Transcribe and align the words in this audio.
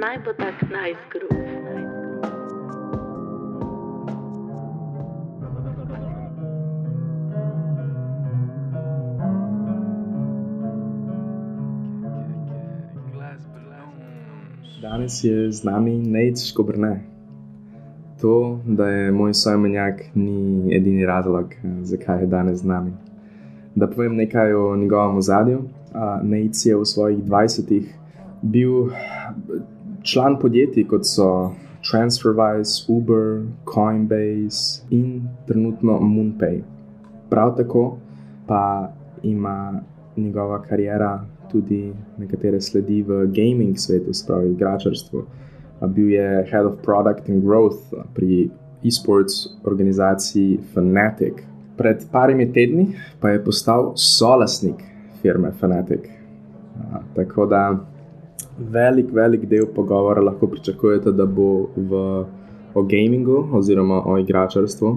naj 0.00 0.18
bo 0.24 0.32
tak 0.32 0.62
nice 0.62 1.04
groove. 1.12 1.50
Danes 14.82 15.24
je 15.24 15.52
z 15.52 15.64
nami 15.64 15.98
Nate 15.98 16.40
Škobrne. 16.48 17.00
To, 18.20 18.60
da 18.64 18.88
je 18.88 19.12
moj 19.12 19.34
sojemenjak, 19.34 20.00
ni 20.14 20.74
edini 20.76 21.06
razlog, 21.06 21.52
zakaj 21.82 22.20
je 22.20 22.26
danes 22.26 22.58
z 22.58 22.66
nami. 22.66 22.92
Da 23.74 23.86
povem 23.86 24.16
nekaj 24.16 24.52
o 24.52 24.76
njegovem 24.76 25.16
ozadju. 25.16 25.62
Nate 26.22 26.68
je 26.68 26.76
v 26.76 26.84
svojih 26.84 27.18
20-ih 27.24 27.94
bil 28.42 28.88
član 30.02 30.38
podjetij, 30.40 30.86
kot 30.88 31.06
so 31.06 31.52
TransferWise, 31.84 32.84
Uber, 32.88 33.42
Coinbase 33.64 34.82
in 34.90 35.28
trenutno 35.46 35.98
MoonPay. 36.00 36.62
Prav 37.30 37.56
tako 37.56 37.98
pa 38.46 38.92
ima 39.22 39.80
njegova 40.16 40.62
karijera 40.62 41.24
tudi 41.50 41.92
nekatere 42.18 42.60
sledi 42.60 43.02
v 43.02 43.26
gaming 43.26 43.78
svetu, 43.78 44.14
spravi 44.14 44.50
igračarstvu. 44.52 45.24
Bil 45.86 46.10
je 46.10 46.46
Head 46.50 46.66
of 46.66 46.74
Product 46.82 47.28
and 47.28 47.44
Growth 47.44 47.94
pri 48.14 48.50
e-sports 48.84 49.32
organizaciji 49.64 50.58
Fnatic. 50.74 51.32
Pred 51.76 52.04
parimi 52.12 52.52
tedni 52.52 52.86
pa 53.20 53.30
je 53.30 53.44
postal 53.44 53.92
solasnik 53.96 54.74
firme 55.22 55.52
Fnatic. 55.60 56.00
Tako 57.16 57.46
da 57.46 57.89
velik, 58.68 59.12
velik 59.12 59.48
del 59.48 59.66
pogovora 59.74 60.20
lahko 60.20 60.46
pričakujete, 60.46 61.12
da 61.12 61.26
bo 61.26 61.68
v, 61.76 62.24
o 62.74 62.82
gamingu 62.82 63.48
oziroma 63.52 64.02
o 64.06 64.18
igračarstvu. 64.18 64.96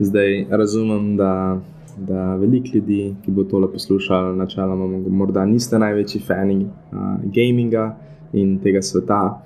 Zdaj 0.00 0.46
razumem, 0.50 1.16
da, 1.16 1.60
da 1.96 2.34
veliko 2.34 2.68
ljudi, 2.74 3.14
ki 3.24 3.30
bo 3.30 3.44
tole 3.44 3.72
poslušali, 3.72 4.36
načeloma 4.36 4.86
morda 5.08 5.44
niste 5.44 5.78
največji 5.78 6.20
fani 6.26 6.64
uh, 6.64 6.98
gaminga 7.24 7.96
in 8.32 8.58
tega 8.58 8.82
sveta. 8.82 9.42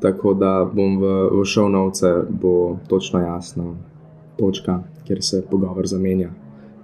Tako 0.00 0.34
da 0.34 0.52
bom 0.74 0.96
v, 0.98 1.14
v 1.40 1.44
šovnovce, 1.44 2.12
bo 2.30 2.78
točno 2.88 3.20
jasno 3.20 3.74
točka, 4.38 4.78
kjer 5.04 5.22
se 5.22 5.42
pogovor 5.50 5.86
zamenja 5.86 6.30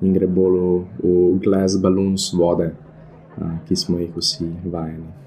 in 0.03 0.12
gre 0.12 0.27
bolj 0.27 0.59
v, 0.59 0.81
v 1.03 1.39
glas 1.45 1.79
balons 1.81 2.33
vode, 2.37 2.73
uh, 2.73 3.55
ki 3.69 3.77
smo 3.77 3.99
jih 3.99 4.12
vsi 4.17 4.51
vajeni. 4.65 5.26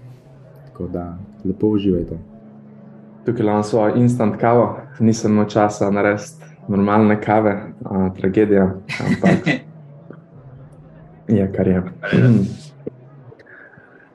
Tako 0.80 0.92
da 0.92 1.18
lepo 1.46 1.68
uživajte. 1.68 2.18
Tukaj 3.26 3.46
imam 3.46 3.64
svojo 3.64 3.96
instant 3.96 4.36
kavo, 4.40 4.78
nisem 5.00 5.32
imel 5.32 5.46
časa 5.46 5.92
narediti 5.92 6.46
normalne 6.68 7.22
kave, 7.22 7.62
a, 7.86 8.10
tragedija, 8.18 8.64
ampak 9.00 9.48
je 11.38 11.52
kar 11.56 11.68
je. 11.68 11.84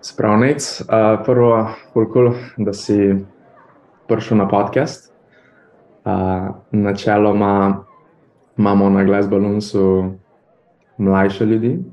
Spravnic, 0.00 0.82
prvo, 1.24 1.68
koliko, 1.92 2.34
da 2.56 2.72
si 2.72 3.14
prišel 4.08 4.38
na 4.38 4.48
podcast. 4.48 5.12
A, 6.04 6.48
načeloma 6.70 7.84
imamo 8.58 8.90
na 8.90 9.04
Glass 9.04 9.28
Balloonsu 9.28 10.04
mlajše 10.98 11.46
ljudi, 11.46 11.84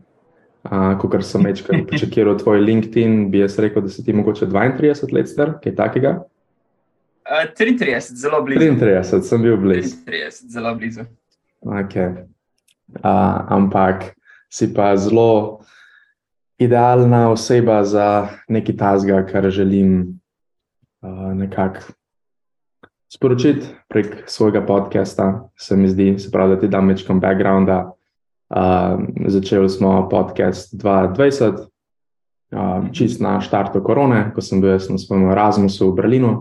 kot 1.01 1.23
sem 1.25 1.45
večkrat 1.45 1.85
pričakiral 1.89 2.37
tvoj 2.39 2.61
LinkedIn, 2.61 3.31
bi 3.31 3.41
jaz 3.41 3.59
rekel, 3.59 3.81
da 3.81 3.89
si 3.89 4.05
ti 4.05 4.13
mogoče 4.13 4.45
32 4.45 5.13
let 5.13 5.29
star, 5.29 5.55
kaj 5.63 5.75
takega? 5.75 6.19
Uh, 7.25 7.45
33, 7.57 8.15
zelo 8.17 8.41
blizu. 8.43 8.59
33, 8.59 9.21
sem 9.21 9.41
bil 9.41 9.57
blizu. 9.57 9.95
33, 10.05 10.51
zelo 10.51 10.75
blizu. 10.75 11.05
Okay. 11.61 12.25
Uh, 12.91 13.45
ampak 13.47 14.11
si 14.49 14.73
pa 14.73 14.95
zelo 14.97 15.61
idealna 16.59 17.29
oseba 17.31 17.83
za 17.83 18.27
nekaj 18.49 18.77
tazga, 18.77 19.25
kar 19.25 19.49
želim 19.49 20.19
uh, 21.01 21.33
nekako 21.33 21.93
sporočiti 23.13 23.67
prek 23.89 24.23
svojega 24.25 24.65
podcasta. 24.65 25.49
Se 25.55 25.77
mi 25.77 25.87
zdi, 25.87 26.19
se 26.19 26.31
pravi, 26.31 26.55
da 26.55 26.61
ti 26.61 26.67
dam 26.67 26.87
večkam 26.87 27.19
backgrounda. 27.19 27.91
Uh, 28.51 28.99
začeli 29.27 29.69
smo 29.69 30.09
podcast 30.09 30.75
2020, 30.75 31.53
uh, 32.51 32.91
čist 32.91 33.21
na 33.23 33.39
štartu 33.39 33.79
korone, 33.79 34.33
ko 34.35 34.43
sem 34.43 34.59
bil 34.59 34.75
na 34.75 34.97
svojem 34.99 35.31
Erasmusu 35.31 35.91
v 35.91 35.95
Berlinu. 35.95 36.31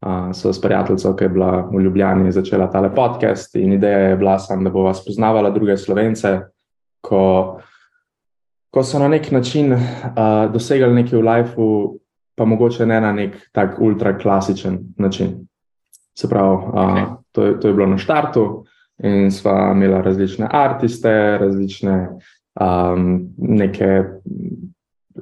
Uh, 0.00 0.32
so 0.32 0.48
s 0.52 0.60
prijateljico, 0.60 1.12
ki 1.12 1.24
je 1.24 1.28
bila 1.28 1.68
v 1.68 1.82
Ljubljani, 1.84 2.32
začela 2.32 2.70
tale 2.72 2.88
podcast 2.94 3.56
in 3.60 3.72
ideja 3.76 3.98
je 3.98 4.16
bila, 4.16 4.38
sam, 4.38 4.64
da 4.64 4.70
bo 4.70 4.86
vas 4.88 5.04
poznavala 5.04 5.50
druge 5.50 5.76
slovence, 5.76 6.40
ko, 7.04 7.60
ko 8.72 8.82
so 8.82 8.98
na 8.98 9.08
nek 9.12 9.28
način 9.30 9.72
uh, 9.76 9.82
dosegali 10.52 11.02
nekaj 11.02 11.18
v 11.18 11.26
lifeu, 11.28 11.98
pa 12.34 12.48
mogoče 12.48 12.86
ne 12.86 13.00
na 13.00 13.12
nek 13.12 13.36
tak 13.52 13.76
ultra 13.80 14.16
klasičen 14.18 14.78
način. 14.96 15.44
Se 16.16 16.28
pravi, 16.28 16.56
uh, 16.56 16.72
okay. 16.72 17.06
to, 17.32 17.44
je, 17.44 17.60
to 17.60 17.68
je 17.68 17.74
bilo 17.74 17.86
na 17.86 17.98
štartu. 17.98 18.64
In 19.02 19.30
sva 19.32 19.72
imela 19.72 20.02
različne 20.04 20.48
artiste, 20.52 21.12
različne 21.40 22.08
um, 22.60 23.30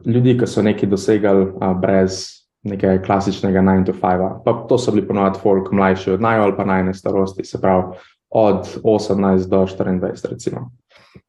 ljudi, 0.06 0.34
ki 0.38 0.46
so 0.46 0.62
nekaj 0.62 0.88
dosegali 0.90 1.46
uh, 1.46 1.72
brez 1.78 2.38
nekega 2.62 3.02
klasičnega 3.02 3.60
9-5. 3.60 4.42
Pa 4.44 4.54
to 4.68 4.78
so 4.78 4.92
bili 4.92 5.06
ponovadi 5.06 5.38
folk 5.42 5.72
mlajši 5.72 6.10
od 6.10 6.22
naj 6.22 6.38
ali 6.38 6.56
pa 6.56 6.64
najne 6.64 6.94
starosti, 6.94 7.44
se 7.44 7.60
pravi 7.60 7.84
od 8.30 8.80
18 8.84 9.48
do 9.48 9.66
24. 9.66 10.30
Recimo. 10.30 10.70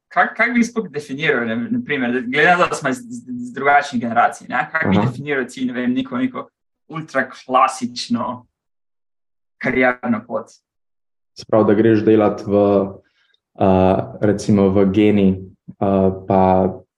Kaj, 0.10 0.32
kaj 0.36 0.52
bi 0.54 0.64
sploh 0.64 0.88
definiral, 0.90 1.46
glede 1.46 2.48
na 2.50 2.58
to, 2.58 2.70
da 2.70 2.76
smo 2.76 2.90
iz, 2.90 2.98
iz 3.30 3.54
drugačnih 3.54 4.02
generacij? 4.02 4.48
Kaj 4.48 4.90
bi 4.90 4.98
Aha. 4.98 5.06
definiral 5.06 5.46
ti 5.46 5.66
ne 5.66 5.74
vem, 5.74 5.94
neko, 5.94 6.18
neko 6.18 6.48
ultraklasično 6.88 8.46
karjerno 9.62 10.24
pot? 10.28 10.50
Sprav, 11.40 11.64
da 11.68 11.74
greš 11.74 12.04
delati 12.06 12.44
v, 12.48 12.56
uh, 12.60 14.20
recimo 14.22 14.70
v 14.76 14.86
geni, 14.92 15.30
uh, 15.80 16.12
pa 16.28 16.42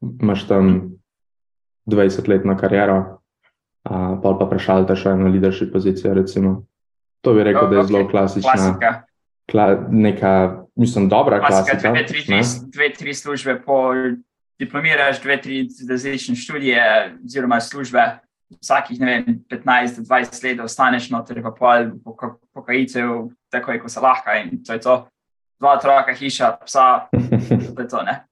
imaš 0.01 0.47
tam 0.49 0.71
20-letno 1.85 2.57
kariero, 2.57 2.97
uh, 3.89 4.17
pa 4.23 4.33
pa 4.39 4.49
prešaltaš 4.49 5.05
eno 5.13 5.29
leadership 5.29 5.73
pozicijo. 5.73 6.13
Recimo. 6.13 6.65
To 7.21 7.33
bi 7.37 7.43
rekel, 7.43 7.65
oh, 7.65 7.69
da 7.69 7.75
je 7.75 7.81
okay. 7.83 7.87
zelo 7.87 8.09
klasična. 8.09 9.01
Kla, 9.51 9.87
neka, 9.89 10.65
mislim, 10.75 11.09
dobra 11.09 11.39
klasika. 11.39 11.77
klasika 11.77 11.91
dve, 11.91 12.05
tri, 12.05 12.23
dve, 12.27 12.41
dve, 12.73 12.93
tri 12.93 13.13
službe, 13.13 13.61
po 13.65 13.93
diplomiraš, 14.59 15.21
dve, 15.21 15.41
tri 15.41 15.67
različne 15.89 16.35
študije, 16.35 16.81
oziroma 17.25 17.59
službe. 17.59 18.19
Vsakih 18.59 18.99
vem, 18.99 19.39
15-20 19.49 20.43
let 20.43 20.59
ostaneš 20.65 21.09
noter, 21.13 21.41
pa 21.43 21.51
pol 21.55 21.91
pokajitev, 22.53 23.29
tako 23.51 23.71
je, 23.71 23.79
ko 23.79 23.89
se 23.89 24.03
lahko 24.03 24.35
in 24.41 24.63
to 24.63 24.73
je 24.73 24.83
to. 24.83 24.97
Dva 25.61 25.77
otroka, 25.77 26.13
hiša, 26.17 26.57
psa, 26.65 27.07
to 27.75 27.81
je 27.81 27.87
to. 27.87 28.03
Ne? 28.03 28.21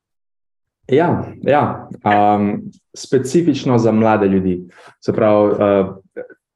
Ja, 0.89 1.21
ja. 1.45 1.89
Um, 2.01 2.61
specifično 2.97 3.77
za 3.77 3.91
mlade 3.91 4.27
ljudi. 4.27 4.63
Se 5.05 5.13
pravi, 5.13 5.51
uh, 5.51 5.91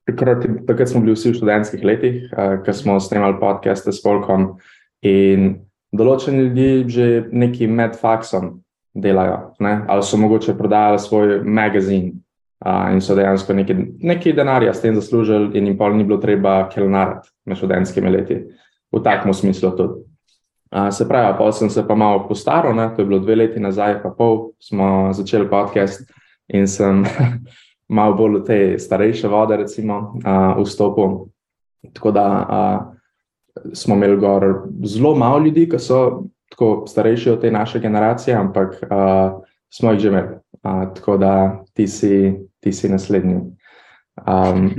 takrat, 0.09 0.45
takrat 0.68 0.90
smo 0.90 1.01
bili 1.01 1.13
vsi 1.13 1.30
v 1.30 1.38
študentskih 1.38 1.84
letih, 1.85 2.16
uh, 2.34 2.57
ko 2.66 2.74
smo 2.74 3.00
snemali 3.00 3.38
podcaste 3.40 3.94
s 3.94 4.01
Folkom 4.01 4.56
in 5.06 5.62
določeni 5.94 6.47
ljudje 6.47 6.90
že 6.90 7.07
neki 7.30 7.68
med 7.68 7.94
faksom 8.01 8.63
delajo, 8.94 9.53
ne? 9.59 9.85
ali 9.88 10.03
so 10.03 10.18
mogoče 10.18 10.57
prodajali 10.57 11.00
svoj 11.00 11.41
magazin. 11.44 12.23
Uh, 12.63 12.94
in 12.94 13.01
so 13.03 13.16
dejansko 13.16 13.53
neki, 13.53 13.75
neki 14.00 14.31
denarja 14.33 14.71
s 14.74 14.80
tem 14.81 14.95
zaslužili, 14.95 15.57
in 15.57 15.65
jim 15.68 15.77
pa 15.77 15.89
ni 15.92 16.06
bilo 16.07 16.18
treba 16.18 16.69
kelnarati 16.71 17.27
med 17.45 17.57
študentskimi 17.60 18.12
leti, 18.12 18.38
v 18.92 19.01
takem 19.04 19.33
smislu 19.33 19.71
tudi. 19.75 20.06
Uh, 20.71 20.88
se 20.88 21.04
pravi, 21.07 21.36
pa 21.38 21.51
sem 21.51 21.69
se 21.69 21.83
pa 21.88 21.95
malo 21.95 22.24
postaral, 22.27 22.75
ne? 22.75 22.88
to 22.95 23.01
je 23.01 23.06
bilo 23.06 23.19
dve 23.19 23.36
leti 23.36 23.60
nazaj, 23.60 23.98
pa 24.04 24.13
pol 24.15 24.54
smo 24.63 25.12
začeli 25.13 25.50
podcast 25.50 26.07
in 26.48 26.68
sem 26.68 27.04
malo 28.00 28.15
bolj 28.15 28.39
v 28.39 28.45
te 28.48 28.60
starejše 28.80 29.27
vode, 29.27 29.57
recimo, 29.59 30.16
uh, 30.24 30.56
vstopil. 30.63 31.27
Tako 31.94 32.12
da 32.16 32.25
uh, 32.48 33.68
smo 33.74 33.95
imeli 33.95 34.18
gor 34.18 34.48
zelo 34.88 35.16
malo 35.16 35.44
ljudi, 35.44 35.68
ki 35.69 35.80
so 35.80 36.24
tako 36.50 36.88
starejši 36.88 37.30
od 37.36 37.42
te 37.42 37.51
naše 37.51 37.80
generacije, 37.80 38.36
ampak 38.39 38.80
uh, 38.88 39.44
smo 39.69 39.92
jih 39.92 40.00
že 40.00 40.07
imeli. 40.07 40.39
Uh, 40.63 40.88
tako 40.95 41.18
da 41.18 41.63
ti 41.74 41.88
si 41.88 42.39
ti 42.63 42.71
si 42.71 42.89
naslednji. 42.89 43.42
Um, 44.24 44.71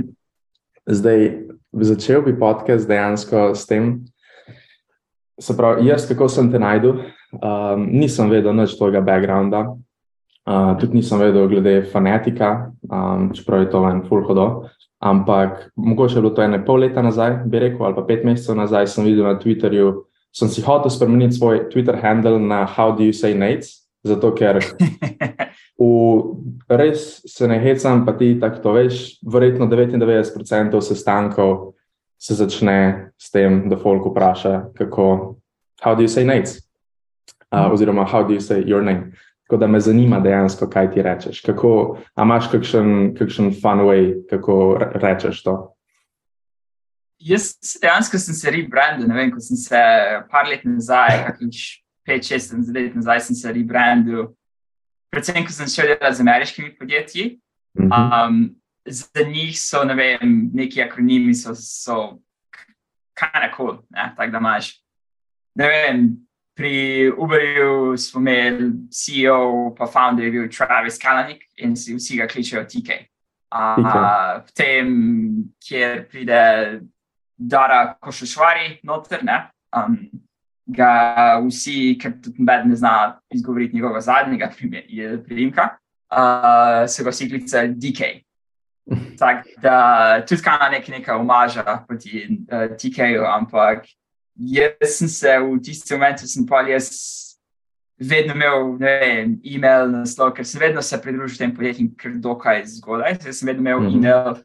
zdaj, 0.89 1.29
začel 1.71 2.25
bi 2.25 2.35
podcast 2.39 2.87
dejansko 2.87 3.51
s 3.55 3.67
tem, 3.69 4.05
se 5.39 5.57
pravi, 5.57 5.87
jaz, 5.89 6.07
kako 6.07 6.29
sem 6.31 6.51
te 6.51 6.59
najdel, 6.59 7.01
um, 7.35 7.87
nisem 7.91 8.31
vedel 8.31 8.55
nič 8.55 8.77
tvojega 8.79 9.03
backgrounda. 9.05 9.65
Uh, 10.45 10.75
tudi 10.77 11.01
nisem 11.01 11.19
vedel, 11.19 11.47
glede 11.49 11.79
fonetika, 11.89 12.71
um, 12.85 13.31
čeprav 13.33 13.65
je 13.65 13.69
to 13.73 13.81
en 13.89 14.03
full 14.05 14.25
hodo. 14.27 14.69
Ampak 15.01 15.71
mogoče 15.75 16.17
je 16.17 16.21
bilo 16.21 16.33
to 16.33 16.43
ene 16.45 16.61
pol 16.65 16.85
leta 16.85 17.01
nazaj, 17.01 17.43
bi 17.45 17.59
rekel, 17.59 17.85
ali 17.85 17.97
pa 17.97 18.05
pet 18.07 18.23
mesecev 18.25 18.55
nazaj, 18.57 18.87
sem 18.87 19.05
videl 19.05 19.25
na 19.27 19.39
Twitterju, 19.41 20.05
sem 20.33 20.49
si 20.49 20.63
hotel 20.65 20.93
spremeniti 20.93 21.37
svoj 21.37 21.65
Twitter 21.73 21.97
handle 22.01 22.39
na 22.39 22.65
How 22.65 22.95
do 22.95 23.03
you 23.03 23.13
say 23.13 23.33
Nates, 23.33 23.84
zato 24.05 24.31
ker 24.37 24.59
v, 25.79 25.89
res 26.69 27.21
se 27.25 27.47
ne 27.47 27.59
hecam, 27.59 28.05
pa 28.05 28.13
ti 28.17 28.35
tako 28.39 28.61
to 28.63 28.75
veš, 28.77 29.01
verjetno 29.25 29.67
99% 29.67 30.81
sestankov 30.81 31.73
se 32.21 32.37
začne 32.37 33.11
s 33.17 33.31
tem, 33.31 33.65
da 33.69 33.77
folk 33.77 34.05
vpraša, 34.07 34.71
kako, 34.77 35.35
how 35.83 35.95
do 35.95 36.05
you 36.05 36.09
say 36.09 36.25
Nates, 36.25 36.61
uh, 37.51 37.67
oziroma 37.71 38.05
how 38.05 38.23
do 38.23 38.33
you 38.33 38.41
say 38.41 38.63
your 38.63 38.83
name. 38.83 39.11
Tako 39.45 39.59
da 39.61 39.67
me 39.67 39.79
zanima 39.79 40.19
dejansko, 40.19 40.65
kaj 40.69 40.91
ti 40.91 41.01
rečeš. 41.05 41.41
Kako, 41.45 41.97
a 42.15 42.23
imaš 42.25 42.47
kakšen, 42.49 43.13
kakšen 43.13 43.51
fun 43.61 43.83
way, 43.85 44.15
kako 44.29 44.77
rečeš 44.95 45.43
to? 45.45 45.53
Jaz 47.21 47.53
dejansko 47.81 48.17
sem 48.17 48.33
se 48.33 48.51
rebrandil, 48.51 49.05
ne 49.07 49.15
vem, 49.15 49.29
ko 49.31 49.39
sem 49.39 49.57
se 49.57 49.81
par 50.31 50.49
let 50.49 50.65
nazaj, 50.65 51.27
kakšnih 51.27 51.84
pet, 52.05 52.27
šest 52.27 52.53
let 52.73 52.95
nazaj, 52.95 53.21
sem 53.27 53.35
se 53.35 53.53
rebrandil. 53.53 54.29
Predvsem, 55.11 55.41
ko 55.45 55.55
sem 55.55 55.71
šel 55.71 55.93
delati 55.93 56.15
z 56.15 56.25
ameriškimi 56.25 56.75
podjetji. 56.77 57.39
Mhm. 57.79 57.91
Um, 57.91 58.55
za 58.85 59.23
njih 59.27 59.59
so, 59.59 59.83
ne 59.83 59.95
vem, 59.95 60.49
neki 60.53 60.83
akronimi 60.83 61.33
so, 61.33 61.55
so 61.55 62.19
kind 63.17 63.43
of 63.49 63.57
cool, 63.57 63.77
tako 63.93 64.31
da 64.31 64.37
imaš. 64.37 64.81
Ne 65.55 65.67
vem, 65.67 66.17
pri 66.55 67.11
Uberju 67.17 67.97
smo 67.97 68.21
imeli 68.21 68.71
CEO, 68.91 69.75
pa 69.77 69.87
founder 69.87 70.25
je 70.25 70.31
bil 70.31 70.49
Travis 70.49 70.99
Kalanik 70.99 71.43
in 71.57 71.75
si 71.75 71.95
vsi 71.95 72.17
ga 72.17 72.27
kličejo 72.27 72.63
TK. 72.63 72.89
Uh, 73.55 74.43
potem, 74.45 74.87
kjer 75.67 76.05
pride 76.11 76.81
Dara 77.37 77.95
Košušvari 77.99 78.79
noter, 78.83 79.23
ne, 79.23 79.49
um, 79.75 79.97
ga 80.67 81.39
vsi, 81.45 81.95
ker 82.01 82.15
tudi 82.21 82.41
noben 82.41 82.69
ne 82.69 82.75
zna 82.75 83.19
izgovoriti 83.33 83.75
njegovega 83.75 84.01
zadnjega 84.01 84.49
primka, 85.27 85.69
uh, 86.11 86.85
se 86.89 87.03
ga 87.03 87.09
vsi 87.13 87.29
klicajo 87.29 87.73
DK. 87.75 88.01
Tako 89.19 89.49
da 89.61 89.77
tudi 90.27 90.41
kana 90.41 90.69
nek 90.69 90.87
neka 90.87 91.17
umaža 91.17 91.83
proti 91.87 92.27
uh, 92.51 92.75
TK-ju, 92.77 93.25
ampak 93.25 93.85
jaz 94.35 94.97
sem 94.97 95.07
se 95.07 95.37
v 95.39 95.59
tistem 95.63 95.99
momentu, 95.99 96.27
sem 96.27 96.45
pa 96.45 96.61
jaz 96.67 96.89
vedno 97.97 98.35
imel 98.35 98.75
vem, 98.77 99.39
e-mail 99.43 99.87
na 99.89 100.03
naslov, 100.03 100.33
ker 100.35 100.45
sem 100.45 100.59
vedno 100.61 100.81
se 100.83 100.99
pridružil 101.01 101.37
tem 101.39 101.53
podjetjem, 101.55 101.93
ker 101.95 102.17
dokaj 102.21 102.65
zgodaj. 102.75 103.17
Jaz 103.25 103.39
sem 103.39 103.47
vedno 103.47 103.63
imel 103.63 103.79
mm 103.79 103.87
-hmm. 103.87 103.97
e-mail, 103.97 104.43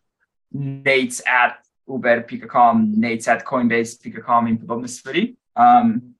nates 0.84 1.22
at 1.26 1.58
uber.com, 1.87 2.93
nates 2.96 3.28
at 3.28 3.44
coinbase.com 3.44 4.46
in 4.46 4.58
podobne 4.58 4.88
stvari. 4.88 5.37
Um, 5.56 6.14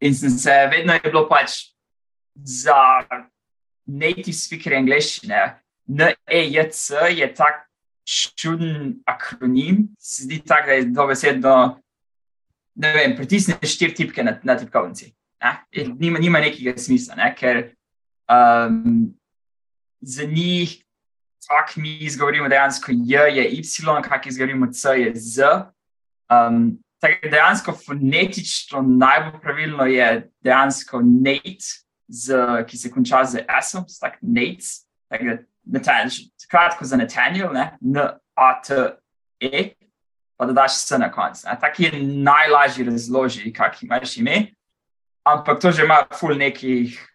in 0.00 0.14
sem 0.14 0.30
se 0.30 0.54
vedno 0.72 0.92
je 0.92 1.10
bilo 1.10 1.28
pač 1.28 1.74
za 2.34 3.04
native 3.86 4.36
speaker 4.36 4.74
angliščine. 4.80 5.60
NEJC 5.86 6.90
je 7.12 7.28
tak 7.34 7.64
čuden 8.04 9.00
akronim, 9.06 9.88
se 9.98 10.24
zdi 10.24 10.42
tako, 10.44 10.66
da 10.66 10.72
je 10.72 10.84
dobesedno 10.84 11.54
ne 12.74 12.92
vem, 12.94 13.16
pritisneš 13.16 13.74
štiri 13.74 13.94
tipke 13.94 14.24
na, 14.24 14.38
na 14.42 14.56
tipkovnici. 14.58 15.12
Nima, 15.98 16.18
nima 16.18 16.40
nekega 16.40 16.74
smisla, 16.80 17.14
ne? 17.18 17.28
ker 17.36 17.60
um, 18.30 19.12
za 20.00 20.24
njih, 20.24 20.78
kako 21.48 21.80
mi 21.80 21.98
izgovorimo 22.06 22.48
dejansko 22.48 22.92
J, 22.92 23.28
je 23.36 23.44
Y, 23.52 23.62
kako 24.02 24.28
izgovorimo 24.28 24.72
C, 24.72 24.88
je 25.00 25.12
Z. 25.14 25.42
Um, 26.30 26.78
tako 27.04 27.30
dejansko 27.30 27.72
fonetično 27.86 28.82
najbolj 28.82 29.40
pravilno 29.42 29.86
je 29.86 30.08
dejansko 30.44 31.02
Nate, 31.04 31.84
z, 32.08 32.40
ki 32.68 32.78
se 32.78 32.90
konča 32.90 33.24
z 33.24 33.44
S-om, 33.60 33.84
tako 34.00 34.16
Nate. 34.22 35.44
Kratko 36.50 36.84
za 36.84 36.96
Nathaniel, 36.96 37.52
ne? 37.52 37.70
N-A-T-E 37.80 39.62
pa 40.36 40.46
da 40.46 40.52
daš 40.52 40.72
vse 40.72 40.98
na 40.98 41.10
koncu. 41.12 41.42
Tako 41.60 41.82
je 41.82 42.02
najlažje 42.02 42.84
razložiti, 42.84 43.52
kak 43.52 43.82
imaš 43.82 44.16
ime. 44.16 44.46
Ampak 45.24 45.60
to 45.60 45.70
že 45.72 45.84
ima 45.84 46.04
ful 46.18 46.36
nekih. 46.36 47.10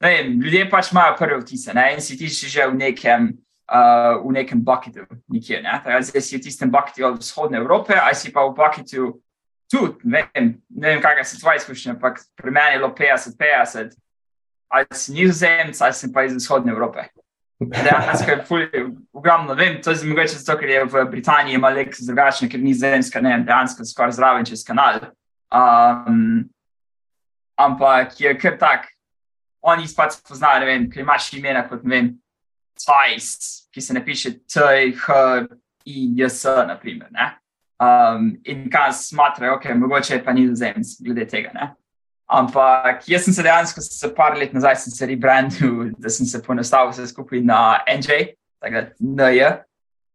Ne 0.00 0.10
vem, 0.14 0.40
ljudje 0.40 0.70
pač 0.70 0.92
imajo 0.92 1.16
prve 1.18 1.40
vtise 1.40 1.74
ne? 1.74 1.94
in 1.94 2.00
si 2.00 2.16
ti 2.16 2.28
že 2.28 2.66
v 2.66 2.74
nekem, 2.74 3.32
uh, 3.68 4.24
v 4.24 4.32
nekem 4.32 4.64
bucketu, 4.64 5.06
nikjer. 5.28 5.62
Ne? 5.62 5.80
Tako, 5.84 6.02
zdaj 6.02 6.22
si 6.22 6.36
v 6.36 6.42
tistem 6.42 6.70
bucketu 6.70 7.06
od 7.06 7.20
vzhodne 7.20 7.58
Evrope, 7.58 7.94
ali 7.94 8.14
si 8.14 8.32
pa 8.32 8.44
v 8.48 8.56
bucketu 8.56 9.20
tudi, 9.68 10.00
ne 10.08 10.24
vem, 10.32 10.54
ne 10.70 10.94
vem 10.94 11.00
kakšne 11.04 11.24
so 11.24 11.40
tvoje 11.40 11.60
izkušnje, 11.60 11.92
ampak 11.96 12.20
pri 12.36 12.50
meni 12.50 12.76
je 12.76 12.80
bilo 12.80 12.92
50-50, 12.96 13.96
ali 14.68 14.86
si 14.92 15.12
nizozemec, 15.12 15.80
ali 15.80 15.94
si 15.94 16.12
pa 16.12 16.24
iz 16.24 16.36
vzhodne 16.36 16.72
Evrope. 16.72 17.08
Dejansko 17.58 18.30
je 18.30 18.42
ful, 18.46 18.66
ogromno, 19.12 19.54
vem, 19.58 19.80
to 19.82 19.90
je 19.90 20.06
mogoče 20.06 20.38
zato, 20.38 20.58
ker 20.60 20.70
je 20.70 20.84
v 20.84 21.04
Britaniji 21.10 21.58
ima 21.58 21.72
lek 21.74 21.90
drugačen, 22.00 22.48
ker 22.48 22.60
ni 22.62 22.74
zemska, 22.74 23.20
ne 23.20 23.34
vem, 23.34 23.44
dejansko 23.44 23.84
skoraj 23.84 24.14
zraven 24.14 24.46
čez 24.46 24.62
kanal. 24.64 25.10
Um, 25.50 26.46
ampak 27.58 28.14
je 28.20 28.36
kar 28.38 28.56
tak, 28.60 28.86
oni 29.60 29.88
spet 29.90 30.20
poznajo, 30.28 30.62
ne 30.62 30.70
vem, 30.70 30.86
ker 30.90 31.02
imaš 31.02 31.32
imena 31.34 31.66
kot, 31.68 31.82
ne 31.82 31.94
vem, 31.96 32.14
Tajs, 32.78 33.57
ki 33.74 33.80
se 33.80 33.94
ne 33.94 34.04
piše 34.04 34.32
T, 34.38 34.60
H, 34.96 35.12
I, 35.84 36.08
J, 36.16 36.28
S, 36.28 36.44
naprimer, 36.44 37.08
ne. 37.10 37.32
Um, 37.78 38.32
in 38.44 38.66
kaj 38.70 38.92
smatrajo, 38.92 39.54
ok, 39.56 39.68
mogoče 39.78 40.18
pa 40.24 40.32
ni 40.32 40.48
zemsk, 40.56 41.04
glede 41.04 41.28
tega, 41.30 41.52
ne. 41.54 41.70
Ampak 42.28 43.06
jaz 43.08 43.24
sem 43.24 43.34
se 43.34 43.42
dejansko, 43.42 43.80
se 43.80 44.10
par 44.14 44.36
let 44.36 44.52
nazaj, 44.52 44.76
sem 44.82 44.92
se 44.92 45.06
rebrandil, 45.06 45.90
da 46.02 46.10
sem 46.12 46.26
se 46.26 46.42
poenostavil 46.42 46.92
vse 46.92 47.06
skupaj 47.08 47.40
na 47.40 47.78
NJ, 47.88 48.34
tako 48.60 48.74
da 48.74 48.84
NJ. 49.00 49.46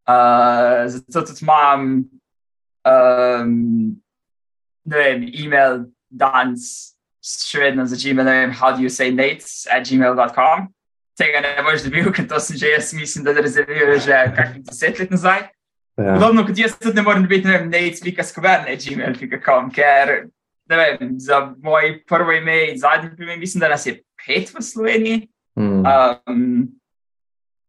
Uh, 0.03 0.83
zato 0.91 1.25
tudi 1.25 1.45
imam, 1.45 2.03
um, 2.85 3.53
ne 4.85 4.97
vem, 4.97 5.23
e-mail 5.31 5.85
danes, 6.11 6.93
še 7.23 7.61
vedno 7.63 7.85
za 7.87 7.95
Gmail, 7.95 8.27
ne 8.27 8.33
vem, 8.41 8.51
how 8.51 8.75
do 8.75 8.83
you 8.83 8.91
say 8.91 9.09
nates 9.09 9.63
at 9.71 9.87
gmail.com. 9.87 10.67
Tega 11.17 11.43
ne 11.45 11.61
boš 11.61 11.83
dobil, 11.85 12.09
ker 12.13 12.25
to 12.29 12.39
sem 12.41 12.57
že 12.57 12.71
jaz, 12.73 12.93
mislim, 12.97 13.25
da 13.25 13.35
rezerviral 13.37 13.99
že 14.01 14.21
kakšnih 14.35 14.63
deset 14.65 14.99
let 14.99 15.11
nazaj. 15.13 15.43
Ja. 15.97 16.15
Podobno 16.15 16.45
kot 16.47 16.57
jaz 16.57 16.73
tudi 16.79 16.97
ne 16.97 17.03
morem 17.05 17.27
biti, 17.29 17.47
ne 17.47 17.57
vem, 17.57 17.69
nates.skverne 17.69 18.77
gmail.com, 18.81 19.69
ker 19.75 20.13
ne 20.69 20.79
vem, 20.79 21.19
za 21.21 21.43
moj 21.61 21.99
prvo 22.09 22.33
ime 22.33 22.71
in 22.71 22.79
zadnji 22.81 23.11
ime, 23.19 23.37
mislim, 23.37 23.61
da 23.61 23.69
nas 23.69 23.85
je 23.85 23.99
pet 24.25 24.49
v 24.55 24.61
Sloveniji. 24.61 25.27
Mm. 25.59 25.83
Um, 25.85 26.79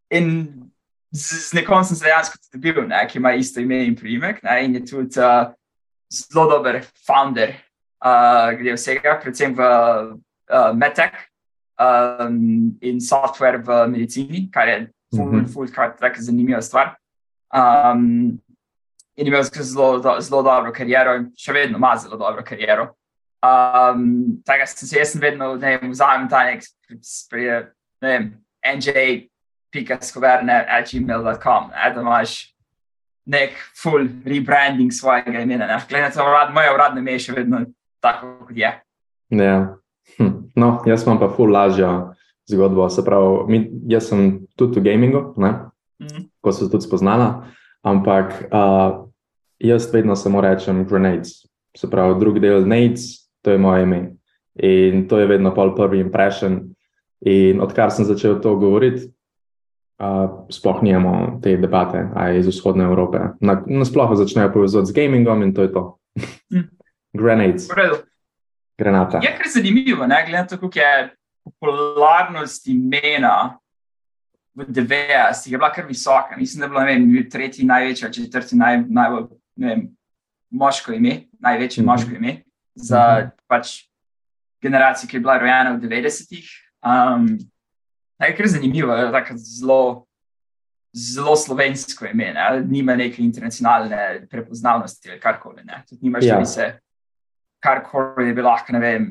in 0.09 0.31
z, 1.13 1.51
z 1.51 1.61
nekom 1.61 1.85
sem 1.85 1.97
se 1.97 2.07
dejansko 2.09 2.41
tudi 2.47 2.63
bil, 2.65 2.87
ne, 2.89 3.03
ki 3.09 3.21
ima 3.21 3.35
isto 3.37 3.61
ime 3.61 3.83
in 3.85 3.97
primek, 3.97 4.41
ne, 4.43 4.57
in 4.65 4.79
je 4.79 4.87
tudi 4.89 5.21
uh, 5.21 5.53
zelo 6.09 6.47
dober 6.49 6.81
founder, 7.07 7.53
uh, 8.01 8.55
glede 8.57 8.79
vsega, 8.79 9.19
predvsem 9.21 9.53
v 9.53 9.69
uh, 9.69 10.73
medtech 10.73 11.29
um, 11.78 12.78
in 12.81 13.00
software 13.00 13.59
v 13.59 13.88
medicini, 13.88 14.50
kar 14.52 14.69
je 14.69 14.90
ful, 15.16 15.26
mm 15.26 15.40
-hmm. 15.40 15.52
ful, 15.52 15.69
kar 15.69 16.12
je 16.16 16.23
zanimiva 16.23 16.62
stvar. 16.62 16.97
Um, 17.54 18.40
in 19.16 19.26
imel 19.26 19.43
zelo, 19.43 20.21
zelo 20.21 20.43
dobro 20.43 20.73
kariero, 20.73 21.16
in 21.16 21.33
še 21.38 21.52
vedno 21.52 21.78
ima 21.78 21.97
zelo 21.97 22.16
dobro 22.16 22.43
kariero. 22.45 22.88
Um, 23.45 24.25
tako 24.45 24.66
sem 24.66 24.88
se 24.88 24.99
jaz 24.99 25.16
vedno 25.21 25.52
vzamem 25.90 26.28
ta 26.28 26.45
nek, 26.45 26.62
ne 28.00 28.09
vem, 28.09 28.45
nj.scoverne.gmail.com, 28.76 31.71
da 31.95 32.00
imaš 32.00 32.54
nek 33.26 33.50
full 33.83 34.09
rebranding 34.25 34.93
svojega 34.93 35.40
imena. 35.40 35.83
Glede 35.88 36.04
na 36.04 36.11
to, 36.11 36.23
urad, 36.23 36.54
moje 36.54 36.75
uradno 36.75 37.00
ime 37.00 37.12
je 37.12 37.19
še 37.19 37.33
vedno 37.33 37.61
tako, 38.00 38.47
kot 38.47 38.57
je. 38.57 38.81
Ja. 39.28 39.76
Hm. 40.16 40.44
No, 40.55 40.83
jaz 40.87 41.07
imam 41.07 41.19
pa 41.19 41.29
full 41.29 41.53
lažjo 41.53 42.15
zgodbo. 42.51 42.89
Se 42.89 43.05
pravi, 43.05 43.39
mi, 43.49 43.71
jaz 43.89 44.09
sem 44.09 44.47
tudi 44.57 44.81
v 44.81 44.85
gamingu, 44.85 45.35
mm 45.37 45.45
-hmm. 45.45 46.29
ko 46.41 46.53
se 46.53 46.71
tudi 46.71 46.85
spoznala. 46.85 47.45
Ampak 47.83 48.45
uh, 48.53 49.09
jaz 49.59 49.93
vedno 49.93 50.17
samo 50.17 50.41
rečem 50.41 50.85
grenades, 50.85 51.47
se 51.77 51.91
pravi, 51.91 52.21
drugi 52.21 52.41
del 52.41 52.69
nades, 52.69 53.31
to 53.43 53.51
je 53.51 53.59
moje 53.59 53.83
ime. 53.83 54.13
In 54.55 55.09
to 55.09 55.19
je 55.19 55.27
vedno 55.27 55.55
pol 55.55 55.75
prvi 55.75 56.01
impression. 56.01 56.61
In 57.21 57.61
odkar 57.61 57.91
sem 57.91 58.05
začel 58.05 58.41
to 58.41 58.57
govoriti, 58.57 59.13
uh, 59.99 60.47
sploh 60.51 60.83
nimamo 60.83 61.41
te 61.43 61.57
debate, 61.57 62.09
aj 62.15 62.39
iz 62.39 62.47
vzhodne 62.47 62.85
Evrope. 62.85 63.19
Nasploh 63.67 64.15
začnejo 64.15 64.53
povezati 64.53 64.87
z 64.87 64.93
gamingom 64.93 65.43
in 65.43 65.55
to 65.55 65.63
je 65.63 65.73
to. 65.73 65.99
Hm. 66.53 66.69
Grenades. 67.13 67.69
Granata. 68.78 69.21
Je 69.23 69.37
kar 69.37 69.47
zanimivo, 69.54 70.07
ne 70.07 70.25
glede 70.26 70.38
na 70.38 70.47
to, 70.47 70.57
kako 70.57 70.78
je 70.78 71.14
popularnost 71.45 72.66
imena 72.66 73.59
v 74.54 74.66
90-ih 74.71 75.52
je 75.52 75.59
bila 75.59 75.73
kar 75.73 75.87
visoka. 75.87 76.37
Mislim, 76.37 76.61
da 76.61 76.66
je 76.66 76.71
bilo 76.71 76.85
vem, 76.85 77.31
tretji 77.31 77.64
največji, 77.64 78.12
četrti 78.12 78.57
naj, 78.57 78.83
najbolj 78.88 79.26
vem, 79.57 79.88
moško 80.50 80.93
ime, 80.93 81.21
največje 81.38 81.83
mm 81.83 81.87
-hmm. 81.87 81.90
moško 81.90 82.11
ime 82.11 82.43
za 82.75 82.99
mm 82.99 83.23
-hmm. 83.23 83.31
pač 83.47 83.69
generacijo, 84.62 85.09
ki 85.09 85.16
je 85.16 85.21
bila 85.21 85.38
rojena 85.38 85.71
v 85.71 85.81
90-ih. 85.81 86.49
Um, 86.83 87.38
je 88.21 88.37
kar 88.37 88.47
zanimivo, 88.47 88.93
je 88.93 89.12
tako 89.12 89.35
zelo. 89.37 90.07
Zelo 90.97 91.37
slovensko 91.37 92.07
ime, 92.07 92.33
ne? 92.33 92.62
nima 92.71 92.97
neke 92.97 93.23
internacionalne 93.23 94.26
prepoznavnosti 94.31 95.11
ali 95.11 95.21
karkoli. 95.21 95.62
Tudi 95.88 96.00
nimaš, 96.02 96.25
ja. 96.25 96.35
da 96.35 96.40
bi 96.40 96.47
se 96.47 96.78
karkoli 97.64 98.28
je 98.28 98.35
bilo 98.35 98.49
lahko, 98.49 98.73
ne 98.76 98.80
vem, 98.80 99.06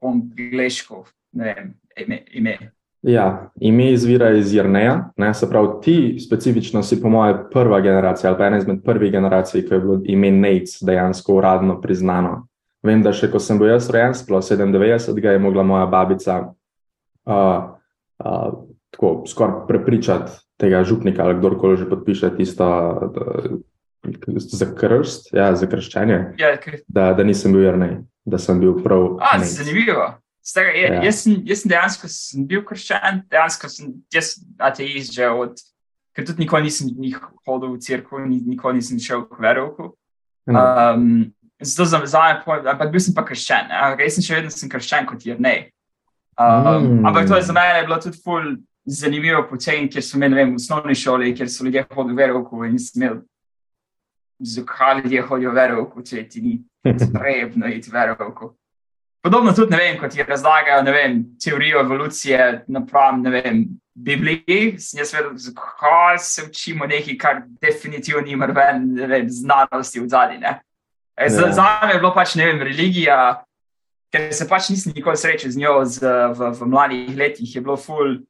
po 0.00 0.12
angliško, 0.12 1.04
ne 1.40 1.54
vem, 1.54 2.18
ime. 2.32 2.58
Ja, 3.02 3.50
ime 3.60 3.92
izvira 3.92 4.30
iz 4.34 4.54
Jrneja, 4.54 5.10
ne? 5.16 5.34
se 5.34 5.48
pravi, 5.50 5.68
ti 5.82 6.16
specifično 6.20 6.82
si, 6.82 7.00
po 7.02 7.08
mojem, 7.08 7.44
prva 7.52 7.80
generacija 7.80 8.30
ali 8.30 8.38
pa 8.38 8.46
ena 8.46 8.58
izmed 8.58 8.82
prvih 8.84 9.12
generacij, 9.12 9.62
ki 9.66 9.74
je 9.74 9.80
bilo 9.80 10.00
ime 10.04 10.30
Nates 10.30 10.82
dejansko 10.82 11.36
uradno 11.38 11.80
priznano. 11.80 12.48
Vem, 12.82 13.02
da 13.02 13.12
še 13.14 13.30
ko 13.30 13.38
sem 13.42 13.58
bil 13.58 13.70
jaz 13.72 13.88
rojen, 13.90 14.14
sploh 14.14 14.42
97, 14.42 15.20
ga 15.22 15.34
je 15.34 15.42
mogla 15.42 15.62
moja 15.66 15.86
babica 15.86 16.40
uh, 16.42 17.70
uh, 18.24 18.52
tako 18.94 19.14
skoraj 19.26 19.64
prepričati 19.70 20.32
tega 20.58 20.82
župnika 20.84 21.22
ali 21.24 21.38
kdorkoli 21.38 21.76
že 21.76 21.88
podpiše 21.90 22.34
tisto. 22.36 22.66
Uh, 22.66 23.58
Za 24.36 24.70
krst, 24.74 25.32
ja, 25.32 25.50
za 25.56 25.66
krščanje. 25.66 26.18
Ja, 26.38 26.54
okay. 26.56 26.82
da, 26.88 27.12
da 27.16 27.26
nisem 27.26 27.52
bil 27.52 27.66
jrnej, 27.66 27.98
da 28.24 28.40
sem 28.42 28.60
bil 28.60 28.78
prav. 28.84 29.16
A, 29.20 29.38
zanimivo. 29.44 30.10
Stara, 30.48 30.72
je, 30.72 30.84
ja. 30.86 31.00
jaz, 31.04 31.22
sem, 31.24 31.40
jaz 31.44 31.62
sem 31.62 31.72
dejansko 31.72 32.08
sem 32.08 32.44
bil 32.48 32.62
krščan, 32.64 33.24
dejansko 33.28 33.68
sem 33.68 33.90
ateist 34.64 35.12
že 35.12 35.28
od, 35.28 35.58
ker 36.16 36.24
tudi 36.24 36.46
nikoli 36.46 36.70
nisem 36.70 36.88
hodil 37.44 37.74
v 37.74 37.80
crkvu, 37.84 38.22
nikoli 38.28 38.80
nisem 38.80 39.00
šel 39.02 39.26
v 39.28 39.42
verovku. 39.44 39.90
Um, 40.48 41.28
zato 41.60 42.06
za 42.06 42.22
me, 42.24 42.60
ampak 42.70 42.94
bil 42.94 43.02
sem 43.02 43.14
pa 43.14 43.26
krščan. 43.28 43.68
Jaz 44.00 44.16
sem 44.16 44.24
še 44.24 44.38
vedno 44.38 44.54
sem 44.54 44.72
krščan 44.72 45.04
kot 45.10 45.26
jrnej. 45.26 45.68
Um, 46.38 47.02
mm. 47.02 47.06
Ampak 47.06 47.28
to 47.28 47.36
je 47.36 47.44
za 47.44 47.52
mene 47.52 47.84
bilo 47.84 47.98
tudi 48.00 48.16
ful 48.22 48.56
zanimivo 48.88 49.42
poceni, 49.50 49.90
ker 49.92 50.02
so 50.02 50.16
imeli 50.16 50.46
v 50.48 50.56
osnovni 50.56 50.94
šoli, 50.96 51.34
ker 51.36 51.50
so 51.50 51.66
ljudje 51.66 51.84
hodili 51.92 52.16
verovku 52.16 52.64
in 52.64 52.78
sem 52.80 53.02
imel 53.02 53.20
zakaj 54.38 55.00
ljudje 55.02 55.22
hodijo 55.22 55.50
v 55.50 55.54
verovku, 55.54 56.02
če 56.02 56.24
ti 56.28 56.42
ni 56.42 56.54
potrebno 56.82 57.68
iti 57.68 57.90
v 57.90 57.94
verovku. 57.94 58.52
Podobno 59.22 59.52
tudi, 59.52 59.74
ne 59.74 59.78
vem, 59.82 59.98
kot 59.98 60.14
razlagajo, 60.28 60.82
ne 60.86 60.92
vem, 60.94 61.18
teorijo 61.42 61.80
evolucije 61.80 62.64
napram, 62.68 63.22
ne 63.22 63.30
vem, 63.30 63.64
Bibliji. 63.98 64.76
Jaz 64.94 65.12
vedem, 65.14 65.34
zakaj 65.38 66.18
se 66.18 66.44
učimo 66.46 66.86
nekaj, 66.86 67.18
kar 67.18 67.42
definitivno 67.60 68.22
nima 68.22 68.46
ven, 68.46 68.86
ne 68.94 69.06
vem, 69.06 69.28
znanosti 69.30 70.00
v 70.00 70.08
zadnji, 70.08 70.38
ne. 70.38 70.60
E, 71.18 71.28
za, 71.28 71.46
ja. 71.46 71.52
za 71.52 71.66
me 71.82 71.92
je 71.92 71.98
bilo 71.98 72.14
pač, 72.14 72.36
ne 72.38 72.46
vem, 72.46 72.62
religija, 72.62 73.42
ker 74.14 74.30
se 74.32 74.46
pač 74.48 74.70
nisem 74.70 74.94
nikoli 74.94 75.18
srečal 75.18 75.50
z 75.50 75.60
njo 75.60 75.74
z, 75.84 76.14
v, 76.38 76.52
v 76.54 76.68
mladih 76.70 77.16
letih, 77.18 77.56
je 77.56 77.60
bilo 77.60 77.76
ful, 77.76 78.20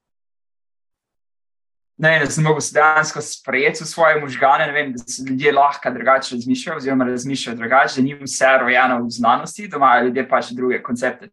ne 1.99 2.19
da 2.25 2.31
sem 2.31 2.45
mogel 2.45 2.63
dejansko 2.75 3.21
sprejeti 3.21 3.85
v 3.85 3.87
svoje 3.87 4.21
možgane, 4.21 4.73
vem, 4.73 4.93
da 4.93 4.99
se 4.99 5.23
ljudje 5.29 5.53
lahko 5.53 5.91
drugače 5.91 6.35
razmišljajo, 6.35 6.77
oziroma 6.77 7.05
razmišljajo 7.05 7.57
drugače, 7.57 8.01
da 8.01 8.05
ni 8.05 8.15
vse 8.15 8.53
rojeno 8.61 9.03
v 9.05 9.11
znanosti, 9.11 9.69
da 9.69 9.77
imajo 9.77 10.05
ljudje 10.05 10.29
pač 10.29 10.51
druge 10.51 10.83
koncepte. 10.83 11.29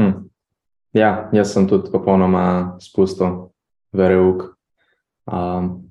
Hm. 0.00 0.10
Ja, 0.92 1.28
jaz 1.32 1.52
sem 1.52 1.68
tudi 1.68 1.90
popolnoma 1.92 2.76
spustil 2.80 3.50
vereuk. 3.92 4.42
Um, 5.26 5.89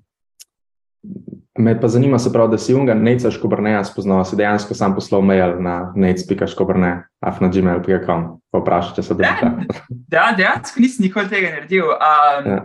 Me 1.60 1.74
pa 1.80 1.88
zanima, 1.88 2.20
se 2.20 2.32
pravi, 2.34 2.52
da 2.52 2.58
si 2.58 2.74
unga 2.74 2.94
neca 2.94 3.32
škobrneja 3.32 3.84
spoznal, 3.84 4.24
si 4.26 4.38
dejansko 4.40 4.74
sam 4.74 4.94
poslal 4.96 5.22
mail 5.28 5.58
na 5.60 5.92
nec.škobrne, 5.96 6.92
afnagmail.com, 7.20 8.22
pa 8.48 8.62
vprašaj, 8.62 8.94
če 8.96 9.04
se 9.04 9.18
da. 9.20 9.34
Ja, 10.08 10.30
dejansko 10.38 10.80
nisem 10.80 11.10
nikoli 11.10 11.28
tega 11.28 11.52
naredil. 11.58 11.90
Um, 11.92 12.48
ja. 12.48 12.62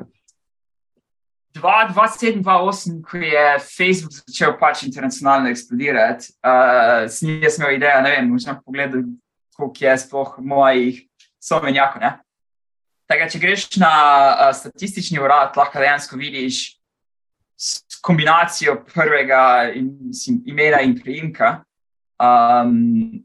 2007-2008, 1.58 3.00
ko 3.02 3.18
je 3.18 3.44
Facebook 3.66 4.14
začel 4.14 4.54
pač 4.62 4.84
internacionalno 4.86 5.50
eksplodirati, 5.50 6.30
uh, 6.46 7.10
sem 7.10 7.42
jaz 7.42 7.58
imel 7.58 7.74
idejo, 7.80 7.98
ne 8.06 8.14
vem, 8.14 8.30
možno 8.30 8.54
pogledati, 8.62 9.10
koliko 9.58 9.86
je 9.88 9.98
sploh 10.06 10.38
mojih 10.38 11.02
somenjakov. 11.42 12.06
Tako, 13.10 13.28
če 13.30 13.42
greš 13.42 13.66
na 13.82 13.90
uh, 13.90 14.54
statistični 14.54 15.18
urad, 15.18 15.58
lahko 15.58 15.82
dejansko 15.82 16.22
vidiš, 16.22 16.73
kombinacijo 18.04 18.84
prvega 18.94 19.70
in, 19.74 19.88
mislim, 20.00 20.42
imena 20.46 20.80
in 20.84 20.92
priimka. 21.00 21.64
Um, 22.20 23.24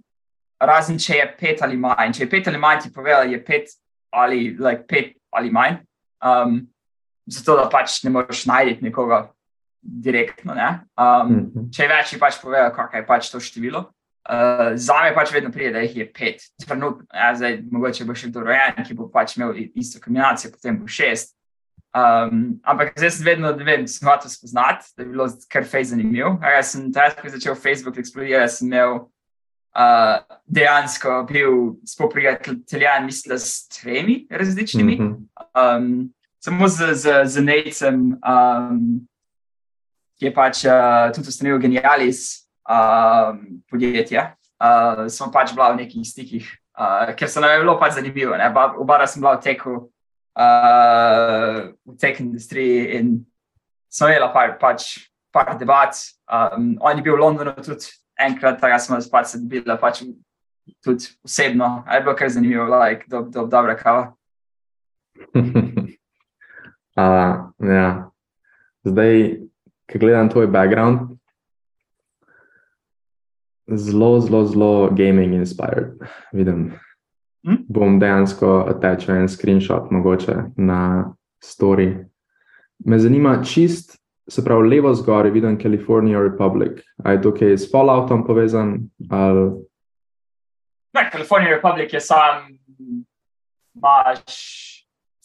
razen 0.60 1.00
če 1.00 1.18
je 1.18 1.28
pet 1.40 1.64
ali 1.66 1.78
manj. 1.78 2.14
Če 2.16 2.24
je 2.24 2.30
pet 2.32 2.48
ali 2.48 2.62
manj, 2.62 2.86
ti 2.86 2.94
pove, 2.96 3.12
da 3.12 3.26
je 3.28 3.40
pet 3.44 3.74
ali, 4.16 4.56
like, 4.56 4.86
pet 4.88 5.16
ali 5.36 5.52
manj. 5.52 5.82
Um, 6.24 6.62
zato 7.30 7.58
da 7.60 7.68
pač 7.70 8.02
ne 8.04 8.14
moreš 8.16 8.46
najti 8.50 8.84
nekoga 8.88 9.26
direktno. 9.82 10.56
Ne? 10.56 10.70
Um, 10.96 11.32
mm 11.32 11.52
-hmm. 11.54 11.72
Če 11.76 11.84
je 11.84 11.90
več, 11.90 12.10
ti 12.10 12.20
pač 12.20 12.40
pove, 12.42 12.72
kakšno 12.76 13.00
je 13.00 13.06
pač 13.06 13.32
to 13.32 13.40
število. 13.40 13.90
Uh, 14.30 14.76
za 14.76 15.02
me 15.04 15.14
pač 15.14 15.32
vedno 15.34 15.52
pride, 15.52 15.72
da 15.74 15.80
jih 15.80 15.98
je 15.98 16.14
pet, 16.14 16.42
trenutno. 16.68 17.06
Ja, 17.14 17.36
zdaj, 17.36 17.62
mogoče 17.72 18.06
bo 18.06 18.16
še 18.16 18.28
kdo 18.28 18.44
rojen, 18.46 18.84
ki 18.86 18.94
bo 18.94 19.10
pač 19.10 19.38
imel 19.38 19.56
isto 19.76 20.00
kombinacijo, 20.00 20.52
potem 20.52 20.80
bo 20.80 20.88
šest. 20.88 21.39
Um, 21.90 22.60
ampak 22.64 22.94
zdaj 22.98 23.12
sem 23.12 23.26
vedno, 23.26 23.50
da 23.58 23.66
vem, 23.66 23.88
sem 23.90 24.06
hotel 24.06 24.30
spoznati, 24.30 24.92
da 24.98 25.04
je 25.04 25.10
bilo 25.10 25.26
kar 25.50 25.66
fej 25.66 25.90
zanimivo. 25.90 26.36
Jaz 26.44 26.76
sem 26.76 26.92
takrat, 26.94 27.18
ko 27.18 27.28
je 27.28 27.34
začel 27.34 27.58
Facebook 27.58 27.98
eksplodirati, 27.98 28.54
sem 28.54 28.70
imel 28.70 28.94
uh, 29.74 30.22
dejansko 30.46 31.24
bil 31.32 31.82
spoprijateljan, 31.90 33.06
mislim, 33.10 33.34
da 33.34 33.40
s 33.40 33.68
tremi 33.68 34.28
različnimi. 34.30 34.96
Mm 34.96 35.08
-hmm. 35.08 35.78
um, 35.78 36.14
samo 36.40 36.68
z, 36.68 36.94
z, 36.94 37.26
z 37.26 37.42
Nejcem, 37.42 37.96
um, 38.22 39.08
ki 40.20 40.26
je 40.26 40.34
pač 40.34 40.66
uh, 40.66 41.12
tudi 41.16 41.28
ustanovil 41.28 41.60
Genialis 41.60 42.46
um, 42.70 43.64
podjetje. 43.70 44.34
Uh, 44.60 45.08
smo 45.08 45.32
pač 45.32 45.54
bila 45.54 45.72
v 45.72 45.76
nekih 45.76 46.08
stikih, 46.08 46.58
uh, 46.78 47.16
ker 47.16 47.30
se 47.30 47.42
nam 47.42 47.52
je 47.52 47.60
bilo 47.60 47.80
pač 47.80 47.94
zanimivo. 47.94 48.36
Oba 48.78 49.08
sem 49.08 49.22
bila 49.22 49.36
v 49.36 49.42
teku 49.42 49.90
uh, 50.40 51.70
v 51.86 51.98
teh 52.00 52.20
industriji 52.24 52.96
in 53.00 53.26
smo 53.92 54.08
imeli 54.08 54.30
par, 54.34 54.56
pač, 54.62 55.10
par 55.34 55.58
debat. 55.60 55.96
Um, 56.30 56.78
on 56.80 56.98
je 56.98 57.04
bil 57.04 57.18
v 57.18 57.20
Londonu 57.20 57.54
tudi 57.60 57.92
enkrat, 58.20 58.60
tako 58.62 58.80
smo 58.80 59.00
pač 59.12 59.34
se 59.34 59.42
dobili 59.42 59.78
pač 59.82 60.04
tudi 60.86 61.12
osebno. 61.26 61.84
Je 61.92 62.02
bilo 62.02 62.16
kar 62.16 62.30
zanimivo, 62.30 62.68
like, 62.72 63.06
do, 63.08 63.22
do, 63.28 63.48
dobra 63.48 63.76
kava. 63.76 64.14
uh, 67.00 67.52
ja. 67.60 67.88
Zdaj, 68.88 69.16
ki 69.90 70.00
gledam 70.00 70.30
tvoj 70.32 70.48
background, 70.48 71.18
zelo, 73.68 74.20
zelo, 74.24 74.46
zelo 74.46 74.90
gaming 74.96 75.34
inspired, 75.36 76.00
vidim. 76.32 76.72
Hm? 77.48 77.64
Bom 77.68 78.00
dejansko 78.00 78.66
attachal 78.70 79.16
en 79.16 79.30
screenshot, 79.30 79.92
mogoče 79.92 80.36
na 80.58 81.14
story. 81.44 82.06
Me 82.86 83.00
zanima 83.00 83.40
čist, 83.44 84.00
se 84.30 84.44
pravi, 84.46 84.70
levo 84.70 84.94
zgoraj 84.94 85.32
vidim 85.32 85.60
California 85.62 86.20
Republic. 86.22 86.84
A 87.04 87.12
je 87.12 87.22
to 87.22 87.34
kaj 87.34 87.58
s 87.58 87.72
Falloutom 87.72 88.26
povezan? 88.28 88.78
Ali... 89.10 89.50
Ne, 90.94 91.10
California 91.12 91.50
Republic 91.56 91.94
je 91.94 92.02
sam, 92.02 92.48
imaš 93.76 94.20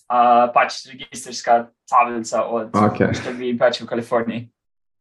uh, 0.09 0.53
pač 0.55 0.87
registrska 0.93 1.67
tablica 1.91 2.45
od 2.47 2.75
okay. 2.79 3.15
številk 3.15 3.59
pač 3.59 3.83
v 3.83 3.89
Kaliforniji. 3.91 4.43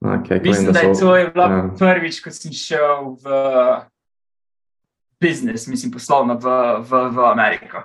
Okay, 0.04 0.42
Mislim, 0.44 0.68
da, 0.68 0.74
so, 0.74 0.74
da 0.74 0.82
je 0.82 0.94
to 1.00 1.16
je 1.16 1.28
bilo 1.32 1.46
ja. 1.48 1.60
prvič, 1.80 2.20
ko 2.20 2.32
sem 2.36 2.52
šel 2.52 3.14
v 3.24 3.36
biznis, 5.24 5.68
mislim, 5.68 5.92
poslovno 5.92 6.36
v, 6.36 6.50
v, 6.90 7.10
v 7.16 7.26
Ameriko. 7.32 7.84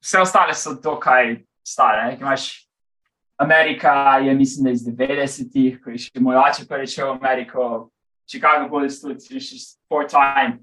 Vse 0.00 0.20
ostale 0.20 0.54
so 0.54 0.74
dokaj 0.82 1.36
stare. 1.66 2.16
Amerika 3.36 4.18
je, 4.24 4.34
mislim, 4.34 4.64
da 4.64 4.70
iz 4.70 4.86
90-ih, 4.86 5.80
ko 5.84 5.92
je 5.92 6.06
še 6.06 6.22
moj 6.24 6.40
oče 6.40 6.64
prišel 6.68 7.10
v 7.10 7.18
Ameriko, 7.18 7.90
Chicago 8.24 8.68
Bulls, 8.68 9.02
tudi 9.02 9.40
še 9.40 9.60
four 9.90 10.08
time, 10.08 10.62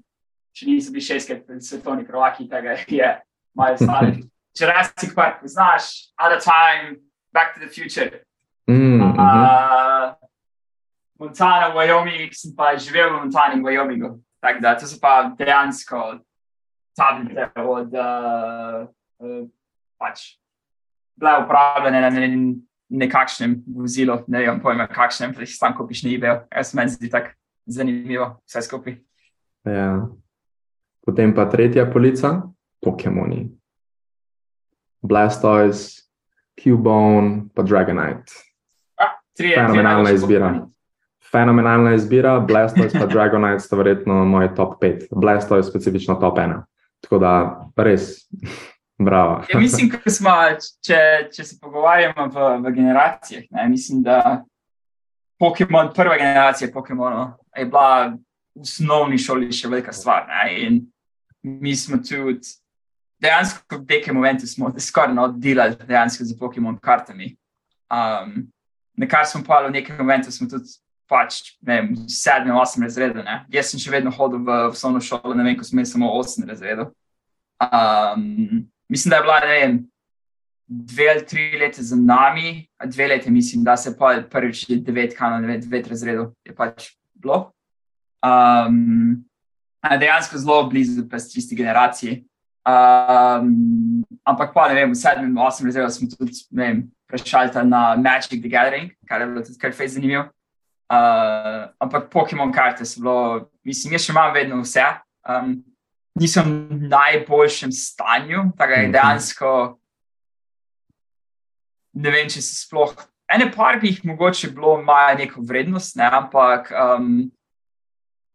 če 0.52 0.66
niso 0.66 0.90
bili 0.90 1.06
šestkrat 1.06 1.46
svetovni 1.62 2.02
prvaki, 2.06 2.48
tega 2.50 2.74
je 2.74 3.12
malo 3.54 3.78
stare. 3.78 4.16
Jurassic 4.58 5.14
Park, 5.14 5.40
znaš, 5.50 6.10
Out 6.18 6.36
of 6.36 6.44
Time, 6.44 7.00
Back 7.32 7.54
to 7.54 7.60
the 7.60 7.70
Future. 7.70 8.22
Mm, 8.66 8.74
uh, 8.74 9.06
mm 9.06 9.14
-hmm. 9.16 10.14
Montana, 11.18 11.74
Wyoming, 11.74 12.32
sem 12.32 12.54
pa 12.56 12.76
živel 12.76 13.10
v 13.10 13.12
Montani 13.12 13.54
in 13.54 13.62
Wyomingu. 13.62 14.23
Tako 14.44 14.60
da 14.60 14.74
to 14.76 14.86
so 14.86 14.98
pa 15.00 15.32
dejansko 15.38 16.18
tablice 16.96 17.48
od 17.56 17.94
uh, 17.96 18.84
uh, 19.18 19.48
pač 19.96 20.34
bile 21.16 21.38
uporabljene 21.44 22.00
na 22.00 22.10
ne, 22.10 22.28
nekakšnem 22.88 23.54
vozilu, 23.66 24.18
ne 24.28 24.42
vem 24.44 24.60
pojma, 24.60 24.84
kakšnem, 24.90 25.32
ki 25.32 25.46
jih 25.46 25.56
tam 25.60 25.72
kupiš 25.78 26.04
na 26.04 26.12
eBayu. 26.12 26.36
Jaz 26.52 26.74
meni 26.76 26.92
zdi 26.92 27.08
tako 27.10 27.32
zanimivo, 27.66 28.28
vse 28.44 28.62
skupaj. 28.68 28.98
Ja. 29.64 30.04
Potem 31.04 31.32
pa 31.34 31.48
tretja 31.48 31.86
polica, 31.88 32.34
Pokémoni. 32.84 33.46
Blastoise, 35.00 36.04
Cubone, 36.60 37.48
pa 37.54 37.64
Dragonite. 37.64 38.36
Ah, 39.00 39.16
trije, 39.36 39.56
Fenomenalna 39.56 40.04
trije 40.04 40.20
izbira. 40.20 40.52
Fenomenalna 41.34 41.94
izbira, 41.94 42.38
Blastoise 42.40 42.98
pa 42.98 43.06
Dragonite 43.12 43.64
sta 43.64 43.76
verjetno 43.76 44.24
moj 44.24 44.52
top 44.54 44.78
5. 44.82 45.08
Blastoise 45.10 45.70
specifično 45.70 46.14
top 46.14 46.38
1. 46.38 46.62
Tako 47.02 47.18
da 47.18 47.32
res, 47.76 48.10
bravo. 49.06 49.40
Ja, 49.50 49.58
mislim, 49.58 49.90
ko 49.90 50.10
smo, 50.10 50.34
če, 50.86 51.00
če 51.34 51.44
se 51.44 51.58
pogovarjamo 51.60 52.28
v, 52.30 52.50
v 52.62 52.74
generacijah, 52.76 53.48
ne, 53.50 53.68
mislim, 53.68 54.04
da 54.06 54.44
Pokemon, 55.42 55.90
prva 55.96 56.14
generacija 56.16 56.70
Pokemonov 56.72 57.34
je 57.58 57.66
bila 57.66 58.14
v 58.54 58.62
osnovni 58.62 59.18
šoli 59.18 59.50
še 59.52 59.68
velika 59.68 59.92
stvar. 59.92 60.28
Ne, 60.30 60.44
in 60.62 60.78
mi 61.42 61.74
smo 61.76 61.98
tudi 61.98 62.54
dejansko 63.18 63.80
v 63.80 63.84
nekem 63.88 64.14
momentu 64.14 64.46
skoraj 64.78 65.18
oddelali 65.18 65.76
dejansko 65.82 66.24
z 66.24 66.38
Pokemon 66.38 66.78
kartami. 66.78 67.34
Um, 67.90 68.46
na 68.94 69.10
kar 69.10 69.26
smo 69.26 69.42
pa 69.42 69.64
v 69.66 69.74
nekem 69.74 69.98
momentu 69.98 70.30
tudi 70.30 70.78
pač, 71.08 71.56
ne 71.62 71.80
vem, 71.80 71.88
sedmi, 72.10 72.52
osmi 72.54 72.88
razred. 72.88 73.18
Jaz 73.52 73.72
sem 73.72 73.80
še 73.82 73.92
vedno 73.92 74.12
hodil 74.14 74.42
v 74.44 74.60
osnovno 74.70 75.02
šolo, 75.04 75.34
ne 75.36 75.46
vem, 75.46 75.56
ko 75.58 75.66
smo 75.66 75.78
imeli 75.78 75.90
samo 75.90 76.12
osem 76.18 76.48
razredov. 76.48 76.92
Um, 77.60 78.64
mislim, 78.88 79.10
da 79.10 79.20
je 79.20 79.26
bila, 79.26 79.40
ne 79.44 79.52
vem, 79.52 79.76
dve 80.66 81.08
ali 81.12 81.26
tri 81.26 81.58
leta 81.60 81.82
za 81.82 81.96
nami, 81.96 82.66
dve 82.86 83.08
leti, 83.08 83.30
mislim, 83.30 83.64
da 83.64 83.76
se 83.76 83.96
pa 83.98 84.16
prvič 84.30 84.66
devet 84.80 85.16
kanal, 85.18 85.44
devet, 85.44 85.66
devet 85.68 85.88
razredov 85.92 86.32
je 86.44 86.54
pač 86.56 86.92
bilo. 87.14 87.50
Um, 88.24 89.24
dejansko 90.00 90.40
zelo 90.40 90.62
blizu 90.70 91.04
pa 91.10 91.20
s 91.20 91.32
tisti 91.32 91.56
generaciji. 91.56 92.22
Um, 92.64 94.04
ampak 94.24 94.54
pa 94.54 94.70
ne 94.72 94.78
vem, 94.78 94.92
v 94.92 94.96
sedmem, 94.96 95.36
osmem 95.36 95.68
razredu 95.68 95.92
smo 95.92 96.08
tudi, 96.08 96.46
ne 96.50 96.64
vem, 96.64 96.78
prešalta 97.06 97.64
na 97.64 97.92
Magic 97.96 98.40
the 98.40 98.48
Gathering, 98.48 98.94
kar 99.06 99.20
je 99.20 99.26
bilo 99.26 99.44
tudi 99.44 99.60
kar 99.60 99.72
fez 99.72 99.94
zanimivo. 99.94 100.24
Uh, 100.90 101.70
ampak 101.80 102.10
Pokémon 102.12 102.52
karte 102.52 102.84
so 102.84 103.00
bilo, 103.00 103.16
mislim, 103.64 103.94
jaz 103.96 104.04
še 104.04 104.12
imam 104.12 104.34
vedno 104.34 104.60
vse. 104.60 104.84
Um, 105.24 105.54
nisem 106.14 106.44
v 106.68 106.88
najboljšem 106.92 107.72
stanju, 107.72 108.50
tako 108.58 108.70
da 108.70 108.80
je 108.80 108.88
Mhm. 108.88 108.92
dejansko 108.92 109.78
ne 111.94 112.10
vem, 112.10 112.28
če 112.28 112.42
se 112.42 112.54
sploh. 112.66 112.94
Ene 113.30 113.48
par 113.54 113.78
bi 113.80 113.88
jih 113.92 114.04
mogoče 114.04 114.50
bilo, 114.54 114.74
imajo 114.80 115.16
neko 115.18 115.42
vrednost, 115.46 115.96
ne, 115.96 116.04
ampak 116.04 116.70
um, 116.74 117.30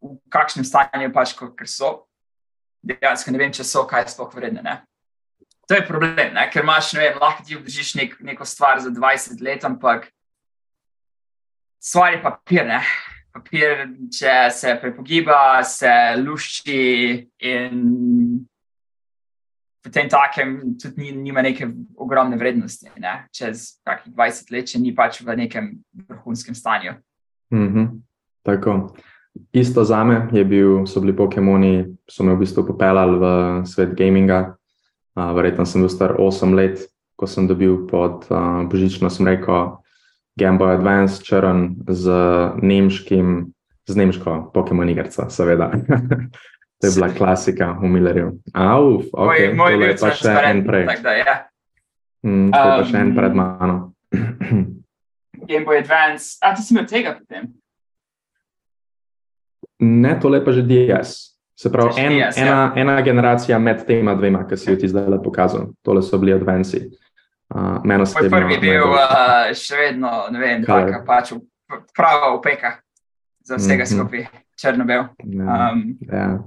v 0.01 0.15
kakšnem 0.31 0.65
stanju 0.65 1.11
pač, 1.13 1.33
ko- 1.37 1.51
ker 1.53 1.67
so, 1.67 2.05
dejansko 2.83 3.31
ne 3.31 3.37
vem, 3.37 3.51
če 3.53 3.63
so 3.67 3.83
kaj 3.85 4.07
sploh 4.09 4.31
vredne. 4.33 4.63
Ne. 4.63 4.77
To 5.69 5.75
je 5.77 5.85
problem, 5.85 6.33
ne, 6.33 6.47
ker 6.49 6.63
imaš, 6.63 6.93
ne 6.97 7.03
vem, 7.03 7.19
lahko 7.21 7.43
ti 7.45 7.55
obdržiš 7.59 7.93
nek, 7.99 8.15
neko 8.25 8.47
stvar 8.47 8.79
za 8.81 8.89
20 8.89 9.43
let, 9.45 9.67
ampak 9.67 10.07
stvar 11.79 12.13
je 12.13 12.21
papir, 12.23 12.65
ne. 12.67 12.81
Papir, 13.33 13.85
če 14.11 14.35
se 14.51 14.73
prepogiba, 14.81 15.63
se 15.63 15.91
lušči 16.17 16.85
in 17.47 17.83
potem 19.83 20.09
takem 20.09 20.55
tudi 20.81 21.01
ni, 21.01 21.11
nima 21.29 21.41
neke 21.45 21.69
ogromne 21.97 22.37
vrednosti, 22.37 22.89
ne? 22.99 23.29
čez 23.31 23.79
kakih 23.87 24.11
20 24.13 24.51
let, 24.53 24.67
če 24.73 24.81
ni 24.81 24.91
pač 24.95 25.21
v 25.23 25.37
nekem 25.39 25.71
vrhunskem 26.09 26.57
stanju. 26.57 26.97
Mhm, 27.53 27.87
tako. 28.45 28.95
Isto 29.55 29.85
za 29.85 30.03
me 30.03 30.27
je 30.35 30.43
bil, 30.43 30.85
so 30.89 30.99
bili 30.99 31.15
Pokémoni, 31.15 31.85
so 32.09 32.25
me 32.25 32.33
v 32.35 32.43
bistvu 32.43 32.65
popeljali 32.67 33.19
v 33.21 33.25
svet 33.69 33.93
gaminga. 33.95 34.55
Uh, 35.15 35.31
verjetno 35.37 35.65
sem 35.65 35.85
bil 35.85 35.91
star 35.91 36.17
8 36.19 36.57
let, 36.57 36.81
ko 37.15 37.27
sem 37.27 37.47
dobil 37.47 37.85
pod 37.87 38.27
uh, 38.33 38.65
božično 38.67 39.09
smreko 39.09 39.79
Game 40.39 40.57
Boy 40.57 40.73
Advance 40.73 41.23
črn 41.23 41.75
z 41.87 42.11
nemškim, 42.61 43.53
z 43.87 43.95
nemško 43.95 44.51
Pokémon 44.53 44.89
igrico, 44.89 45.29
seveda. 45.29 45.71
to 46.79 46.87
je 46.87 46.91
bila 46.95 47.09
klasika 47.09 47.71
v 47.81 47.89
Millerju. 47.91 48.31
Auf, 48.53 49.03
okay, 49.11 49.53
moj 49.55 49.75
tole 49.75 49.77
bil 49.77 49.89
je 49.91 49.97
pa 49.99 50.11
še 50.15 50.35
en 50.47 50.63
prej. 50.63 50.85
Da, 51.03 51.15
ja. 51.19 51.35
Mm, 52.23 52.51
to 52.55 52.61
je 52.63 52.75
pa 52.77 52.85
še 52.87 53.01
en 53.01 53.11
Um, 53.11 53.17
pred 53.19 53.35
mano. 53.35 53.75
Game 55.49 55.65
Boy 55.67 55.83
Advance, 55.83 56.39
a 56.39 56.55
ti 56.55 56.63
si 56.63 56.71
imel 56.73 56.87
tega 56.87 57.17
potem? 57.19 57.51
Ne, 59.79 60.15
tole 60.19 60.39
pa 60.43 60.55
že 60.55 60.63
DS. 60.63 61.35
Se 61.59 61.67
pravi, 61.67 61.99
en, 61.99 62.15
DS, 62.15 62.39
ja. 62.39 62.47
ena, 62.47 62.57
ena 62.79 63.01
generacija 63.03 63.59
med 63.59 63.83
tema 63.83 64.15
dvema, 64.15 64.45
ki 64.47 64.55
si 64.55 64.71
jo 64.71 64.79
ti 64.79 64.87
zdaj 64.87 65.11
le 65.11 65.19
pokazal. 65.19 65.73
Tole 65.83 65.99
so 65.99 66.15
bili 66.21 66.31
advanci. 66.31 66.85
Uh, 66.87 67.08
Meno 67.83 68.03
Moj 68.05 68.29
prvi 68.29 68.53
je 68.53 68.59
bil 68.59 68.83
uh, 68.85 68.99
še 69.53 69.75
vedno, 69.75 70.27
ne 70.29 70.39
vem, 70.39 70.63
taka 70.63 71.01
pač 71.01 71.33
prava 71.95 72.33
opeka 72.33 72.75
za 73.41 73.55
vsega 73.55 73.83
Mhm. 73.83 73.89
skupaj, 73.89 74.27
črno-bel. 74.55 75.03
ja, 75.25 75.71
Um, 75.71 75.97
ja. 76.03 76.39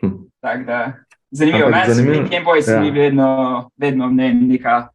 Hm. 0.00 0.10
tako 0.40 0.64
da, 0.64 0.92
zanimivo, 1.30 1.68
meni 1.70 1.94
se 1.94 2.02
mi 2.02 2.16
Game 2.30 2.44
Boy 2.44 2.62
se 2.62 2.72
ja. 2.72 2.80
mi 2.80 2.90
vedno, 2.90 3.28
vedno 3.76 4.08
ne, 4.08 4.34
neka 4.34 4.88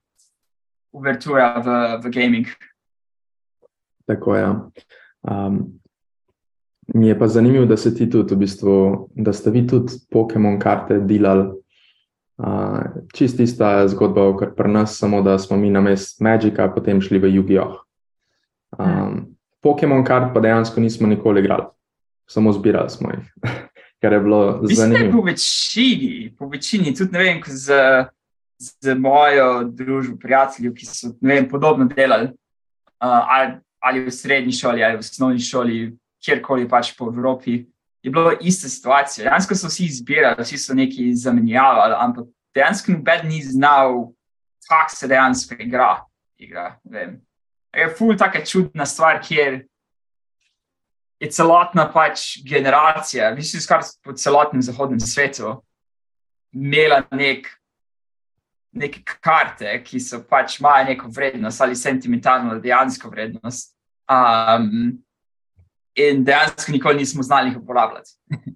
uvertura 0.91 1.59
v, 1.59 1.67
v 2.03 2.11
gaming. 2.11 2.47
Tako 4.05 4.35
je. 4.35 4.41
Ja. 4.41 4.51
Um, 5.21 5.79
mi 6.87 7.07
je 7.07 7.19
pa 7.19 7.27
zanimivo, 7.27 7.65
da 7.65 7.77
se 7.77 7.95
ti 7.95 8.09
tudi, 8.09 8.33
v 8.33 8.37
bistvu, 8.39 8.75
da 9.15 9.33
ste 9.33 9.51
vi 9.51 9.67
tudi 9.67 9.93
Pokémon 10.09 10.59
karte 10.59 10.99
delali. 10.99 11.58
Uh, 12.39 13.03
čist 13.11 13.39
ista 13.43 13.83
zgodba, 13.91 14.29
kot 14.39 14.53
pri 14.55 14.71
nas, 14.71 14.93
samo 14.95 15.19
da 15.21 15.35
smo 15.39 15.57
mi 15.57 15.69
na 15.69 15.81
mest 15.83 16.21
Magika, 16.23 16.69
potem 16.71 17.01
šli 17.03 17.19
v 17.19 17.33
Yu-Gi-Oh! 17.35 17.81
Um, 18.79 19.35
Pokémon 19.59 20.05
kart 20.07 20.31
pa 20.33 20.39
dejansko 20.39 20.79
nismo 20.79 21.07
nikoli 21.07 21.43
igrali, 21.43 21.65
samo 22.29 22.53
zbirali 22.55 22.89
smo 22.89 23.11
jih, 23.11 23.33
kar 24.01 24.13
je 24.13 24.19
bilo 24.19 24.59
zanimivo. 24.71 25.17
po 25.17 25.25
večini, 25.25 26.35
po 26.39 26.47
večini, 26.47 26.95
tudi 26.95 27.11
ne 27.11 27.19
vem, 27.19 27.41
z, 27.45 27.75
z 28.55 28.95
mojo 28.95 29.63
družbo 29.63 30.15
prijateljev, 30.21 30.73
ki 30.79 30.87
so 30.87 31.11
vem, 31.19 31.49
podobno 31.49 31.89
delali, 31.91 32.31
uh, 33.03 33.19
ali, 33.35 33.57
ali 33.79 34.05
v 34.07 34.15
srednji 34.15 34.55
šoli, 34.61 34.83
ali 34.83 34.95
v 34.95 35.03
osnovni 35.03 35.43
šoli, 35.43 35.81
kjerkoli 36.23 36.69
pač 36.71 36.95
po 36.95 37.11
Evropi, 37.11 37.65
je 38.03 38.11
bilo 38.11 38.33
ista 38.41 38.69
situacija. 38.69 39.23
Dejansko 39.23 39.55
so 39.55 39.67
vsi 39.67 39.85
izbirali, 39.85 40.43
vsi 40.43 40.57
so 40.57 40.73
nekaj 40.73 41.13
zamenjavali, 41.13 41.95
ampak 41.97 42.27
dejansko 42.55 42.91
noben 42.91 43.27
ni 43.27 43.41
znal, 43.43 44.11
kako 44.69 44.95
se 44.95 45.07
dejansko 45.07 45.55
igra. 45.59 46.05
igra 46.37 46.79
vem. 46.83 47.21
je 47.75 47.95
ful 47.97 48.17
taka 48.17 48.45
čudna 48.45 48.85
stvar, 48.85 49.21
kjer 49.21 49.65
je 51.19 51.29
celotna 51.29 51.91
pač 51.91 52.37
generacija, 52.47 53.35
mislim, 53.35 53.61
skoraj 53.61 53.91
po 54.03 54.13
celotnem 54.13 54.61
zahodnem 54.61 54.99
svetu, 54.99 55.63
imela 56.51 57.01
nek, 57.11 57.47
neke 58.71 59.03
karte, 59.21 59.83
ki 59.83 59.99
so 59.99 60.23
pač 60.29 60.59
imajo 60.59 60.85
neko 60.85 61.11
vrednost 61.11 61.61
ali 61.61 61.75
sentimentalno 61.75 62.59
dejansko 62.59 63.09
vrednost. 63.09 63.75
Um, 64.09 65.03
in 65.95 66.23
dejansko 66.23 66.71
nikoli 66.71 66.97
nismo 66.97 67.23
znali 67.23 67.49
jih 67.49 67.61
uporabljati. 67.61 68.11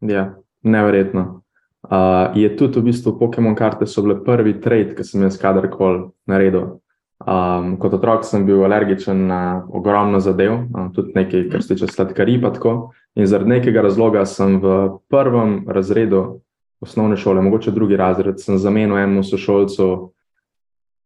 Ja, 0.00 0.34
neverjetno. 0.62 1.42
Uh, 1.82 2.32
je 2.34 2.56
tudi 2.56 2.80
v 2.80 2.82
bistvu 2.82 3.18
Pokémon 3.18 3.52
karte 3.54 3.84
so 3.86 4.00
bile 4.02 4.14
prvi 4.24 4.54
trade, 4.60 4.94
ki 4.96 5.04
sem 5.04 5.26
jaz 5.26 5.36
kadarkoli 5.36 6.06
naredil. 6.24 6.78
Um, 7.20 7.74
kot 7.76 7.92
otrok 7.98 8.24
sem 8.24 8.46
bil 8.48 8.64
alergičen 8.64 9.26
na 9.28 9.60
ogromno 9.68 10.16
zadev, 10.24 10.54
um, 10.72 10.88
tudi 10.96 11.12
nekaj, 11.14 11.50
kar 11.52 11.62
se 11.62 11.74
tiče 11.74 11.90
sladkarij. 11.92 12.40
In 13.14 13.26
zaradi 13.26 13.50
nekega 13.50 13.82
razloga 13.82 14.24
sem 14.24 14.56
v 14.60 14.96
prvem 15.12 15.66
razredu 15.68 16.40
osnovne 16.80 17.16
šole, 17.16 17.42
mogoče 17.42 17.70
drugi 17.70 17.96
razred, 17.96 18.40
sem 18.40 18.58
zamenil 18.58 18.96
enemu 18.96 19.22
sošolcu 19.22 20.12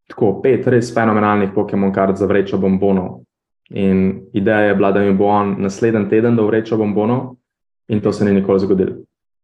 tako 0.08 0.40
pet 0.42 0.66
res 0.66 0.92
fenomenalnih 0.94 1.50
Pokémon 1.54 1.92
kart 1.92 2.16
za 2.16 2.26
vrečo 2.26 2.58
bombonov. 2.58 3.24
In 3.70 4.20
ideja 4.32 4.58
je 4.60 4.74
bila, 4.74 4.92
da 4.92 5.00
mi 5.00 5.14
bo 5.14 5.24
on 5.26 5.56
naslednji 5.58 6.08
teden 6.10 6.36
dal 6.36 6.46
vrečo 6.46 6.76
bombonov, 6.76 7.36
in 7.88 8.00
to 8.00 8.12
se 8.12 8.24
ni 8.24 8.32
nikoli 8.32 8.60
zgodilo. 8.60 8.96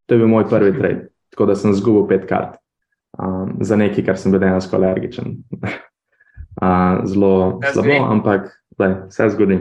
To 0.06 0.14
je 0.14 0.18
bil 0.18 0.28
moj 0.28 0.48
prvi 0.48 0.72
trade, 0.78 1.08
tako 1.30 1.46
da 1.46 1.54
sem 1.54 1.72
zgubil 1.74 2.08
pet 2.08 2.28
kart 2.28 2.56
um, 3.18 3.56
za 3.60 3.76
nekaj, 3.76 4.04
kar 4.04 4.18
sem 4.18 4.32
bil 4.32 4.40
dejansko 4.40 4.76
alergičen. 4.76 5.36
uh, 6.62 7.04
zelo 7.04 7.60
Ja, 7.62 7.72
slabo, 7.72 7.88
zgodi. 7.88 8.00
ampak 8.10 8.50
lej, 8.78 8.94
vse 9.08 9.28
zgodi. 9.30 9.58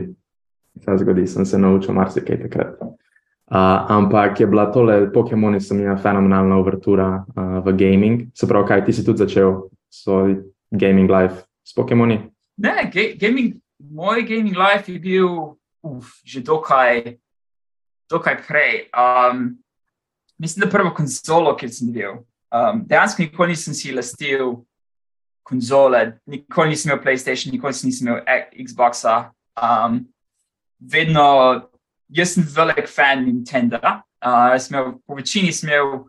Vse 0.79 0.97
zgodi, 0.97 1.27
sem 1.27 1.45
se 1.45 1.57
naučil 1.57 1.93
marsikaj 1.93 2.41
takrat. 2.41 2.75
Uh, 2.81 3.91
ampak 3.91 4.39
je 4.39 4.47
bila 4.47 4.71
tole 4.71 5.11
Pokémon, 5.13 5.59
sem 5.59 5.79
imel 5.79 5.97
fenomenalna 5.97 6.57
uvertura 6.59 7.25
uh, 7.35 7.65
v 7.65 7.73
gaming. 7.73 8.27
Se 8.33 8.47
pravi, 8.47 8.67
kaj 8.67 8.85
ti 8.85 8.93
si 8.93 9.05
tudi 9.05 9.17
začel 9.17 9.55
svoj 9.89 10.35
gaming 10.71 11.09
life 11.09 11.43
s 11.65 11.73
Pokémoni? 11.73 12.19
Ne, 12.57 12.89
ga 12.93 13.01
gaming, 13.17 13.55
moj 13.89 14.23
gaming 14.23 14.57
life 14.57 14.91
je 14.91 14.99
bil 14.99 15.57
uf, 15.81 16.19
že 16.23 16.41
dokaj, 16.41 17.17
dokaj 18.09 18.37
prej. 18.47 18.89
Um, 18.93 19.57
mislim, 20.37 20.65
da 20.65 20.71
prvo 20.71 20.93
konzolo, 20.93 21.55
ki 21.57 21.69
sem 21.69 21.91
bil. 21.93 22.21
Um, 22.51 22.83
dejansko 22.87 23.23
nikoli 23.23 23.53
nisem 23.53 23.73
si 23.73 23.93
lastil 23.93 24.63
konzole, 25.43 26.19
nikoli 26.25 26.73
nisem 26.73 26.91
imel 26.91 27.03
PlayStation, 27.03 27.53
nikoli 27.53 27.73
nisem 27.83 28.07
imel 28.07 28.21
Xboxa. 28.65 29.31
Um, 29.57 30.05
vedno 30.79 31.25
jaz 32.09 32.35
sem 32.35 32.45
velik 32.55 32.87
fan 32.87 33.25
Nintendo. 33.25 33.79
Uh, 34.19 34.57
imel, 34.69 34.93
po 35.07 35.15
večini 35.15 35.53
sem 35.53 35.69
imel 35.69 36.05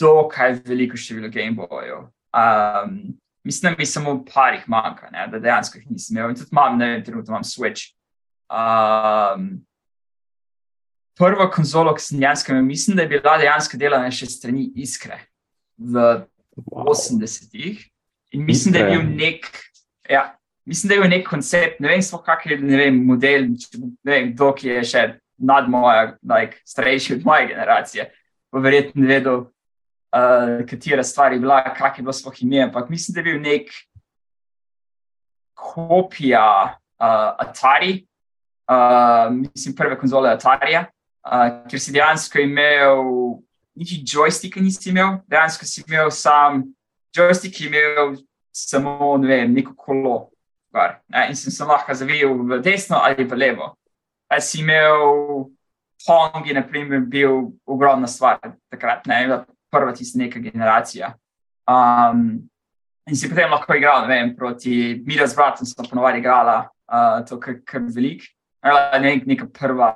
dokaj 0.00 0.62
veliko 0.66 0.96
število 0.96 1.30
Gameboyov. 1.30 2.08
Um, 2.32 3.12
mislim, 3.44 3.72
da 3.72 3.76
mi 3.78 3.86
samo 3.86 4.24
parih 4.34 4.68
manjka, 4.68 5.10
ne, 5.12 5.26
da 5.30 5.38
dejansko 5.38 5.78
jih 5.78 5.90
nisem 5.90 6.16
imel. 6.16 6.30
In 6.30 6.36
tudi 6.36 6.52
imam, 6.52 6.78
ne 6.78 6.88
vem, 6.90 7.04
trenutno 7.04 7.32
imam 7.32 7.42
Switch. 7.42 7.92
Um, 8.52 9.48
prvo 11.18 11.48
konzolo, 11.54 11.94
ki 11.94 12.04
sem 12.04 12.20
dejansko 12.20 12.52
imel, 12.52 12.64
mislim, 12.64 12.96
da 12.96 13.02
je 13.02 13.08
bila 13.08 13.38
dejansko 13.38 13.80
delana 13.80 14.10
še 14.10 14.28
strani 14.30 14.68
Iskre 14.76 15.18
v 15.78 16.06
wow. 16.68 16.92
80-ih. 16.94 17.82
In 18.32 18.46
mislim, 18.46 18.74
Iskre. 18.74 18.86
da 18.86 18.92
je 18.92 18.98
bil 18.98 19.10
nek. 19.16 19.50
Ja, 20.10 20.24
mislim, 20.64 20.88
da 20.88 20.94
je 20.94 21.00
bil 21.00 21.10
nek 21.10 21.28
koncept, 21.28 21.80
ne 21.80 21.92
vem, 21.92 22.06
kak 22.24 22.46
je 22.46 22.58
ne 22.58 22.76
vem, 22.76 23.04
model, 23.06 23.50
ne 24.02 24.14
vem, 24.14 24.32
kdo 24.32 24.54
je 24.62 24.82
še 24.84 25.06
nad 25.42 25.68
moja, 25.70 26.16
like, 26.22 26.62
starejši 26.68 27.18
od 27.18 27.24
moje 27.26 27.48
generacije. 27.50 28.10
Pa 28.52 28.60
verjetno 28.62 29.02
ne 29.02 29.08
vedo, 29.08 29.36
uh, 30.12 30.66
katera 30.68 31.04
stvar 31.04 31.32
je 31.32 31.40
bila, 31.40 31.62
kak 31.74 31.98
je 31.98 32.02
bilo 32.02 32.12
sploh 32.12 32.42
ime. 32.42 32.62
Ampak 32.62 32.90
mislim, 32.90 33.14
da 33.14 33.20
je 33.20 33.24
bil 33.24 33.40
nek 33.42 33.72
kopija 35.54 36.76
uh, 37.00 37.06
Atari, 37.38 38.06
uh, 38.70 39.32
mislim, 39.32 39.76
prve 39.76 39.98
konzole 39.98 40.30
Atarija, 40.30 40.84
uh, 41.26 41.48
ker 41.70 41.80
si 41.80 41.92
dejansko 41.92 42.38
imel. 42.38 43.02
Niti 43.74 44.02
joysticka 44.04 44.60
nisi 44.60 44.90
imel, 44.90 45.22
dejansko 45.32 45.64
si 45.64 45.80
imel 45.86 46.10
sam 46.12 46.60
joystick, 47.16 47.60
je 47.60 47.66
imel 47.66 48.16
samo 48.52 49.16
ne 49.16 49.28
vem, 49.28 49.54
neko 49.54 49.72
kolo, 49.76 50.30
gor, 50.72 50.98
ne, 51.08 51.26
in 51.28 51.36
sem 51.36 51.52
se 51.52 51.64
lahko 51.64 51.94
zavijal 51.94 52.34
v 52.36 52.60
desno 52.60 53.00
ali 53.00 53.24
v 53.24 53.38
levo. 53.38 53.72
A 54.28 54.40
si 54.40 54.60
imel 54.60 55.48
Hong, 56.02 56.46
je 56.46 56.54
naprimer 56.54 57.00
bil 57.00 57.52
ogromna 57.66 58.06
stvar 58.06 58.40
takrat, 58.68 59.06
ne, 59.06 59.44
prva 59.72 59.94
tista 59.96 60.20
neka 60.20 60.42
generacija. 60.42 61.14
Um, 61.68 62.42
in 63.08 63.16
si 63.18 63.30
potem 63.30 63.50
lahko 63.50 63.74
igral, 63.78 64.04
ne 64.04 64.12
vem, 64.12 64.34
proti 64.36 65.00
Mira 65.06 65.26
z 65.26 65.38
bratom, 65.38 65.66
sem 65.66 65.88
ponovadi 65.88 66.22
igrala 66.22 66.58
uh, 66.68 67.22
to 67.26 67.40
kar, 67.40 67.58
kar 67.66 67.88
velik. 67.88 68.28
Ne, 68.62 69.16
neka 69.26 69.48
prva, 69.50 69.90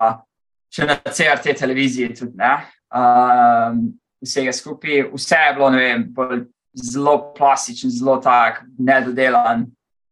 še 0.72 0.88
na 0.88 0.98
CRT 1.04 1.54
televiziji 1.60 2.16
tudi, 2.16 2.34
ne. 2.40 2.56
Um, 2.90 3.86
vsega 4.24 4.54
skupaj, 4.56 5.04
vse 5.12 5.38
je 5.38 5.54
bilo, 5.54 5.70
ne 5.70 5.82
vem, 5.84 6.06
zelo 6.76 7.18
plastičen, 7.36 7.92
zelo 7.92 8.18
tak, 8.24 8.64
nedodelan 8.78 9.68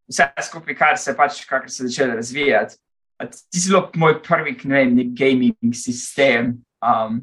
vse 0.09 0.29
skupaj, 0.43 0.77
kar 0.77 0.99
se 0.99 1.17
pač, 1.17 1.45
kar 1.49 1.71
se 1.71 1.85
je 1.85 1.89
začelo 1.89 2.15
razvijati. 2.15 2.77
Ti 3.51 3.61
si 3.61 3.71
bil 3.71 3.87
moj 3.95 4.19
prvi, 4.23 4.57
ne 4.65 4.75
vem, 4.75 4.95
nek 4.99 5.15
gaming 5.17 5.75
sistem, 5.75 6.59
um, 6.83 7.21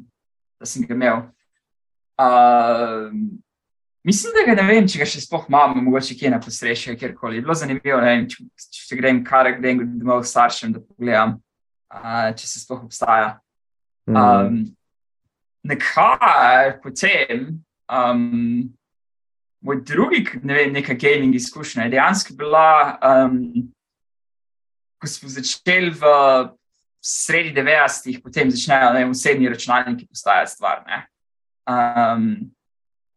da 0.60 0.66
sem 0.66 0.86
ga 0.86 0.94
imel. 0.94 1.22
Uh, 2.22 3.12
mislim, 4.04 4.32
da 4.36 4.44
ga 4.46 4.62
ne 4.62 4.68
vem, 4.68 4.88
če 4.88 5.00
ga 5.02 5.08
še 5.08 5.22
sploh 5.24 5.48
imam, 5.50 5.78
mogoče 5.86 6.16
kje 6.18 6.30
na 6.34 6.40
posreši, 6.42 6.96
kjerkoli. 7.00 7.40
Bilo 7.42 7.56
zanimivo, 7.58 8.00
ne 8.02 8.12
vem, 8.12 8.28
če, 8.30 8.44
če 8.78 8.98
grem 9.00 9.22
kar 9.26 9.50
grem 9.58 9.82
domov 9.98 10.26
staršem, 10.28 10.74
da 10.76 10.82
pogledam, 10.84 11.38
uh, 11.94 12.30
če 12.38 12.46
se 12.46 12.62
sploh 12.62 12.84
obstaja. 12.86 13.34
Mm. 14.10 14.16
Um, 14.18 14.62
nekaj 15.62 16.78
potem, 16.82 17.62
um, 17.86 18.72
moj 19.62 19.84
drugi, 19.86 20.24
ne 20.42 20.58
vem, 20.58 20.72
neka 20.74 20.94
gaming 20.98 21.34
izkušnja 21.38 21.86
je 21.86 21.94
dejansko 21.94 22.34
bila, 22.38 22.98
um, 22.98 23.70
ko 24.98 25.10
smo 25.10 25.30
začeli 25.30 25.90
v 25.98 26.10
sredi 27.02 27.54
90-ih, 27.54 28.20
potem 28.22 28.50
začnejo 28.50 28.92
ne, 28.94 29.06
vsebni 29.10 29.50
računalniki 29.50 30.06
postajati 30.06 30.50
stvar. 30.54 30.84
Um, 31.68 32.52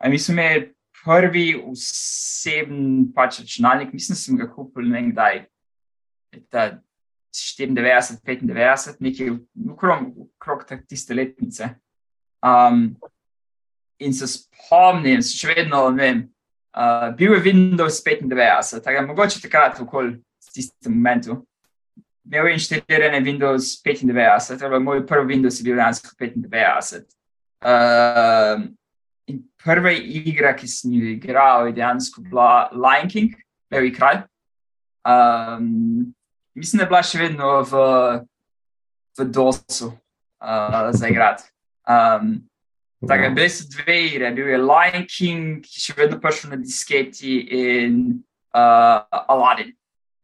mi 0.09 0.19
smo 0.19 0.33
imeli 0.33 0.73
prvi 1.03 1.47
osebni 1.65 3.07
pač 3.15 3.39
računalnik, 3.39 3.93
mislim, 3.93 4.15
da 4.15 4.19
sem 4.19 4.37
ga 4.37 4.49
kupil 4.51 4.89
ne 4.89 4.99
vem 4.99 5.11
kdaj. 5.11 5.41
94, 6.35 8.21
95, 8.25 8.95
nekaj 8.99 9.33
okrog 9.71 10.71
tiste 10.87 11.13
letnice. 11.13 11.69
Um, 12.45 12.95
in 13.99 14.13
se 14.13 14.27
spomnim, 14.27 15.23
še 15.23 15.53
vedno 15.55 15.89
ne 15.95 16.03
vem, 16.03 16.23
Uh, 16.75 17.15
bil 17.15 17.33
je 17.33 17.39
Windows 17.39 18.03
95, 18.03 18.83
tako 18.83 19.01
da 19.01 19.07
mogoče 19.07 19.41
takrat 19.41 19.79
okoli 19.79 20.23
tistem 20.53 20.93
momentu. 20.93 21.45
Imel 22.25 22.47
je 22.47 22.53
inštalirane 22.53 23.21
Windows 23.21 23.79
95, 23.85 24.59
torej 24.59 24.79
moj 24.79 25.05
prvi 25.07 25.35
Windows 25.35 25.59
je 25.59 25.63
bil 25.63 25.75
dejansko 25.75 26.09
95. 26.19 27.05
Uh, 27.63 28.67
in 29.27 29.41
prva 29.63 29.91
igra, 29.91 30.53
ki 30.57 30.67
sem 30.69 30.93
jo 30.93 31.11
igral, 31.15 31.67
je 31.69 31.77
dejansko 31.79 32.23
bila 32.27 32.69
Lion 32.73 33.09
King, 33.09 33.35
Levi 33.71 33.93
kralj. 33.93 34.23
Um, 35.05 36.13
mislim, 36.55 36.79
da 36.79 36.83
je 36.83 36.89
bila 36.89 37.03
še 37.03 37.21
vedno 37.21 37.53
v, 37.69 37.85
v 39.19 39.29
DOS-u 39.29 39.91
uh, 39.91 40.89
za 40.91 41.07
igrati. 41.07 41.49
Um, 41.85 42.37
Tako, 43.07 43.23
ja. 43.23 43.29
bili 43.29 43.49
so 43.49 43.65
dve 43.69 43.97
igre, 44.05 44.31
bil 44.31 44.47
je 44.49 44.57
Lion 44.57 45.03
King, 45.09 45.65
ki 45.65 45.81
še 45.81 45.93
vedno 45.97 46.19
prišel 46.21 46.55
na 46.55 46.57
disketi, 46.61 47.37
in 47.53 47.99
uh, 48.55 49.03
Aladdin. 49.27 49.73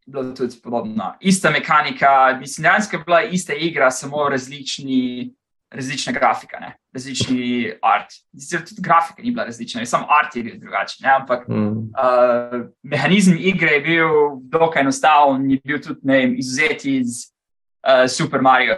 Bilo 0.07 0.23
je 0.23 0.35
tudi 0.35 0.57
podobno. 0.63 1.11
Ista 1.19 1.51
mehanika, 1.51 2.37
mislim, 2.39 2.63
dejansko 2.63 2.97
je 2.97 3.03
bila 3.05 3.21
ista 3.23 3.53
igra, 3.53 3.91
samo 3.91 4.29
različni, 4.29 5.29
različna 5.71 6.13
grafika, 6.13 6.59
ne? 6.59 6.77
različni 6.93 7.73
art. 7.81 8.11
Zdaj, 8.33 8.65
tudi 8.65 8.81
grafika 8.81 9.21
ni 9.21 9.31
bila 9.31 9.45
različna, 9.45 9.85
samo 9.85 10.07
art 10.09 10.35
je 10.35 10.43
bil 10.43 10.59
drugačen. 10.59 11.09
Ampak 11.09 11.47
mm. 11.47 11.77
uh, 11.77 12.65
mehanizem 12.83 13.37
igre 13.39 13.71
je 13.71 13.81
bil 13.81 14.07
dokaj 14.41 14.81
enostaven, 14.81 15.51
je 15.51 15.59
bil 15.63 15.81
tudi 15.81 15.99
vem, 16.03 16.35
izuzet 16.37 16.85
iz 16.85 17.07
uh, 17.87 18.09
Super 18.09 18.41
Mario, 18.41 18.77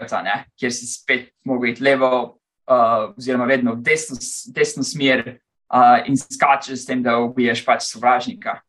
kjer 0.59 0.73
si 0.73 0.87
spet 0.87 1.29
mogel 1.45 1.71
iti 1.71 1.83
levo 1.83 2.39
uh, 2.69 3.13
oziroma 3.17 3.45
vedno 3.45 3.73
v 3.73 3.81
desno, 3.81 4.17
desno 4.53 4.83
smer 4.83 5.39
uh, 5.73 6.05
in 6.05 6.17
skačeš 6.17 6.79
s 6.79 6.85
tem, 6.85 7.03
da 7.03 7.17
ubiješ 7.17 7.65
pač 7.65 7.89
sovražnika. 7.89 8.59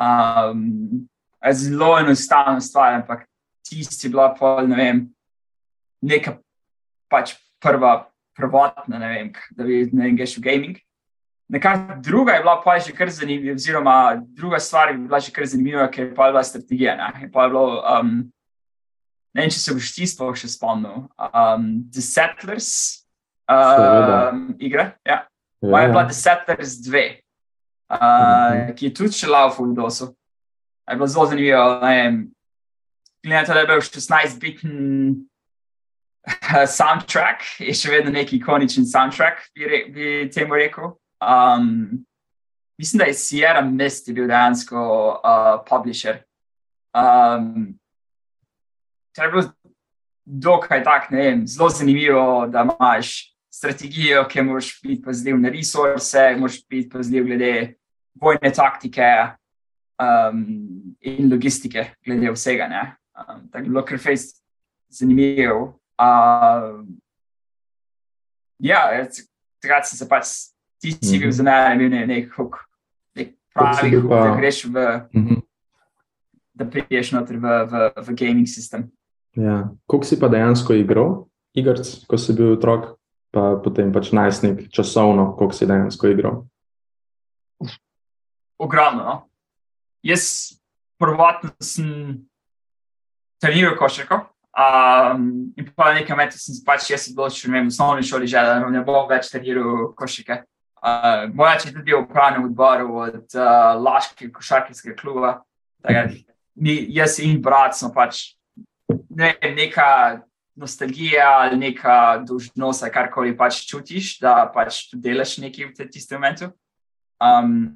Um, 0.00 1.06
zelo 1.52 1.98
enostavna 1.98 2.60
stvar, 2.60 2.94
ampak 2.94 3.28
tisti 3.68 4.06
je 4.06 4.10
bila 4.10 4.32
pol, 4.34 4.68
ne 4.68 4.76
vem, 4.76 5.08
neka 6.02 6.38
pač 7.08 7.36
prva, 7.64 7.94
prvotna, 8.36 8.98
ne 8.98 9.08
vem, 9.08 9.32
da 9.56 9.64
bi 9.64 9.84
ne 9.92 10.08
vem, 10.08 10.18
greš 10.18 10.36
v 10.38 10.44
gaming. 10.44 10.80
Nekaj 11.48 12.00
druga 12.04 12.36
je 12.36 12.42
bila 12.44 12.56
pa 12.64 12.78
že 12.78 12.92
kar 12.92 13.10
zanimiva, 13.12 13.54
oziroma 13.54 13.96
druga 14.36 14.60
stvar 14.60 14.92
je 14.92 14.98
bila 14.98 15.20
že 15.20 15.32
kar 15.32 15.46
zanimiva, 15.46 15.88
ker 15.88 16.08
je 16.08 16.14
pa 16.14 16.30
bila 16.32 16.44
strategija. 16.44 16.96
Ne, 16.96 17.28
pa 17.32 17.44
je 17.44 17.52
bilo, 17.52 17.82
um, 17.84 18.12
ne 19.34 19.42
vem, 19.42 19.52
če 19.52 19.60
se 19.60 19.76
boš 19.76 19.92
ti 19.96 20.08
sploh 20.08 20.36
še 20.36 20.50
spomnil. 20.56 21.04
Um, 21.20 21.84
The 21.92 22.04
Settlers, 22.04 22.70
uh, 23.48 24.32
igre. 24.58 24.94
Ja. 25.04 25.24
Moja 25.64 25.84
je 25.84 25.92
bila 25.92 26.04
Deseters 26.04 26.76
2, 26.84 27.04
uh, 27.88 27.96
mhm. 27.96 28.74
ki 28.76 28.90
je 28.90 28.94
tudi 28.96 29.16
še 29.16 29.28
lava 29.30 29.54
v 29.56 29.72
Dosu. 29.76 30.12
Je 30.84 30.96
bilo 30.96 31.08
zelo 31.08 31.28
zanimivo. 31.28 31.80
Glede 33.24 33.40
na 33.40 33.44
to, 33.44 33.54
da 33.56 33.62
je 33.62 33.68
bil 33.70 33.80
16-bitni 33.80 35.12
uh, 35.12 35.33
soundtrack, 36.78 37.44
je 37.60 37.74
še 37.76 37.92
vedno 37.92 38.12
neki 38.14 38.38
ikoničen 38.38 38.86
soundtrack, 38.88 39.50
bi, 39.54 39.68
re, 39.68 39.80
bi 39.92 40.10
temu 40.32 40.56
rekel. 40.58 40.94
Um, 41.20 42.04
mislim, 42.80 42.98
da 42.98 43.08
je 43.10 43.18
Sierra 43.18 43.62
Mist 43.64 44.10
bil 44.12 44.28
dejansko 44.28 44.80
uh, 45.20 45.58
publisher. 45.68 46.22
Um, 46.94 47.74
to 49.14 49.22
je 49.22 49.30
bilo 49.30 49.44
dokaj 50.24 50.82
tak, 50.84 51.10
ne 51.10 51.18
vem, 51.18 51.46
zelo 51.46 51.68
zanimivo, 51.68 52.46
da 52.46 52.64
imaš 52.64 53.34
strategijo, 53.54 54.24
ki 54.28 54.42
moraš 54.42 54.80
biti 54.82 55.02
pazljiv 55.02 55.38
na 55.38 55.48
resurse, 55.48 56.36
moraš 56.38 56.60
biti 56.68 56.88
pazljiv 56.90 57.24
glede 57.24 57.74
vojne 58.14 58.52
taktike 58.54 59.10
um, 60.00 60.46
in 61.00 61.30
logistike, 61.30 61.90
glede 62.06 62.32
vsega. 62.32 62.68
Um, 63.14 63.48
tako 63.52 63.64
je 63.64 63.68
bilo 63.68 63.84
kar 63.84 63.98
fejs 63.98 64.26
zanimivo. 64.88 65.83
Uh, 65.98 66.84
Ja, 68.64 68.86
takrat 69.60 69.84
sem 69.86 69.98
se 69.98 70.06
pač, 70.08 70.28
ti 70.80 70.92
si 70.92 71.18
bil 71.18 71.28
Mhm. 71.28 71.32
za 71.36 71.42
mene, 71.42 71.76
bil 71.78 71.88
ne- 71.90 72.06
nek 72.06 72.30
huk, 72.32 72.56
nek 73.16 73.34
pravi 73.54 73.90
huk, 74.00 74.08
pa- 74.08 74.22
da 74.24 74.36
greš 74.40 74.64
v, 74.64 75.08
Mhm. 75.14 75.42
da 76.54 76.64
prideš 76.64 77.12
noter 77.12 77.36
v, 77.36 77.66
v, 77.66 77.92
v 78.06 78.14
gaming 78.14 78.46
sistem. 78.48 78.90
Ja. 79.36 79.68
Koliko 79.86 80.06
si 80.06 80.16
pa 80.20 80.28
dejansko 80.28 80.72
igral, 80.74 81.28
igrc, 81.54 82.06
ko 82.06 82.16
si 82.16 82.32
bil 82.32 82.56
otrok, 82.56 82.96
pa 83.32 83.56
potem 83.62 83.92
pač 83.92 84.12
najstnik, 84.12 84.70
časovno, 84.70 85.36
koliko 85.36 85.52
si 85.52 85.66
dejansko 85.66 86.06
igral? 86.08 86.46
Ogromno. 88.58 89.02
No? 89.04 89.28
Jaz 90.02 90.54
prvotno 90.98 91.50
sem 91.60 92.24
treniral 93.42 93.76
košarko. 93.76 94.30
Um, 94.54 95.52
in 95.58 95.66
pa 95.74 95.90
nekaj 95.96 96.16
metra 96.16 96.38
sem 96.38 96.54
se 96.54 96.62
pač 96.62 96.86
jaz 96.92 97.08
odločil, 97.10 97.50
ne 97.50 97.58
vem, 97.58 97.66
v 97.66 97.74
osnovni 97.74 98.06
šoli 98.06 98.28
že, 98.30 98.38
da 98.38 98.60
ne 98.70 98.84
bom 98.86 99.08
več 99.10 99.32
treniral 99.32 99.88
košarke. 99.98 100.44
Uh, 100.78 101.24
Moj 101.34 101.56
oče 101.56 101.70
je 101.70 101.74
tudi 101.74 101.94
v 101.94 101.98
upravnem 102.04 102.46
odboru 102.46 103.00
od 103.02 103.34
uh, 103.34 103.74
Laškega 103.82 104.30
košarkarskega 104.36 104.94
kluba. 105.00 105.32
Mi, 106.54 106.76
jaz 106.94 107.18
in 107.24 107.40
brat 107.42 107.74
smo 107.74 107.90
pač 107.90 108.36
ne, 109.10 109.34
vem, 109.42 109.58
neka 109.58 109.88
nostalgija 110.54 111.26
ali 111.42 111.58
neka 111.58 112.22
dolžnost, 112.22 112.86
ali 112.86 112.94
karkoli 112.94 113.36
pač 113.36 113.64
čutiš, 113.66 114.18
da 114.22 114.44
pač 114.54 114.84
delaš 114.94 115.38
nekaj 115.42 115.72
v 115.72 115.74
te- 115.74 115.90
tistem 115.90 116.22
momentu. 116.22 116.52
Um, 117.18 117.74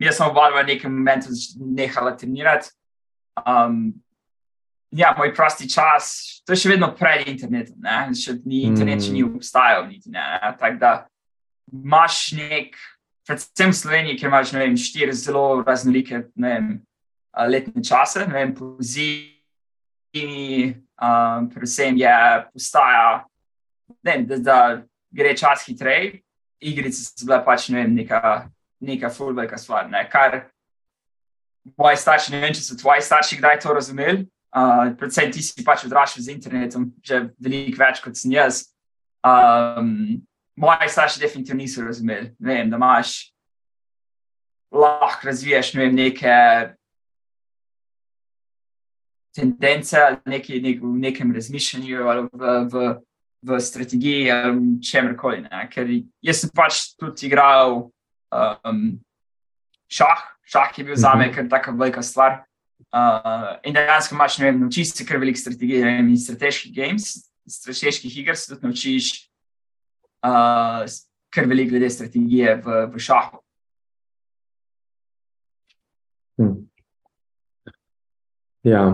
jaz 0.00 0.16
sem 0.16 0.30
oba 0.30 0.48
v 0.56 0.64
nekem 0.72 0.94
momentu 0.94 1.36
nehala 1.60 2.16
trenirati. 2.16 2.72
Um, 3.44 4.00
ja, 4.90 5.14
moj 5.18 5.34
prosti 5.34 5.68
čas, 5.70 6.42
to 6.46 6.52
je 6.52 6.62
še 6.62 6.72
vedno 6.72 6.90
pred 6.98 7.28
internetom, 7.30 7.78
ne? 7.82 8.14
še 8.16 8.36
ni 8.44 8.64
internet, 8.68 9.04
še 9.04 9.14
ni 9.14 9.24
obstajal. 9.26 9.86
Niti, 9.88 10.10
ne, 10.10 10.20
ne? 10.20 10.52
Tako 10.58 10.80
da 10.82 10.92
imaš 11.70 12.20
nek, 12.38 12.78
predvsem 13.28 13.70
v 13.70 13.78
Sloveniji, 13.78 14.18
ker 14.18 14.30
imaš 14.30 14.54
vem, 14.56 14.78
štiri 14.78 15.14
zelo 15.14 15.62
raznolike 15.62 16.24
vem, 16.34 16.80
letne 17.50 17.82
čase, 17.86 18.26
ne 18.26 18.34
vem, 18.34 18.54
po 18.56 18.74
zimi, 18.82 20.74
um, 20.98 21.46
predvsem 21.52 22.00
je 22.00 22.16
postaja, 22.50 23.22
ne 24.06 24.16
da, 24.26 24.40
da 24.42 24.58
gre 25.14 25.36
čas 25.38 25.62
hitreje, 25.68 26.18
igrice 26.60 27.06
so 27.06 27.26
bile 27.26 27.40
pač 27.46 27.68
ne 27.70 27.82
vem, 27.82 27.94
neka, 27.94 28.50
neka 28.82 29.10
fulbeka 29.14 29.58
stvar. 29.58 29.86
Ne? 29.90 30.02
Kar 30.10 30.50
moji 31.78 32.02
starši, 32.02 32.34
ne 32.34 32.42
vem, 32.42 32.54
če 32.56 32.66
so 32.66 32.76
tvoji 32.80 33.06
starši 33.06 33.38
kdaj 33.40 33.62
to 33.62 33.74
razumeli. 33.76 34.26
Uh, 34.50 34.90
predvsem 34.98 35.30
ti 35.30 35.44
si 35.46 35.62
pač 35.62 35.84
odraščal 35.86 36.24
z 36.26 36.32
internetom, 36.34 36.88
že 37.06 37.28
veliko 37.38 37.78
več 37.84 38.00
kot 38.02 38.18
sem 38.18 38.34
jaz. 38.34 38.64
Um, 39.22 40.18
moji 40.58 40.88
starši 40.90 41.22
definitivno 41.22 41.62
niso 41.62 41.84
razumeli. 41.84 42.32
Ne 42.38 42.54
vem, 42.54 42.70
da 42.70 42.80
imaš 42.80 43.30
lahko 44.72 45.26
razviješ 45.26 45.74
ne 45.74 45.84
vem, 45.84 45.94
neke 45.94 46.34
tendence 49.34 49.98
ali 49.98 50.18
neki, 50.26 50.60
nek, 50.60 50.82
v 50.82 50.98
nekem 50.98 51.32
razmišljanju 51.34 52.08
ali 52.08 52.26
v, 52.32 52.50
v, 52.72 52.84
v 53.46 53.60
strategiji 53.60 54.30
ali 54.30 54.82
čemkoli. 54.82 55.44
Ker 55.70 55.94
jaz 56.22 56.42
sem 56.42 56.50
pač 56.54 56.82
tudi 56.98 57.30
igral 57.30 57.90
um, 58.34 58.84
šah, 59.90 60.26
šah 60.42 60.78
je 60.78 60.84
bil 60.84 60.98
za 60.98 61.14
me 61.14 61.30
kar 61.34 61.48
taka 61.50 61.70
velika 61.70 62.02
stvar. 62.02 62.42
Uh, 62.90 63.60
in 63.62 63.74
dejansko 63.74 64.14
imaš, 64.14 64.38
ne 64.38 64.48
vem, 64.48 64.60
naučiš 64.60 64.92
se 64.92 65.04
kar 65.06 65.20
veliko 65.22 65.38
strategij 65.38 65.84
vem, 65.84 66.08
in 66.10 66.18
strateških 66.18 66.72
games, 66.74 67.04
strateških 67.46 68.16
iger, 68.18 68.36
se 68.36 68.50
tudi 68.50 68.66
naučiš 68.66 69.10
uh, 70.26 70.82
kar 71.30 71.46
veliko 71.46 71.70
glede 71.70 71.90
strategije 71.90 72.56
v, 72.64 72.80
v 72.90 72.98
šahu. 72.98 73.38
Hm. 76.40 76.56
Ja, 78.66 78.84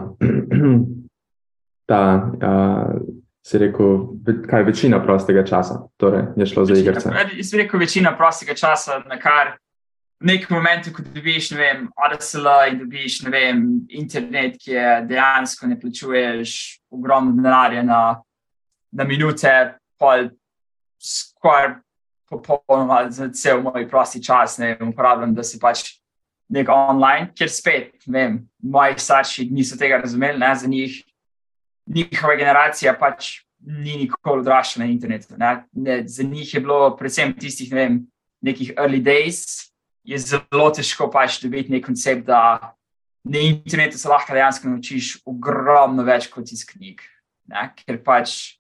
ta, 1.89 2.03
uh, 2.37 3.01
si 3.47 3.59
rekel, 3.59 4.09
kaj 4.51 4.61
je 4.61 4.65
večina 4.65 5.01
prostega 5.03 5.45
časa, 5.47 5.87
torej 5.97 6.35
je 6.37 6.47
šlo 6.47 6.65
za 6.69 6.77
igrice. 6.77 7.11
Jaz 7.37 7.51
bi 7.53 7.63
rekel, 7.63 7.81
večina 7.81 8.17
prostega 8.17 8.55
časa, 8.55 9.01
na 9.09 9.17
kar 9.23 9.57
nekem 10.21 10.57
momentu, 10.57 10.93
ko 10.93 11.03
dobiš, 11.03 11.51
ne 11.51 11.59
vem, 11.59 11.89
ADSL 11.97 12.49
in 12.71 12.79
dobiš, 12.79 13.21
ne 13.27 13.31
vem, 13.31 13.65
internet, 13.89 14.57
ki 14.63 14.73
je 14.73 14.93
dejansko 15.11 15.67
ne 15.67 15.79
plačuješ 15.81 16.81
ogromno 16.91 17.35
denarja 17.37 17.83
na, 17.83 18.01
na 18.93 19.05
minute, 19.05 19.53
pol 20.01 20.31
skoraj 20.99 21.77
popolnoma 22.27 23.05
za 23.11 23.29
cel 23.31 23.61
moj 23.63 23.87
prosti 23.89 24.23
čas, 24.25 24.59
ne 24.59 24.75
vem, 24.75 24.89
uporabljam, 24.91 25.35
da 25.35 25.45
si 25.47 25.61
pač 25.63 25.99
nek 26.51 26.71
online, 26.71 27.31
ker 27.37 27.51
spet, 27.51 27.93
ne 28.07 28.19
vem, 28.19 28.39
moji 28.63 28.99
starši 29.03 29.49
niso 29.51 29.79
tega 29.79 30.01
razumeli, 30.03 30.39
ne, 30.39 30.55
za 30.55 30.69
njih, 30.71 31.03
njihova 31.87 32.35
generacija 32.37 32.97
pač 32.99 33.43
ni 33.67 33.97
nikoli 34.05 34.43
odraščala 34.43 34.85
na 34.85 34.91
internetu. 34.91 35.35
Ne. 35.39 35.53
Ne, 35.73 36.03
za 36.09 36.23
njih 36.23 36.55
je 36.55 36.61
bilo, 36.61 36.97
predvsem 36.97 37.35
tistih, 37.39 37.71
ne 37.73 37.81
vem, 37.81 37.97
nekih 38.47 38.75
early 38.77 39.03
days, 39.03 39.71
je 40.07 40.19
zelo 40.23 40.69
težko 40.75 41.09
pač 41.11 41.41
dobiti 41.43 41.73
nek 41.73 41.85
koncept, 41.87 42.27
da 42.29 42.75
na 43.27 43.43
internetu 43.43 43.99
se 43.99 44.09
lahko 44.09 44.35
dejansko 44.37 44.71
naučiš 44.71 45.17
ogromno 45.27 46.05
več 46.07 46.29
kot 46.31 46.53
iz 46.55 46.63
knjig. 46.69 47.03
Ne, 47.51 47.69
ker 47.79 47.99
pač 48.03 48.57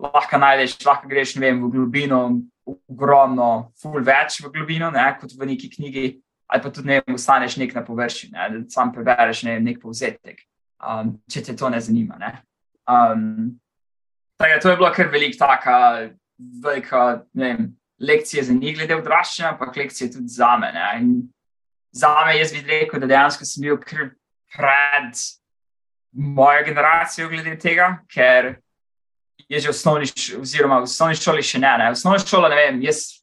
lahko 0.00 0.38
najdeš, 0.38 0.78
lahko 0.86 1.10
greš 1.10 1.36
vem, 1.38 1.62
v 1.62 1.70
globino, 1.74 2.20
ogromno, 2.66 3.70
ful 3.78 4.02
več 4.06 4.40
v 4.42 4.50
globino, 4.54 4.90
ne, 4.94 5.06
kot 5.20 5.34
v 5.36 5.50
neki 5.52 5.70
knjigi, 5.76 6.04
ali 6.50 6.62
pa 6.62 6.70
tudi 6.74 6.90
ne 6.90 7.00
ostaneš 7.14 7.58
nek 7.60 7.74
na 7.76 7.82
površju, 7.86 8.30
ne, 8.34 8.46
da 8.54 8.62
sam 8.70 8.92
prebereš 8.94 9.44
ne, 9.46 9.58
vem, 9.58 9.66
nek 9.70 9.82
povzetek, 9.82 10.42
um, 10.82 11.16
če 11.30 11.44
te 11.46 11.56
to 11.58 11.70
ne 11.70 11.82
zanima. 11.82 12.18
Ne. 12.22 12.32
Um, 12.90 13.60
da 14.40 14.56
to 14.62 14.72
je 14.72 14.78
bilo 14.80 14.90
kar 14.94 15.10
veliko 15.12 15.38
taka 15.38 15.76
velika 16.40 17.22
vem, 17.34 17.74
lekcija 18.00 18.44
za 18.44 18.52
njih 18.52 18.76
glede 18.76 18.96
odraščanja, 18.96 19.52
ampak 19.52 19.76
lekcije 19.76 20.12
tudi 20.12 20.28
za 20.28 20.56
me. 20.56 20.72
Za 21.92 22.14
me 22.26 22.38
jaz 22.38 22.52
bi 22.52 22.64
rekel, 22.66 23.00
da 23.00 23.06
dejansko 23.06 23.44
sem 23.44 23.62
bil 23.62 23.76
kar 23.76 24.10
pred 24.56 25.22
mojo 26.12 26.64
generacijo 26.64 27.28
glede 27.28 27.58
tega, 27.58 27.98
ker 28.10 28.56
je 29.48 29.60
že 29.60 29.68
v 29.68 29.74
osnovni, 29.74 30.06
oziroma 30.40 30.78
v 30.80 30.88
osnovni 30.88 31.16
šoli 31.18 31.42
še 31.42 31.58
ne. 31.58 31.72
ne. 31.78 31.88
V 31.90 31.98
osnovni 31.98 32.22
šoli, 32.26 32.50
ne 32.50 32.56
vem, 32.56 32.82
jaz 32.86 33.20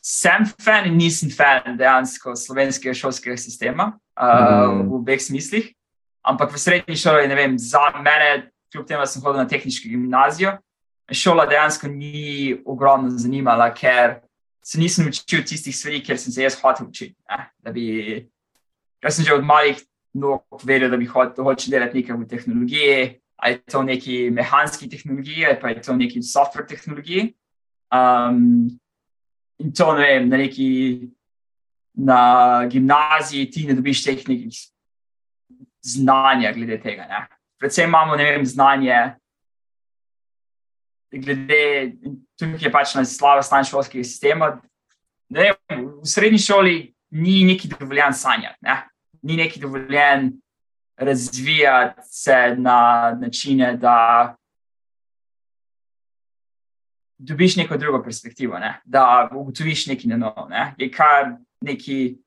sem 0.00 0.46
fan 0.64 0.86
in 0.88 0.96
nisem 0.96 1.30
fan 1.30 1.76
dejansko 1.76 2.32
slovenskega 2.36 2.94
šolskega 2.96 3.36
sistema 3.36 3.92
uh, 4.16 4.70
Mm. 4.70 4.88
v 4.88 4.94
obeh 4.94 5.20
smislih. 5.20 5.74
Ampak 6.22 6.52
v 6.52 6.58
srednji 6.60 6.96
šoli, 6.96 7.28
ne 7.28 7.34
vem, 7.34 7.58
za 7.58 7.90
mene, 7.96 8.50
kljub 8.72 8.86
temu, 8.86 9.00
da 9.00 9.06
sem 9.06 9.22
hodil 9.22 9.40
na 9.40 9.48
tehniško 9.48 9.88
gimnazijo, 9.88 10.58
šola 11.10 11.46
dejansko 11.46 11.88
ni 11.88 12.56
ogromno 12.66 13.10
zanimala, 13.18 13.70
ker 13.74 14.20
se 14.62 14.78
nisem 14.78 15.08
učil 15.08 15.44
tistih 15.46 15.76
stvari, 15.76 16.02
ker 16.04 16.18
sem 16.18 16.32
se 16.32 16.42
jaz 16.42 16.58
hotel 16.60 16.88
učiti. 16.88 17.14
Da 17.64 17.72
bi, 17.72 18.26
ker 19.02 19.12
sem 19.12 19.24
že 19.24 19.34
od 19.34 19.44
malih 19.46 19.80
nog 20.14 20.64
vedel, 20.64 20.90
da 20.90 20.98
bi 21.00 21.08
hotel 21.10 21.44
hoče 21.44 21.70
delati 21.70 22.00
nekaj 22.00 22.16
v 22.16 22.28
tehnologiji, 22.28 23.20
ali 23.40 23.54
je 23.54 23.62
to 23.72 23.82
neki 23.82 24.18
mehanski 24.30 24.88
tehnologiji, 24.90 25.46
ali 25.46 25.60
pa 25.60 25.70
je 25.70 25.82
to 25.82 25.96
neki 25.96 26.22
software 26.22 26.68
tehnologiji. 26.68 27.34
Um, 27.90 28.68
in 29.58 29.72
to 29.72 29.94
ne 29.94 30.06
vem, 30.06 30.28
na 30.28 30.36
neki 30.36 30.68
na 31.94 32.66
gimnaziji 32.70 33.50
ti 33.50 33.66
ne 33.66 33.74
dobiš 33.74 34.04
teh 34.04 34.28
nekih 34.28 34.58
znanja 35.82 36.52
glede 36.52 36.78
tega. 36.80 37.06
Ne? 37.08 37.26
Predvsem 37.58 37.88
imamo, 37.88 38.16
ne 38.16 38.24
vem, 38.24 38.46
znanje 38.46 39.14
glede, 41.12 41.92
tukaj 42.38 42.66
je 42.66 42.72
pač 42.72 42.94
naslava 42.94 43.42
stanja 43.42 43.70
šolskega 43.70 44.04
sistema. 44.04 44.52
Ne 45.30 45.52
v 45.78 46.06
srednji 46.06 46.38
šoli 46.38 46.76
ni 47.10 47.44
neki 47.44 47.68
dovoljen 47.68 48.14
sanjati, 48.14 48.58
ne? 48.62 48.82
ni 49.22 49.36
neki 49.36 49.60
dovoljen 49.60 50.32
razvijati 50.96 52.00
se 52.04 52.54
na 52.58 53.10
načine, 53.20 53.76
da 53.76 54.36
dobiš 57.18 57.56
neko 57.56 57.76
drugo 57.76 58.02
perspektivo, 58.02 58.58
ne? 58.58 58.80
da 58.84 59.28
ugotoviš 59.34 59.86
nekaj 59.86 60.08
na 60.08 60.16
novo. 60.16 60.48
Ne? 60.48 60.74
Je 60.78 60.90
kar 60.90 61.36
neki, 61.60 62.18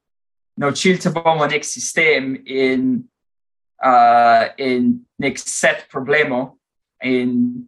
naučili 0.56 1.00
te 1.00 1.10
bomo 1.10 1.48
nek 1.48 1.66
sistem 1.66 2.36
in, 2.46 3.04
uh, 3.86 4.48
in 4.58 5.06
nek 5.18 5.40
set 5.40 5.88
problemov, 5.92 6.54
in 7.04 7.68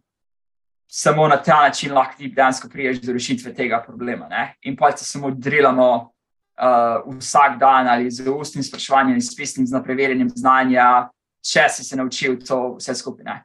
samo 0.86 1.28
na 1.28 1.36
ta 1.42 1.62
način 1.62 1.92
lahko 1.92 2.14
ti 2.18 2.28
dejansko 2.28 2.68
priješ 2.68 3.00
do 3.00 3.12
rešitve 3.12 3.54
tega 3.54 3.82
problema. 3.86 4.28
Ne? 4.28 4.54
In 4.62 4.76
pa 4.76 4.92
se 4.96 5.04
samo 5.04 5.30
drilamo 5.30 5.90
uh, 5.96 7.16
vsak 7.18 7.58
dan 7.58 7.88
ali 7.88 8.10
z 8.10 8.28
ustnim 8.30 8.64
spraševanjem, 8.64 9.20
s 9.20 9.36
pisnim 9.36 9.66
z 9.66 9.82
preverjanjem 9.84 10.28
znanja, 10.28 11.08
če 11.42 11.68
si 11.68 11.84
se 11.84 11.96
naučil 11.96 12.38
to 12.46 12.76
vse 12.78 12.94
skupaj. 12.94 13.24
Ne? 13.24 13.42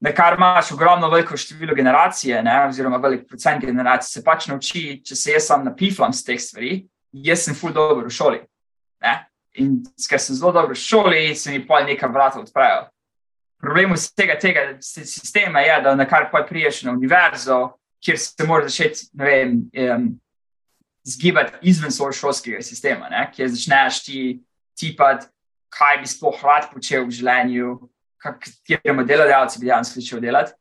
da 0.00 0.12
kar 0.14 0.34
imaš 0.36 0.72
ogromno 0.72 1.08
veliko 1.08 1.36
število 1.36 1.74
generacije, 1.74 2.42
ne, 2.42 2.66
oziroma 2.68 2.96
velik 2.96 3.28
procent 3.28 3.64
generacij, 3.64 4.20
se 4.20 4.24
pač 4.24 4.48
nauči, 4.48 5.00
če 5.04 5.16
se 5.16 5.32
jaz 5.32 5.46
sam 5.48 5.64
napiflam 5.64 6.12
z 6.12 6.24
teh 6.24 6.40
stvari, 6.40 6.82
jaz 7.12 7.46
sem 7.46 7.56
ful 7.56 7.72
dobro 7.72 8.06
v 8.06 8.12
šoli. 8.12 8.42
Ne. 9.02 9.14
In 9.56 9.78
ker 10.08 10.20
sem 10.20 10.36
zelo 10.36 10.52
dobro 10.52 10.76
v 10.76 10.80
šoli, 10.80 11.22
se 11.34 11.50
mi 11.50 11.64
pol 11.66 11.88
nekaj 11.88 12.12
vrata 12.12 12.42
odprejo. 12.42 12.84
Problem 13.60 13.94
vsega 13.96 14.36
tega 14.38 14.66
sistema 14.82 15.60
je, 15.64 15.80
da 15.82 15.94
na 15.94 16.04
kar 16.08 16.28
pa 16.32 16.44
priješ 16.48 16.82
na 16.82 16.92
univerzo, 16.92 17.76
kjer 18.04 18.18
se 18.20 18.44
moraš 18.46 18.70
začeti, 18.70 19.06
vem, 19.16 19.62
um, 19.72 20.10
zgibati 21.06 21.52
izven 21.62 21.90
svojega 21.90 22.18
šolskega 22.18 22.62
sistema, 22.62 23.08
ne, 23.08 23.30
kjer 23.34 23.48
začneš 23.48 24.02
ti 24.04 24.20
tipati, 24.78 25.26
kaj 25.72 25.98
bi 26.02 26.10
sploh 26.10 26.44
rad 26.44 26.68
počel 26.72 27.06
v 27.06 27.14
življenju, 27.16 27.76
kateremu 28.22 29.04
delodajalcu 29.06 29.60
bi 29.60 29.70
dejansko 29.70 30.00
začel 30.00 30.20
delati. 30.24 30.52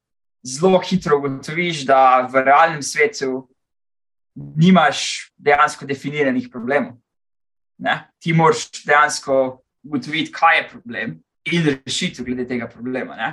Zelo 0.46 0.80
hitro 0.80 1.18
ugotoviš, 1.18 1.86
da 1.90 2.28
v 2.30 2.44
realnem 2.46 2.84
svetu 2.86 3.48
nimaš 4.36 5.32
dejansko 5.38 5.88
definiranih 5.90 6.50
problemov. 6.54 6.98
Ne? 7.82 8.06
Ti 8.22 8.34
moraš 8.34 8.68
dejansko 8.86 9.40
ugotoviti, 9.86 10.32
kaj 10.32 10.58
je 10.58 10.68
problem 10.70 11.16
in 11.52 11.66
rešitev 11.86 12.26
glede 12.26 12.48
tega 12.48 12.68
problema. 12.68 13.16
Ne? 13.16 13.32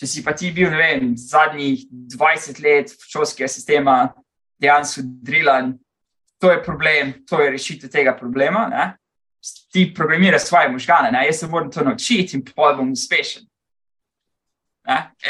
Če 0.00 0.08
si 0.10 0.24
pa 0.24 0.34
ti 0.34 0.50
bil, 0.54 0.70
ne 0.72 0.80
vem, 0.80 1.14
zadnjih 1.18 1.86
20 2.16 2.60
let 2.64 2.92
v 2.94 3.10
šolskega 3.12 3.48
sistema 3.48 3.98
dejansko 4.60 5.04
drilan, 5.04 5.74
to 6.40 6.50
je 6.50 6.62
problem, 6.64 7.12
to 7.28 7.40
je 7.40 7.50
rešitev 7.54 7.92
tega 7.92 8.14
problema. 8.16 8.66
Ne? 8.72 8.86
Ti 9.72 9.90
programiraš 9.94 10.48
svoje 10.48 10.70
možgane, 10.72 11.12
ne? 11.12 11.26
jaz 11.26 11.42
se 11.42 11.48
moram 11.48 11.70
to 11.70 11.84
naučiti 11.84 12.36
in 12.36 12.44
pa 12.44 12.72
bom 12.72 12.92
uspešen. 12.92 13.44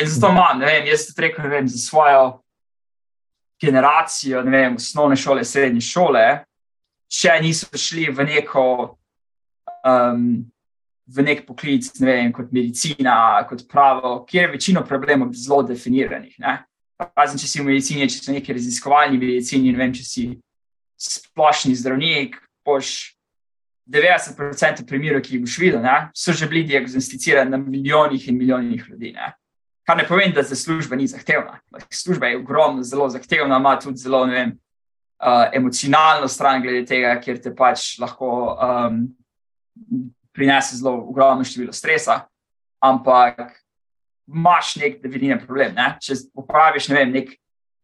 Zato 0.05 0.33
imam, 0.33 0.59
ne 0.59 0.67
vem, 0.67 0.87
jaz 0.87 1.07
tudi 1.07 1.29
rekel, 1.29 1.45
ne 1.45 1.51
vem, 1.51 1.69
za 1.69 1.79
svojo 1.79 2.41
generacijo, 3.61 4.43
ne 4.43 4.51
vem, 4.51 4.77
osnovne 4.77 5.17
šole, 5.17 5.45
srednje 5.45 5.81
šole, 5.81 6.25
če 7.09 7.39
niso 7.43 7.79
šli 7.79 8.09
v 8.11 8.27
neko, 8.27 8.67
um, 9.87 10.27
v 11.07 11.25
nek 11.25 11.45
poklic, 11.47 11.91
ne 12.01 12.07
vem, 12.07 12.33
kot 12.33 12.53
medicina, 12.53 13.45
kot 13.49 13.67
pravo, 13.69 14.23
kjer 14.29 14.49
je 14.49 14.53
večino 14.55 14.85
problemov 14.87 15.35
zelo 15.37 15.63
definiranih. 15.69 16.39
Razen 17.17 17.41
če 17.41 17.49
si 17.49 17.61
v 17.61 17.69
medicini, 17.69 18.09
če 18.09 18.23
si 18.23 18.33
neki 18.33 18.57
raziskovalni 18.57 19.21
medicini, 19.21 19.73
ne 19.75 19.83
vem, 19.83 19.93
če 19.93 20.05
si 20.07 20.27
splošni 21.01 21.75
zdravnik, 21.77 22.39
boš 22.65 23.15
90% 23.91 24.87
primerov, 24.89 25.21
ki 25.25 25.37
jih 25.37 25.45
boš 25.45 25.59
videl, 25.61 25.83
ne, 25.85 25.97
so 26.17 26.33
že 26.33 26.49
bili 26.49 26.65
diagnosticirani 26.71 27.53
na 27.53 27.61
milijonih 27.61 28.29
in 28.29 28.39
milijonih 28.39 28.87
ljudi. 28.89 29.13
Ne. 29.13 29.35
Kar 29.85 29.99
ne 30.01 30.07
pomeni, 30.09 30.33
da 30.33 30.43
za 30.43 30.57
služba 30.57 30.97
ni 30.97 31.07
zahtevna. 31.07 31.59
Služba 31.93 32.33
je 32.33 32.39
ogromno, 32.39 32.83
zelo 32.83 33.11
zahtevna, 33.13 33.61
ima 33.61 33.77
tudi 33.81 34.01
zelo 34.01 34.25
vem, 34.25 34.55
uh, 35.21 35.51
emocionalno 35.53 36.29
stran 36.29 36.63
glede 36.63 36.87
tega, 36.89 37.13
ker 37.21 37.43
te 37.43 37.53
pač 37.55 37.99
lahko 38.01 38.31
um, 38.57 39.03
prinese 40.35 40.77
zelo 40.77 40.97
ogromno 41.09 41.45
število 41.45 41.73
stresa, 41.73 42.25
ampak 42.83 43.55
imaš 44.29 44.77
nek 44.81 45.01
definiran 45.03 45.41
problem. 45.47 45.75
Ne? 45.77 45.95
Če 46.03 46.19
uporabiš 46.35 46.89
ne 46.91 46.99
vem, 46.99 47.13
nek 47.15 47.35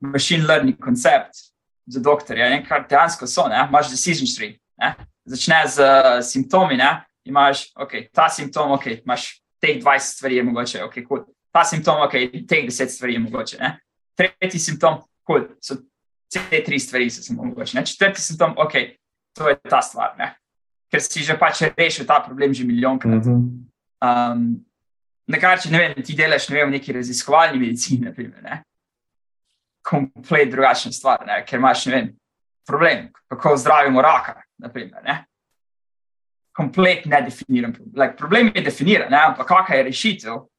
machine 0.00 0.46
learning 0.48 0.78
koncept 0.80 1.46
za 1.90 2.00
doktorja, 2.00 2.48
ne? 2.50 2.62
kar 2.66 2.86
dejansko 2.88 3.28
so, 3.28 3.48
ne? 3.48 3.60
imaš 3.68 3.92
decision 3.92 4.28
tree. 4.36 4.58
Ne? 4.80 4.94
Začne 5.28 5.60
z 5.68 5.84
uh, 5.84 6.18
simptomi, 6.24 6.78
ne? 6.80 6.94
imaš 7.28 7.68
okay, 7.76 8.08
ta 8.12 8.28
simptom, 8.32 8.72
okay, 8.74 8.98
imaš 9.04 9.36
teh 9.60 9.76
20 9.82 10.16
stvari, 10.16 10.40
je 10.40 10.48
mogoče, 10.48 10.82
okay, 10.86 11.04
cool 11.06 11.26
ta 11.52 11.64
simptom, 11.64 12.00
ok, 12.06 12.46
teh 12.48 12.66
deset 12.66 12.92
stvari 12.92 13.14
je 13.14 13.22
mogoče. 13.26 13.58
Ne? 13.60 13.78
Tretji 14.18 14.60
simptom, 14.60 15.00
cool, 15.26 15.48
so 15.62 15.76
te 16.30 16.62
tri 16.64 16.78
stvari, 16.78 17.10
so 17.10 17.22
samo 17.22 17.44
mogoče. 17.44 17.78
Ne? 17.78 17.86
Četrti 17.86 18.22
simptom, 18.22 18.54
ok, 18.58 18.72
to 19.34 19.48
je 19.48 19.58
ta 19.70 19.82
stvar, 19.82 20.14
ne? 20.18 20.34
Ker 20.90 21.00
si 21.00 21.22
že 21.24 21.36
pač 21.38 21.62
rešil 21.76 22.06
ta 22.06 22.20
problem 22.20 22.54
že 22.54 22.64
milijonkrat. 22.64 23.24
Mm 23.24 23.32
-hmm. 23.32 24.32
um, 24.32 24.64
Nekaj, 25.30 25.58
če 25.62 25.70
ne 25.70 25.78
vem, 25.78 26.02
ti 26.02 26.16
delaš 26.18 26.48
ne 26.48 26.56
vem, 26.56 26.68
v 26.68 26.72
neki 26.72 26.92
raziskovalni 26.92 27.58
medicini, 27.58 28.06
naprimer, 28.06 28.42
ne? 28.42 28.62
komplet 29.82 30.50
drugačna 30.50 30.92
stvar, 30.92 31.26
ne? 31.26 31.44
ker 31.46 31.58
imaš 31.58 31.86
ne 31.86 31.92
vem, 31.92 32.08
problem, 32.66 33.12
kako 33.28 33.56
zdravimo 33.56 34.02
raka. 34.02 34.42
Naprimer, 34.58 35.02
ne? 35.04 35.24
Komplet 36.52 37.06
nedefiniran 37.06 37.72
problem. 37.72 37.94
Like, 38.02 38.16
problem 38.16 38.50
je 38.54 38.62
definiran, 38.62 39.14
ampak 39.14 39.46
kakšna 39.46 39.76
je 39.76 39.82
rešitev, 39.82 40.50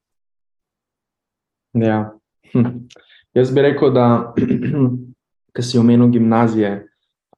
Ja. 1.72 2.12
Hm. 2.52 2.88
Jaz 3.34 3.54
bi 3.54 3.62
rekel, 3.62 3.92
da 3.92 4.34
kar 5.56 5.64
si 5.64 5.78
omenil 5.78 6.08
gimnazije. 6.12 6.86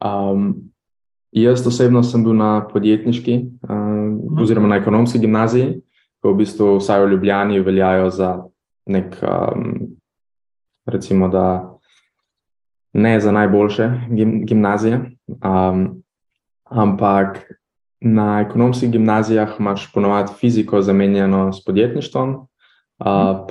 Um, 0.03 0.74
jaz 1.43 1.67
osebno 1.67 2.03
sem 2.03 2.25
bil 2.25 2.37
na 2.39 2.69
podjetniški, 2.69 3.35
um, 3.69 4.41
oziroma 4.41 4.69
na 4.69 4.79
ekonomski 4.79 5.19
gimnaziji, 5.19 5.81
ki 6.23 6.31
v 6.31 6.35
bistvu 6.39 6.77
vsaj 6.79 7.05
v 7.05 7.11
Ljubljani 7.15 7.61
veljajo 7.61 8.11
za 8.11 8.31
nek, 8.87 9.17
um, 9.23 9.97
recimo, 10.87 11.29
da 11.29 11.75
ne 12.95 13.21
za 13.21 13.33
najboljše 13.33 13.91
gim, 14.11 14.45
gimnazije. 14.47 15.01
Um, 15.43 16.03
ampak 16.65 17.43
na 18.01 18.41
ekonomskih 18.41 18.91
gimnazijah 18.91 19.57
imaš 19.59 19.93
ponovadi 19.93 20.33
fiziko 20.39 20.83
zamenjeno 20.83 21.53
s 21.53 21.65
podjetništvom. 21.65 22.35
Uh, 22.35 22.47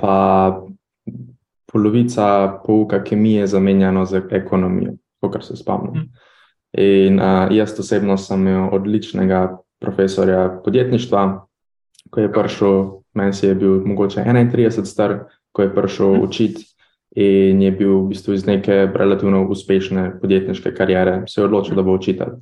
pa 0.00 0.62
polovica 1.72 2.60
pouka 2.66 3.04
kemije 3.04 3.46
zamenjano 3.46 4.04
z 4.04 4.22
ekonomijo, 4.30 4.92
kar 5.32 5.42
se 5.44 5.56
spomnim. 5.56 6.08
In 6.78 7.20
uh, 7.20 7.46
jaz 7.54 7.78
osebno 7.78 8.16
sem 8.18 8.40
imel 8.46 8.68
odličnega 8.74 9.58
profesorja 9.80 10.60
podjetništva, 10.64 11.46
ko 12.10 12.20
je 12.20 12.32
prišel, 12.32 12.84
meni 13.14 13.32
je 13.42 13.54
bil 13.54 13.80
mogoče 13.86 14.24
31 14.26 14.84
star, 14.84 15.18
ko 15.52 15.62
je 15.62 15.74
prišel 15.74 16.14
mm. 16.14 16.22
učiti. 16.22 16.70
In 17.16 17.62
je 17.62 17.70
bil 17.70 17.92
v 18.00 18.08
bistvu 18.10 18.34
iz 18.34 18.42
neke 18.46 18.88
relativno 18.94 19.44
uspešne 19.46 20.16
podjetniške 20.20 20.72
kariere, 20.74 21.22
se 21.30 21.40
je 21.40 21.44
odločil, 21.44 21.76
da 21.78 21.82
bo 21.86 21.94
učitelj. 21.94 22.32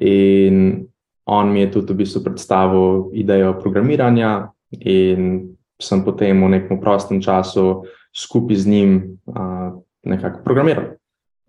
In 0.00 0.86
on 1.26 1.52
mi 1.52 1.60
je 1.60 1.70
tudi 1.72 1.92
v 1.92 1.96
bistvu 1.96 2.22
predstavil 2.24 3.10
idejo 3.12 3.52
programiranja, 3.60 4.48
in 4.80 5.50
sem 5.80 6.04
potem 6.04 6.40
v 6.44 6.48
nekem 6.56 6.80
prostem 6.80 7.20
času 7.20 7.84
skupaj 8.16 8.56
z 8.56 8.66
njim 8.66 8.92
uh, 9.26 9.76
nekako 10.02 10.40
programiral. 10.44 10.97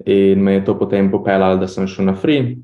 In 0.05 0.43
me 0.43 0.53
je 0.53 0.65
to 0.65 0.77
potem 0.79 1.12
popeljalo, 1.12 1.57
da 1.59 1.67
sem 1.67 1.88
šel 1.88 2.05
na 2.05 2.15
free. 2.15 2.57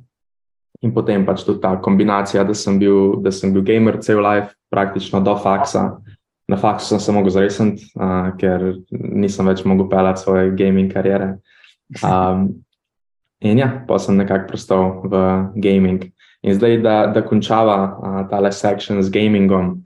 In 0.84 0.94
potem 0.94 1.26
pač 1.26 1.44
tudi 1.44 1.62
ta 1.64 1.74
kombinacija, 1.82 2.44
da 2.44 2.54
sem 2.54 2.78
bil, 2.80 3.18
da 3.24 3.32
sem 3.32 3.54
bil 3.54 3.64
gamer 3.66 4.00
cel 4.04 4.22
life, 4.24 4.54
praktično 4.72 5.22
do 5.24 5.36
faksa. 5.40 5.98
Na 6.48 6.60
faksu 6.62 6.94
sem 6.94 7.00
se 7.02 7.12
mogel 7.16 7.34
zresniti, 7.34 7.88
uh, 7.98 8.30
ker 8.38 8.76
nisem 8.92 9.48
več 9.50 9.64
mogel 9.66 9.88
peljati 9.90 10.22
svoje 10.22 10.52
gaming 10.54 10.94
kariere. 10.94 11.40
Um, 12.06 12.52
in 13.42 13.62
ja, 13.64 13.72
pa 13.88 13.98
sem 14.00 14.20
nekako 14.20 14.52
prostal 14.52 14.92
v 15.10 15.24
gaming. 15.56 16.06
In 16.46 16.54
zdaj, 16.54 16.78
da, 16.86 16.96
da 17.10 17.26
končava 17.26 17.78
uh, 17.82 18.20
tale 18.30 18.52
sektion 18.54 19.02
z 19.02 19.10
gamingom. 19.10 19.80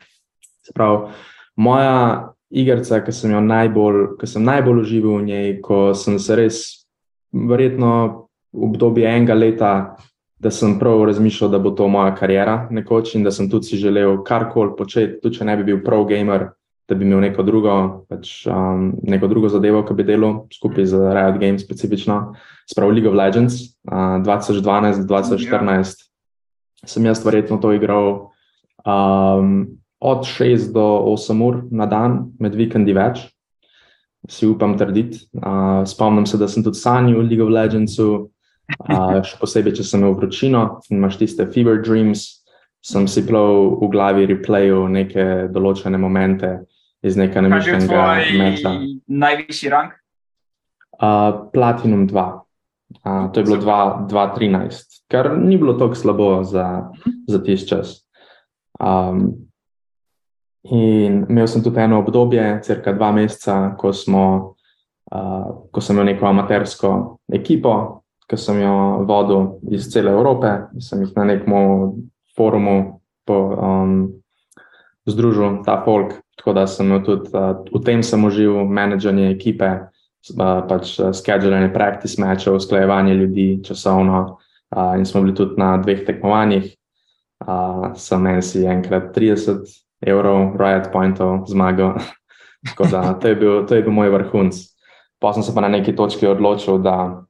Se 0.68 0.76
pravi, 0.76 1.14
moja 1.56 2.34
igrica, 2.52 3.00
ki 3.06 3.14
sem 3.16 3.32
jo 3.32 3.40
najbolj, 3.46 4.18
ki 4.20 4.28
sem 4.28 4.44
najbolj 4.44 4.84
užival 4.84 5.22
v 5.22 5.30
njej, 5.30 5.50
ko 5.64 5.80
sem 5.96 6.20
se 6.20 6.36
res, 6.36 6.60
verjetno 7.34 8.28
v 8.54 8.64
obdobju 8.70 9.06
enega 9.06 9.34
leta, 9.34 9.74
da 10.40 10.52
sem 10.52 10.78
prav 10.80 11.04
razmišljal, 11.10 11.52
da 11.52 11.60
bo 11.60 11.72
to 11.76 11.88
moja 11.92 12.14
karijera 12.16 12.68
nekoč 12.72 13.16
in 13.16 13.24
da 13.24 13.32
sem 13.32 13.50
tudi 13.52 13.68
si 13.68 13.78
želel 13.78 14.22
karkoli 14.24 14.72
početi, 14.78 15.20
tudi 15.22 15.38
če 15.38 15.46
ne 15.46 15.58
bi 15.60 15.68
bil 15.68 15.82
pro 15.84 16.06
gamer, 16.08 16.48
da 16.90 16.96
bi 16.96 17.06
imel 17.06 17.20
neko 17.22 17.44
drugo, 17.44 17.74
pač, 18.10 18.48
um, 18.50 18.94
neko 19.04 19.28
drugo 19.30 19.50
zadevo, 19.52 19.84
ki 19.86 19.94
bi 20.00 20.06
delal 20.08 20.46
skupaj 20.54 20.88
z 20.90 21.02
Riot 21.14 21.38
Games, 21.42 21.66
specifično, 21.66 22.20
spravo 22.72 22.96
League 22.96 23.10
of 23.10 23.18
Legends. 23.20 23.60
Uh, 23.86 24.24
2012-2014 24.26 25.76
ja. 25.76 25.84
sem 26.88 27.06
jaz 27.06 27.22
verjetno 27.26 27.60
to 27.62 27.76
igral. 27.76 28.32
Um, 28.88 29.78
od 30.00 30.24
6 30.26 30.72
do 30.74 30.88
8 31.12 31.44
ur 31.44 31.62
na 31.72 31.86
dan, 31.86 32.32
med 32.40 32.56
vikendi 32.56 32.96
več, 32.96 33.28
si 34.28 34.48
upam 34.48 34.78
trditi. 34.78 35.22
Uh, 35.38 35.86
spomnim 35.88 36.26
se, 36.26 36.38
da 36.38 36.48
sem 36.48 36.64
tudi 36.64 36.80
sanjal 36.80 37.22
v 37.22 37.28
League 37.30 37.46
of 37.46 37.54
Legends, 37.54 37.96
uh, 38.00 38.26
še 39.26 39.40
posebej, 39.40 39.80
če 39.80 39.86
sem 39.86 40.04
imel 40.04 40.18
vročino 40.18 40.66
in 40.90 41.00
imaš 41.00 41.20
tiste 41.22 41.48
fever 41.54 41.82
dreams. 41.82 42.44
Sem 42.80 43.10
si 43.12 43.26
plov 43.28 43.80
v 43.82 43.90
glavi 43.92 44.28
replayal 44.30 44.88
neke 44.92 45.50
določene 45.52 46.00
momente 46.00 46.52
iz 47.04 47.18
nekega 47.20 47.44
namišljenega 47.48 48.06
meta. 48.40 48.72
Najvišji 49.08 49.72
rang? 49.74 49.96
Uh, 51.00 51.50
Platinum 51.52 52.08
2. 52.08 52.28
Uh, 53.06 53.28
to 53.32 53.40
je 53.40 53.46
bilo 53.46 53.60
2-13, 54.10 55.04
kar 55.12 55.38
ni 55.38 55.58
bilo 55.58 55.76
tako 55.78 55.96
slabo 55.96 56.30
za, 56.44 56.90
za 57.28 57.40
tisti 57.44 57.70
čas. 57.70 58.00
Um, 58.80 59.49
In 60.64 61.26
imel 61.30 61.48
sem 61.48 61.64
tudi 61.64 61.80
eno 61.80 62.02
obdobje, 62.04 62.60
crka 62.64 62.92
dva 62.94 63.14
meseca, 63.16 63.76
ko, 63.80 63.94
smo, 63.96 64.24
uh, 65.12 65.46
ko 65.72 65.82
sem 65.82 65.96
imel 65.96 66.12
neko 66.12 66.28
amatersko 66.28 66.92
ekipo, 67.32 68.04
ki 68.28 68.38
sem 68.38 68.60
jo 68.62 68.74
vodil 69.08 69.46
iz 69.72 69.88
cele 69.94 70.12
Evrope, 70.12 70.52
sem 70.84 71.06
jih 71.06 71.16
na 71.16 71.30
nekem 71.32 71.56
forumu 72.36 72.76
po, 73.26 73.40
um, 73.56 73.96
združil, 75.08 75.62
ta 75.64 75.80
folk. 75.86 76.20
Tako 76.36 76.54
da 76.54 76.68
sem 76.68 76.92
tudi 77.08 77.32
uh, 77.32 77.56
v 77.72 77.84
tem 77.88 78.04
sem 78.04 78.20
užival, 78.20 78.68
menedžanje 78.68 79.32
ekipe, 79.32 79.72
uh, 80.36 80.62
pač 80.68 80.98
scheduliranje 81.00 81.72
practice 81.72 82.20
matchov, 82.20 82.60
usklajevanje 82.60 83.16
ljudi 83.16 83.50
časovno. 83.64 84.40
Uh, 84.76 85.00
in 85.00 85.08
smo 85.08 85.24
bili 85.24 85.34
tudi 85.40 85.56
na 85.58 85.78
dveh 85.80 86.04
tekmovanjih. 86.04 86.74
Uh, 87.40 87.96
sem 87.96 88.28
en 88.28 88.42
si 88.44 88.68
enkrat 88.68 89.16
30 89.16 89.88
evrov, 90.02 90.56
Riot 90.60 90.92
Pointov 90.94 91.48
zmagal. 91.48 92.00
da, 92.92 93.14
to, 93.14 93.28
je 93.28 93.36
bil, 93.36 93.66
to 93.68 93.76
je 93.76 93.84
bil 93.84 93.96
moj 93.96 94.12
vrhunc. 94.16 94.56
Pa 95.20 95.34
sem 95.36 95.44
se 95.44 95.56
pa 95.56 95.62
na 95.62 95.68
neki 95.68 95.96
točki 95.96 96.28
odločil, 96.28 96.80
da, 96.80 97.24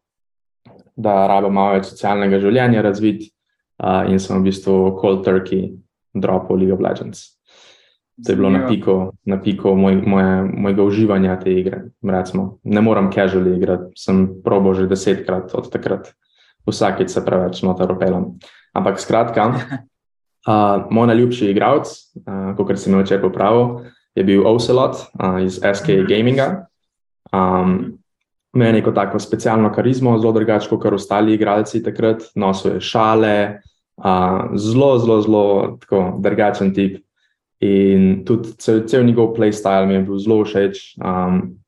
da 0.94 1.26
rabim 1.28 1.54
malo 1.54 1.78
več 1.78 1.90
socialnega 1.90 2.38
življenja 2.42 2.86
razviti 2.86 3.32
uh, 3.82 4.06
in 4.10 4.22
sem 4.22 4.38
v 4.38 4.50
bistvu 4.52 4.94
cold 5.02 5.26
turkey 5.26 5.74
dropil 6.14 6.62
League 6.62 6.74
of 6.74 6.84
Legends. 6.84 7.40
To 8.26 8.32
je 8.32 8.36
bilo 8.36 8.50
na 8.50 8.68
piku, 8.68 9.16
na 9.26 9.38
piku 9.40 9.76
moj, 9.80 9.96
moje, 10.04 10.44
mojega 10.44 10.84
uživanja 10.84 11.38
te 11.40 11.54
igre. 11.56 11.86
Recimo, 12.04 12.60
ne 12.64 12.82
moram 12.82 13.08
casually 13.12 13.56
igrati, 13.56 13.94
sem 13.96 14.42
probo 14.44 14.74
že 14.76 14.90
desetkrat 14.92 15.56
od 15.56 15.70
takrat, 15.72 16.12
vsakeč 16.68 17.10
se 17.16 17.24
preveč 17.26 17.62
notaropelem. 17.64 18.36
Ampak 18.76 19.00
skratka, 19.00 19.54
Uh, 20.48 20.88
moj 20.92 21.08
najljubši 21.12 21.50
igralec, 21.52 21.90
uh, 22.24 22.52
kot 22.58 22.78
sem 22.80 22.96
včeraj 22.96 23.22
popravil, 23.26 23.90
je 24.16 24.24
bil 24.24 24.46
Ocelot 24.48 24.96
uh, 24.96 25.42
iz 25.44 25.60
SK 25.60 25.90
mhm. 26.00 26.06
Gaminga. 26.10 26.50
Um, 27.34 28.00
Imel 28.56 28.68
je 28.68 28.74
neko 28.74 28.92
tako 28.92 29.20
specialno 29.20 29.70
karizmo, 29.72 30.16
zelo 30.18 30.32
drugače 30.34 30.70
kot 30.70 30.94
ostali 30.94 31.34
igralci 31.34 31.84
takrat, 31.84 32.24
nosil 32.36 32.80
je 32.80 32.82
šale, 32.82 33.60
uh, 33.98 34.56
zelo, 34.56 34.98
zelo, 34.98 35.22
zelo 35.22 35.78
drugačen 36.18 36.74
tip. 36.74 36.98
In 37.60 38.24
tudi 38.26 38.56
cel, 38.58 38.86
cel 38.88 39.04
njegov 39.06 39.36
playstyle 39.36 39.86
mi 39.86 39.94
je 39.94 40.02
bil 40.08 40.18
zelo 40.18 40.40
všeč. 40.46 40.80
Um, 41.04 41.60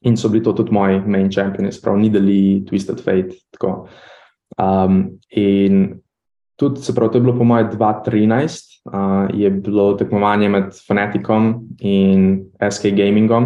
in 0.00 0.16
so 0.16 0.28
bili 0.28 0.44
to 0.44 0.52
tudi 0.52 0.72
moji 0.72 1.00
main 1.06 1.30
championi, 1.32 1.72
sprav 1.72 1.96
Nidali, 1.98 2.64
Twisted 2.68 3.00
Fate. 3.02 3.34
Um, 4.58 5.18
in 5.30 5.98
Tudi, 6.58 6.82
se 6.82 6.94
pravi, 6.94 7.12
to 7.12 7.18
je 7.18 7.22
bilo 7.22 7.36
po 7.38 7.44
mojem 7.44 7.70
2013, 7.70 8.80
uh, 8.90 9.30
je 9.34 9.50
bilo 9.50 9.92
tekmovanje 9.94 10.48
med 10.48 10.72
Fanaticom 10.86 11.68
in 11.78 12.50
SK 12.70 12.90
Gamingom, 12.98 13.44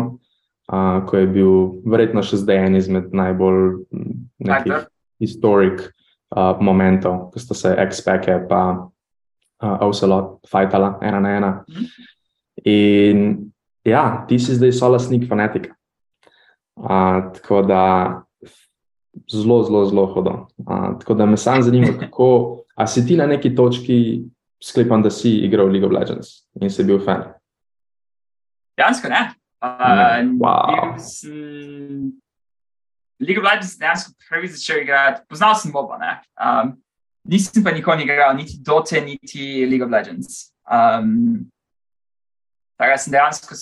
uh, 0.72 1.04
ko 1.06 1.16
je 1.20 1.26
bil 1.28 1.52
verjetno 1.84 2.22
še 2.24 2.40
zdaj 2.40 2.62
en 2.66 2.78
izmed 2.80 3.12
najbolj 3.12 3.82
historik 5.20 5.84
uh, 5.84 6.56
momentov, 6.64 7.28
ko 7.34 7.42
sta 7.44 7.58
se 7.58 7.74
X-Peke 7.84 8.38
in 8.48 8.64
uh, 8.80 9.76
Ocelot 9.84 10.40
fajtala 10.48 10.96
ena 11.04 11.20
na 11.20 11.36
ena. 11.36 11.52
In 12.64 13.52
ja, 13.84 14.24
ti 14.28 14.40
si 14.40 14.56
zdaj 14.56 14.72
solasnik 14.72 15.28
Fanatica. 15.28 15.76
Uh, 16.80 17.28
tako 17.36 17.60
da 17.68 17.84
zelo, 19.28 19.62
zelo, 19.68 19.84
zelo 19.84 20.08
hodo. 20.16 20.46
Uh, 20.64 20.96
tako 20.98 21.14
da 21.14 21.26
me 21.26 21.36
sam 21.36 21.62
zanima, 21.62 21.92
kako. 22.00 22.61
A 22.76 22.86
si 22.86 23.06
ti 23.06 23.16
na 23.16 23.26
neki 23.26 23.54
točki 23.54 24.24
sklepam, 24.62 25.02
da 25.02 25.10
si 25.10 25.30
igral 25.44 25.68
League 25.68 25.86
of 25.86 25.92
Legends 25.92 26.46
in 26.60 26.70
si 26.70 26.84
bil 26.84 27.00
fan? 27.04 27.24
Dejansko 28.78 29.08
ne. 29.08 29.32
Uh, 29.62 30.38
wow. 30.40 30.96
sem, 30.98 32.12
League 33.20 33.38
of 33.38 33.44
Legends 33.44 33.76
dejansko 33.78 34.14
prvi 34.28 34.48
začel 34.48 34.82
igrati, 34.82 35.22
poznal 35.28 35.54
sem 35.54 35.74
oba. 35.76 35.98
Um, 36.40 36.76
nisem 37.28 37.64
pa 37.64 37.70
nikoli 37.70 38.06
igral, 38.06 38.34
niti 38.36 38.58
Dota, 38.62 39.00
niti 39.00 39.66
League 39.66 39.84
of 39.84 39.90
Legends. 39.90 40.52
Um, 40.66 41.50
tako 42.80 42.98
sem 42.98 43.12
dejansko 43.12 43.58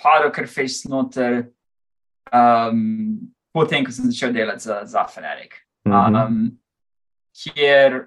padel 0.00 0.32
kar 0.32 0.48
face 0.48 0.88
noter, 0.88 1.50
um, 2.32 3.20
potem 3.52 3.84
ko 3.84 3.92
sem 3.92 4.08
začel 4.08 4.32
delati 4.32 4.64
za, 4.64 4.80
za 4.84 5.04
Fnatic. 5.06 5.60
Um, 5.84 5.92
mm 5.92 6.16
-hmm 6.16 6.56
kjer 7.38 8.06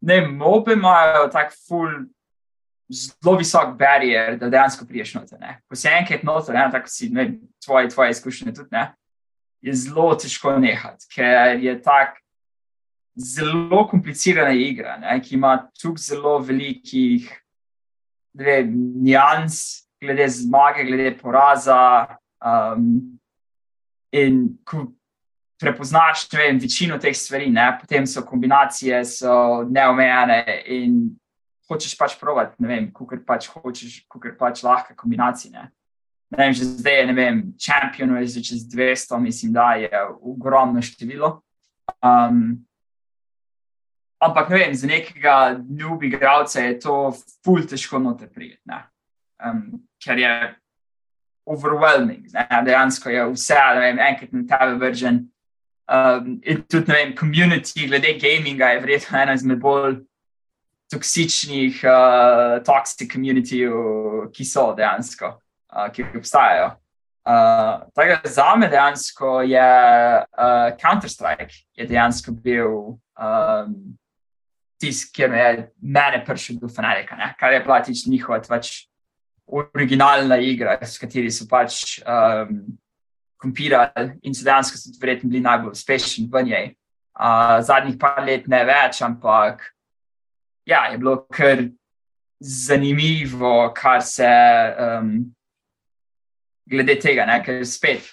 ne 0.00 0.20
mobe 0.26 0.72
imajo 0.72 1.28
tako 1.32 1.58
ful. 1.68 1.98
Zelo 2.88 3.34
visok 3.36 3.74
barier, 3.76 4.38
da 4.40 4.48
dejansko 4.48 4.86
priješ 4.88 5.10
noter. 5.18 5.36
Ne? 5.40 5.58
Ko 5.68 5.76
si 5.76 5.90
enkrat 5.92 6.22
noter, 6.24 6.54
ne, 6.56 6.62
tako 6.72 6.88
si 6.88 7.10
ne, 7.12 7.26
tvoje, 7.60 7.90
tvoje 7.92 8.14
izkušnje 8.14 8.54
tudi, 8.56 8.72
ne, 8.72 8.86
je 9.60 9.74
zelo 9.76 10.14
težko 10.16 10.54
nehati, 10.56 11.04
ker 11.12 11.60
je 11.60 11.74
tako 11.84 12.16
zelo 13.18 13.82
komplicirana 13.90 14.54
igra, 14.56 14.96
ne, 15.02 15.18
ki 15.20 15.34
ima 15.36 15.52
tukaj 15.76 16.06
zelo 16.06 16.38
velikih 16.38 17.28
nijans, 18.32 19.84
glede 20.00 20.28
zmage, 20.28 20.88
glede 20.88 21.12
poraza. 21.18 22.16
Um, 22.40 23.18
in 24.12 24.58
ko 24.64 24.86
prepoznaš 25.58 26.28
vem, 26.32 26.58
večino 26.58 26.98
teh 26.98 27.16
stvari, 27.16 27.50
ne? 27.50 27.78
potem 27.80 28.06
so 28.06 28.22
kombinacije 28.22 29.04
so 29.04 29.64
neomejene 29.70 30.44
in 30.66 31.00
hočeš 31.68 31.96
pač 31.98 32.14
provati, 32.20 32.56
ne 32.62 32.68
vem, 32.68 32.86
kukor 32.92 33.20
pač 33.26 33.50
hočeš, 33.52 34.04
kukor 34.08 34.36
pač 34.38 34.62
lahko 34.64 34.94
kombinacije. 34.96 35.52
Ne? 35.52 35.68
Ne 36.30 36.38
vem, 36.44 36.54
že 36.54 36.64
zdaj 36.64 36.96
je, 37.00 37.06
ne 37.08 37.16
vem, 37.16 37.42
šampion 37.60 38.16
je 38.20 38.26
že 38.36 38.44
čez 38.44 38.64
200, 38.68 39.18
mislim, 39.20 39.52
da 39.52 39.74
je 39.80 39.90
ogromno 40.20 40.82
število. 40.82 41.40
Um, 42.04 42.64
ampak, 44.20 44.50
ne 44.50 44.56
vem, 44.56 44.74
za 44.74 44.86
nekega 44.86 45.58
njubi 45.68 46.06
igralca 46.06 46.60
je 46.60 46.78
to 46.80 47.12
ful 47.44 47.64
težko 47.64 47.98
noter 47.98 48.28
prijeti, 48.28 48.62
um, 49.44 49.80
ker 50.04 50.18
je 50.18 50.54
overwhelming, 51.48 52.28
ne? 52.32 52.46
dejansko 52.64 53.10
je 53.10 53.24
vse, 53.32 53.58
ne 53.74 53.80
vem, 53.80 53.98
enkrat 53.98 54.32
na 54.32 54.44
tebe 54.44 54.78
vržen, 54.84 55.26
Um, 55.88 56.40
in 56.44 56.62
tudi, 56.68 56.92
ne 56.92 56.94
vem, 56.94 57.14
community 57.16 57.86
glede 57.88 58.12
gaminga 58.20 58.74
je 58.74 58.80
verjetno 58.80 59.18
ena 59.22 59.32
izmed 59.38 59.60
bolj 59.60 60.02
toksičnih, 60.92 61.80
uh, 61.84 62.58
toxic 62.64 63.08
community, 63.12 63.62
ki 64.32 64.44
so 64.44 64.72
dejansko, 64.76 65.30
uh, 65.72 65.86
ki 65.92 66.04
obstajajo. 66.16 66.74
Uh, 67.28 67.86
tako 67.96 68.20
da 68.22 68.30
za 68.30 68.56
me 68.56 68.68
dejansko 68.68 69.40
je 69.48 69.70
uh, 70.20 70.76
Counter-Strike 70.80 71.86
dejansko 71.88 72.32
bil 72.32 72.70
um, 73.16 73.74
tisti, 74.80 75.12
ki 75.12 75.28
me 75.28 75.38
je 75.38 75.70
mene 75.80 76.22
prišel 76.24 76.60
do 76.60 76.68
Fanatica, 76.68 77.16
ne? 77.16 77.34
kar 77.40 77.52
je 77.52 77.60
bila 77.60 77.80
tič 77.82 78.06
njihova 78.06 78.40
pač 78.48 78.70
originalna 79.46 80.36
igra, 80.36 80.78
s 80.82 80.98
kateri 81.00 81.30
so 81.32 81.48
pač. 81.48 81.98
Um, 82.04 82.78
kompirali 83.38 84.18
in 84.22 84.34
so 84.34 84.44
dejansko 84.44 84.78
tudi 84.82 85.00
verjetno 85.00 85.30
bili 85.30 85.42
najbolj 85.44 85.76
uspešni 85.76 86.28
v 86.32 86.42
njej. 86.50 86.68
Uh, 87.18 87.58
zadnjih 87.66 87.96
par 87.98 88.22
let 88.26 88.46
ne 88.46 88.62
več, 88.64 89.00
ampak 89.02 89.62
ja, 90.68 90.84
je 90.92 90.98
bilo 90.98 91.24
kar 91.30 91.64
zanimivo, 92.40 93.72
kar 93.74 94.02
se 94.02 94.28
um, 94.78 95.10
glede 96.66 96.98
tega, 97.00 97.26
ne, 97.26 97.40
ker 97.42 97.62
je 97.62 97.66
spet 97.66 98.12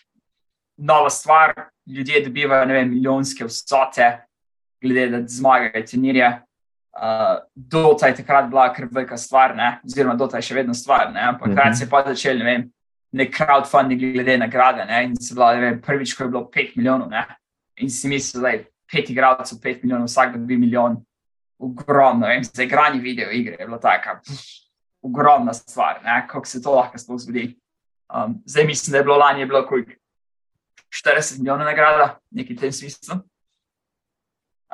nova 0.77 1.09
stvar, 1.09 1.53
ljudje 1.85 2.23
dobivajo 2.25 2.65
vem, 2.65 2.89
milijonske 2.89 3.45
vsote, 3.45 4.09
glede 4.81 5.07
da 5.09 5.27
zmagajo 5.27 5.85
turnirje. 5.91 6.31
Uh, 6.95 7.43
Dota 7.55 8.07
je 8.07 8.15
takrat 8.15 8.49
bila 8.49 8.69
kar 8.73 8.87
velika 8.91 9.17
stvar, 9.17 9.55
ne? 9.55 9.79
oziroma 9.85 10.15
Dota 10.15 10.39
je 10.39 10.47
še 10.47 10.55
vedno 10.55 10.73
stvar, 10.73 11.11
ne? 11.13 11.21
ampak 11.21 11.47
mm 11.47 11.55
-hmm. 11.55 11.73
se 11.73 11.83
je 11.83 11.89
pa 11.89 12.03
začel, 12.07 12.37
ne 12.37 12.45
vem, 12.45 12.69
nek 13.15 13.31
crowdfunding 13.31 13.99
glede 13.99 14.37
nagrade. 14.37 14.85
Ne? 14.85 15.03
In 15.03 15.15
se 15.15 15.35
bila, 15.35 15.53
vem, 15.59 15.81
prvič, 15.81 16.13
ko 16.17 16.23
je 16.23 16.29
bilo 16.29 16.45
5 16.51 16.75
milijonov, 16.75 17.09
ne? 17.09 17.25
in 17.77 17.89
si 17.89 18.07
mislil, 18.07 18.43
da 18.43 18.49
je 18.49 18.65
5 18.93 19.11
igralcev, 19.11 19.59
5 19.63 19.83
milijonov, 19.83 20.07
vsak 20.07 20.33
da 20.33 20.39
bi 20.39 20.57
milijon, 20.57 20.97
ogromno. 21.59 22.27
Vem, 22.27 22.43
za 22.43 22.63
igranje 22.63 22.99
video 23.01 23.31
igre 23.31 23.55
je 23.59 23.65
bilo 23.65 23.77
tako, 23.77 24.19
ogromna 25.01 25.53
stvar, 25.53 25.99
kako 26.27 26.45
se 26.45 26.61
to 26.61 26.75
lahko 26.75 26.97
sploh 26.97 27.19
zgodi. 27.19 27.55
Um, 28.15 28.41
zdaj 28.45 28.65
mislim, 28.65 28.91
da 28.91 28.97
je 28.97 29.03
bilo 29.03 29.17
lani 29.17 29.39
je 29.39 29.45
bilo 29.45 29.67
kujk 29.67 29.89
40 31.05 31.39
milijonov 31.39 31.65
nagrada, 31.65 32.19
nekaj 32.31 32.55
v 32.55 32.59
tem 32.59 32.71
smislu. 32.71 33.15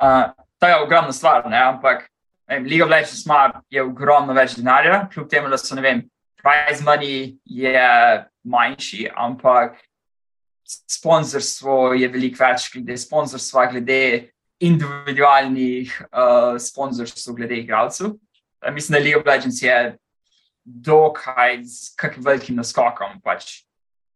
Uh, 0.02 0.32
to 0.58 0.66
je 0.66 0.82
ogromna 0.82 1.12
stvar, 1.12 1.50
ne? 1.50 1.58
ampak 1.58 2.08
vem, 2.48 2.64
League 2.64 2.84
of 2.84 2.90
Legends 2.90 3.24
je 3.70 3.82
ogromno 3.82 4.32
več 4.32 4.56
denarja, 4.56 5.08
kljub 5.12 5.28
temu, 5.28 5.48
da 5.48 5.58
so 5.58 5.74
ne 5.74 5.82
vem. 5.82 6.02
Prize 6.42 6.82
money 6.84 7.38
je 7.44 7.78
manjši, 8.44 9.08
ampak 9.14 9.78
sponzorstvo 10.64 11.92
je 11.98 12.08
veliko 12.08 12.42
več, 12.44 12.68
glede 12.74 12.96
sponzorstva, 12.98 13.66
glede 13.72 14.02
individualnih 14.62 15.90
uh, 16.06 16.54
sponzorstv, 16.60 17.34
glede 17.36 17.58
igralcev. 17.58 18.14
Mislim, 18.72 18.98
da 18.98 19.02
League 19.02 19.20
of 19.20 19.26
Legends 19.26 19.62
je 19.62 19.96
dokaj 20.64 21.64
z 21.64 21.94
kakim 21.98 22.24
velikim 22.24 22.56
naskokom. 22.56 23.18
Pač. 23.24 23.64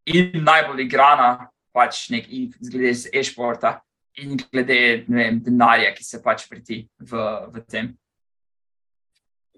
In 0.06 0.44
najbolj 0.46 0.84
igrana, 0.86 1.48
pač 1.74 2.06
nek 2.14 2.30
glede 2.70 2.94
z 2.94 3.10
e-športa 3.12 3.80
in 4.22 4.38
glede 4.38 5.04
vem, 5.08 5.40
denarja, 5.42 5.90
ki 5.92 6.04
se 6.04 6.22
pač 6.22 6.46
priti 6.48 6.84
v, 7.02 7.24
v 7.52 7.64
tem. 7.68 7.90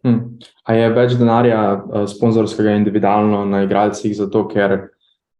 Hmm. 0.06 0.38
A 0.64 0.74
je 0.76 0.90
več 0.94 1.16
denarja 1.18 1.60
uh, 1.74 2.04
sponzorskega 2.10 2.76
individualno 2.78 3.44
na 3.48 3.64
igralcih, 3.66 4.14
zato 4.16 4.44
ker 4.50 4.90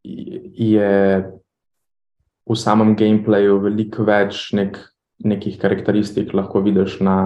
je 0.05 0.93
v 2.49 2.57
samem 2.57 2.95
gameplayu 2.97 3.59
veliko 3.61 4.07
več 4.09 4.49
nek, 4.57 4.79
nekih 5.25 5.59
karakteristik, 5.61 6.33
lahko 6.35 6.63
vidiš 6.65 6.99
na 7.05 7.19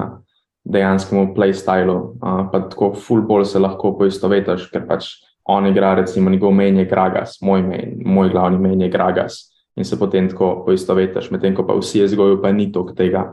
dejanskem 0.65 1.33
playstylu. 1.37 2.19
Pa 2.21 2.65
tako 2.71 2.93
fullball 2.99 3.47
se 3.47 3.63
lahko 3.63 3.95
poistovetiš, 3.99 4.69
ker 4.73 4.87
pač 4.89 5.15
on 5.45 5.67
igra, 5.67 5.95
recimo, 5.99 6.31
njegov 6.31 6.55
menj 6.55 6.83
je 6.83 6.91
Gragas, 6.91 7.39
moj, 7.43 7.65
main, 7.67 7.97
moj 8.07 8.31
glavni 8.31 8.61
menj 8.63 8.87
je 8.87 8.91
Gragas. 8.91 9.41
In 9.77 9.87
se 9.89 9.97
potem 9.99 10.29
tako 10.29 10.65
poistovetiš, 10.67 11.31
medtem 11.33 11.55
ko 11.57 11.65
pa 11.67 11.75
vsi 11.79 12.03
je 12.03 12.13
zgojil, 12.13 12.37
pa 12.43 12.53
ni 12.53 12.69
toliko 12.73 12.95
tega 12.95 13.25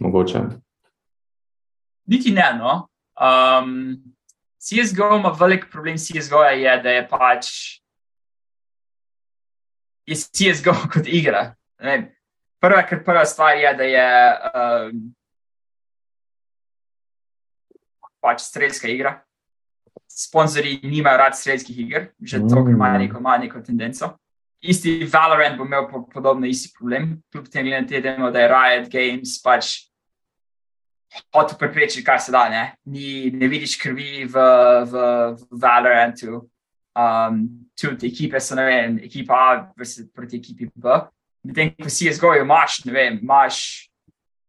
mogoče. 0.00 0.44
Niti 2.06 2.32
ne, 2.32 2.46
no. 2.58 2.91
Um, 3.22 4.02
CSGO 4.58 5.16
ima 5.16 5.30
velik 5.40 5.70
problem, 5.70 5.96
CSGO 5.98 6.42
je, 6.42 6.76
da 6.82 6.90
je 6.90 7.08
pač 7.08 7.46
je 10.06 10.14
CSGO 10.16 10.74
kot 10.92 11.06
igra. 11.06 11.54
Prva, 12.62 12.82
ker 12.86 13.02
prva 13.04 13.24
stvar 13.26 13.56
je, 13.58 13.74
da 13.74 13.84
je 13.86 14.08
um, 14.54 15.02
pač 18.22 18.42
strelska 18.46 18.90
igra. 18.90 19.16
Sponzorji 20.12 20.80
nimajo 20.82 21.18
rad 21.18 21.38
strelskih 21.38 21.78
iger, 21.78 22.10
že 22.20 22.38
mm. 22.38 22.50
to, 22.50 22.64
ker 22.64 22.74
imajo 22.74 22.98
neko, 23.02 23.22
ima 23.22 23.38
neko 23.38 23.62
tendenco. 23.64 24.12
Isti 24.62 25.00
Valorant 25.10 25.58
bo 25.58 25.64
imel 25.66 25.88
podobno 26.12 26.46
isti 26.46 26.70
problem, 26.78 27.16
kljub 27.32 27.48
temu, 27.50 28.30
da 28.30 28.44
je 28.44 28.50
Riot 28.50 28.92
Games 28.92 29.40
pač 29.42 29.91
hotel 31.34 31.58
preprečiti, 31.58 32.04
kar 32.04 32.20
se 32.20 32.32
da. 32.32 32.48
Ne, 32.48 32.76
Ni, 32.84 33.30
ne 33.30 33.48
vidiš 33.48 33.76
krvi 33.80 34.24
v, 34.24 34.46
v, 34.84 35.06
v 35.36 35.60
Valorantu. 35.62 36.48
Um, 36.92 37.68
tudi 37.80 38.10
ekipe 38.10 38.40
so, 38.40 38.54
ne 38.54 38.66
vem, 38.68 38.98
ekipa 39.04 39.34
A 39.34 39.72
proti 40.14 40.36
ekipi 40.36 40.68
B. 40.74 41.00
Medtem 41.42 41.72
ko 41.80 41.90
si 41.90 42.06
je 42.06 42.14
zgolj, 42.14 42.44
imaš, 42.44 42.84
ne 42.84 42.92
vem, 42.92 43.18
imaš 43.22 43.88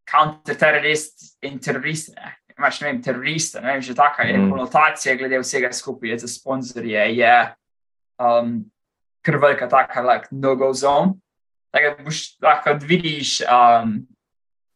counter-terrorist 0.10 1.38
in 1.42 1.58
teroriste. 1.60 2.14
Ne? 2.20 2.36
Imaš, 2.58 2.82
ne 2.82 2.92
vem, 2.92 3.02
teroriste, 3.02 3.62
ne 3.62 3.74
vem, 3.74 3.82
že 3.82 3.96
taka 3.98 4.28
je 4.28 4.38
mm. 4.38 4.52
konotacija 4.52 5.16
glede 5.18 5.40
vsega 5.42 5.72
skupaj, 5.74 6.20
za 6.22 6.28
sponzorje 6.30 7.08
je 7.18 7.34
um, 8.22 8.60
krvka, 9.26 9.68
taka, 9.68 10.04
like, 10.06 10.30
no-go 10.32 10.74
zone. 10.74 11.18
Tako 11.74 11.96
da 11.96 12.04
boš 12.06 12.20
lahko 12.44 12.76
vidiš 12.84 13.40
um, 13.48 14.04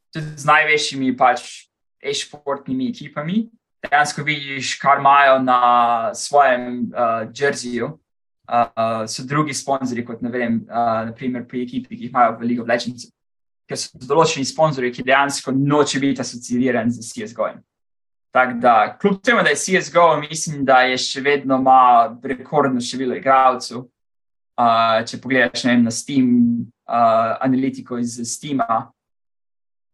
tudi 0.09 0.33
z 0.41 0.45
največjimi 0.49 1.13
pač 1.17 1.66
e-športnimi 2.01 2.89
ekipami. 2.89 3.47
Dejansko 3.83 4.23
vidiš, 4.23 4.75
kar 4.81 4.99
imajo 4.99 5.39
na 5.39 5.59
svojem 6.13 6.91
uh, 6.91 7.27
jerseyju. 7.33 7.97
Uh, 8.47 9.03
so 9.07 9.23
drugi 9.27 9.53
sponzorji, 9.53 10.05
kot 10.05 10.21
ne 10.21 10.29
vem, 10.31 10.61
uh, 10.69 11.05
naprimer 11.09 11.43
pri 11.47 11.65
ekipi, 11.65 11.97
ki 11.97 12.07
jih 12.07 12.11
imajo 12.11 12.37
v 12.39 12.47
League 12.47 12.63
of 12.63 12.69
Legends, 12.69 13.09
ker 13.67 13.79
so 13.79 13.99
določeni 13.99 14.47
sponzorji, 14.47 14.93
ki 14.95 15.03
dejansko 15.03 15.51
noče 15.51 15.99
biti 15.99 16.23
asociirani 16.23 16.95
z 16.95 17.03
CSGO. 17.09 17.49
Tako 18.31 18.59
da, 18.63 18.97
kljub 19.01 19.19
temu, 19.23 19.43
da 19.43 19.51
je 19.51 19.59
CSGO, 19.59 20.05
mislim, 20.21 20.63
da 20.65 20.81
je 20.87 20.97
še 20.97 21.21
vedno 21.25 21.59
ima 21.59 22.17
rekordno 22.23 22.81
število 22.81 23.17
igralcev. 23.19 23.83
Uh, 24.57 25.03
če 25.05 25.19
pogledaš 25.21 25.67
vem, 25.67 25.83
na 25.83 25.91
Steam, 25.91 26.29
uh, 26.87 27.35
analitiko 27.43 27.99
iz 27.99 28.15
Steama, 28.31 28.87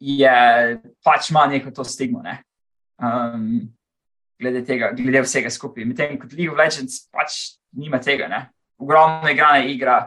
je 0.03 0.79
pač 1.03 1.29
ima 1.31 1.45
neko 1.47 1.71
to 1.71 1.83
stigmo, 1.83 2.21
ne? 2.21 2.41
um, 2.99 3.61
glede 4.39 4.63
tega, 4.67 4.91
glede 4.97 5.21
vsega 5.23 5.51
skupaj. 5.51 5.85
Medtem 5.87 6.17
ko 6.19 6.27
League 6.35 6.51
of 6.51 6.59
Legends 6.59 7.05
pač 7.11 7.55
nima 7.71 8.01
tega, 8.03 8.27
ne? 8.27 8.47
ogromno 8.83 9.31
igrana 9.31 9.63
igra, 9.63 9.97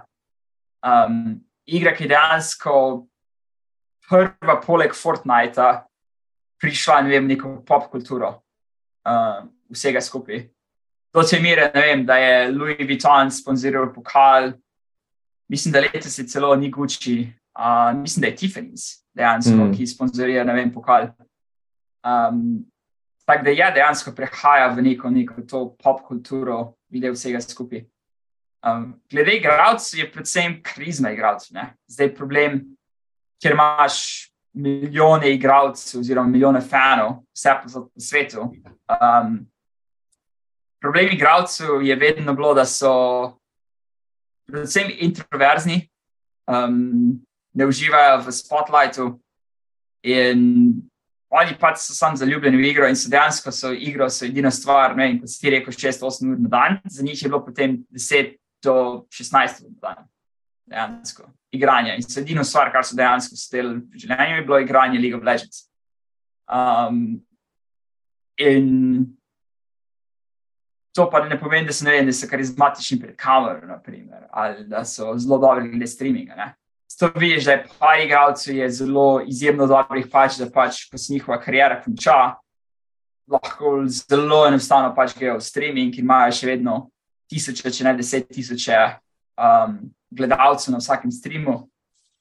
um, 0.84 1.38
igra, 1.64 1.94
ki 1.97 2.05
je 2.05 2.11
dejansko 2.12 2.74
prva, 4.09 4.59
poleg 4.61 4.92
Fortnite, 4.94 5.70
prišla 6.61 7.01
ne 7.07 7.14
vem, 7.14 7.30
neko 7.30 7.55
pop 7.66 7.88
kulturo 7.92 8.34
um, 9.09 9.49
vsega 9.72 10.03
skupaj. 10.05 10.44
Do 11.16 11.24
te 11.24 11.40
mere, 11.40 11.70
vem, 11.72 12.05
da 12.05 12.20
je 12.20 12.53
Louis 12.53 12.84
Vuitton 12.84 13.32
sponzoriral 13.32 13.88
pokal, 13.94 14.53
mislim, 15.49 15.72
da 15.72 15.80
letos 15.86 16.18
je 16.18 16.28
celo 16.28 16.53
ni 16.57 16.68
Gucci, 16.70 17.22
uh, 17.57 17.97
mislim, 17.97 18.26
da 18.26 18.34
je 18.34 18.36
Tiffany's 18.44 19.05
dejansko, 19.16 19.56
mm. 19.56 19.74
ki 19.76 19.86
sponzorira, 19.86 20.44
ne 20.44 20.54
vem, 20.54 20.72
pokal. 20.72 21.10
Um, 22.06 22.64
tako 23.26 23.44
da 23.44 23.50
je 23.50 23.70
dejansko 23.74 24.12
prehaja 24.14 24.68
v 24.74 24.84
neko, 24.90 25.10
neko 25.10 25.42
to 25.48 25.62
pop 25.82 26.02
kulturo, 26.06 26.76
glede 26.92 27.10
vsega 27.14 27.40
skupaj. 27.40 27.84
Um, 28.66 28.94
glede 29.10 29.36
igralcev 29.36 30.00
je 30.00 30.12
predvsem 30.12 30.60
krizma 30.62 31.10
igralcev. 31.14 31.58
Zdaj 31.86 32.06
je 32.06 32.14
problem, 32.14 32.62
ker 33.42 33.54
imaš 33.54 33.98
milijone 34.56 35.34
igralcev, 35.34 36.00
oziroma 36.00 36.28
milijone 36.28 36.60
fanov, 36.60 37.20
vse 37.34 37.54
po 37.62 37.88
svetu. 38.00 38.48
Um, 38.88 39.38
problem 40.80 41.12
igralcev 41.12 41.82
je 41.82 41.96
vedno 41.96 42.34
bilo, 42.34 42.54
da 42.54 42.64
so 42.64 42.92
predvsem 44.46 44.90
introverzni, 44.98 45.88
um, 46.46 47.25
ne 47.57 47.66
uživajo 47.66 48.20
v 48.26 48.34
spotlightu. 48.36 49.07
In 50.07 50.42
oni 51.30 51.57
pač 51.59 51.80
so 51.82 51.94
samo 51.96 52.16
zaljubljeni 52.16 52.61
v 52.61 52.68
igro 52.70 52.88
in 52.88 52.96
so 52.96 53.11
dejansko 53.11 53.52
so 53.52 53.72
igro, 53.72 54.09
so 54.12 54.26
edina 54.28 54.50
stvar. 54.54 54.94
Ne, 54.96 55.14
kot 55.20 55.32
si 55.32 55.50
rekel, 55.50 55.74
6-8 55.74 56.30
ur 56.32 56.42
na 56.44 56.52
dan, 56.52 56.78
za 56.84 57.02
njih 57.02 57.22
je 57.22 57.28
bilo 57.28 57.42
potem 57.44 57.80
10 57.90 58.36
do 58.62 59.07
16 59.11 59.64
ur 59.64 59.72
na 59.72 59.80
dan. 59.88 60.07
Dejansko 60.66 61.30
igranje. 61.57 61.96
In 61.96 62.02
so 62.02 62.20
edino 62.20 62.44
stvar, 62.44 62.72
kar 62.72 62.84
so 62.84 62.96
dejansko 62.96 63.38
steli 63.38 63.78
v 63.80 64.02
življenju, 64.04 64.40
je 64.40 64.46
bilo 64.46 64.61
igranje 64.61 65.00
League 65.00 65.18
of 65.18 65.24
Legends. 65.24 65.64
Um, 66.46 67.22
in 68.38 68.68
to 70.94 71.09
pa 71.11 71.24
ne 71.24 71.38
pomeni, 71.40 71.66
da 71.66 71.74
so, 71.76 71.84
ne 71.84 71.96
vem, 71.96 72.07
da 72.09 72.14
so 72.14 72.28
karizmatični 72.30 73.00
pred 73.00 73.16
kamero, 73.20 73.66
naprimer, 73.68 74.28
ali 74.30 74.64
da 74.68 74.84
so 74.84 75.16
zelo 75.18 75.40
dobri 75.42 75.68
glede 75.72 75.88
streaminga. 75.90 76.52
To 76.99 77.11
vidiš, 77.16 77.45
da 77.45 77.53
je 77.53 77.66
par 77.78 78.01
igralcev 78.01 78.68
zelo 78.72 79.20
izjemno 79.26 79.66
dobrih, 79.66 80.07
pač, 80.12 80.39
da 80.41 80.47
pač, 80.51 80.87
ko 80.91 80.99
se 80.99 81.12
njihova 81.12 81.41
karijera 81.41 81.82
konča, 81.84 82.37
lahko 83.28 83.82
zelo 83.87 84.47
enostavno 84.47 84.95
pač 84.95 85.12
grejo 85.18 85.37
v 85.37 85.45
streaming 85.45 85.99
in 85.99 86.07
imajo 86.07 86.32
še 86.32 86.47
vedno 86.47 86.76
tisoče, 87.28 87.72
če 87.74 87.84
ne 87.84 87.95
deset 87.99 88.30
tisoče 88.32 88.78
um, 89.37 89.76
gledalcev 90.11 90.72
na 90.72 90.80
vsakem 90.80 91.12
streamu. 91.12 91.59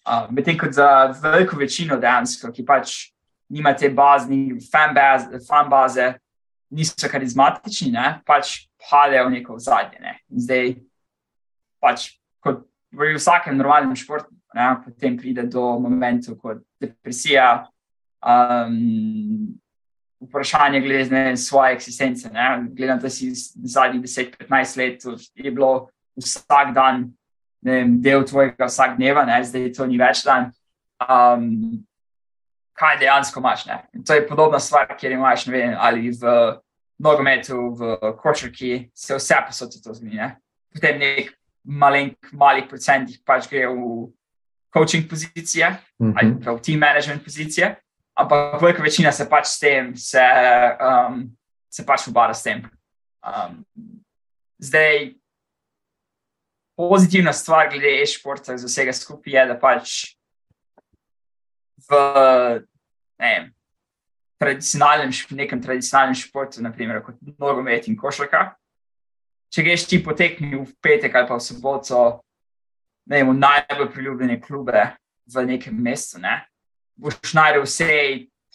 Um, 0.05 0.27
Medtem 0.35 0.57
ko 0.57 0.67
za 0.71 0.89
veliko 1.21 1.57
večino 1.57 1.97
dejansko, 2.01 2.51
ki 2.51 2.65
pač 2.65 2.97
nima 3.49 3.73
te 3.77 3.89
bazne, 3.89 4.59
fanbaze, 4.71 5.39
fan 5.47 6.19
niso 6.75 7.09
karizmatični, 7.09 7.91
ne, 7.93 8.19
pač 8.25 8.65
padejo 8.89 9.29
v 9.29 9.37
neko 9.37 9.57
zadnje. 9.61 10.01
Ne. 10.01 10.17
Zdaj, 10.29 10.75
pač, 11.81 12.07
kot 12.43 12.65
v 12.91 13.15
vsakem 13.15 13.57
normalnem 13.57 13.95
športu, 13.97 14.34
ne, 14.55 14.69
potem 14.85 15.17
pride 15.17 15.43
do 15.51 15.79
momentu, 15.79 16.35
kot 16.39 16.63
depresija, 16.81 17.67
um, 18.23 19.55
vprašanje 20.25 20.81
glede 20.81 21.09
ne, 21.11 21.37
svoje 21.37 21.75
eksistence. 21.75 22.29
Gledam, 22.71 22.99
da 22.99 23.09
si 23.09 23.31
zadnjih 23.33 24.01
10-15 24.01 24.77
let 24.77 25.03
je 25.35 25.51
bilo 25.51 25.89
vsak 26.15 26.73
dan 26.73 27.09
ne, 27.61 27.83
del 28.01 28.23
tvojega 28.25 28.69
vsak 28.69 28.95
dneva, 28.97 29.25
ne, 29.25 29.41
zdaj 29.43 29.73
to 29.73 29.87
ni 29.89 29.99
več 29.99 30.23
dan. 30.25 30.51
Um, 31.03 31.83
kaj 32.75 32.99
dejansko 32.99 33.39
imaš? 33.39 33.65
Ne? 33.65 33.79
To 34.07 34.15
je 34.15 34.27
podobna 34.27 34.59
stvar, 34.59 34.87
kjer 34.97 35.15
imaš 35.15 35.47
vem, 35.47 35.75
ali 35.79 36.11
v 36.11 36.35
nogometu, 36.99 37.71
v 37.75 37.97
kočarki, 38.21 38.89
se 38.95 39.15
vse 39.15 39.41
posod 39.47 39.75
to 39.83 39.93
zgodi. 39.93 40.29
Potem 40.75 40.99
nek 40.99 41.33
malen, 41.63 42.13
malih 42.31 42.67
procentih 42.69 43.19
pač 43.25 43.49
gre 43.51 43.67
v 43.67 44.07
coaching 44.75 45.09
pozicije 45.09 45.69
mm 45.69 46.11
-hmm. 46.11 46.13
ali 46.17 46.43
pa 46.43 46.51
v 46.51 46.61
team 46.61 46.79
management 46.79 47.23
pozicije, 47.23 47.75
ampak 48.15 48.61
velika 48.61 48.83
večina 48.83 49.11
se 49.11 49.29
pač 49.29 49.47
s 49.47 49.59
tem, 49.59 49.95
se, 49.97 50.23
um, 51.09 51.37
se 51.69 51.85
pač 51.85 52.07
ubada 52.07 52.33
s 52.33 52.43
tem. 52.43 52.63
Um, 53.25 53.65
zdaj, 54.57 55.13
pozitivna 56.77 57.33
stvar 57.33 57.69
glede 57.69 58.01
e-športa 58.01 58.57
za 58.57 58.67
vsega 58.67 58.93
skupaj 58.93 59.33
je, 59.33 59.45
da 59.45 59.59
pač 59.59 60.15
v 61.89 61.95
ne 63.19 63.29
vem, 63.29 63.55
tradicionalnem, 64.39 65.11
nekem 65.31 65.61
tradicionalnem 65.61 66.15
športu, 66.15 66.61
naprimer 66.61 67.01
kot 67.03 67.15
nogomet 67.39 67.87
in 67.87 67.95
košarka, 67.95 68.55
če 69.53 69.63
greš 69.63 69.87
ti 69.87 70.03
potekni 70.03 70.55
v 70.55 70.67
petek 70.83 71.15
ali 71.15 71.27
pa 71.27 71.39
v 71.39 71.43
soboto, 71.43 72.24
ne 73.05 73.19
vem, 73.21 73.29
v 73.29 73.37
najbolj 73.39 73.91
priljubljene 73.93 74.39
klube 74.41 74.85
v 75.33 75.45
nekem 75.45 75.77
mestu, 75.81 76.19
ne, 76.21 76.39
boš 76.95 77.33
najdel 77.33 77.65
vse 77.65 77.91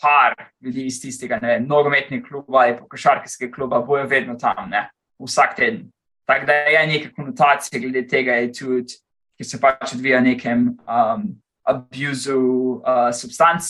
par 0.00 0.34
ljudi 0.62 0.86
iz 0.88 1.00
tistega, 1.02 1.38
ne 1.42 1.54
vem, 1.54 1.66
nogometnega 1.68 2.26
kluba 2.28 2.64
ali 2.64 2.78
košarkarskega 2.88 3.52
kluba, 3.54 3.82
bojo 3.84 4.06
vedno 4.08 4.38
tam, 4.40 4.68
ne, 4.70 4.88
vsak 5.20 5.56
teden. 5.56 5.88
Tako 6.30 6.46
da 6.46 6.52
je 6.52 6.86
neka 6.86 7.08
konotacija 7.16 7.80
glede 7.80 8.06
tega, 8.08 8.38
tudi, 8.58 8.94
ki 9.36 9.44
se 9.44 9.58
pač 9.60 9.94
odvija 9.96 10.20
nekem 10.20 10.66
um, 10.84 11.22
abuzu 11.66 12.36
uh, 12.38 13.08
substanc, 13.16 13.66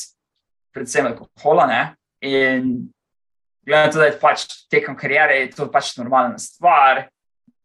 predvsem 0.75 1.07
alkohola. 1.09 1.67
Ne? 1.71 1.81
In 2.27 2.91
glede 3.65 3.87
na 3.87 3.93
to, 3.93 4.03
da 4.03 4.11
je 4.11 4.19
pač 4.21 4.45
tekom 4.71 4.97
karijere, 4.99 5.39
je 5.41 5.53
to 5.55 5.71
pač 5.73 5.95
normalna 5.97 6.39
stvar. 6.39 7.07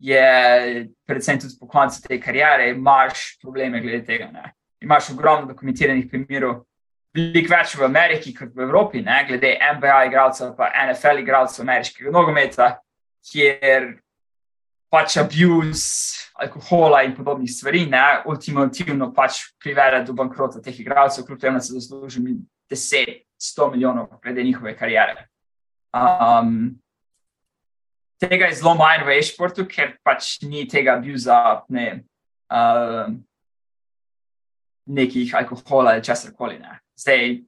Je 0.06 0.86
predvsem 1.08 1.39
tudi 1.41 1.58
po 1.60 1.68
koncu 1.68 2.01
te 2.03 2.20
karijere, 2.22 2.70
imaš 2.76 3.39
probleme 3.41 3.82
glede 3.82 4.03
tega. 4.06 4.30
Ne? 4.34 4.51
Imaš 4.86 5.10
ogromno 5.16 5.49
dokumentiranih 5.49 6.06
primerov, 6.12 6.60
veliko 7.16 7.56
več 7.56 7.74
v 7.80 7.88
Ameriki 7.88 8.34
kot 8.36 8.51
v 8.53 8.68
Evropi, 8.68 9.01
ne? 9.01 9.24
glede 9.28 9.56
NBA 9.78 9.99
igralcev, 10.12 10.53
pa 10.58 10.70
NFL 10.86 11.24
igralcev 11.24 11.66
ameriškega 11.66 12.14
nogometa, 12.14 12.76
kjer 13.26 13.95
pač 14.91 15.18
abuse 15.18 16.30
alkohola 16.39 17.01
in 17.03 17.16
podobnih 17.16 17.51
stvari, 17.51 17.86
ne, 17.89 18.22
ultimativno 18.30 19.12
pač 19.16 19.41
privede 19.64 20.03
do 20.08 20.14
bankrota 20.14 20.62
teh 20.64 20.80
igralcev, 20.80 21.26
kljub 21.26 21.39
temu, 21.41 21.60
da 21.60 21.66
se 21.66 21.74
zaslužijo 21.74 22.38
10, 22.72 23.22
100 23.41 23.72
milijonov 23.72 24.20
glede 24.24 24.43
njihove 24.43 24.76
karijere. 24.78 25.28
Um, 25.95 26.76
tega 28.20 28.49
je 28.49 28.59
zelo 28.61 28.76
manj 28.76 29.05
v 29.05 29.18
e-sportu, 29.20 29.66
ker 29.68 29.97
pač 30.03 30.41
ni 30.43 30.68
tega 30.68 30.97
abuza, 30.97 31.63
ne, 31.70 32.03
um, 32.49 33.18
nekih 34.86 35.34
alkohola 35.36 35.95
ali 35.95 36.03
česar 36.03 36.32
koli. 36.34 36.59
Zdaj, 36.97 37.41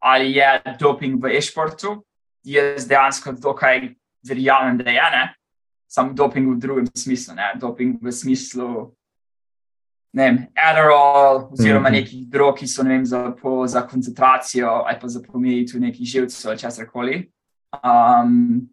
ali 0.00 0.32
je 0.36 0.76
doping 0.80 1.20
v 1.22 1.36
e-sportu, 1.38 2.00
jaz 2.42 2.88
dejansko 2.88 3.36
dokaj 3.38 3.92
verjamem, 4.26 4.78
da 4.78 4.90
je 4.90 5.08
ne 5.14 5.24
sam 5.92 6.14
doping 6.14 6.48
v 6.48 6.58
drugem 6.58 6.86
smislu, 6.96 7.34
ne? 7.36 7.52
doping 7.60 8.00
v 8.00 8.12
smislu 8.12 8.96
ne 10.12 10.24
vem, 10.24 10.38
Adderall, 10.56 11.48
oziroma 11.52 11.88
mm 11.88 11.92
-hmm. 11.92 12.00
nekih 12.00 12.28
drog, 12.28 12.56
ki 12.58 12.66
so 12.66 12.82
vem, 12.82 13.04
za, 13.06 13.32
po, 13.42 13.66
za 13.66 13.82
koncentracijo 13.82 14.68
ali 14.68 14.98
pa 15.00 15.08
za 15.08 15.20
pomijitev 15.32 15.80
nekih 15.80 16.06
živcev 16.06 16.50
ali 16.50 16.58
česar 16.58 16.86
koli. 16.86 17.30
Um, 17.72 18.68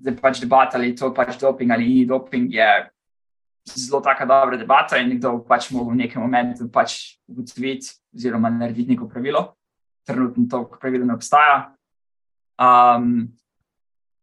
zdaj 0.00 0.16
pač 0.20 0.40
debata 0.40 0.78
ali 0.78 0.94
to 0.96 1.12
pač 1.14 1.36
doping 1.40 1.72
ali 1.72 1.88
ni 1.88 2.04
doping 2.08 2.52
je 2.52 2.68
zelo 3.76 4.00
taka 4.00 4.26
dobra 4.26 4.56
debata 4.56 4.98
in 4.98 5.08
nekdo 5.12 5.38
pač 5.46 5.70
mogel 5.70 5.92
v 5.94 6.02
nekem 6.04 6.22
momentu 6.22 6.68
pač 6.72 7.16
ugotoviti 7.28 7.92
oziroma 8.14 8.50
narediti 8.50 8.94
neko 8.94 9.08
pravilo. 9.08 9.54
Trenutno 10.06 10.48
to 10.48 10.64
pravilo 10.80 11.04
ne 11.06 11.14
obstaja. 11.14 11.74
Um, 12.58 13.28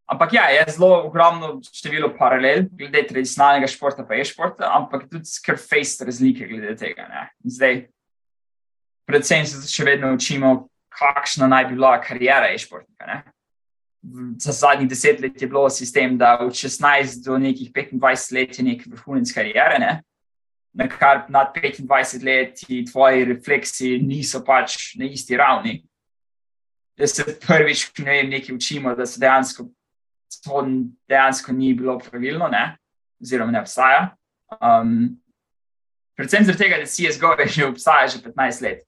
Ampak 0.07 0.34
ja, 0.34 0.45
je 0.47 0.63
zelo 0.71 1.03
ogromno 1.03 1.59
število 1.59 2.13
paralel 2.15 2.69
glede 2.71 3.01
tradicionalnega 3.09 3.67
športa 3.67 4.05
pa 4.07 4.15
e-športa, 4.15 4.69
ampak 4.71 5.09
tudi 5.11 5.28
skrb 5.28 5.59
face 5.59 6.05
razlike 6.07 6.47
glede 6.47 6.78
tega. 6.80 7.09
Ne. 7.11 7.23
Zdaj, 7.43 7.82
predvsem 9.03 9.43
se 9.43 9.59
še 9.67 9.84
vedno 9.84 10.13
učimo, 10.15 10.69
kakšna 10.95 11.51
naj 11.51 11.67
bi 11.67 11.75
bila 11.75 11.97
karijera 11.99 12.53
e-športnika. 12.55 13.19
Za 14.39 14.51
zadnjih 14.51 14.89
deset 14.89 15.19
let 15.19 15.41
je 15.41 15.47
bilo 15.47 15.69
sistem, 15.69 16.17
da 16.17 16.37
od 16.39 16.53
16 16.53 17.25
do 17.25 17.37
nekih 17.37 17.71
25 17.71 18.33
let 18.33 18.59
je 18.59 18.65
nek 18.65 18.85
vrhunec 18.87 19.33
karijere, 19.33 19.79
ne. 19.79 20.03
na 20.77 20.85
kar 20.87 21.25
nad 21.29 21.55
25 21.55 22.23
let 22.23 22.59
ti 22.67 22.85
tvoji 22.85 23.25
refleksi 23.25 23.97
niso 23.97 24.43
pač 24.45 24.95
na 24.95 25.05
isti 25.05 25.37
ravni. 25.37 25.81
Da 26.97 27.07
se 27.07 27.23
prvič 27.47 27.91
ne 27.97 28.11
vem, 28.11 28.29
nekaj 28.29 28.55
učimo, 28.55 28.95
da 28.95 29.05
se 29.05 29.19
dejansko 29.19 29.65
to 30.43 30.67
dejansko 31.07 31.51
ni 31.51 31.73
bilo 31.73 31.99
pravilno, 31.99 32.47
ne? 32.47 32.77
oziroma 33.21 33.51
ne 33.51 33.61
obstaja. 33.61 34.15
Um, 34.61 35.17
predvsem 36.15 36.45
zato, 36.45 36.63
da 36.69 36.85
CSGO 36.85 37.35
že 37.45 37.65
obstaja 37.65 38.07
že 38.07 38.19
15 38.19 38.61
let. 38.61 38.83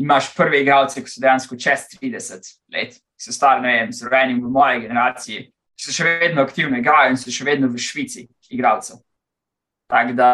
Imáš 0.00 0.30
prve 0.36 0.62
igralce, 0.62 1.02
ki 1.04 1.10
so 1.10 1.20
dejansko 1.20 1.56
čez 1.60 1.86
30 2.00 2.48
let, 2.72 2.96
ki 2.96 3.26
so 3.26 3.34
stari, 3.34 3.60
ne 3.64 3.74
vem, 3.76 3.92
so 3.92 4.08
rojeni 4.08 4.38
v 4.40 4.50
moji 4.50 4.84
generaciji, 4.86 5.46
ki 5.76 5.84
so 5.84 5.94
še 5.94 6.06
vedno 6.08 6.44
aktivno 6.46 6.80
igrajo 6.80 7.12
in 7.12 7.20
so 7.20 7.32
še 7.32 7.44
vedno 7.44 7.68
v 7.68 7.80
Švici 7.80 8.26
igralcev. 8.50 9.02
Tako 9.92 10.16
da. 10.16 10.30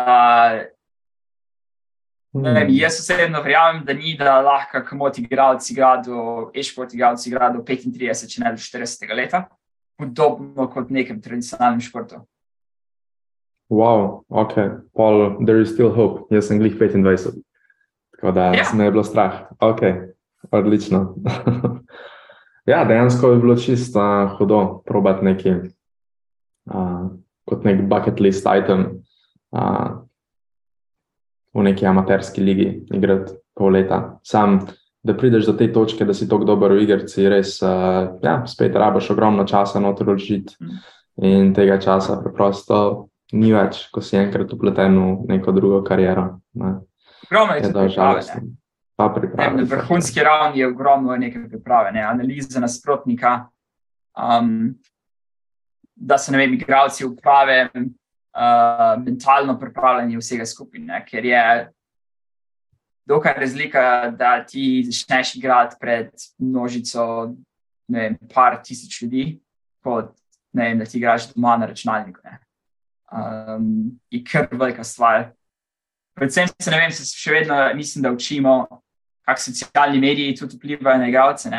Vem, 2.39 2.69
jaz 2.77 3.01
osebno 3.01 3.41
verjamem, 3.43 3.83
da 3.85 3.95
ni 3.97 4.13
da 4.15 4.37
lahko 4.45 4.83
komot 4.87 5.17
igralci 5.19 5.73
igra 5.73 5.97
do 6.05 6.51
e-šport, 6.55 6.93
igralci 6.95 7.31
igra 7.31 7.49
do 7.51 7.65
35, 7.67 8.29
če 8.31 8.45
ne 8.45 8.53
do 8.55 8.63
40 8.63 9.15
leta 9.17 9.47
podobno 9.99 10.69
kot 10.71 10.93
v 10.93 11.01
nekem 11.01 11.19
tradicionalnem 11.19 11.83
športu. 11.83 12.23
Wow, 13.69 14.23
ok, 14.29 14.55
Paul, 14.95 15.45
there 15.45 15.61
is 15.61 15.75
still 15.75 15.91
hope. 15.91 16.31
Jaz 16.33 16.49
sem 16.49 16.61
glih 16.61 16.79
25, 16.79 17.43
tako 18.21 18.33
da 18.33 18.45
ja. 18.55 18.65
ne 18.75 18.85
je 18.85 18.91
bilo 18.91 19.05
strah. 19.05 19.33
Ok, 19.61 19.81
odlično. 20.51 21.15
ja, 22.73 22.85
dejansko 22.85 23.31
je 23.31 23.39
bilo 23.39 23.57
čisto 23.57 24.01
hudo 24.39 24.83
probati 24.87 25.25
neki, 25.25 25.55
uh, 26.75 27.07
kot 27.45 27.65
nek 27.65 27.83
bucket 27.89 28.21
list 28.21 28.47
item 28.59 28.87
uh, 29.51 30.03
v 31.55 31.63
neki 31.63 31.87
amaterski 31.87 32.43
ligi, 32.43 32.85
igrati 32.95 33.33
pol 33.55 33.73
leta. 33.73 34.19
Sam 34.23 34.61
da 35.03 35.15
prideš 35.17 35.47
do 35.47 35.53
te 35.53 35.73
točke, 35.73 36.05
da 36.05 36.15
si 36.15 36.29
tako 36.29 36.45
dober 36.45 36.73
v 36.75 36.83
igrici, 36.83 37.29
res, 37.29 37.61
uh, 37.63 38.19
ja, 38.23 38.43
spet 38.47 38.75
rabiš 38.77 39.13
ogromno 39.15 39.47
časa 39.47 39.81
noter 39.81 40.11
odžiti 40.11 40.59
mm. 40.61 40.81
in 41.25 41.55
tega 41.55 41.79
časa 41.81 42.19
preprosto 42.23 43.09
ni 43.33 43.53
več, 43.53 43.87
ko 43.93 44.03
si 44.05 44.17
enkrat 44.19 44.53
upleten 44.53 44.99
v 44.99 45.35
neko 45.35 45.53
drugo 45.53 45.83
kariero. 45.87 46.29
Ogromno 47.31 47.55
je 47.55 47.73
to 47.73 47.89
žalostno. 47.89 48.41
Na 48.99 49.65
vrhunski 49.71 50.21
ravni 50.21 50.59
je 50.59 50.67
ogromno 50.67 51.17
nekaj 51.17 51.49
priprave, 51.49 51.93
ne? 51.93 52.03
analize 52.03 52.61
nasprotnika, 52.61 53.49
um, 54.17 54.75
da 55.95 56.19
so 56.19 56.33
vem, 56.33 56.55
igralci 56.55 57.07
uprave, 57.07 57.69
uh, 57.75 59.03
mentalno 59.05 59.59
pripravljanje 59.59 60.19
vsega 60.19 60.47
skupaj, 60.47 61.05
ker 61.07 61.25
je 61.25 61.43
dokaj 63.07 63.35
razlika, 63.39 64.11
da 64.11 64.45
ti 64.47 64.83
začneš 64.87 65.37
igrati 65.37 65.77
pred 65.81 66.11
množico, 66.39 67.35
ne 67.89 68.01
vem, 68.01 68.19
par 68.35 68.59
tisoč 68.65 69.03
ljudi, 69.03 69.39
kot 69.83 70.13
ne 70.53 70.69
vem, 70.69 70.79
da 70.79 70.85
ti 70.85 70.99
igraš 70.99 71.33
doma 71.33 71.57
na 71.57 71.67
računalniku. 71.67 72.21
Um, 73.13 73.99
je 74.11 74.25
kar 74.25 74.49
velika 74.51 74.85
stvar. 74.85 75.31
Predvsem 76.19 76.49
se 76.61 76.71
ne 76.71 76.81
vem, 76.81 76.93
se 76.93 77.07
še 77.07 77.33
vedno 77.33 77.57
mislim, 77.79 78.03
da 78.03 78.13
učimo, 78.13 78.55
kako 79.29 79.45
socialni 79.45 80.01
mediji 80.01 80.37
tudi 80.37 80.57
vplivajo 80.57 80.99
na 80.99 81.09
igralce, 81.09 81.51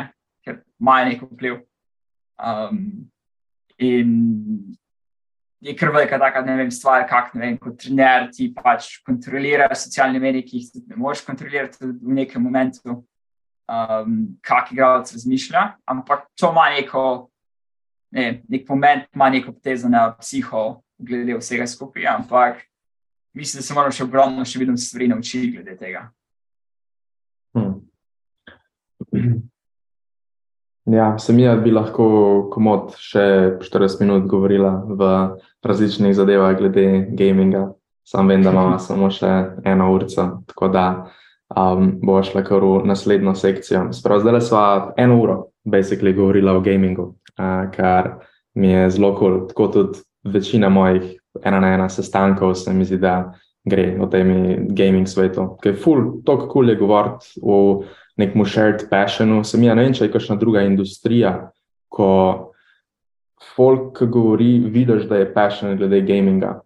ker 0.43 0.61
imajo 0.81 1.09
neko 1.09 1.29
vpliv. 1.31 1.59
Um, 2.39 2.81
in 3.77 4.13
je 5.59 5.75
kar 5.75 5.91
velika 5.95 6.19
taka, 6.19 6.41
ne 6.41 6.55
vem, 6.59 6.71
stvar, 6.71 7.05
kak, 7.07 7.33
ne 7.35 7.45
vem, 7.45 7.57
kot 7.59 7.77
trener 7.83 8.29
ti 8.35 8.49
pač 8.55 8.97
kontroliraš 9.07 9.85
socialne 9.85 10.21
medije, 10.23 10.47
ki 10.47 10.61
jih 10.61 10.85
ne 10.93 10.99
moreš 10.99 11.23
kontrolirati 11.27 11.83
v 11.83 12.19
nekem 12.19 12.43
momentu, 12.43 13.01
um, 13.69 14.15
kak 14.45 14.71
igralec 14.73 15.11
razmišlja, 15.13 15.65
ampak 15.87 16.25
to 16.39 16.51
ima 16.51 16.69
neko, 16.77 17.03
ne, 18.15 18.27
nek 18.47 18.71
moment, 18.71 19.07
ima 19.15 19.29
neko 19.29 19.53
potezo 19.55 19.91
na 19.91 20.09
psiho, 20.19 20.81
glede 20.99 21.37
vsega 21.39 21.67
skupaj, 21.67 22.07
ampak 22.11 22.65
mislim, 23.33 23.59
da 23.59 23.65
se 23.65 23.73
moramo 23.73 23.91
še 23.91 24.03
ogromno 24.03 24.45
še 24.45 24.59
vidno 24.59 24.77
stvari 24.77 25.07
naučiti 25.07 25.51
glede 25.57 25.77
tega. 25.77 26.09
Hmm. 27.57 27.81
Ja, 30.85 31.19
se 31.19 31.33
mi 31.33 31.41
je, 31.41 31.55
da 31.55 31.61
bi 31.61 31.71
lahko 31.71 32.49
komod 32.53 32.95
še 32.97 33.21
40 33.61 34.01
minut 34.01 34.25
govorila 34.29 34.71
v 34.87 35.09
različnih 35.65 36.15
zadevah 36.17 36.55
glede 36.57 37.05
gaminga. 37.13 37.67
Sam 38.09 38.31
vem, 38.31 38.41
da 38.43 38.49
imamo 38.49 38.79
samo 38.87 39.11
še 39.13 39.29
eno 39.69 39.91
uro, 39.93 40.09
tako 40.49 40.71
da 40.73 40.85
um, 41.53 41.91
bo 42.01 42.17
šla 42.25 42.41
kar 42.47 42.65
v 42.65 42.87
naslednjo 42.89 43.35
sekcijo. 43.37 43.83
Sprav, 43.93 44.23
zdaj 44.25 44.41
smo 44.47 44.63
eno 44.97 45.19
uro, 45.21 45.37
basically, 45.65 46.15
govorila 46.17 46.57
o 46.57 46.63
gamingu, 46.65 47.11
uh, 47.37 47.69
kar 47.75 48.15
mi 48.57 48.73
je 48.73 48.89
zelo 48.97 49.13
kul. 49.13 49.37
Cool. 49.37 49.47
Tako 49.53 49.67
tudi 49.67 50.01
večina 50.23 50.69
mojih 50.69 51.18
ena 51.43 51.59
na 51.59 51.73
ena 51.75 51.89
sestankov 51.89 52.55
se 52.57 52.73
mi 52.73 52.85
zdi, 52.85 52.97
da 52.97 53.33
gre 53.69 53.97
o 54.01 54.07
tem 54.07 54.29
gaming 54.75 55.07
svetu. 55.07 55.55
Ker 55.61 55.73
je 55.73 55.81
ful, 55.81 56.05
tako 56.25 56.47
kul 56.47 56.51
cool 56.53 56.69
je 56.69 56.79
govoriti 56.79 57.41
o 57.41 57.57
nekemu 58.19 58.45
shared 58.45 58.87
passionu. 58.89 59.43
Sem 59.43 59.63
jaz 59.63 59.77
ne 59.77 59.85
vem, 59.85 59.95
če 59.95 60.07
je 60.07 60.13
kakšna 60.13 60.37
druga 60.39 60.63
industrija, 60.67 61.33
ko, 61.91 62.09
folk, 63.55 64.03
govori, 64.11 64.59
vidiš, 64.71 65.07
da 65.09 65.21
je 65.21 65.33
passion 65.33 65.77
glede 65.77 66.01
gaminga. 66.07 66.59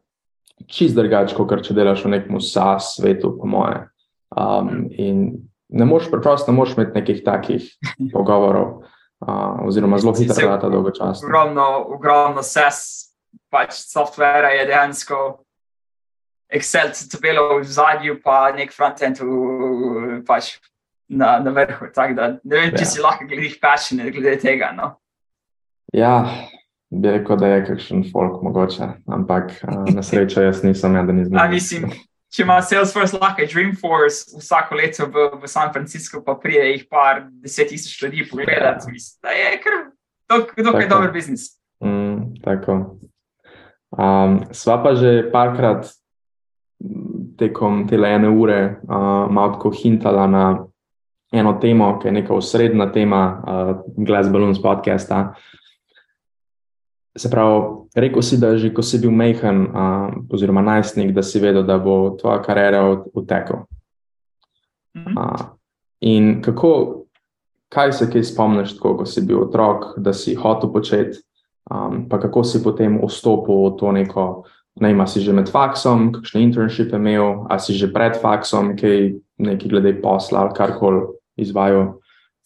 Čist 0.70 0.96
drugače, 0.96 1.36
kot 1.36 1.66
če 1.66 1.76
delaš 1.76 2.06
v 2.06 2.14
nekem 2.16 2.40
SAS 2.42 2.96
svetu, 2.98 3.34
po 3.40 3.50
moje. 3.50 3.88
Um, 4.34 4.88
in 4.90 5.26
ne 5.74 5.86
moreš 5.86 6.10
preprosto 6.10 6.52
ne 6.52 6.58
moreš 6.58 6.74
imeti 6.78 6.98
nekih 6.98 7.22
takih 7.26 7.68
pogovorov, 8.14 8.84
uh, 9.26 9.62
oziroma 9.68 10.00
zelo 10.02 10.14
hitro 10.18 10.48
rata 10.48 10.70
dolgočasno. 10.70 11.28
Ogromno, 11.28 11.68
ogromno 11.98 12.46
ses, 12.46 13.13
pač 13.54 13.74
softvera 13.88 14.54
je 14.58 14.68
dejansko 14.70 15.22
Excel 16.54 16.92
tabelo 17.10 17.60
v 17.60 17.66
zadju, 17.66 18.20
pa 18.22 18.52
nek 18.54 18.74
frontend 18.74 19.18
pač 20.28 20.60
na, 21.10 21.40
na 21.42 21.52
vrhu. 21.52 21.90
Tako 21.96 22.14
da 22.14 22.28
ne 22.38 22.60
vem, 22.60 22.74
če 22.76 22.86
ja. 22.86 22.90
si 22.92 23.02
lahko 23.02 23.26
glede 23.26 23.56
passion 23.62 24.04
glede 24.14 24.38
tega. 24.44 24.70
No? 24.76 24.94
Ja, 25.94 26.22
bi 26.94 27.10
rekel, 27.10 27.40
da 27.42 27.56
je 27.56 27.66
kakšen 27.72 28.06
folk 28.14 28.44
mogoče, 28.46 28.92
ampak 29.10 29.56
na 29.94 30.06
srečo 30.06 30.46
jaz 30.46 30.62
nisem 30.66 30.98
eden 31.02 31.26
izmed 31.26 31.58
njih 31.58 32.04
če 32.34 32.42
ima 32.42 32.58
Salesforce 32.66 33.18
lahko 33.22 33.46
Dreamforce 33.50 34.40
vsako 34.40 34.78
leto 34.80 35.08
v, 35.14 35.28
v 35.44 35.50
San 35.50 35.70
Francisco, 35.74 36.24
pa 36.26 36.36
prije 36.42 36.66
jih 36.72 36.86
par 36.90 37.28
deset 37.44 37.70
tisoč 37.70 38.02
ljudi 38.02 38.26
pogledati, 38.30 38.90
ja. 38.90 38.94
mislim, 38.94 39.20
da 39.22 39.36
je 39.38 39.52
kar 39.62 39.80
dokaj 40.66 40.90
dober 40.90 41.12
biznis. 41.14 41.52
Mm, 41.84 42.42
tako. 42.42 42.98
Um, 43.94 44.40
sva 44.50 44.80
pa 44.82 44.96
že 44.98 45.30
parkrat 45.30 45.86
tekom 47.38 47.86
te 47.88 47.96
ene 47.96 48.30
ure 48.30 48.82
uh, 48.90 49.30
malo 49.30 49.54
tako 49.54 49.70
hintala 49.70 50.28
na 50.28 50.66
eno 51.34 51.54
temo, 51.62 52.00
ki 52.00 52.08
je 52.08 52.12
neka 52.12 52.34
osrednja 52.34 52.92
tema 52.92 53.22
uh, 53.38 53.82
Glass 53.98 54.30
Balloons 54.30 54.62
podcasta. 54.62 55.34
Se 57.18 57.30
pravi, 57.30 57.86
rekel 57.96 58.22
si, 58.22 58.38
da 58.42 58.58
že 58.58 58.74
ko 58.74 58.82
si 58.82 58.98
bil 58.98 59.12
mehen, 59.12 59.68
uh, 59.70 60.10
oziroma 60.34 60.62
najstnik, 60.62 61.14
da 61.14 61.22
si 61.22 61.40
vedel, 61.40 61.64
da 61.64 61.78
bo 61.78 62.16
tvoja 62.18 62.42
karjera 62.42 62.82
utekla. 63.14 63.66
Uh, 64.94 65.46
in 66.02 66.42
kako, 66.42 67.06
kaj 67.70 67.94
se 67.94 68.10
kaj 68.10 68.24
spomniš, 68.24 68.74
tako, 68.78 68.98
ko 68.98 69.06
si 69.06 69.22
bil 69.22 69.46
otrok, 69.46 69.94
da 69.98 70.14
si 70.14 70.34
hotel 70.36 70.74
početi, 70.74 71.22
um, 71.74 72.06
pa 72.10 72.22
kako 72.22 72.44
si 72.46 72.62
potem 72.64 73.02
vstopil 73.02 73.74
v 73.74 73.78
to 73.80 73.92
neko, 73.92 74.46
ne 74.78 74.94
vem, 74.94 75.02
si 75.10 75.26
že 75.26 75.34
med 75.34 75.50
faksom, 75.50 76.14
kakšne 76.14 76.46
internship 76.46 76.94
imel, 76.94 77.50
ali 77.50 77.60
si 77.60 77.74
že 77.74 77.90
pred 77.90 78.14
faksom, 78.22 78.78
kaj 78.78 79.18
neki 79.42 79.70
glede 79.70 79.98
posla 79.98 80.46
ali 80.46 80.54
karkoli 80.54 81.10
izvajal. 81.42 81.98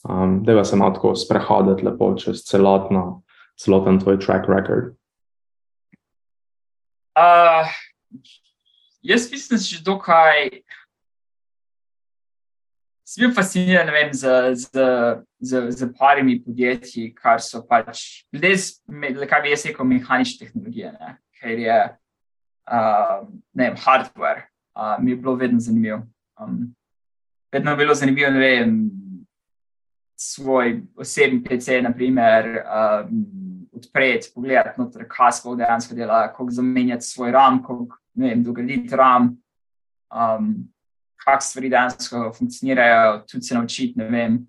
Um, 0.08 0.44
da 0.46 0.64
se 0.64 0.76
malo 0.80 0.96
tako 0.96 1.16
sprehoditi 1.20 1.84
lepo 1.84 2.16
čez 2.16 2.48
celotno 2.48 3.24
celoten 3.60 4.00
tvoj 4.00 4.20
track 4.20 4.48
record? 4.48 4.94
Uh, 7.18 7.68
jaz 9.02 9.32
mislim, 9.32 9.58
da 9.58 9.62
je 9.62 9.68
že 9.68 9.84
dokaj. 9.84 10.50
Sem 13.08 13.24
bil 13.24 13.32
fasciniran 13.32 13.88
vem, 13.88 14.10
z, 14.12 14.56
z, 14.60 14.72
z, 15.40 15.62
z 15.72 15.88
parimi 15.96 16.42
podjetji, 16.44 17.14
kar 17.16 17.40
so 17.40 17.62
pač, 17.64 18.26
ljudje, 18.36 18.58
kaj 19.32 19.44
bi 19.46 19.54
jaz 19.54 19.64
rekel, 19.70 19.88
mehanične 19.88 20.42
tehnologije, 20.44 20.92
ne? 20.98 21.14
ker 21.40 21.62
je 21.62 21.78
uh, 21.88 23.24
ne 23.56 23.70
vem, 23.70 23.80
hardware, 23.80 24.50
uh, 24.76 24.98
mi 25.00 25.14
je 25.14 25.22
bilo 25.22 25.38
vedno 25.40 25.64
zanimivo. 25.64 26.02
Um, 26.36 26.76
vedno 27.54 27.72
je 27.72 27.78
bilo 27.78 27.96
zanimivo, 27.96 28.34
ne 28.36 28.44
vem, 28.44 28.78
svoj 30.20 30.82
osebni 31.00 31.44
PC, 31.48 31.80
naprimer. 31.88 32.58
Um, 32.68 33.26
odpreti, 33.78 34.32
pogledati, 34.36 34.82
noter, 34.82 35.06
kaj 35.08 35.32
se 35.32 35.56
dejansko 35.56 35.96
dela, 35.96 36.28
kako 36.32 36.50
zamenjati 36.52 37.06
svoj 37.06 37.32
ram, 37.32 37.62
kako 37.62 37.88
dograditi 38.36 38.96
ram, 38.96 39.36
um, 40.10 40.56
kako 41.28 41.44
stvari 41.44 41.70
dejansko 41.70 42.32
funkcionirajo, 42.38 43.20
tudi 43.28 43.44
se 43.44 43.56
naučiti, 43.56 44.04
vem, 44.10 44.40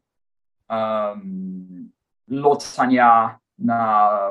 um, 0.70 1.90
lotanja 2.30 3.38
na 3.58 3.80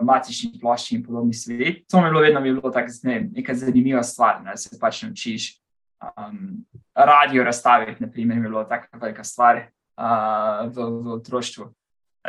matični 0.01 0.59
plošči 0.61 0.95
in 0.95 1.03
podobni 1.03 1.33
stvari. 1.33 1.83
To 1.91 1.99
mi 1.99 2.07
je 2.07 2.11
bilo 2.11 2.21
vedno 2.21 2.41
mi 2.41 2.47
je 2.47 2.53
bilo 2.53 2.71
tako, 2.71 2.91
ne 3.03 3.29
neka 3.35 3.55
zanimiva 3.55 4.03
stvar, 4.03 4.43
da 4.43 4.57
se 4.57 4.79
pač 4.79 5.03
naučiš. 5.03 5.57
Um, 5.97 6.65
radio 6.95 7.43
razstaviti, 7.43 8.03
na 8.03 8.11
primer, 8.11 8.37
je 8.37 8.41
bilo 8.41 8.63
tako 8.63 8.97
velika 9.01 9.23
stvar 9.23 9.57
uh, 9.57 10.69
v, 10.71 10.85
v 11.03 11.13
otroštvu. 11.17 11.67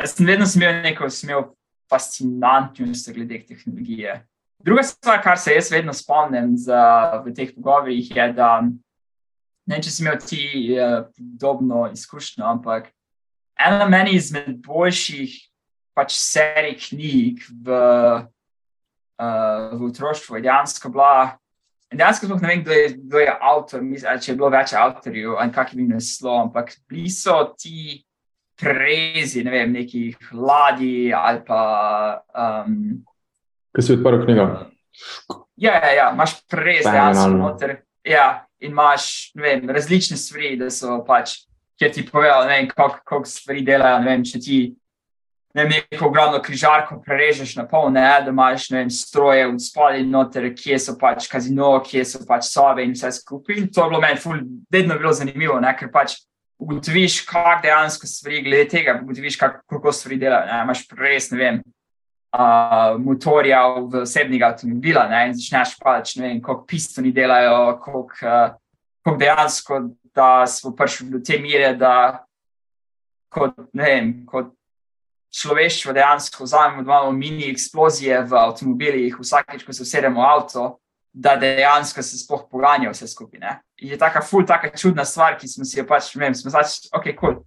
Sem 0.05 0.25
vedno 0.25 0.45
imel 0.55 0.81
neko, 0.81 1.09
sem 1.09 1.29
imel 1.29 1.43
fascinantnost 1.89 3.13
glede 3.13 3.39
tehnologije. 3.47 4.25
Druga 4.59 4.83
stvar, 4.83 5.21
kar 5.23 5.37
se 5.39 5.53
jaz 5.53 5.71
vedno 5.71 5.93
spomnim 5.93 6.57
za, 6.57 7.21
v 7.25 7.33
teh 7.33 7.53
pogovorih, 7.55 8.09
je, 8.15 8.33
da 8.33 8.49
ne 9.69 9.77
vem, 9.77 9.83
če 9.85 9.93
si 9.93 10.01
imel 10.01 10.17
ti 10.23 10.41
uh, 10.73 11.03
podobno 11.13 11.85
izkušnjo, 11.93 12.41
ampak 12.49 12.89
ena 13.59 13.85
meni 13.89 14.15
izmed 14.17 14.57
boljših 14.65 15.35
pač 15.93 16.15
serij 16.17 16.77
knjig 16.87 17.43
v, 17.65 17.77
uh, 19.19 19.69
v 19.75 19.89
otroštvu 19.91 20.39
je 20.39 20.45
dejansko 20.47 20.91
bila. 20.93 21.37
Dejansko 21.89 22.29
sploh 22.29 22.41
ne 22.41 22.51
vem, 22.51 22.63
kdo 22.63 22.73
je, 22.73 22.89
kdo 22.97 23.21
je 23.21 23.31
avtor, 23.51 23.85
mislim, 23.85 24.21
če 24.21 24.31
je 24.31 24.37
bilo 24.37 24.51
več 24.53 24.73
avtorjev 24.77 25.37
in 25.43 25.53
kakšen 25.53 25.79
je 25.79 25.85
bil 25.85 25.95
naslov, 25.97 26.41
ampak 26.47 26.73
bili 26.89 27.13
so 27.13 27.37
ti 27.57 27.99
prezi, 28.59 29.43
ne 29.45 29.53
vem, 29.53 29.73
nekih 29.73 30.33
ladij 30.33 31.13
ali 31.17 31.45
pa. 31.45 31.61
Um, 32.33 33.01
Kaj 33.75 33.85
si 33.85 33.95
odprl 33.97 34.21
knjigo? 34.25 34.45
Ja, 35.59 35.77
ja, 35.77 35.89
ja 35.97 36.11
imaš 36.13 36.39
prez, 36.49 36.85
dejansko 36.85 37.33
noter. 37.35 37.81
Ja, 38.07 38.48
in 38.59 38.71
imaš 38.71 39.31
vem, 39.35 39.69
različne 39.69 40.17
stvari, 40.17 40.55
da 40.59 40.69
so 40.73 40.99
pač, 41.07 41.37
kjer 41.79 41.93
ti 41.95 42.05
povejo, 42.05 42.43
kako 42.75 43.23
stvari 43.25 43.63
delajo. 43.65 44.03
Vem, 44.05 44.25
če 44.27 44.39
ti 44.43 44.59
ne 45.55 45.63
vem, 45.63 45.81
neko 45.91 46.07
ogromno 46.07 46.41
križarko 46.41 46.99
prerežeš 47.05 47.55
na 47.57 47.65
pol, 47.67 47.89
ne, 47.93 48.05
da 48.25 48.31
imaš 48.31 48.69
vem, 48.71 48.89
stroje 48.93 49.47
v 49.49 49.57
spodnji 49.63 50.05
noter, 50.09 50.49
kje 50.55 50.79
so 50.79 50.95
pač 50.99 51.27
kazino, 51.31 51.71
kje 51.85 52.05
so 52.05 52.23
pač 52.27 52.49
sobe 52.51 52.85
in 52.85 52.93
vse 52.93 53.11
skupaj. 53.17 53.57
In 53.57 53.69
to 53.73 53.85
je 53.85 53.89
bilo 53.89 54.01
meni, 54.03 54.43
vedno 54.71 54.97
bilo 54.99 55.13
zanimivo, 55.15 55.59
ne, 55.63 55.73
ker 55.77 55.91
pač 55.93 56.19
ugotoviš, 56.59 57.21
kako 57.27 57.61
dejansko 57.63 58.07
stvari 58.07 58.43
glede 58.45 58.69
tega, 58.75 58.99
ugotoviš, 59.01 59.39
kako 59.39 59.93
stvari 59.95 60.19
delajo. 60.21 60.61
Imáš 60.65 60.85
res, 60.99 61.31
ne 61.33 61.39
vem, 61.39 61.61
uh, 62.33 62.97
motorja 63.01 63.61
v 63.79 64.03
osebnega 64.03 64.53
avtomobila 64.53 65.07
ne? 65.09 65.27
in 65.29 65.37
začneš 65.37 65.77
pač, 65.81 66.15
ne 66.19 66.27
vem, 66.27 66.41
koliko 66.41 66.65
pistoni 66.69 67.13
delajo, 67.15 67.77
koliko, 67.83 68.19
uh, 68.25 68.55
koliko 69.03 69.19
dejansko, 69.23 69.81
da 70.15 70.47
smo 70.47 70.73
prišli 70.75 71.09
do 71.13 71.23
te 71.25 71.39
mere, 71.39 71.73
da 71.77 72.25
kot, 73.29 73.55
vem, 73.73 74.25
kot 74.25 74.53
človeštvo 75.29 75.93
dejansko 75.93 76.43
vzamemo 76.43 76.83
malo 76.83 77.11
mini 77.13 77.51
eksplozije 77.51 78.23
v 78.25 78.37
avtomobilih, 78.39 79.19
vsakeč, 79.21 79.65
ko 79.65 79.73
se 79.73 79.85
usedemo 79.85 80.21
v 80.21 80.29
avto 80.29 80.69
da 81.13 81.35
dejansko 81.35 82.03
se 82.03 82.17
sploh 82.17 82.45
poganja 82.51 82.91
vse 82.91 83.07
skupaj. 83.07 83.39
Ne? 83.39 83.59
Je 83.77 83.97
tako 83.97 84.21
ful, 84.25 84.45
tako 84.45 84.77
čudna 84.77 85.05
stvar, 85.05 85.37
ki 85.39 85.47
smo 85.47 85.65
si 85.65 85.79
jo 85.79 85.85
pač, 85.87 86.13
ne 86.15 86.25
vem, 86.25 86.35
smo 86.35 86.51
začeli, 86.53 86.91
ok, 86.93 87.09
kul. 87.15 87.33
Cool. 87.33 87.45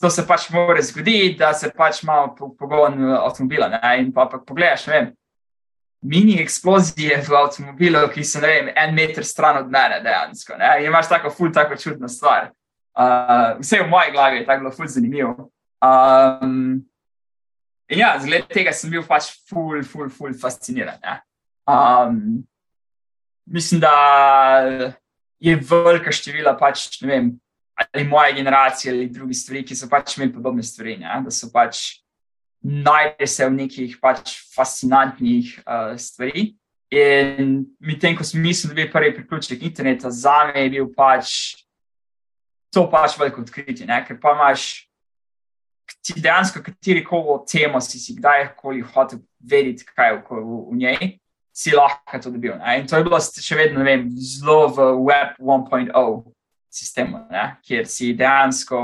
To 0.00 0.10
se 0.10 0.24
pač 0.26 0.48
mora 0.50 0.82
zgoditi, 0.82 1.36
da 1.38 1.52
se 1.54 1.70
pač 1.70 2.02
malo 2.02 2.34
pogon 2.58 2.98
avtomobila. 3.16 3.68
Ne? 3.68 3.80
In 4.02 4.12
pa, 4.12 4.26
pa 4.30 4.40
pogledaš, 4.42 4.86
ne 4.90 4.92
vem, 4.92 5.12
mini 6.06 6.40
eksplozije 6.42 7.20
v 7.26 7.36
avtomobilu, 7.38 8.02
ki 8.12 8.24
so, 8.24 8.40
ne 8.42 8.50
vem, 8.50 8.70
en 8.76 8.94
meter 8.94 9.26
stran 9.26 9.62
od 9.62 9.70
mene 9.72 10.00
dejansko. 10.04 10.58
Ne? 10.60 10.72
In 10.80 10.90
imaš 10.90 11.10
tako 11.12 11.32
ful, 11.34 11.52
tako 11.54 11.78
čudna 11.80 12.10
stvar. 12.12 12.50
Uh, 12.96 13.58
vse 13.60 13.82
v 13.82 13.88
moji 13.90 14.12
glavi 14.12 14.40
je 14.40 14.46
tako 14.48 14.64
bilo 14.64 14.74
ful 14.74 14.88
zanimivo. 14.88 15.50
Um, 15.84 16.84
in 17.92 17.98
ja, 18.00 18.14
zgled 18.22 18.48
tega 18.52 18.72
sem 18.72 18.90
bil 18.90 19.04
pač 19.06 19.30
ful, 19.50 19.82
ful, 19.84 20.08
ful 20.10 20.36
fasciniran. 20.40 21.02
Um, 21.68 22.44
mislim, 23.46 23.80
da 23.80 23.94
je 25.38 25.58
velika 25.60 26.12
števila 26.12 26.56
pač, 26.58 26.88
ne 27.02 27.10
vem, 27.10 27.34
ali 27.76 28.04
moje 28.04 28.32
generacije 28.32 28.94
ali 28.94 29.08
drugi 29.08 29.34
stvari, 29.34 29.64
ki 29.64 29.76
so 29.76 29.88
pač 29.88 30.16
imeli 30.16 30.32
podobne 30.32 30.62
stvari. 30.62 30.96
Ne? 30.96 31.20
Da 31.24 31.30
so 31.30 31.50
pač 31.52 32.00
najdete 32.62 33.26
se 33.26 33.46
v 33.46 33.52
nekih 33.52 33.98
pač 34.02 34.38
fascinantnih 34.54 35.58
uh, 35.60 35.92
stvari. 36.00 36.54
In 36.90 37.66
medtem, 37.82 38.16
ko 38.16 38.24
sem 38.24 38.40
mislil, 38.42 38.72
da 38.72 38.78
bi 38.78 38.90
prvi 38.90 39.12
priključek 39.14 39.62
interneta, 39.62 40.10
za 40.10 40.46
me 40.48 40.64
je 40.64 40.72
bil 40.78 40.90
pač 40.96 41.56
to 42.72 42.86
pač 42.90 43.18
veliko 43.18 43.42
odkritje, 43.42 43.86
ne? 43.86 44.00
ker 44.06 44.20
pa 44.20 44.34
imaš. 44.36 44.84
Ti 46.02 46.20
dejansko, 46.22 46.62
kateri 46.62 47.02
koli 47.06 47.40
temo 47.50 47.80
si, 47.82 47.98
si 47.98 48.14
kdajkoli 48.14 48.80
hotel 48.94 49.20
vedeti, 49.38 49.86
kaj 49.86 50.12
je 50.12 50.16
v, 50.18 50.38
v, 50.70 50.76
njej, 50.78 51.08
si 51.54 51.74
lahko 51.74 52.18
to 52.22 52.30
dobil. 52.30 52.54
Ne? 52.58 52.80
In 52.80 52.86
to 52.90 52.98
je 52.98 53.06
bilo 53.06 53.18
še 53.18 53.58
vedno 53.58 53.82
vem, 53.86 54.06
zelo 54.18 54.66
v 54.74 54.86
Web 55.06 55.38
1.0 55.38 56.35
sistemu, 56.76 57.24
ne? 57.30 57.56
kjer 57.64 57.86
si 57.88 58.12
dejansko 58.16 58.80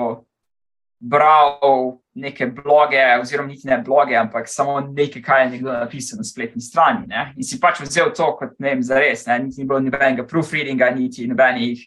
bral 1.02 1.98
neke 2.14 2.46
bloge, 2.46 3.00
oziroma 3.20 3.48
niti 3.48 3.66
ne 3.66 3.78
bloge, 3.82 4.14
ampak 4.16 4.48
samo 4.48 4.80
nekaj, 4.80 5.22
kaj 5.22 5.42
je 5.42 5.48
nekdo 5.50 5.72
napisal 5.72 6.20
na 6.20 6.24
spletni 6.24 6.62
strani. 6.62 7.06
Ne? 7.08 7.32
In 7.36 7.46
si 7.46 7.58
pač 7.60 7.80
vzel 7.82 8.12
to 8.14 8.28
kot 8.38 8.54
ne 8.60 8.74
vem, 8.74 8.84
za 8.86 9.00
res, 9.00 9.26
ne? 9.26 9.38
niti 9.46 9.62
ni 9.62 9.68
bilo 9.68 9.80
nobenega 9.82 10.26
proofreadinga, 10.28 10.90
niti 10.94 11.26
nobenih. 11.30 11.82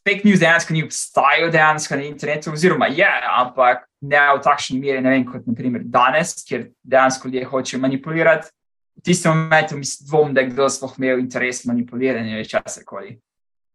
Fake 0.00 0.24
news 0.24 0.40
dejansko 0.40 0.72
ni 0.72 0.82
obstajal 0.82 1.52
dejansko 1.52 2.00
na 2.00 2.08
internetu, 2.08 2.52
oziroma 2.56 2.88
je, 2.88 3.10
ampak 3.36 3.84
ne 4.02 4.24
v 4.32 4.42
takšni 4.42 4.80
meri, 4.80 5.04
ne 5.04 5.12
vem, 5.12 5.28
kot 5.28 5.46
naprimer 5.46 5.84
danes, 5.84 6.38
kjer 6.48 6.70
dejansko 6.82 7.28
ljudje 7.28 7.46
hočejo 7.52 7.82
manipulirati. 7.84 8.50
V 8.94 9.04
tistem 9.04 9.36
momentu 9.36 9.76
mi 9.76 9.86
dvom, 10.08 10.34
da 10.34 10.40
je 10.40 10.50
kdo 10.52 10.68
sploh 10.70 10.98
imel 10.98 11.20
interes 11.20 11.64
manipuliranja 11.68 12.36
ali 12.38 12.48
česar 12.48 12.84
koli. 12.86 13.16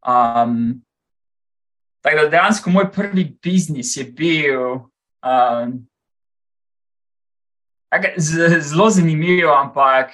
Um, 0.08 0.80
tako 2.02 2.24
da 2.24 2.30
dejansko 2.30 2.70
moj 2.70 2.92
prvi 2.92 3.26
biznis 3.44 3.98
je 3.98 4.04
bil 4.04 4.62
um, 4.72 5.76
zelo 8.60 8.90
zanimiv, 8.90 9.50
ampak 9.52 10.12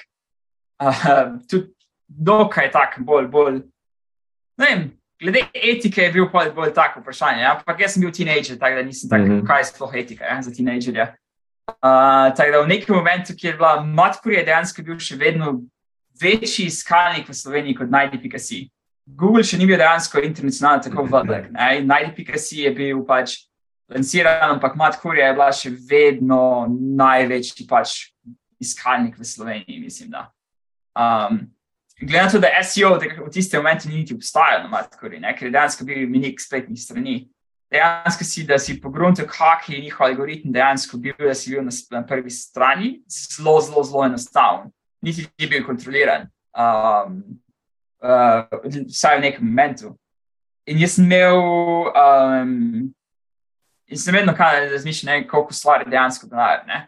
uh, 0.83 1.39
tudi 1.49 1.73
dokaj 2.07 2.71
tak, 2.71 2.99
bolj, 2.99 3.27
bolj. 3.27 3.59
Ne 4.57 4.65
vem, 4.69 4.83
glede 5.19 5.45
etike 5.53 6.01
je 6.01 6.11
bil 6.11 6.29
bolj, 6.31 6.51
bolj 6.55 6.73
tako 6.73 6.99
vprašanje. 6.99 7.41
Ja? 7.41 7.55
Ampak 7.57 7.79
jaz 7.79 7.93
sem 7.93 8.03
bil 8.03 8.11
teenager, 8.11 8.57
tako 8.59 8.75
da 8.75 8.83
nisem 8.83 9.09
tako, 9.09 9.25
mm 9.25 9.39
-hmm. 9.39 9.47
kaj 9.47 9.59
je 9.59 9.65
sploh 9.65 9.95
etika 9.95 10.25
ja, 10.25 10.41
za 10.41 10.51
teenagerja. 10.51 11.15
Uh, 11.67 12.35
tako 12.37 12.51
da 12.51 12.61
v 12.61 12.67
nekem 12.67 12.95
momentu, 12.95 13.33
kjer 13.37 13.53
je 13.53 13.57
bila 13.57 13.83
matkurija, 13.83 14.45
dejansko 14.45 14.81
bil 14.81 14.99
še 14.99 15.15
vedno 15.15 15.61
večji 16.21 16.65
iskalnik 16.65 17.29
v 17.29 17.33
Sloveniji 17.33 17.75
kot 17.75 17.89
najdi.si. 17.89 18.69
Google 19.05 19.43
še 19.45 19.59
ni 19.61 19.67
bil 19.69 19.77
dejansko 19.77 20.21
internacionalno 20.25 20.83
tako 20.83 21.05
velik. 21.11 21.51
Najdi.si 21.53 22.63
je 22.63 22.71
bil 22.75 23.03
pač 23.05 23.37
lanciran, 23.91 24.55
ampak 24.55 24.75
matkurija 24.75 25.29
je 25.29 25.37
bila 25.37 25.51
še 25.53 25.73
vedno 25.89 26.41
največji 26.71 27.67
pač 27.69 27.97
iskalnik 28.61 29.19
v 29.19 29.27
Sloveniji, 29.27 29.81
mislim. 29.83 30.15
Um, 30.95 31.45
Glede 32.01 32.23
na 32.23 32.31
to, 32.31 32.39
da 32.39 32.49
SEO 32.63 32.97
v 32.99 33.29
tistem 33.31 33.61
momentu 33.63 33.87
ni 33.87 34.01
niti 34.01 34.13
obstajal 34.13 34.65
na 34.65 34.67
Matkori, 34.67 35.21
ker 35.21 35.47
je 35.47 35.51
dejansko 35.51 35.85
bil 35.87 36.09
minik 36.09 36.41
spletnih 36.43 36.79
strani. 36.79 37.15
Dejansko 37.71 38.23
si, 38.27 38.43
da 38.43 38.57
si 38.59 38.75
pogrunil, 38.81 39.27
kak 39.27 39.69
je 39.69 39.79
njihov 39.79 40.07
algoritem, 40.07 40.51
dejansko 40.51 40.97
bil, 40.97 41.15
da 41.19 41.33
si 41.33 41.53
bil 41.53 41.63
na, 41.63 41.71
na 41.91 42.01
prvi 42.05 42.29
strani, 42.29 42.99
zelo, 43.07 43.61
zelo, 43.61 43.83
zelo 43.83 44.03
enostaven. 44.05 44.73
Niti 45.01 45.23
ni 45.39 45.47
bil 45.47 45.63
kontroliran, 45.63 46.27
um, 46.51 47.21
vsaj 48.05 49.19
v 49.19 49.25
nekem 49.27 49.47
momentu. 49.47 49.93
In 50.65 50.81
jaz 50.81 50.97
sem 50.97 51.05
imel, 51.05 51.39
um, 51.93 52.53
in 53.85 54.01
sem 54.01 54.15
vedno 54.15 54.33
kaj 54.37 54.65
razmišljal, 54.73 55.27
koliko 55.29 55.53
stvari 55.53 55.89
dejansko 55.89 56.29
denar 56.31 56.87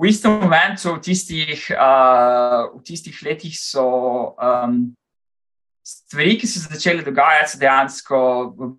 v 0.00 0.08
istem 0.08 0.32
momentu, 0.40 0.94
v 0.96 1.00
tistih, 1.04 1.60
uh, 1.76 2.72
v 2.72 2.80
tistih 2.82 3.16
letih, 3.22 3.52
so 3.52 4.32
um, 4.40 4.96
stvari, 5.84 6.38
ki 6.40 6.48
so 6.48 6.62
se 6.62 6.72
začele 6.72 7.04
dogajati, 7.04 7.60
dejansko 7.60 8.16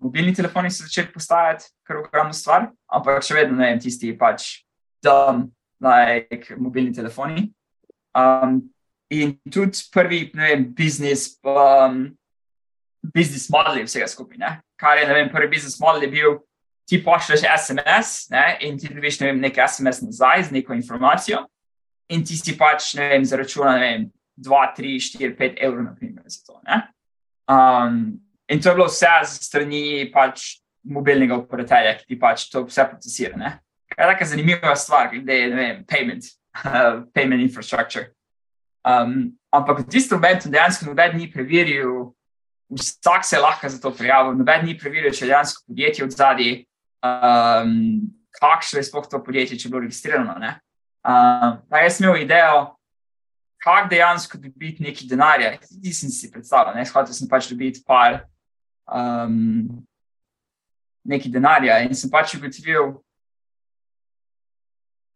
mobilni 0.02 0.34
telefoni 0.34 0.70
so 0.70 0.82
začeli 0.82 1.12
postajati 1.14 1.70
kar 1.86 2.02
ogromno 2.02 2.34
stvar, 2.34 2.70
ampak 2.90 3.22
še 3.22 3.38
vedno 3.38 3.58
ne 3.60 3.70
vem, 3.70 3.82
tisti 3.82 4.10
pač 4.18 4.64
dumb, 5.04 5.52
like 5.82 6.58
mobilni 6.58 6.94
telefoni. 6.94 7.46
Um, 8.18 8.58
in 9.12 9.36
tudi 9.52 9.84
prvi, 9.92 10.24
ne 10.34 10.48
vem, 10.48 10.64
biznis, 10.76 11.28
um, 11.44 12.06
biznis 13.14 13.48
model 13.52 13.84
vsega 13.84 14.08
skupaj, 14.08 14.40
ne? 14.40 14.54
kar 14.80 14.98
je, 14.98 15.06
ne 15.06 15.14
vem, 15.14 15.28
prvi 15.30 15.52
biznis 15.52 15.78
model 15.80 16.06
je 16.06 16.10
bil 16.10 16.40
ti 16.88 16.98
pošlješ 17.04 17.40
SMS 17.40 18.30
ne, 18.30 18.56
in 18.60 18.78
ti 18.78 18.90
dobiš 18.90 19.20
ne 19.20 19.30
vem, 19.30 19.40
nek 19.40 19.60
SMS 19.68 20.02
nazaj 20.02 20.48
z 20.48 20.56
neko 20.58 20.74
informacijo, 20.74 21.44
in 22.12 22.24
ti 22.24 22.36
si 22.36 22.56
pač 22.58 22.94
ne 22.98 23.08
vem, 23.14 23.24
zaračuna 23.24 23.76
2, 24.36 24.64
3, 24.78 24.96
4, 25.18 25.36
5 25.38 25.62
evrov, 25.62 25.84
naprimer, 25.86 26.24
za 26.26 26.42
to. 26.46 26.58
Um, 27.52 28.20
in 28.48 28.60
to 28.60 28.68
je 28.68 28.74
bilo 28.74 28.88
vse 28.90 29.12
z 29.24 29.46
strani 29.46 29.84
pač 30.12 30.58
mobilnega 30.82 31.36
operaterja, 31.38 31.94
ki 32.00 32.08
ti 32.08 32.18
pač 32.18 32.48
to 32.50 32.64
vse 32.66 32.88
procesira. 32.90 33.38
Ne. 33.38 33.54
Kaj 33.92 34.04
je 34.04 34.10
taka 34.14 34.28
zanimiva 34.28 34.74
stvar, 34.76 35.12
glede 35.12 35.46
ne 35.52 35.60
vem, 35.60 35.84
payment, 35.84 36.26
uh, 36.64 37.04
payment 37.14 37.44
infrastructure. 37.44 38.10
Um, 38.82 39.36
ampak 39.54 39.84
v 39.84 39.88
tistem 39.88 40.18
momentu 40.18 40.50
dejansko 40.50 40.88
noben 40.88 41.16
ni 41.16 41.28
preveril, 41.30 42.10
vsak 42.72 43.24
se 43.24 43.38
lahko 43.38 43.68
za 43.68 43.78
to 43.78 43.92
prijavil, 43.94 44.34
noben 44.34 44.66
ni 44.66 44.74
preveril, 44.78 45.14
če 45.14 45.28
dejansko 45.30 45.62
podjetje 45.68 46.04
od 46.04 46.16
zadaj 46.16 46.52
um, 47.02 47.74
kakšno 48.40 48.78
je 48.78 48.84
sploh 48.84 49.06
to 49.08 49.22
podjetje, 49.24 49.58
če 49.58 49.68
je 49.68 49.70
bilo 49.70 49.82
registrirano. 49.84 50.34
Um, 50.34 51.60
jaz 51.70 51.98
sem 51.98 52.06
imel 52.06 52.22
idejo, 52.22 52.72
kako 53.62 53.88
dejansko 53.88 54.38
dobiti 54.38 54.82
nekaj 54.82 55.08
denarja. 55.08 55.54
Nisem 55.82 56.10
si 56.10 56.30
predstavljal, 56.30 56.74
ne? 56.74 56.86
hotel 56.88 57.14
sem 57.14 57.30
pač 57.30 57.50
dobiti 57.50 57.84
par 57.86 58.24
um, 58.90 59.84
nekaj 61.06 61.30
denarja 61.30 61.78
in 61.86 61.94
sem 61.94 62.10
pač 62.10 62.36
ugotovil. 62.38 62.96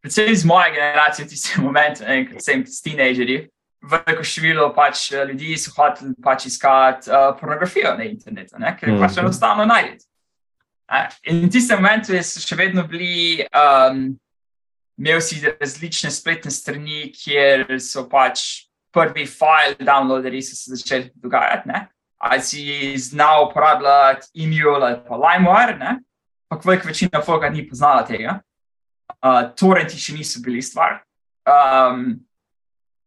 Predvsem 0.02 0.30
iz 0.30 0.44
moje 0.46 0.70
generacije, 0.76 1.26
v 1.26 1.34
tistem 1.34 1.64
momentu, 1.68 2.06
ko 2.30 2.42
sem 2.42 2.62
s 2.66 2.82
teenagerji, 2.84 3.48
veliko 3.90 4.24
število 4.24 4.68
pač 4.74 5.10
ljudi 5.12 5.56
so 5.60 5.72
hoteli 5.76 6.14
pač 6.22 6.46
iskati 6.50 7.10
uh, 7.10 7.32
pornografijo 7.40 7.94
na 7.98 8.04
internetu, 8.04 8.58
ne? 8.58 8.74
ker 8.78 8.90
je 8.90 8.98
pač 9.00 9.16
mhm. 9.16 9.24
enostavno 9.24 9.66
najdete. 9.68 10.06
In 11.26 11.46
v 11.46 11.50
tistem 11.50 11.82
momentu 11.82 12.14
so 12.22 12.40
še 12.42 12.54
vedno 12.58 12.84
bili, 12.86 13.42
um, 13.50 14.12
imel 15.00 15.22
si 15.24 15.40
različne 15.42 16.12
spletne 16.14 16.52
strani, 16.54 17.08
kjer 17.10 17.66
so 17.82 18.06
pač 18.10 18.66
prvi 18.94 19.26
file 19.26 19.74
downloaderi 19.82 20.42
se 20.42 20.54
začeli 20.70 21.10
dogajati. 21.14 21.68
Ne? 21.68 21.86
Ali 22.22 22.42
si 22.42 22.62
znal 23.02 23.48
uporabljati 23.48 24.30
e-mail 24.34 24.78
ali 24.78 25.00
pa 25.08 25.18
LimeWire, 25.20 25.96
pa 26.48 26.60
velik 26.64 26.86
večina 26.86 27.20
foga 27.22 27.50
ni 27.50 27.66
poznala 27.68 28.06
tega. 28.06 28.38
Uh, 29.20 29.50
torrenti 29.58 29.98
še 29.98 30.14
niso 30.14 30.40
bili 30.44 30.62
stvar. 30.62 31.00
Um, 31.46 32.22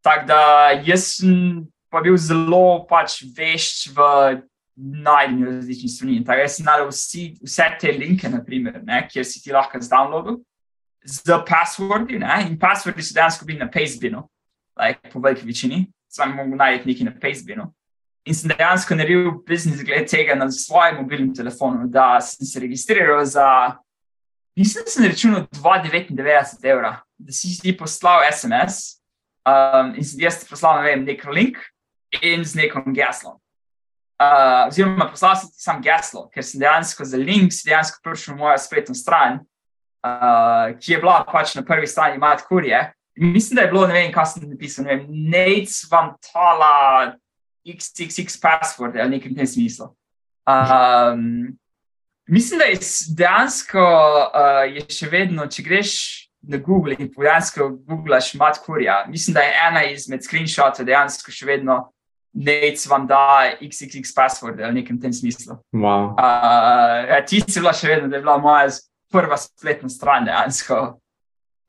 Tako 0.02 0.26
da 0.28 0.42
jaz 0.86 1.04
sem 1.18 1.68
pa 1.90 2.02
bil 2.02 2.18
zelo 2.18 2.86
pač 2.90 3.22
vešč 3.36 3.90
v 3.96 4.06
najdejo 4.80 5.46
različne 5.46 5.90
strani. 5.90 6.20
Tako 6.26 6.46
jaz 6.46 6.58
sem 6.58 6.68
naredil 6.68 6.94
vse 7.44 7.68
te 7.82 7.92
linke, 7.92 8.30
naprimer, 8.32 8.80
ne, 8.86 9.02
kjer 9.12 9.26
si 9.28 9.42
ti 9.44 9.52
lahko 9.56 9.82
zdownloadil 9.84 10.40
z 11.04 11.40
passwordi. 11.48 12.20
Ne, 12.22 12.46
in 12.48 12.56
passwordi 12.60 13.04
so 13.04 13.18
dejansko 13.18 13.48
bili 13.48 13.60
na 13.60 13.68
Pacebinu, 13.72 14.24
like, 14.80 15.12
po 15.12 15.20
veliki 15.20 15.48
večini, 15.48 15.84
samo 16.08 16.44
mogo 16.44 16.56
najti 16.60 16.88
nekaj 16.88 17.10
na 17.10 17.16
Pacebinu. 17.20 17.68
In 18.30 18.36
sem 18.36 18.52
dejansko 18.54 18.96
naredil 18.96 19.34
biznis 19.48 19.84
glede 19.84 20.06
tega 20.12 20.38
na 20.38 20.50
svojem 20.52 21.02
mobilnem 21.02 21.34
telefonu, 21.36 21.88
da 21.88 22.20
sem 22.22 22.46
se 22.46 22.60
registriral 22.60 23.26
za, 23.26 23.76
mislim, 24.56 24.86
da 24.86 24.92
sem 24.92 25.10
računal 25.10 25.48
2,99 25.60 26.72
evra, 26.72 27.00
da 27.18 27.36
si 27.36 27.58
ti 27.60 27.76
poslal 27.78 28.24
SMS 28.32 28.99
um, 29.48 29.94
in 29.96 30.08
jaz 30.22 30.42
poslal 30.48 30.82
ne 30.82 30.90
vem, 30.90 31.06
nek 31.08 31.26
link 31.32 31.60
in 32.22 32.44
z 32.46 32.56
nekom 32.60 32.94
geslom. 32.96 33.38
Uh, 34.20 34.68
oziroma, 34.68 35.08
poslal 35.08 35.38
sem 35.40 35.52
ti 35.54 35.62
sam 35.64 35.78
geslo, 35.84 36.26
ker 36.34 36.44
sem 36.44 36.60
dejansko 36.60 37.06
za 37.08 37.20
link, 37.20 37.54
dejansko 37.64 38.02
prišel 38.04 38.36
na 38.36 38.42
mojo 38.42 38.58
spletno 38.60 38.96
stran, 38.98 39.40
uh, 40.04 40.76
ki 40.76 40.96
je 40.96 41.00
bila 41.00 41.22
pač 41.28 41.56
na 41.56 41.64
prvi 41.64 41.88
strani 41.88 42.20
Mat 42.20 42.44
Kurje. 42.48 42.82
Mislim, 43.20 43.56
da 43.56 43.64
je 43.64 43.72
bilo, 43.72 43.88
ne 43.88 43.96
vem, 43.96 44.12
kaj 44.12 44.34
sem 44.34 44.50
napisal, 44.50 44.86
ne 44.86 44.96
vem, 44.96 45.08
Nates 45.32 45.86
vam 45.92 46.14
tala 46.24 47.16
XXX 47.68 48.40
password 48.40 49.00
ali 49.00 49.18
nekaj 49.18 49.32
v 49.32 49.40
tem 49.40 49.48
smislu. 49.48 49.90
Um, 50.50 51.58
mislim, 52.28 52.60
da 52.60 52.70
je 52.72 52.80
dejansko 53.16 53.84
uh, 53.84 54.64
je 54.68 54.84
še 54.92 55.10
vedno, 55.12 55.48
če 55.48 55.64
greš 55.64 55.94
na 56.42 56.58
Google 56.58 56.96
in 57.00 57.12
dejansko 57.18 57.70
googlaš 57.88 58.34
Mat 58.34 58.60
Kurja, 58.66 59.06
mislim, 59.08 59.34
da 59.34 59.42
je 59.42 59.56
ena 59.68 59.84
izmed 59.84 60.24
screenshotov 60.24 60.86
dejansko 60.86 61.32
še 61.32 61.46
vedno. 61.46 61.80
Nec 62.34 62.84
vam 62.86 63.08
da 63.10 63.50
XXX 63.58 64.12
password 64.16 64.60
ali 64.62 64.82
nekem 64.82 65.00
tem 65.02 65.14
smislu. 65.14 65.56
Wow. 65.74 66.12
Uh, 66.14 67.08
ja, 67.10 67.18
ti 67.26 67.42
si 67.42 67.58
bila 67.58 67.74
še 67.74 67.90
vedno, 67.90 68.08
da 68.08 68.20
je 68.20 68.22
bila 68.22 68.38
moja 68.38 68.68
prva 69.10 69.38
spletna 69.42 69.90
stran 69.90 70.30
dejansko. 70.30 70.78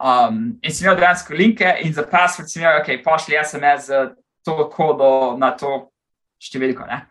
Um, 0.01 0.43
in 0.61 0.73
sem 0.73 0.85
imel 0.85 1.01
dejansko 1.01 1.35
linke 1.37 1.73
in 1.81 1.97
za 1.97 2.05
password 2.05 2.53
sem 2.53 2.61
imel, 2.61 2.83
ok, 2.83 2.93
pošli 3.05 3.41
SMS 3.41 3.89
z 3.89 4.03
to 4.45 4.68
kodo 4.73 5.39
na 5.41 5.55
to 5.57 5.89
številko. 6.45 6.85
Ne? 6.89 7.03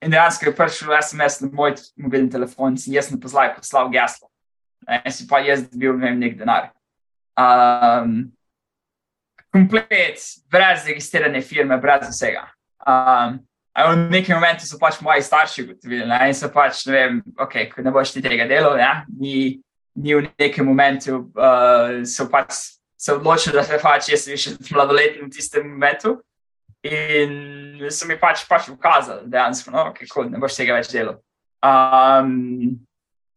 In 0.00 0.14
dejansko 0.14 0.48
je 0.48 0.56
prišel 0.56 0.94
SMS 1.02 1.42
na 1.42 1.50
moj 1.52 1.74
mobilni 1.98 2.30
telefon 2.32 2.78
in 2.78 2.94
jaz 2.94 3.10
na 3.10 3.18
pozlaj 3.20 3.56
poslal 3.58 3.90
geslo. 3.92 4.29
In 4.88 5.12
si 5.12 5.26
pa 5.28 5.42
jaz 5.44 5.66
dobil 5.68 5.98
ne 5.98 6.06
vem, 6.06 6.18
nek 6.20 6.38
denar. 6.38 6.70
Um, 7.38 8.32
komplet, 9.52 10.22
brez 10.50 10.86
registrirane 10.86 11.42
firme, 11.42 11.78
brez 11.80 12.08
vsega. 12.08 12.48
Um, 12.86 13.40
v 13.76 14.10
nekem 14.10 14.34
momentu 14.34 14.66
so 14.66 14.78
pač 14.78 15.00
moji 15.00 15.22
starši 15.22 15.64
ugotovili, 15.64 16.04
in 16.04 16.34
so 16.34 16.50
pač, 16.52 16.84
ne 16.88 16.92
vem, 16.92 17.20
okay, 17.38 17.68
ko 17.70 17.84
ne 17.84 17.92
boš 17.94 18.14
ti 18.14 18.22
tega 18.24 18.48
delal, 18.50 18.76
ne, 18.76 18.90
mi 19.14 19.60
ni 19.94 20.14
v 20.14 20.26
nekem 20.38 20.66
momentu 20.66 21.30
uh, 21.36 22.00
se, 22.04 22.26
pač, 22.30 22.80
se 22.98 23.14
odločil, 23.14 23.54
da 23.54 23.64
se 23.66 23.78
pač 23.82 24.10
jaz 24.12 24.26
sem 24.26 24.38
še 24.38 24.56
mladoletni 24.70 25.26
v 25.26 25.32
tistem 25.34 25.66
momentu. 25.68 26.18
In 26.86 27.90
so 27.92 28.08
mi 28.08 28.16
pač, 28.16 28.46
pač 28.48 28.70
ukazali, 28.72 29.28
dejansko, 29.28 29.72
no, 29.74 29.90
kako 29.96 30.24
ne 30.30 30.40
boš 30.40 30.56
tega 30.56 30.78
več 30.78 30.88
delal. 30.92 31.18
Um, 31.60 32.80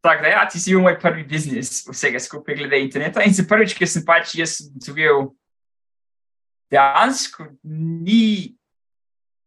tako 0.04 0.26
da, 0.26 0.28
ja, 0.28 0.48
ti 0.50 0.60
si 0.60 0.74
bil 0.74 0.84
moj 0.84 0.98
prvi 1.00 1.24
biznis 1.24 1.86
vsega 1.88 2.20
skupaj 2.20 2.58
glede 2.60 2.82
interneta. 2.84 3.24
In 3.24 3.34
se 3.34 3.46
prvič, 3.48 3.76
ki 3.78 3.88
sem 3.88 4.04
pač 4.04 4.36
jaz 4.36 4.58
ugotovil, 4.66 5.30
dejansko 6.74 7.48
ni 7.64 8.58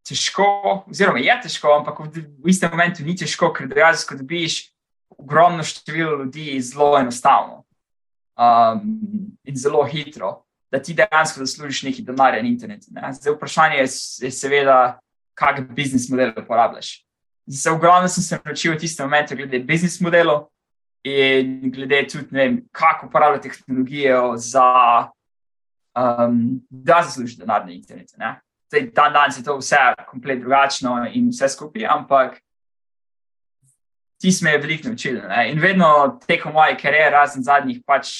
težko, 0.06 0.46
oziroma 0.88 1.20
je 1.20 1.36
težko, 1.44 1.74
ampak 1.80 2.00
v, 2.06 2.24
v 2.40 2.50
istem 2.52 2.72
momentu 2.72 3.04
ni 3.04 3.16
težko, 3.18 3.50
ker 3.52 3.68
dejansko 3.68 4.16
dobiš 4.16 4.62
ogromno 5.16 5.64
število 5.66 6.22
ljudi 6.22 6.56
zelo 6.60 6.94
enostavno 6.98 7.64
um, 8.38 8.80
in 9.44 9.56
zelo 9.56 9.84
hitro, 9.84 10.46
da 10.72 10.80
ti 10.82 10.96
dejansko 10.96 11.44
zaslužiš 11.44 11.82
nekaj 11.90 12.04
denarja 12.04 12.42
na 12.42 12.48
internetu. 12.48 12.88
Ne? 12.96 13.12
Zdaj, 13.12 13.36
vprašanje 13.36 13.82
je, 13.82 13.88
je 14.24 14.30
seveda, 14.32 14.78
kakšen 15.36 15.68
biznis 15.76 16.08
model 16.08 16.32
uporabljaš. 16.40 17.05
Zdaj, 17.46 17.74
ogromno 17.74 18.08
sem 18.08 18.22
se 18.22 18.38
naučil 18.44 18.74
v 18.74 18.78
tistem 18.78 19.06
momentu 19.06 19.36
glede 19.36 19.58
biznis 19.58 20.00
modelov 20.00 20.48
in 21.06 21.70
glede 21.70 22.06
tudi, 22.10 22.26
ne 22.30 22.42
vem, 22.42 22.56
kako 22.72 23.06
uporabljati 23.06 23.50
tehnologijo 23.50 24.36
za. 24.36 25.10
Um, 25.96 26.60
da 26.70 27.00
zaslužiš 27.02 27.38
denar 27.38 27.64
na 27.64 27.72
internetu. 27.72 28.16
Zdaj, 28.68 28.90
dan 28.92 29.12
danes 29.12 29.38
je 29.38 29.44
to 29.44 29.56
vse 29.56 29.76
kompletno 30.10 30.42
drugačno 30.42 31.06
in 31.12 31.30
vse 31.30 31.48
skupaj, 31.48 31.86
ampak 31.88 32.36
ti 34.20 34.32
smo 34.32 34.50
me 34.50 34.58
veliko 34.58 34.88
naučili. 34.88 35.22
Ne? 35.28 35.52
In 35.52 35.60
vedno 35.60 36.18
tekom 36.26 36.52
moje 36.52 36.76
kariere, 36.76 37.10
razen 37.10 37.42
zadnjih 37.42 37.80
pač 37.86 38.10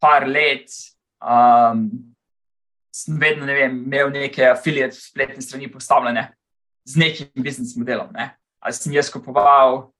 par 0.00 0.24
let, 0.28 0.70
um, 1.20 1.90
sem 2.94 3.20
vedno 3.20 3.46
ne 3.46 3.54
vem, 3.54 3.76
imel 3.84 4.10
neke 4.10 4.46
afiliate 4.48 4.96
spletne 4.96 5.42
strani 5.42 5.68
postavljene 5.72 6.30
z 6.86 7.02
nekim 7.02 7.42
biznis 7.42 7.74
modelom. 7.76 8.08
Ne? 8.14 8.30
Ali 8.62 8.74
sem 8.74 8.94
jaz 8.94 9.10
kupoval 9.12 9.90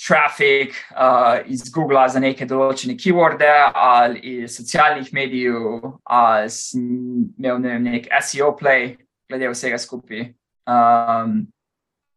trafik 0.00 0.72
uh, 0.96 1.44
iz 1.44 1.68
Google 1.68 2.06
za 2.08 2.20
neke 2.22 2.46
določene 2.48 2.96
keyworde 2.96 3.50
ali 3.76 4.20
iz 4.40 4.56
socialnih 4.56 5.10
medijev, 5.12 5.90
ali 6.08 6.48
sem 6.54 6.86
imel 7.36 7.60
ne 7.60 7.74
vem, 7.74 7.88
nek 7.90 8.08
SEO 8.24 8.54
play, 8.56 8.94
glede 9.28 9.50
vsega 9.52 9.78
skupaj. 9.78 10.30
Um, 10.64 11.42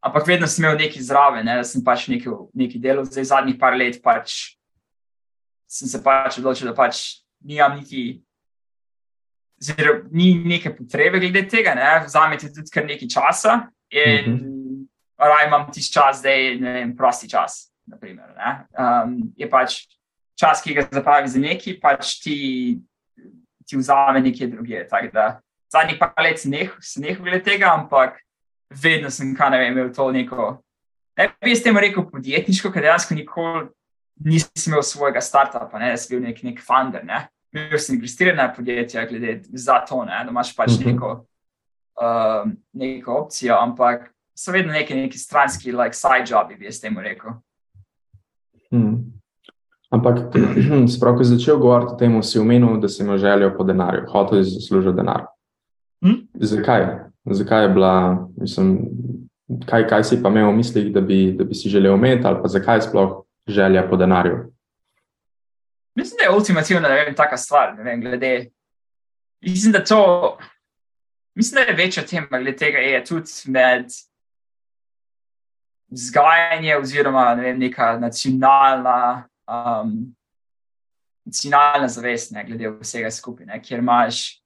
ampak 0.04 0.28
vedno 0.30 0.48
sem 0.48 0.64
imel 0.64 0.80
nekaj 0.80 1.04
zraven, 1.10 1.44
ne, 1.44 1.60
da 1.60 1.68
sem 1.68 1.84
pač 1.84 2.08
nekaj, 2.14 2.38
nekaj 2.56 2.84
delal, 2.84 3.08
zdaj 3.10 3.32
zadnjih 3.34 3.60
par 3.60 3.76
let 3.76 4.00
pač 4.04 4.54
sem 5.74 5.90
se 5.90 6.00
pač 6.06 6.38
odločil, 6.38 6.70
da 6.70 6.76
pač 6.78 7.26
nimam 7.42 7.80
niti. 7.80 8.22
Zelo, 9.64 10.02
ni 10.12 10.34
neke 10.44 10.74
potrebe 10.76 11.22
glede 11.22 11.46
tega, 11.48 11.76
ne? 11.78 11.92
vzamete 12.06 12.50
tudi 12.52 12.72
kar 12.74 12.86
nekaj 12.86 13.08
časa, 13.08 13.54
in 13.90 14.32
mm 14.32 14.40
-hmm. 14.40 14.88
raj 15.18 15.48
imam 15.48 15.72
tisti 15.72 15.94
čas, 15.94 16.22
da 16.22 16.30
je 16.30 16.96
prosti 16.98 17.30
čas. 17.30 17.70
Naprimer, 17.86 18.26
um, 18.80 19.34
je 19.36 19.50
pač 19.50 19.74
čas, 20.40 20.62
ki 20.62 20.74
ga 20.74 20.88
zapravi 20.92 21.28
za 21.28 21.40
neki, 21.40 21.80
pač 21.80 22.20
ti, 22.24 22.80
ti 23.66 23.78
vzame 23.78 24.22
nekje 24.22 24.48
druge. 24.48 24.88
Zadnjih 25.72 26.00
par 26.00 26.24
let 26.24 26.40
sem 26.40 26.52
nehal 26.52 27.24
glede 27.24 27.44
tega, 27.44 27.74
ampak 27.74 28.20
vedno 28.70 29.10
sem 29.10 29.36
vem, 29.36 29.72
imel 29.72 29.94
to 29.94 30.12
neko. 30.12 30.64
Ne 31.18 31.30
bi 31.42 31.56
s 31.56 31.64
tem 31.64 31.78
rekel 31.78 32.10
podjetniško, 32.10 32.72
ker 32.72 32.82
dejansko 32.82 33.16
nikoli 33.16 33.68
nisem 34.26 34.72
imel 34.72 34.84
svojega 34.84 35.22
startupa, 35.22 35.80
ne, 35.80 35.98
sem 35.98 36.16
bil 36.16 36.28
nek, 36.28 36.44
nek 36.44 36.62
funder. 36.62 37.06
Ne. 37.06 37.28
Bil 37.54 37.78
sem 37.78 38.00
registriran 38.00 38.38
na 38.38 38.48
podjetje, 38.54 39.06
glede 39.10 39.42
za 39.54 39.80
to, 39.86 40.04
ne, 40.06 40.24
da 40.26 40.32
imaš 40.32 40.56
pač 40.56 40.80
mhm. 40.80 40.90
neko, 40.90 41.12
uh, 42.02 42.52
neko 42.74 43.18
opcijo, 43.24 43.58
ampak 43.62 44.10
so 44.36 44.52
vedno 44.52 44.74
neki, 44.74 44.96
neki 44.96 45.18
stranski, 45.18 45.72
like 45.72 45.94
side 45.94 46.26
jobi, 46.30 46.56
bi 46.56 46.72
s 46.72 46.82
tem 46.82 46.98
rekel. 46.98 47.38
Hmm. 48.72 49.14
Ampak, 49.94 50.34
sprav, 50.96 51.18
ko 51.18 51.24
si 51.24 51.36
začel 51.36 51.60
govoriti 51.62 51.94
o 51.94 51.98
tem, 51.98 52.18
si 52.26 52.40
omenil, 52.42 52.80
da 52.82 52.90
si 52.90 53.04
imel 53.04 53.22
željo 53.22 53.52
po 53.58 53.64
denarju, 53.64 54.08
hotel 54.10 54.42
si 54.44 54.58
zaslužiti 54.58 54.98
denar. 54.98 55.28
Hmm? 56.02 56.24
Zakaj? 56.34 56.88
zakaj 57.26 57.64
je 57.64 57.70
bila, 57.70 58.28
mislim, 58.38 58.80
kaj, 59.66 59.88
kaj 59.88 60.04
si 60.04 60.22
pa 60.24 60.30
imel 60.30 60.50
v 60.50 60.56
mislih, 60.58 60.90
da 60.94 61.02
bi, 61.02 61.32
da 61.38 61.44
bi 61.44 61.56
si 61.56 61.70
želel 61.70 61.96
imeti, 61.96 62.28
ali 62.28 62.42
pa 62.42 62.48
zakaj 62.48 62.78
je 62.78 62.88
sploh 62.90 63.22
želja 63.48 63.88
po 63.90 63.98
denarju? 63.98 64.50
Mislim, 65.96 66.18
da 66.18 66.24
je 66.24 66.38
ultimativna 66.38 67.14
taka 67.16 67.38
stvar. 67.38 67.76
Vem, 67.78 68.02
glede, 68.02 68.50
mislim, 69.42 69.72
da 69.72 69.84
to, 69.84 70.38
mislim, 71.36 71.56
da 71.56 71.72
je 71.72 71.76
večja 71.76 72.06
tema 72.06 72.28
glede 72.30 72.58
tega, 72.58 72.78
je 72.78 73.06
tudi 73.06 73.32
med 73.46 73.86
vzgajanjem, 75.88 76.82
oziroma 76.82 77.36
ne 77.36 77.42
vem, 77.42 77.60
neka 77.60 77.98
nacionalna. 78.00 79.28
Um, 79.48 80.16
Nacionalna 81.26 81.88
zavest, 81.88 82.32
ne, 82.32 82.44
glede 82.44 82.68
vsega 82.82 83.12
skupaj, 83.12 83.62
kjer 83.64 83.80
imaš 83.80 84.44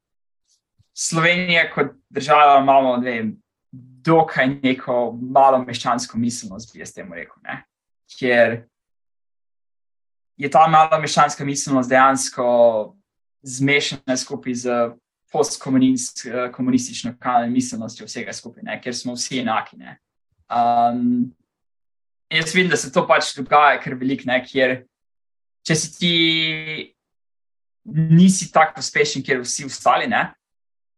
Slovenija 0.94 1.72
kot 1.74 1.88
država 2.10 2.60
imamo, 2.62 2.98
ne 2.98 3.12
vem, 3.12 3.32
dokaj 4.08 4.48
neko 4.48 5.18
malo 5.22 5.60
meščansko 5.66 6.18
miselnost, 6.18 6.74
bi 6.74 6.80
jaz 6.80 6.94
temu 6.94 7.16
rekel. 7.16 7.36
Ne? 7.44 7.60
Ker 8.20 8.56
je 10.38 10.50
ta 10.54 10.68
malo 10.68 11.00
meščanska 11.02 11.46
miselnost 11.46 11.90
dejansko 11.90 12.46
zmešana 13.42 14.18
skupaj 14.18 14.54
z 14.54 14.78
postkomunistično 15.32 17.14
miselnostjo 17.52 18.06
vsega 18.08 18.34
skupaj, 18.34 18.64
ne? 18.64 18.78
ker 18.82 18.96
smo 18.96 19.16
vsi 19.18 19.42
enaki. 19.42 19.78
Um, 20.48 21.34
jaz 22.32 22.54
vidim, 22.56 22.72
da 22.72 22.78
se 22.78 22.92
to 22.92 23.04
pač 23.08 23.34
dogaja, 23.36 23.82
ker 23.84 23.98
velik 24.00 24.26
ne, 24.26 24.40
ker 24.46 24.84
če 25.68 25.76
si 25.76 25.92
ti 26.00 26.14
nisi 27.88 28.52
tako 28.52 28.80
uspešen, 28.80 29.24
ker 29.24 29.42
vsi 29.44 29.66
ostali 29.68 30.08
ne 30.08 30.30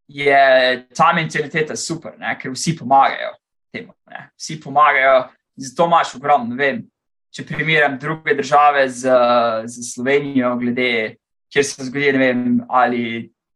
je 0.09 0.87
ta 0.95 1.13
mentaliteta 1.13 1.75
super, 1.75 2.17
ne? 2.17 2.33
ker 2.41 2.51
vsi 2.51 2.73
pomagajo 2.77 3.35
temu. 3.71 3.93
Ne? 4.09 4.29
Vsi 4.37 4.57
pomagajo, 4.61 5.27
zato 5.55 5.85
imaš 5.85 6.15
ogromno. 6.15 6.55
Če 7.29 7.45
primerjam 7.45 7.97
druge 8.01 8.33
države 8.35 8.87
z, 8.89 9.11
z 9.65 9.83
Slovenijo, 9.93 10.55
glede, 10.57 11.15
kjer 11.53 11.65
se 11.65 11.85
zgodi, 11.85 12.13
ne 12.15 12.19
vem, 12.19 12.45
ali 12.69 13.03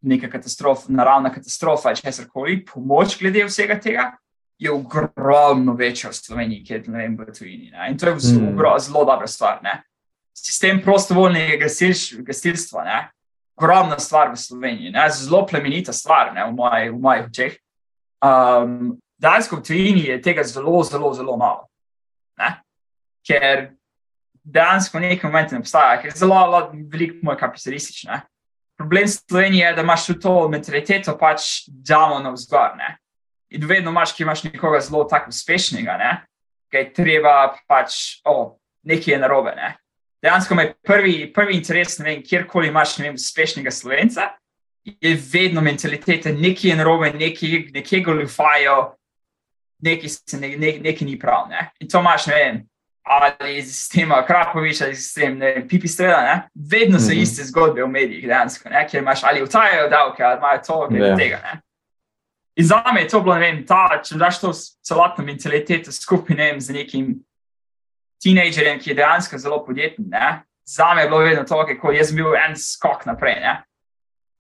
neka 0.04 0.30
katastrofa, 0.30 0.92
naravna 0.94 1.32
katastrofa 1.34 1.90
ali 1.90 1.98
česar 1.98 2.28
koli, 2.30 2.60
pomoč 2.66 3.18
glede 3.20 3.46
vsega 3.48 3.80
tega 3.80 4.12
je 4.60 4.72
ogromno 4.72 5.74
večja 5.74 6.10
v 6.10 6.16
Sloveniji, 6.16 6.64
kjer 6.66 6.86
ne 6.88 7.02
vem, 7.02 7.18
v 7.18 7.34
tujini. 7.34 7.72
Ne? 7.72 7.90
In 7.92 7.98
to 7.98 8.08
je 8.08 8.16
mm. 8.16 8.60
zelo 8.80 9.06
dobra 9.06 9.28
stvar. 9.28 9.60
Ne? 9.64 9.82
Sistem 10.34 10.82
prostovoljnega 10.82 11.66
gasilstva, 12.26 12.86
ogromna 13.58 14.00
stvar 14.00 14.32
v 14.32 14.40
Sloveniji, 14.40 14.92
ne? 14.92 15.10
zelo 15.10 15.46
plemenita 15.46 15.94
stvar 15.94 16.34
ne? 16.34 16.46
v 16.46 16.56
mojih 16.56 16.94
moj 17.00 17.26
očeh. 17.28 17.58
Um, 18.24 18.96
Dejansko 19.18 19.60
v 19.60 19.64
tujini 19.64 20.06
je 20.08 20.22
tega 20.22 20.44
zelo, 20.44 20.84
zelo, 20.84 21.14
zelo 21.14 21.38
malo. 21.38 21.68
Ker 23.28 23.70
dejansko 24.44 24.98
v 24.98 25.08
nekem 25.08 25.32
momentu 25.32 25.56
ne 25.56 25.64
obstaja, 25.64 26.02
ker 26.02 26.12
je 26.12 26.20
zelo, 26.20 26.36
zelo 26.36 26.88
veliko 26.92 27.22
moj 27.24 27.38
kapitalističen. 27.40 28.26
Problem 28.78 29.08
Slovenije 29.08 29.68
je, 29.68 29.76
da 29.78 29.86
imaš 29.86 30.08
to 30.22 30.34
mentaliteto, 30.50 31.16
pač 31.18 31.68
damo 31.68 32.20
na 32.20 32.34
vzgor. 32.34 32.76
Ne? 32.78 32.98
In 33.54 33.68
vedno 33.70 33.94
imaš, 33.94 34.16
ki 34.18 34.26
imaš 34.26 34.44
nekoga 34.50 34.82
zelo 34.84 35.06
tako 35.08 35.32
uspešnega, 35.32 35.98
ne? 36.02 36.12
kaj 36.74 36.90
treba 36.94 37.54
pač, 37.70 38.20
o, 38.26 38.34
oh, 38.34 38.46
nekaj 38.84 39.14
je 39.14 39.20
narobe. 39.22 39.54
Ne? 39.56 39.76
dejansko 40.24 40.56
me 40.56 40.74
prvi, 40.74 41.34
prvi 41.34 41.58
interes, 41.58 41.98
ne 42.00 42.06
vem, 42.06 42.24
kjerkoli 42.24 42.68
imaš 42.72 42.98
vem, 43.00 43.16
uspešnega 43.20 43.72
slovenca, 43.72 44.30
je 44.84 45.16
vedno 45.34 45.62
mentaliteta, 45.62 46.32
nekaj 46.32 46.70
je 46.70 46.76
narobe, 46.80 47.12
nekaj, 47.14 47.58
nekaj 47.76 48.04
goljufajo, 48.04 48.78
nekaj, 49.84 50.16
ne, 50.40 50.54
ne, 50.58 50.72
nekaj 50.84 51.08
ni 51.08 51.18
prav. 51.20 51.48
Ne? 51.52 51.70
In 51.80 51.92
to 51.92 52.00
imaš, 52.00 52.28
ne 52.32 52.40
vem. 52.40 52.62
Ali 53.04 53.58
iz 53.58 53.66
sistema 53.66 54.26
Krapovič, 54.26 54.82
ali 54.82 54.92
iz 54.92 54.98
sistema 54.98 55.46
Pipi 55.70 55.88
Strela, 55.88 56.22
ne? 56.22 56.50
vedno 56.56 57.00
so 57.00 57.06
mm 57.06 57.10
-hmm. 57.10 57.22
iste 57.22 57.44
zgodbe 57.44 57.84
v 57.84 57.88
medijih, 57.88 58.28
dejansko, 58.28 58.70
ne? 58.70 58.88
kjer 58.88 59.04
imaš 59.04 59.24
ali 59.24 59.44
utajajo 59.44 59.90
davke, 59.90 60.24
ali 60.24 60.38
imajo 60.38 60.60
to, 60.68 60.74
ali 60.74 61.00
yeah. 61.00 61.18
tega. 61.18 61.40
Ne? 61.44 61.62
In 62.56 62.66
za 62.66 62.84
me 62.94 63.02
je 63.02 63.08
to 63.08 63.22
bilo, 63.22 63.36
ne 63.36 63.42
vem, 63.42 63.66
ta, 63.66 64.02
če 64.04 64.16
daš 64.16 64.40
to 64.40 64.52
celotno 64.86 65.26
mentaliteto 65.26 65.92
skupaj 65.92 66.36
ne 66.36 66.52
vem, 66.52 66.60
z 66.62 66.74
nekim 66.74 67.08
tinejdžerjem, 68.22 68.80
ki 68.80 68.90
je 68.90 68.96
dejansko 68.96 69.38
zelo 69.38 69.66
podjeten. 69.66 70.06
Za 70.66 70.94
me 70.94 71.02
je 71.02 71.08
bilo 71.08 71.20
vedno 71.20 71.44
to, 71.44 71.66
kako 71.66 71.92
jaz 71.92 72.14
bil 72.16 72.36
en 72.36 72.56
skok 72.56 73.06
naprej. 73.06 73.40
Ne? 73.42 73.64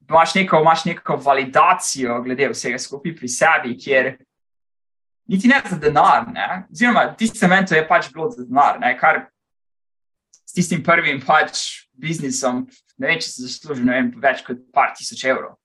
Imaš 0.09 0.35
neko, 0.35 0.61
imaš 0.61 0.85
neko 0.85 1.15
validacijo 1.15 2.21
glede 2.21 2.49
vsega 2.53 2.79
skupaj 2.79 3.15
pri 3.15 3.27
sebi, 3.27 3.77
kjer 3.79 4.15
niti 5.27 5.47
ne 5.47 5.61
za 5.69 5.77
denar. 5.77 6.25
Oziroma, 6.71 7.07
tisti 7.17 7.39
cement 7.39 7.71
je 7.71 7.83
pač 7.87 8.11
bilo 8.13 8.29
za 8.31 8.45
denar, 8.45 8.79
ne? 8.79 8.93
kar 8.99 9.25
s 10.45 10.53
tistim 10.53 10.83
prvim 10.83 11.21
pač 11.25 11.87
biznisom, 11.93 12.65
ne 12.97 13.07
vem, 13.07 13.21
če 13.21 13.29
si 13.29 13.45
zaslužil 13.45 13.89
vem, 13.89 14.11
več 14.21 14.43
kot 14.45 14.59
par 14.73 14.93
tisoč 14.97 15.23
evrov. 15.25 15.55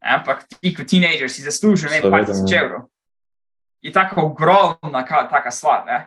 Ampak 0.00 0.46
ti 0.56 0.72
kot 0.76 0.88
teenager 0.88 1.28
si 1.28 1.44
zaslužil 1.44 1.92
nekaj 1.92 2.12
par 2.12 2.24
tisoč 2.28 2.54
evrov. 2.56 2.86
Je 3.84 3.92
tako 3.92 4.30
ogromna 4.30 5.04
taka 5.04 5.50
stvar. 5.50 5.84
Ne? 5.86 5.98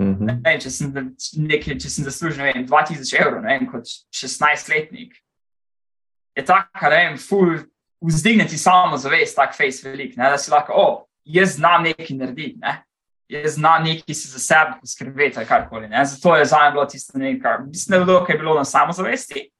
Mm 0.00 0.14
-hmm. 0.14 0.40
ne, 0.44 0.58
če, 0.60 0.70
sem, 0.70 0.92
nekaj, 1.36 1.78
če 1.78 1.90
sem 1.90 2.04
zaslužil 2.04 2.44
vem, 2.44 2.66
2000 2.66 3.20
evrov, 3.20 3.42
ne 3.42 3.58
vem, 3.58 3.66
kot 3.70 3.84
16-letnik, 4.14 5.14
je 6.36 6.44
tako, 6.44 6.90
da 6.90 6.96
jim 6.96 7.18
ful 7.18 7.58
vzdigneti 8.00 8.58
samo 8.58 8.96
zavest, 8.96 9.36
tako 9.36 9.52
face 9.52 9.88
velik, 9.88 10.16
ne? 10.16 10.30
da 10.30 10.38
si 10.38 10.50
lahko, 10.50 10.72
o, 10.72 10.86
oh, 10.86 11.04
jaz 11.24 11.54
znam 11.56 11.82
nekaj 11.82 12.16
narediti. 12.16 12.58
Ne? 12.60 12.82
Jaz 13.28 13.54
znam 13.54 13.84
nekaj 13.84 14.14
si 14.14 14.28
za 14.28 14.38
sebe 14.38 14.78
poskrbeti, 14.80 15.38
ali 15.38 15.46
karkoli. 15.46 15.88
Zato 16.04 16.36
je 16.36 16.44
za 16.44 16.58
me 16.64 16.70
bilo 16.70 16.84
tisto 16.84 17.18
nekaj, 17.18 17.58
mislim, 17.66 17.90
da 17.90 17.96
je 17.96 18.04
bilo, 18.04 18.26
je 18.28 18.38
bilo 18.38 18.54
na 18.54 18.64
samozavesti, 18.64 19.50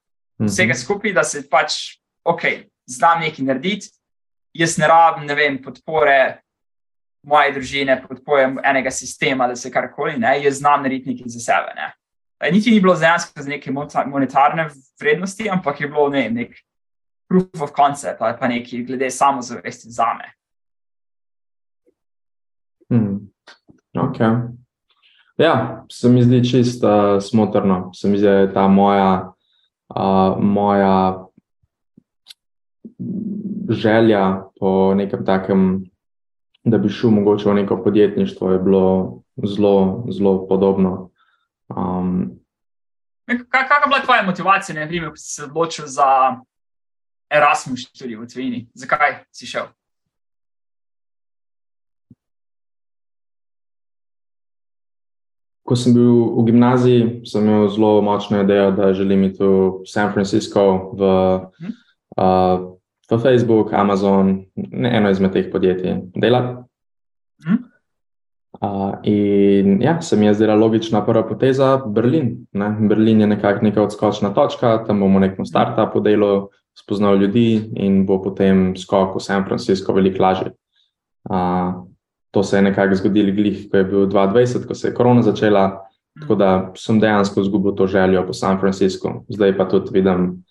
mhm. 0.41 0.47
vsega 0.47 0.75
skupaj, 0.75 1.13
da 1.13 1.25
se 1.25 1.49
pač, 1.51 1.73
ok, 2.25 2.41
znam 2.87 3.21
nekaj 3.21 3.45
narediti, 3.45 3.89
jaz 4.53 4.79
ne 4.79 4.89
rabim, 4.89 5.27
ne 5.27 5.35
vem, 5.35 5.63
podpore 5.63 6.43
moje 7.23 7.53
družine, 7.53 8.03
podpore 8.09 8.55
enega 8.65 8.91
sistema, 8.91 9.47
da 9.49 9.57
se 9.57 9.71
karkoli, 9.71 10.19
ne? 10.19 10.43
jaz 10.43 10.59
znam 10.59 10.83
narediti 10.83 11.15
nekaj 11.15 11.29
za 11.29 11.41
sebe. 11.41 11.75
Ne? 11.77 11.93
Niti 12.51 12.71
ni 12.71 12.81
bilo 12.81 12.95
dejansko 12.99 13.43
za 13.43 13.49
neke 13.49 13.71
monetarne 14.07 14.69
vrednosti, 15.01 15.51
ampak 15.51 15.81
je 15.81 15.89
bilo 15.89 16.09
ne, 16.09 16.31
nek 16.31 16.57
proof 17.29 17.63
of 17.63 17.71
concept 17.77 18.21
ali 18.21 18.37
pa 18.41 18.49
nekaj 18.49 18.83
glede 18.83 19.11
samozavesti 19.11 19.91
za 19.91 20.15
me. 20.19 20.33
Hmm. 22.93 23.33
Okay. 23.97 24.49
Ja, 25.39 25.85
se 25.93 26.09
mi 26.09 26.23
zdi 26.23 26.45
čisto 26.45 26.89
uh, 26.89 27.23
smotrno. 27.23 27.91
Se 27.95 28.09
mi 28.09 28.19
zdi, 28.19 28.27
da 28.27 28.33
je 28.33 28.53
ta 28.53 28.69
moja, 28.69 29.33
uh, 29.97 30.37
moja 30.43 31.25
želja 33.69 34.45
po 34.61 34.95
nekem 34.95 35.25
takem, 35.25 35.85
da 36.65 36.79
bi 36.79 36.89
šel 36.89 37.11
mogoče 37.11 37.49
v 37.49 37.55
neko 37.55 37.83
podjetništvo, 37.85 38.53
je 38.53 38.59
bilo 38.59 39.23
zelo, 39.45 40.05
zelo 40.11 40.47
podobno. 40.49 41.11
Um, 41.69 42.31
Kakšna 43.27 43.77
je 43.77 43.89
bila 43.89 44.05
tvoja 44.05 44.23
motivacija, 44.23 44.75
ne 44.75 44.87
vem, 44.87 45.11
ko 45.11 45.17
si 45.17 45.35
se 45.35 45.45
odločil 45.45 45.87
za 45.87 46.37
Erasmus 47.31 47.89
študij 47.89 48.17
v 48.17 48.27
Tvini? 48.27 48.67
Zakaj 48.75 49.25
si 49.33 49.47
šel? 49.47 49.73
Ko 55.63 55.77
sem 55.79 55.95
bil 55.95 56.11
v 56.35 56.45
gimnaziji, 56.51 57.23
sem 57.29 57.47
imel 57.47 57.69
zelo 57.71 58.01
močno 58.03 58.41
idejo, 58.43 58.73
da 58.75 58.93
želim 58.93 59.25
iti 59.29 59.45
v 59.45 59.87
San 59.87 60.13
Francisco, 60.13 60.91
v, 60.99 61.11
uh, 62.19 62.57
v 63.11 63.19
Facebook, 63.23 63.73
Amazon, 63.73 64.41
ne 64.57 64.91
eno 64.97 65.11
izmed 65.11 65.33
teh 65.33 65.53
podjetij, 65.53 66.01
delati. 66.19 66.63
Uh, 68.63 68.99
in 69.03 69.83
ja, 69.83 70.01
se 70.03 70.17
mi 70.17 70.27
je 70.27 70.35
zdela 70.35 70.55
logična 70.55 71.01
prva 71.07 71.23
poteza 71.29 71.77
Berlin. 71.87 72.47
Ne? 72.53 72.77
Berlin 72.89 73.21
je 73.21 73.27
nekako 73.27 73.65
neka 73.65 73.83
odskočna 73.83 74.35
točka, 74.35 74.85
tam 74.87 75.01
bomo 75.01 75.19
nekem 75.19 75.47
startupu 75.47 76.01
delo, 76.01 76.49
spoznal 76.79 77.17
ljudi 77.17 77.71
in 77.75 78.05
bo 78.07 78.21
potem 78.23 78.77
skok 78.77 79.17
v 79.17 79.23
San 79.23 79.45
Francisco 79.45 79.93
veliko 79.93 80.23
lažje. 80.23 80.53
Uh, 81.31 81.87
to 82.33 82.43
se 82.43 82.57
je 82.57 82.63
nekako 82.63 82.95
zgodilo, 82.95 83.35
glih, 83.37 83.67
ko 83.71 83.77
je 83.77 83.85
bil 83.85 84.07
2020, 84.09 84.67
ko 84.67 84.75
se 84.75 84.89
je 84.89 84.95
korona 84.95 85.23
začela. 85.23 85.85
Tako 86.21 86.35
da 86.37 86.49
sem 86.77 86.99
dejansko 87.01 87.41
izgubil 87.41 87.73
to 87.73 87.87
željo 87.87 88.27
po 88.27 88.33
San 88.37 88.59
Franciscu, 88.61 89.25
zdaj 89.29 89.57
pa 89.57 89.65
tudi 89.69 89.91
vidim, 89.93 90.45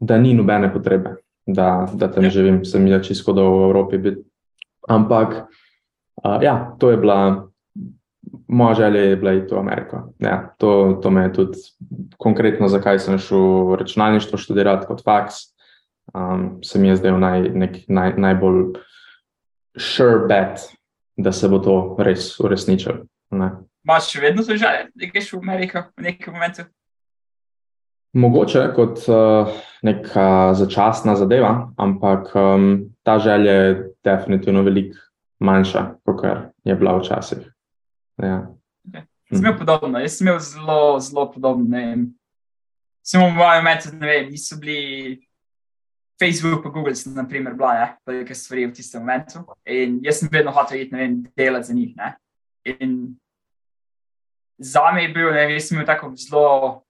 da 0.00 0.18
ni 0.18 0.34
nobene 0.34 0.72
potrebe, 0.72 1.14
da, 1.46 1.86
da 1.94 2.10
tam 2.10 2.24
ja. 2.24 2.30
živim, 2.30 2.64
sem 2.64 2.86
jaz 2.90 3.06
čisto 3.06 3.32
v 3.32 3.68
Evropi. 3.68 3.98
Biti. 3.98 4.24
Ampak, 4.88 5.46
uh, 6.24 6.42
ja, 6.42 6.74
to 6.78 6.90
je 6.90 6.96
bila 6.96 7.50
moja 8.48 8.74
želja, 8.74 9.00
je 9.00 9.16
bila 9.16 9.32
iti 9.32 9.54
v 9.54 9.58
Ameriko. 9.58 10.02
Ja, 10.18 10.54
to, 10.58 10.98
to 11.02 11.10
me 11.10 11.22
je 11.22 11.32
tudi 11.32 11.58
konkretno, 12.18 12.68
zakaj 12.68 12.98
sem 12.98 13.18
šel 13.18 13.70
v 13.70 13.78
računalništvo 13.82 14.38
študirati 14.38 14.86
kot 14.86 15.04
faks. 15.04 15.34
Um, 16.14 16.58
se 16.64 16.78
mi 16.78 16.88
je 16.88 16.96
zdaj 16.96 17.18
naj, 17.18 17.48
nek, 17.54 17.76
naj, 17.88 18.14
najbolj 18.16 18.64
sure 19.78 20.26
bet, 20.28 20.66
da 21.16 21.32
se 21.32 21.48
bo 21.48 21.58
to 21.58 21.96
res 21.98 22.32
uresničilo. 22.40 23.04
Máš 23.86 24.10
še 24.12 24.20
vedno 24.20 24.42
želje, 24.42 24.90
da 24.94 25.08
greš 25.12 25.32
v 25.32 25.40
Ameriko 25.42 25.84
v 25.96 26.08
nekem 26.10 26.34
momentu? 26.34 26.66
Mogoče 28.12 28.64
kot 28.74 29.04
uh, 29.06 29.52
neka 29.86 30.54
začasna 30.58 31.14
zadeva, 31.16 31.70
ampak 31.78 32.32
um, 32.34 32.90
ta 33.06 33.18
želja 33.22 33.52
je 33.52 33.76
definitivno 34.04 34.64
veliko 34.66 34.98
manjša, 35.40 35.84
kot 36.04 36.24
je 36.64 36.74
bila 36.74 36.96
včasih. 36.98 37.46
Ja. 38.18 38.50
Okay. 38.88 39.06
Sem 39.30 39.44
imel 39.44 39.54
podobno, 39.58 40.02
jaz 40.02 40.18
sem 40.18 40.26
imel 40.26 40.40
zelo, 40.42 40.98
zelo 41.00 41.30
podobno. 41.32 41.78
Samo 43.06 43.30
v 43.30 43.38
mojem 43.38 43.64
metu, 43.64 43.94
ne 43.94 44.06
vem, 44.06 44.26
niso 44.34 44.58
bili 44.60 45.20
Facebook, 46.20 46.62
pa 46.62 46.68
Google, 46.68 46.94
sem, 46.94 47.14
naprimer, 47.14 47.54
bila 47.54 47.72
ne, 47.74 47.86
velike 48.06 48.34
stvari 48.34 48.66
v 48.66 48.74
tistem 48.76 49.00
momentu. 49.00 49.40
In 49.64 50.00
jaz 50.04 50.20
sem 50.20 50.28
vedno 50.32 50.52
hotel 50.52 50.82
iti, 50.82 50.94
ne 50.94 51.00
vem, 51.00 51.16
delati 51.36 51.70
za 51.70 51.74
njih. 51.74 51.96
Ne. 51.96 52.12
In 52.76 52.94
za 54.58 54.92
me 54.92 55.06
je 55.06 55.14
bil, 55.14 55.32
ne 55.32 55.46
vem, 55.46 55.56
jaz 55.56 55.70
sem 55.70 55.78
imel 55.78 55.88
tako 55.88 56.12
zelo 56.20 56.82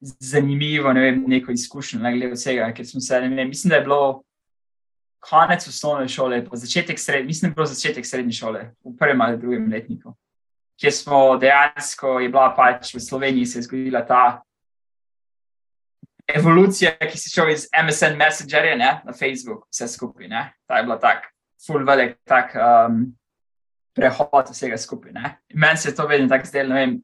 zanimivo, 0.00 0.92
ne 0.92 1.00
vem, 1.00 1.24
neko 1.26 1.52
izkušnjo, 1.52 2.00
ne 2.04 2.12
glede 2.14 2.36
vsega, 2.36 2.68
ker 2.76 2.86
smo 2.86 3.00
se, 3.00 3.20
ne 3.20 3.32
vem, 3.32 3.48
mislim, 3.48 3.70
da 3.70 3.80
je 3.80 3.86
bilo 3.88 4.22
konec 5.24 5.66
osnovne 5.68 6.08
šole, 6.08 6.44
pa 6.44 6.56
začetek 6.56 6.98
srednje, 6.98 7.26
mislim, 7.26 7.48
da 7.48 7.52
je 7.52 7.54
bilo 7.54 7.66
začetek 7.66 8.06
srednje 8.06 8.32
šole, 8.32 8.60
v 8.84 8.92
prvem 8.98 9.20
ali 9.20 9.38
drugem 9.38 9.70
letniku. 9.72 10.14
Kjer 10.78 10.92
smo 10.94 11.38
dejansko, 11.40 12.20
je 12.20 12.28
bila 12.28 12.52
pač 12.54 12.92
v 12.94 13.00
Sloveniji 13.02 13.46
se 13.46 13.58
je 13.58 13.62
zgodila 13.66 14.04
ta 14.06 14.42
evolucija, 16.28 16.94
ki 16.98 17.18
si 17.18 17.32
šel 17.32 17.52
iz 17.54 17.66
MSN 17.72 18.16
Messengerja 18.18 18.76
ne, 18.76 18.90
na 19.04 19.16
Facebook, 19.16 19.66
vse 19.72 19.88
skupaj. 19.88 20.28
Ne. 20.28 20.44
Ta 20.68 20.78
je 20.78 20.86
bila 20.86 20.98
tako, 21.00 21.30
full 21.66 21.86
velik 21.86 22.18
tak, 22.28 22.54
um, 22.54 23.06
prehod 23.96 24.52
vsega 24.52 24.78
skupaj. 24.78 25.12
Meni 25.54 25.76
se 25.78 25.88
je 25.88 25.94
to 25.94 26.06
vedno 26.06 26.28
tako 26.28 26.46
zdelo, 26.46 26.74
ne 26.74 26.80
vem, 26.80 26.96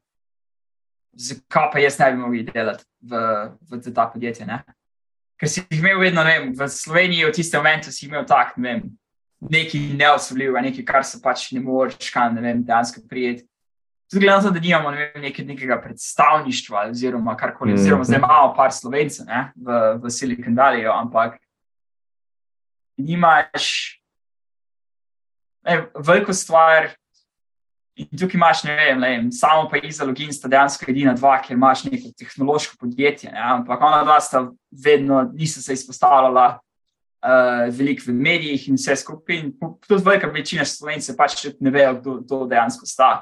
zakaj 1.15 1.69
pa 1.73 1.79
jaz 1.79 1.99
ne 1.99 2.11
bi 2.11 2.21
mogel 2.21 2.51
delati 2.53 2.83
v, 3.01 3.23
v 3.71 3.93
ta 3.93 4.07
podjetje. 4.13 4.45
Ne. 4.45 4.61
Ker 5.39 5.51
si 5.51 5.63
jih 5.69 5.81
imel 5.81 5.99
vedno, 5.99 6.23
ne 6.23 6.37
vem, 6.37 6.53
v 6.55 6.69
Sloveniji 6.71 7.27
v 7.27 7.33
tistem 7.35 7.63
momentu 7.63 7.91
si 7.91 8.07
imel 8.07 8.23
tak, 8.27 8.55
ne 8.57 8.69
vem, 8.69 8.85
nekaj 9.51 9.89
neosobljivega, 9.99 10.63
nekaj, 10.69 10.85
kar 10.87 11.03
se 11.07 11.19
pač 11.23 11.49
ne 11.55 11.63
moreš, 11.63 12.09
kaj 12.13 12.31
ne 12.37 12.45
vem, 12.45 12.63
dejansko 12.63 13.03
prijeti. 13.09 13.47
Gledano, 14.13 14.51
da 14.51 14.59
nimamo 14.59 14.91
ne 14.91 14.97
vem, 14.97 15.23
nekaj, 15.23 15.45
nekega 15.45 15.79
predstavništva, 15.81 16.87
oziroma 16.89 17.35
karkoli, 17.37 17.73
mm. 17.73 17.75
oziroma 17.75 18.03
zdaj 18.03 18.19
imamo 18.19 18.53
par 18.55 18.71
slovencev 18.71 19.25
v, 19.55 19.79
v 20.03 20.11
Silicon 20.13 20.55
Valley, 20.55 20.85
ampak 20.85 21.39
nimaš 22.97 23.99
ne, 25.65 25.87
veliko 25.95 26.33
stvar. 26.33 26.93
In 27.95 28.09
tukaj 28.11 28.35
imaš, 28.35 28.63
ne 28.67 28.75
vem, 28.75 28.99
ne 28.99 29.09
vem 29.09 29.27
samo 29.31 29.69
pa 29.71 29.79
iza 29.79 30.03
login 30.05 30.33
sta 30.33 30.49
dejansko 30.51 30.89
edina 30.91 31.13
dva, 31.15 31.37
ker 31.41 31.55
imaš 31.55 31.85
neko 31.87 32.11
tehnološko 32.19 32.75
podjetje. 32.79 33.31
Ne, 33.31 33.39
ampak 33.39 33.81
ona 33.81 34.03
dva 34.03 34.19
sta 34.21 34.41
vedno, 34.83 35.21
niso 35.33 35.61
se 35.63 35.73
izpostavljala 35.73 36.47
uh, 36.59 37.71
veliko 37.71 38.09
v 38.09 38.17
medijih 38.19 38.67
in 38.69 38.75
vse 38.75 38.97
skupaj. 38.99 39.39
In 39.39 39.53
tudi 39.87 40.03
velika 40.03 40.27
večina 40.27 40.65
slovencev 40.67 41.15
pač 41.15 41.47
ne 41.59 41.71
vejo, 41.71 41.95
kdo, 42.01 42.17
kdo 42.25 42.41
dejansko 42.51 42.85
sta. 42.85 43.13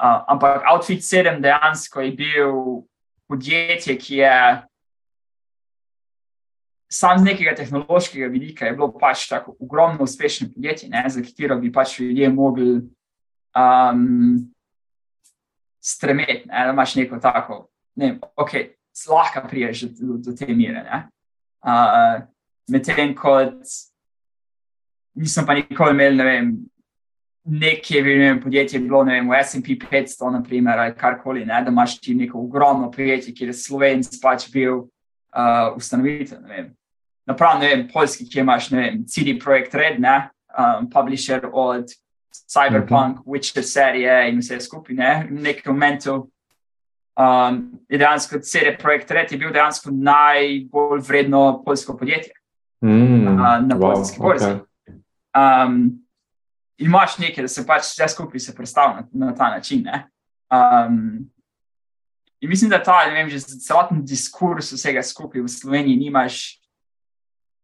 Uh, 0.00 0.24
ampak 0.32 0.64
Outfit 0.72 1.04
7 1.04 1.42
dejansko 1.44 2.00
je 2.00 2.12
bil 2.16 2.54
podjetje, 3.28 3.96
ki 4.00 4.16
je 4.16 4.36
sam 6.90 7.18
z 7.18 7.24
nekega 7.24 7.54
tehnološkega 7.54 8.26
vidika 8.26 8.66
je 8.66 8.72
bilo 8.72 8.90
pač 8.98 9.28
tako 9.28 9.54
ogromno 9.60 10.02
uspešno 10.02 10.48
podjetje, 10.54 10.88
ne, 10.88 11.04
za 11.08 11.22
katero 11.22 11.58
bi 11.60 11.72
pač 11.72 11.98
ljudje 12.00 12.28
mogli 12.32 12.70
um, 13.54 14.40
stremeti, 15.80 16.48
ne, 16.48 16.64
da 16.66 16.72
imaš 16.72 16.94
neko 16.94 17.20
tako, 17.22 17.60
ne 17.94 18.06
vem, 18.06 18.18
ok, 18.36 18.56
lahko 19.08 19.46
priješ 19.48 19.82
do, 20.00 20.18
do 20.18 20.34
te 20.36 20.48
mere. 20.54 21.04
Uh, 21.60 22.26
Medtem 22.70 23.14
kot 23.18 23.62
nisem 25.14 25.46
pa 25.46 25.54
nikoli 25.54 25.94
imel, 25.94 26.16
ne 26.16 26.24
vem, 26.24 26.50
nekje 27.44 28.02
vem, 28.02 28.40
podjetje 28.40 28.80
bilo 28.80 29.02
vem, 29.04 29.28
v 29.30 29.38
SP 29.40 29.76
500, 29.80 30.32
naprimer, 30.32 30.78
ali 30.78 30.94
karkoli, 30.94 31.44
ne, 31.44 31.62
da 31.64 31.70
imaš 31.70 31.98
ti 32.00 32.14
neko 32.14 32.38
ogromno 32.38 32.90
podjetje, 32.90 33.34
kjer 33.34 33.50
je 33.50 33.54
Slovenc 33.54 34.20
pač 34.22 34.50
bil 34.52 34.76
uh, 34.76 35.76
ustanovitelj. 35.76 36.70
Napravno, 37.26 37.64
ne 37.64 37.68
vem, 37.74 37.88
polski, 37.92 38.28
ki 38.28 38.40
imaš, 38.40 38.70
ne 38.70 38.82
vem, 38.82 39.04
CD 39.06 39.38
Projekt 39.40 39.74
Red, 39.74 40.00
ne, 40.00 40.30
um, 40.58 40.90
publisher 40.90 41.48
od 41.52 41.88
Cyberpunk, 42.50 43.18
uh 43.18 43.24
-huh. 43.24 43.32
Witcher 43.32 43.62
serije 43.62 44.28
in 44.30 44.38
vse 44.38 44.60
skupaj. 44.60 44.94
Ne? 44.94 45.26
V 45.30 45.42
nekem 45.42 45.72
momentu 45.72 46.30
um, 47.18 47.80
je 47.88 47.98
dejansko 47.98 48.38
CD 48.38 48.76
Projekt 48.78 49.10
Red 49.10 49.32
je 49.32 49.38
bil 49.38 49.52
dejansko 49.52 49.90
najbolj 49.90 51.00
vredno 51.00 51.62
polsko 51.64 51.96
podjetje 51.96 52.40
Mm, 52.82 53.26
uh, 53.26 53.60
na 53.66 53.76
wow, 53.76 53.92
polski 53.94 54.18
borzi. 54.18 54.44
okay. 54.44 54.56
Um, 55.36 55.99
imaš 56.80 57.18
nekaj, 57.18 57.44
da 57.44 57.48
se 57.48 57.66
pač 57.66 57.90
vse 57.92 58.08
skupaj 58.08 58.40
se 58.40 58.54
predstavlja 58.56 59.04
na, 59.12 59.26
na 59.26 59.34
ta 59.34 59.50
način. 59.50 59.82
Ne? 59.84 60.06
Um, 60.50 61.30
in 62.40 62.48
mislim, 62.48 62.70
da 62.70 62.82
ta, 62.82 63.04
ne 63.06 63.14
vem, 63.14 63.28
že 63.30 63.40
celoten 63.40 64.04
diskurs 64.04 64.72
vsega 64.72 65.02
skupaj 65.02 65.44
v 65.44 65.52
Sloveniji 65.52 66.00
nimaš, 66.00 66.40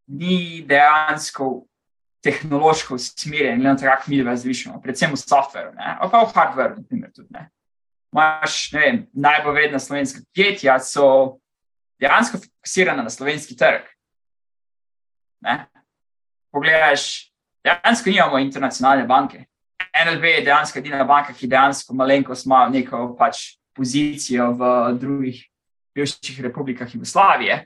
ni 0.07 0.63
dejansko 0.69 1.67
tehnološko 2.27 2.95
usmerjen, 2.95 3.61
glede 3.61 3.69
na 3.69 3.77
to, 3.77 3.87
kako 3.87 4.11
mi 4.11 4.23
razmišljamo, 4.23 4.81
predvsem 4.83 5.13
v 5.13 5.19
softveru, 5.21 5.73
ali 5.79 6.11
pa 6.11 6.23
v 6.25 6.33
hardveru, 6.35 6.77
na 6.77 6.83
primer, 6.89 7.13
tudi. 7.15 7.29
Ne? 7.31 7.49
Imaš, 8.13 8.73
ne 8.73 8.81
vem, 8.81 9.03
najbolj 9.13 9.55
vredna 9.55 9.79
slovenska 9.79 10.21
podjetja 10.25 10.79
so 10.81 11.07
dejansko 12.01 12.41
fokusirana 12.43 13.03
na 13.03 13.11
slovenski 13.11 13.57
trg. 13.57 13.87
Ne? 15.47 15.67
Pogledaš, 16.53 17.31
dejansko 17.67 18.11
nimamo 18.11 18.39
internacionalne 18.39 19.07
banke. 19.07 19.45
NLB 20.07 20.25
je 20.25 20.43
dejansko 20.45 20.79
edina 20.79 21.05
banka, 21.05 21.33
ki 21.33 21.49
dejansko 21.51 21.95
malenkost 21.95 22.47
ima 22.47 22.67
neko 22.69 23.09
pač 23.19 23.57
pozicijo 23.77 24.53
v 24.57 24.69
drugih 25.01 25.41
bivših 25.97 26.41
republikah 26.45 26.95
Jugoslavije. 26.95 27.65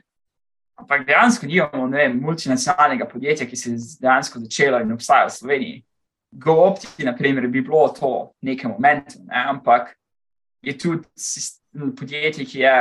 Ampak 0.81 1.05
dejansko 1.05 1.45
nimamo 1.45 1.87
vem, 1.91 2.17
multinacionalnega 2.21 3.05
podjetja, 3.05 3.47
ki 3.47 3.55
se 3.55 3.71
je 3.71 3.77
dejansko 4.01 4.39
začelo 4.39 4.79
in 4.81 4.93
obstaja 4.95 5.27
v 5.27 5.35
Sloveniji. 5.35 5.83
GoOpti, 6.31 7.03
na 7.03 7.13
primer, 7.15 7.47
bi 7.47 7.61
bilo 7.61 7.89
to 7.91 8.31
v 8.39 8.47
nekem 8.47 8.71
momentu, 8.71 9.19
ne? 9.27 9.43
ampak 9.51 9.97
je 10.63 10.77
tudi 10.77 11.03
podjetje, 11.97 12.45
ki 12.45 12.59
je 12.59 12.75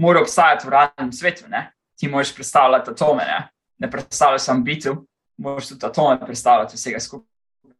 mora 0.00 0.22
obstajati 0.24 0.66
v 0.66 0.70
realnem 0.72 1.12
svetu. 1.12 1.50
Ne? 1.52 1.66
Ti 1.98 2.08
moraš 2.08 2.32
predstavljati 2.34 2.90
atome, 2.90 3.24
ne, 3.28 3.40
ne 3.78 3.90
predstavljaš 3.90 4.48
samo 4.48 4.64
bitu, 4.64 4.96
moraš 5.42 5.68
tudi 5.68 5.86
atome 5.86 6.20
predstavljati 6.20 6.76
vsega 6.76 7.00
skupaj. 7.00 7.28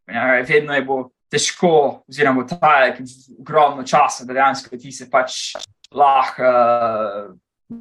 Ja, 0.06 0.40
vedno 0.48 0.74
je 0.74 0.82
bo 0.82 0.98
težko, 1.30 2.02
oziroma 2.08 2.42
bo 2.42 2.48
trajalo 2.48 3.06
ogromno 3.40 3.86
časa, 3.86 4.26
da 4.28 4.36
dejansko 4.36 4.76
ti 4.76 4.92
se 4.92 5.08
pač 5.10 5.54
lahko 5.92 6.42
uh, 6.42 7.34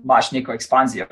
imaš 0.04 0.32
neko 0.32 0.54
ekspanzijo. 0.54 1.08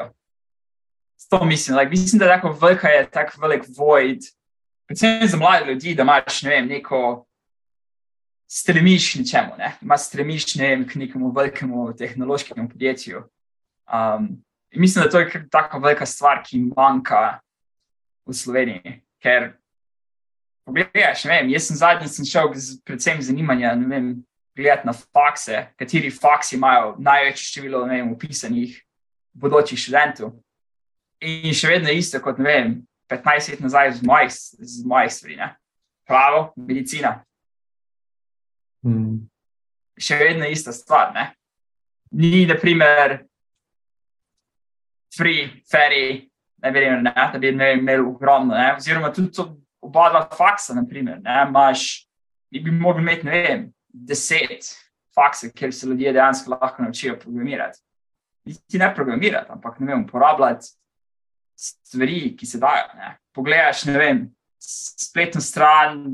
To 1.29 1.43
mislim, 1.45 1.77
like, 1.77 1.89
mislim, 1.89 2.19
da 2.19 2.25
je 2.25 2.35
tako 2.35 2.51
velika 2.61 2.87
je 2.87 3.09
tako 3.11 3.41
velik 3.41 3.65
void, 3.77 4.21
predvsem 4.87 5.27
za 5.27 5.37
mlade 5.37 5.65
ljudi, 5.65 5.95
da 5.95 6.03
imaš 6.03 6.41
ne 6.41 6.49
vem, 6.49 6.67
neko 6.67 7.25
stremiš 8.47 9.13
k 9.13 9.19
ničemu, 9.19 9.57
ne? 9.57 9.73
imaš 9.81 10.07
stremiš 10.07 10.55
ne 10.55 10.69
vem, 10.69 10.87
k 10.87 10.95
nekemu 10.95 11.31
velikemu 11.31 11.93
tehnološkemu 11.93 12.69
podjetju. 12.69 13.23
Um, 13.93 14.29
mislim, 14.71 15.05
da 15.05 15.11
to 15.11 15.19
je 15.19 15.47
tako 15.51 15.79
velika 15.79 16.05
stvar, 16.05 16.43
ki 16.45 16.63
manjka 16.75 17.39
v 18.29 18.37
Sloveniji. 18.37 18.95
Ker, 19.19 19.51
pogledaš, 20.67 21.25
ne 21.27 21.35
vem, 21.35 21.53
jaz 21.55 21.67
sem 21.67 21.79
zadnjič 21.81 22.15
sem 22.15 22.27
šel 22.29 22.51
z 22.55 22.79
predvsem 22.87 23.21
zanimanja, 23.25 23.73
ne 23.75 23.89
vem, 23.89 24.11
gledati 24.55 24.87
na 24.87 24.93
fakse, 24.93 25.69
kateri 25.79 26.11
faksi 26.11 26.57
imajo 26.57 26.93
največje 26.99 27.49
število, 27.51 27.85
vem, 27.89 28.11
upisanih 28.13 28.75
bodočih 29.33 29.79
študentov. 29.79 30.35
In 31.23 31.51
še 31.55 31.73
vedno 31.73 31.91
je 31.91 31.99
isto 31.99 32.21
kot, 32.23 32.39
ne 32.39 32.51
vem, 32.51 32.75
15 33.11 33.55
let 33.55 33.65
nazaj 33.65 33.97
z 33.97 34.05
mojih, 34.07 34.35
z 34.75 34.85
mojih 34.87 35.11
stvari, 35.11 35.39
ne. 35.39 35.49
Pravo, 36.07 36.51
medicina, 36.57 37.19
Mm, 38.85 39.27
še 39.99 40.17
vedno 40.19 40.47
je 40.47 40.55
ista 40.55 40.71
stvar. 40.71 41.11
Ne? 41.13 41.25
Ni, 42.15 42.45
na 42.47 42.55
primer, 42.59 43.19
free, 45.15 45.49
ferry, 45.69 46.28
ne 46.61 47.01
ne, 47.01 47.13
da 47.33 47.39
bi 47.39 47.49
imeli 47.49 47.79
imel 47.79 48.07
ogromno. 48.07 48.55
Ne? 48.55 48.75
Oziroma, 48.77 49.13
tudi 49.13 49.31
to, 49.31 49.57
oba 49.81 50.09
dva 50.09 50.29
faksa, 50.37 50.73
naprimer, 50.75 51.21
ne, 51.21 51.45
imaš, 51.47 52.07
bi, 52.51 52.59
bi 52.59 52.71
mogli 52.71 53.01
imeti, 53.01 53.25
ne 53.25 53.31
vem, 53.31 53.67
deset 53.87 54.73
faksa, 55.15 55.51
kjer 55.55 55.73
se 55.73 55.87
ljudje 55.87 56.13
dejansko 56.13 56.51
lahko 56.51 56.83
naučijo 56.83 57.19
programirati. 57.19 57.79
Ti 58.67 58.77
ne 58.77 58.93
programirati, 58.95 59.51
ampak 59.51 59.79
ne 59.79 59.87
vem, 59.93 60.03
uporabljati 60.03 60.67
stvari, 61.55 62.35
ki 62.37 62.45
se 62.45 62.57
dajo. 62.57 62.87
Ne? 62.95 63.17
Pogledaš, 63.35 63.85
ne 63.85 63.97
vem, 63.97 64.25
spletno 64.59 65.41
stran, 65.41 66.05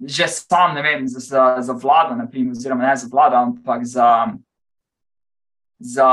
že 0.00 0.28
sam, 0.28 0.74
ne 0.74 0.82
vem, 0.82 1.08
za, 1.08 1.20
za, 1.20 1.44
za 1.60 1.72
vlado, 1.72 2.14
naprimer, 2.14 2.52
oziroma 2.52 2.86
ne 2.86 2.96
za 2.96 3.08
vlado, 3.12 3.36
ampak 3.36 3.84
za, 3.84 4.26
za 5.78 6.08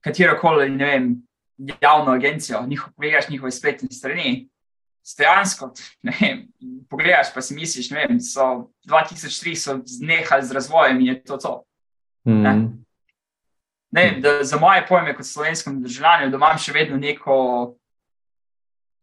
katero 0.00 0.38
koli, 0.40 0.70
ne 0.70 0.84
vem, 0.84 1.10
javno 1.58 2.12
agencijo, 2.12 2.66
njihov, 2.66 2.92
pogledaš 2.96 3.28
njihove 3.28 3.50
spletne 3.50 3.88
strani. 3.90 4.48
Stojansko, 5.02 5.72
ne 6.02 6.12
vem, 6.20 6.42
pogledaš 6.90 7.32
pa 7.34 7.40
si 7.40 7.54
misliš, 7.54 7.90
ne 7.90 8.06
vem, 8.06 8.20
so 8.20 8.68
2003 8.86 9.54
so 9.56 9.78
znehali 9.84 10.44
z 10.44 10.52
razvojem 10.52 11.00
in 11.00 11.06
je 11.06 11.22
to 11.24 11.36
to. 11.36 11.62
Ne. 12.24 12.52
mm, 12.52 12.84
Ne 13.90 14.04
vem, 14.04 14.20
da 14.20 14.44
za 14.44 14.58
moje 14.60 14.86
pojme 14.86 15.14
kot 15.16 15.26
slovenskem 15.26 15.82
državljanju, 15.82 16.30
da 16.30 16.36
imam 16.36 16.58
še 16.60 16.72
vedno 16.72 16.96
neko, 17.00 17.36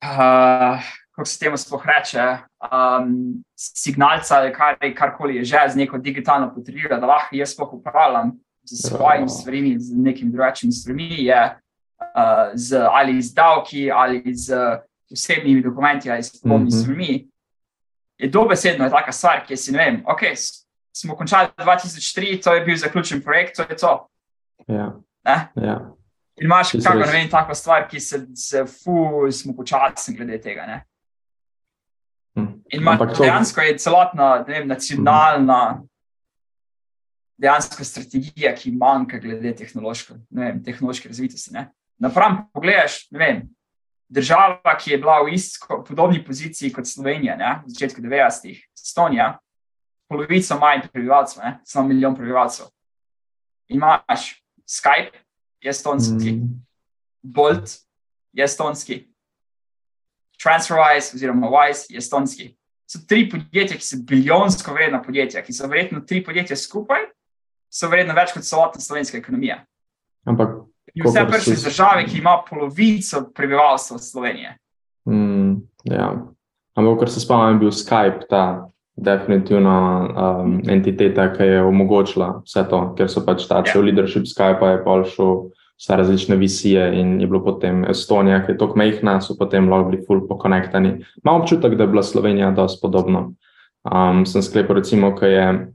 uh, 0.05 0.83
kako 1.15 1.25
se 1.25 1.39
temu 1.39 1.57
sploh 1.57 1.85
reče, 1.89 2.25
um, 2.69 3.41
signalca 3.57 4.37
ali 4.37 4.53
kar, 4.53 4.77
karkoli 4.97 5.35
je 5.39 5.43
že 5.43 5.63
z 5.73 5.81
neko 5.81 5.97
digitalno 5.97 6.53
potrdilo, 6.53 6.99
da 6.99 7.07
lahko 7.07 7.35
jaz 7.35 7.55
sploh 7.55 7.73
upravljam 7.73 8.35
z 8.63 8.87
svojimi 8.87 9.29
stvarmi, 9.29 9.79
z 9.79 9.97
nekimi 9.97 10.31
drugačnimi 10.31 10.73
stvarmi, 10.73 11.09
je 11.25 11.41
z, 12.53 12.73
ali 12.91 13.21
z 13.21 13.33
davki, 13.33 13.91
ali 13.91 14.23
z 14.27 14.55
osebnimi 15.11 15.61
dokumenti, 15.61 16.11
ali 16.11 16.23
s 16.23 16.41
podobnimi 16.41 16.67
Mhm. 16.67 16.77
stvarmi. 16.77 17.27
Je 18.17 18.29
dobesedno 18.29 18.85
je 18.85 18.91
taka 18.91 19.11
stvar, 19.11 19.45
ki 19.45 19.57
si 19.57 19.71
ne 19.71 19.77
vem, 19.79 20.03
ok, 20.05 20.19
smo 20.91 21.15
končali 21.15 21.47
2003, 21.57 22.39
to 22.39 22.53
je 22.53 22.61
bil 22.61 22.77
zaključen 22.77 23.21
projekt, 23.21 23.55
to 23.55 23.63
je 23.63 23.75
to. 23.77 24.07
ja, 24.67 24.93
Ne? 25.25 25.47
ja. 25.57 25.91
In 26.35 26.45
imaš 26.45 26.71
kako 26.73 26.97
ne 26.97 27.05
vem, 27.07 27.29
tako 27.29 27.55
stvar, 27.55 27.87
ki 27.87 27.99
se, 27.99 28.25
se 28.35 28.65
fu, 28.65 28.95
smo 29.31 29.53
počasni 29.53 30.15
glede 30.15 30.41
tega. 30.41 30.65
Ne? 30.65 30.83
Hm. 32.35 32.41
In 32.69 32.81
ima, 32.81 32.97
to- 32.97 33.05
dejansko 33.17 33.61
je 33.61 33.77
celotna 33.77 34.35
vem, 34.37 34.67
nacionalna 34.67 35.81
dejansko 37.37 37.83
strategija, 37.83 38.55
ki 38.55 38.71
manjka 38.71 39.17
glede 39.17 39.55
tehnološko, 39.55 40.13
ne 40.29 40.45
vem, 40.45 40.63
tehnološke 40.63 41.07
razvitosti. 41.07 41.53
Ne? 41.53 41.71
Napram, 41.99 42.45
pogledaš, 42.53 43.05
ne 43.11 43.19
vem, 43.19 43.41
država, 44.09 44.75
ki 44.79 44.91
je 44.91 44.97
bila 44.97 45.21
v 45.23 45.33
isto 45.33 45.83
podobni 45.87 46.23
poziciji 46.25 46.73
kot 46.73 46.87
Slovenija 46.87 47.35
ne? 47.39 47.61
v 47.65 47.73
začetku 47.73 48.01
90-ih, 48.01 48.59
Estonija, 48.75 49.37
polovico 50.09 50.59
manj 50.59 50.87
prebivalcev, 50.91 51.43
ne? 51.43 51.59
samo 51.63 51.87
milijon 51.87 52.15
prebivalcev. 52.15 52.67
Imaš 53.67 54.43
Skype, 54.65 55.25
je 55.61 55.69
estonski, 55.69 56.31
mm. 56.31 56.61
Bolt 57.23 57.79
je 58.33 58.43
estonski, 58.43 58.99
TransferWise 60.43 61.15
oziroma 61.15 61.49
Wise 61.49 61.85
je 61.89 61.97
estonski. 61.97 62.57
So 62.85 62.99
tri 63.07 63.29
podjetja, 63.29 63.77
ki 63.77 63.85
so 63.85 63.97
bilijonsko 64.05 64.73
vredna 64.73 65.01
podjetja, 65.01 65.41
ki 65.41 65.53
so 65.53 65.67
verjetno 65.67 66.03
tri 66.05 66.21
podjetja 66.23 66.57
skupaj, 66.57 67.07
so 67.69 67.89
vredno 67.89 68.13
več 68.13 68.33
kot 68.35 68.45
celotna 68.45 68.81
slovenska 68.81 69.17
ekonomija. 69.17 69.63
Ampak, 70.29 70.53
In 70.95 71.03
vse 71.03 71.25
prišli 71.27 71.53
iz 71.53 71.63
države, 71.63 72.05
ki 72.07 72.17
ima 72.17 72.37
polovico 72.49 73.25
prebivalstva 73.35 73.97
Slovenije. 73.97 74.57
mm, 75.05 75.55
ja. 75.83 76.15
Ampak, 76.75 76.99
kar 76.99 77.09
se 77.09 77.19
spomnim, 77.19 77.55
je 77.55 77.59
bil 77.59 77.71
Skype 77.71 78.27
ta 78.29 78.69
definitivno 78.95 80.07
um, 80.07 80.61
entiteta, 80.67 81.33
ki 81.33 81.43
je 81.43 81.63
omogočila 81.63 82.41
vse 82.45 82.63
to, 82.69 82.79
ker 82.97 83.11
so 83.11 83.25
pač 83.25 83.47
ta 83.47 83.61
cel 83.67 83.83
leadership 83.83 84.27
Skypa 84.27 84.71
je 84.71 84.83
pol 84.83 85.03
šel 85.03 85.33
vse 85.75 85.97
različne 85.99 86.35
visije 86.39 86.85
in 86.99 87.19
je 87.21 87.27
bilo 87.27 87.43
potem 87.43 87.83
Estonija, 87.91 88.39
ki 88.45 88.53
je 88.53 88.57
tako 88.57 88.79
mehna, 88.79 89.19
so 89.21 89.35
potem 89.39 89.67
lahko 89.69 89.89
bili 89.89 90.03
full 90.07 90.23
pokonektani. 90.27 90.95
Imam 91.23 91.41
občutek, 91.41 91.75
da 91.75 91.83
je 91.83 91.87
bila 91.91 92.03
Slovenija 92.03 92.51
dosti 92.51 92.79
podobno. 92.81 93.33
Um, 93.83 94.25
sem 94.25 94.41
sklepal, 94.41 94.79
recimo, 94.79 95.11
ko 95.15 95.25
je 95.25 95.67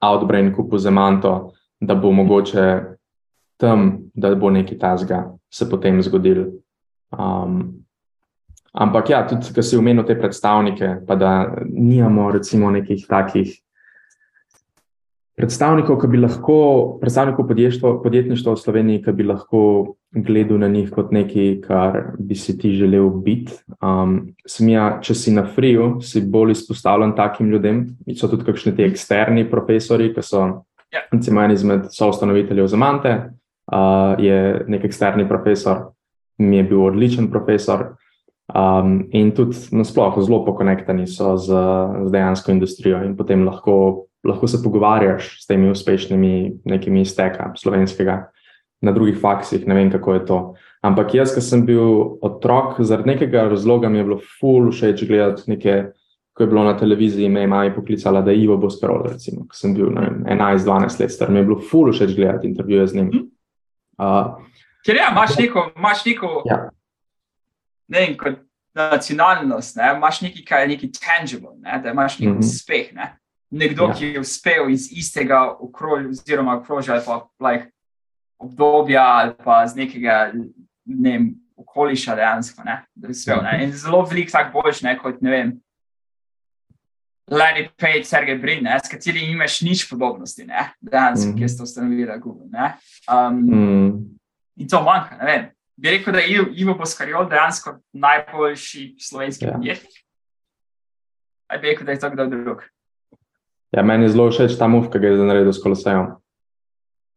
Outbrain 0.00 0.54
kupil 0.54 0.78
Zemanto, 0.78 1.52
da 1.80 1.94
bo 1.94 2.12
mogoče 2.12 2.91
tam, 3.62 4.10
da 4.14 4.34
bo 4.34 4.50
nekaj 4.50 4.78
tazga 4.78 5.22
se 5.52 5.68
potem 5.70 6.02
zgodil. 6.02 6.46
Um, 7.14 7.84
ampak 8.72 9.10
ja, 9.12 9.22
tudi, 9.28 9.52
ko 9.54 9.62
si 9.62 9.78
omenil 9.78 10.06
te 10.08 10.16
predstavnike, 10.18 11.02
pa 11.06 11.16
da 11.16 11.32
nimamo 11.68 12.30
recimo 12.32 12.70
nekih 12.72 13.04
takih 13.06 13.52
predstavnikov, 15.36 15.98
ki 16.00 16.10
bi 16.12 16.20
lahko, 16.20 16.56
predstavnikov 17.00 17.48
podjetništva, 17.48 18.52
v 18.52 18.60
Sloveniji, 18.60 19.02
ki 19.04 19.14
bi 19.16 19.26
lahko 19.28 19.62
gledal 20.12 20.60
na 20.60 20.68
njih 20.68 20.90
kot 20.92 21.12
nekaj, 21.12 21.54
kar 21.64 22.00
bi 22.18 22.36
si 22.36 22.56
ti 22.58 22.72
želel 22.76 23.08
biti. 23.24 23.54
Um, 23.80 24.34
smija, 24.48 24.98
če 25.04 25.16
si 25.16 25.32
na 25.32 25.46
friju, 25.48 26.00
si 26.04 26.20
bolj 26.20 26.56
izpostavljen 26.56 27.14
takim 27.16 27.48
ljudem. 27.52 27.86
So 28.16 28.28
tudi 28.28 28.44
kakšni 28.48 28.74
ti 28.76 28.86
eksterni 28.88 29.48
profesori, 29.50 30.12
ki 30.14 30.24
so, 30.26 30.44
Ja. 30.92 31.00
recimo, 31.12 31.40
en 31.40 31.50
izmed 31.50 31.86
soustanoviteljev 31.88 32.66
Zamante, 32.68 33.14
uh, 33.70 34.18
je 34.18 34.64
nek 34.68 34.84
eksterni 34.84 35.28
profesor, 35.28 35.92
mi 36.38 36.56
je 36.56 36.68
bil 36.70 36.84
odličen 36.84 37.30
profesor. 37.30 37.92
Um, 38.52 39.06
in 39.16 39.30
tudi 39.32 39.56
nasplošno 39.72 40.22
zelo 40.26 40.42
pokonektani 40.44 41.06
so 41.06 41.36
z, 41.40 41.54
z 42.04 42.10
dejansko 42.12 42.52
industrijo, 42.52 42.98
in 43.06 43.14
potem 43.16 43.46
lahko, 43.46 44.08
lahko 44.28 44.48
se 44.50 44.60
pogovarjaš 44.62 45.38
s 45.40 45.46
temi 45.46 45.70
uspešnimi, 45.70 46.60
nekimi 46.64 47.00
izteka 47.00 47.52
slovenskega 47.56 48.18
na 48.82 48.92
drugih 48.92 49.16
faksih, 49.20 49.66
ne 49.66 49.74
vem 49.78 49.90
kako 49.90 50.14
je 50.14 50.24
to. 50.26 50.38
Ampak 50.82 51.14
jaz, 51.14 51.32
ki 51.34 51.40
sem 51.40 51.62
bil 51.66 52.18
otrok, 52.26 52.80
zaradi 52.82 53.12
nekega 53.14 53.46
razloga 53.48 53.88
mi 53.88 54.02
je 54.02 54.06
bilo 54.10 54.18
ful 54.40 54.72
všeč 54.74 55.04
gledati 55.08 55.46
nekaj, 55.54 55.84
ko 56.34 56.42
je 56.42 56.50
bilo 56.50 56.64
na 56.66 56.74
televiziji, 56.76 57.28
me 57.30 57.44
je 57.44 57.46
mama 57.46 57.70
poklicala, 57.74 58.20
da 58.20 58.34
je 58.34 58.42
Ivo 58.42 58.56
Boskarol, 58.58 59.04
recimo, 59.12 59.46
ko 59.46 59.56
sem 59.56 59.74
bil 59.76 59.92
11-12 59.94 61.00
let 61.00 61.14
star, 61.14 61.30
mi 61.30 61.38
je 61.38 61.46
bilo 61.46 61.60
ful 61.70 61.92
všeč 61.92 62.16
gledati 62.16 62.50
intervjuje 62.50 62.86
z 62.86 62.98
njim. 62.98 63.30
Uh, 63.98 64.38
Ker 64.84 64.96
ja, 64.96 65.10
imaš 65.12 65.36
neko, 65.38 65.70
imaš 65.76 66.04
neko 66.04 66.42
ja, 66.46 66.56
ne 67.88 68.00
vem, 68.00 68.16
kot 68.18 68.38
nacionalnost, 68.74 69.76
ne, 69.76 69.92
imaš 69.96 70.20
nekaj, 70.24 70.44
kar 70.48 70.60
je 70.64 70.68
neki 70.68 70.88
tangible, 70.92 71.52
ne, 71.60 71.78
da 71.84 71.90
imaš 71.92 72.18
nek 72.18 72.28
Mhm. 72.30 72.38
uspeh. 72.38 72.92
Ne. 72.94 73.18
Nekdo, 73.50 73.88
Ja. 73.88 73.94
ki 73.94 74.06
je 74.06 74.20
uspel 74.20 74.70
iz 74.70 74.88
istega 74.92 75.42
okrožja, 75.60 76.08
oziroma 76.08 76.56
okrožja 76.56 76.94
ali 76.94 77.04
pa 77.04 77.18
like, 77.50 77.66
obdobja 78.38 79.02
ali 79.04 79.34
pa 79.44 79.66
z 79.66 79.76
nekega 79.76 80.32
ne 80.86 81.10
vem, 81.10 81.34
okoliša 81.56 82.14
dejansko, 82.16 82.64
ne, 82.64 82.84
da 82.94 83.06
je 83.06 83.10
uspel. 83.10 83.36
Mhm. 83.36 83.44
Ne. 83.44 83.64
In 83.64 83.72
zelo 83.72 84.02
velik 84.04 84.30
tak 84.32 84.52
boljš, 84.52 84.82
ne, 84.82 84.98
kot 84.98 85.20
ne 85.22 85.30
vem. 85.30 85.52
Larry 87.32 87.68
Page, 87.76 88.04
Sergej 88.04 88.38
Brin, 88.38 88.64
ne, 88.64 88.76
s 88.76 88.88
katerimi 88.88 89.26
nimaš 89.26 89.62
nič 89.62 89.88
podobnosti, 89.90 90.44
ne, 90.44 90.72
dejansko, 90.80 91.30
Mhm. 91.30 91.38
ki 91.38 91.48
ste 91.48 91.62
ustanovili 91.62 92.18
Google. 92.20 92.46
Ne. 92.50 92.74
Um, 93.08 93.36
mm, 93.40 94.18
In 94.56 94.68
to 94.68 94.82
manjka. 94.82 95.16
ne 95.16 95.24
vem. 95.24 95.44
Bi 95.76 95.90
rekel, 95.90 96.12
da 96.12 96.18
je 96.20 96.28
Ivo- 96.54 96.74
Boskarjol 96.74 97.28
dejansko 97.28 97.78
najboljši 97.92 98.94
slovenski 99.00 99.44
Ja. 99.44 99.52
podjetnik. 99.52 99.92
Ali 101.48 101.60
bi 101.60 101.66
rekel, 101.66 101.86
da 101.86 101.92
je 101.92 101.98
to 101.98 102.10
kdo 102.10 102.26
drug? 102.26 102.62
ja, 103.72 103.82
meni 103.82 104.04
je 104.04 104.08
zelo 104.08 104.30
všeč 104.30 104.58
ta 104.58 104.68
move, 104.68 104.90
ki 104.90 104.98
ga 104.98 105.06
je 105.06 105.16
zdaj 105.16 105.26
naredil 105.26 105.52
s 105.52 105.58
Kolosejem, 105.58 106.06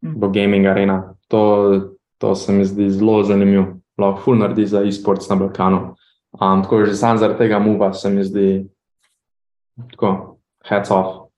Mhm. 0.01 0.13
bo 0.15 0.29
gaming 0.29 0.65
arena. 0.65 1.15
To, 1.27 1.95
to 2.17 2.35
se 2.35 2.53
mi 2.53 2.65
zdi 2.65 2.89
zelo 2.89 3.23
zanimivo. 3.23 3.79
Lahko 3.97 4.21
ful 4.21 4.35
naredi 4.35 4.65
za 4.65 4.79
e-sports 4.81 5.29
na 5.29 5.35
Balkanu. 5.35 5.95
Um, 6.31 6.63
tako 6.63 6.85
že 6.85 6.93
sam 6.93 7.17
zaradi 7.17 7.39
tega 7.39 7.59
muva 7.59 7.93
se 7.93 8.09
mi 8.09 8.23
zdi 8.23 8.65
tako, 9.91 10.39
heads 10.64 10.91
off. 10.91 11.30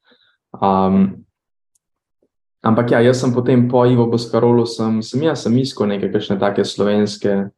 Um, 0.62 1.26
ampak 2.64 2.92
ja, 2.92 3.02
jaz 3.02 3.22
sem 3.22 3.34
potem 3.34 3.68
po 3.70 3.86
Ivo 3.86 4.08
Boskarolu, 4.08 4.66
sem, 4.66 5.02
sem 5.02 5.24
jaz 5.28 5.46
sem 5.46 5.58
iskal 5.58 5.88
neke 5.92 6.12
kakšne 6.14 6.40
take 6.40 6.66
slovenske. 6.66 7.50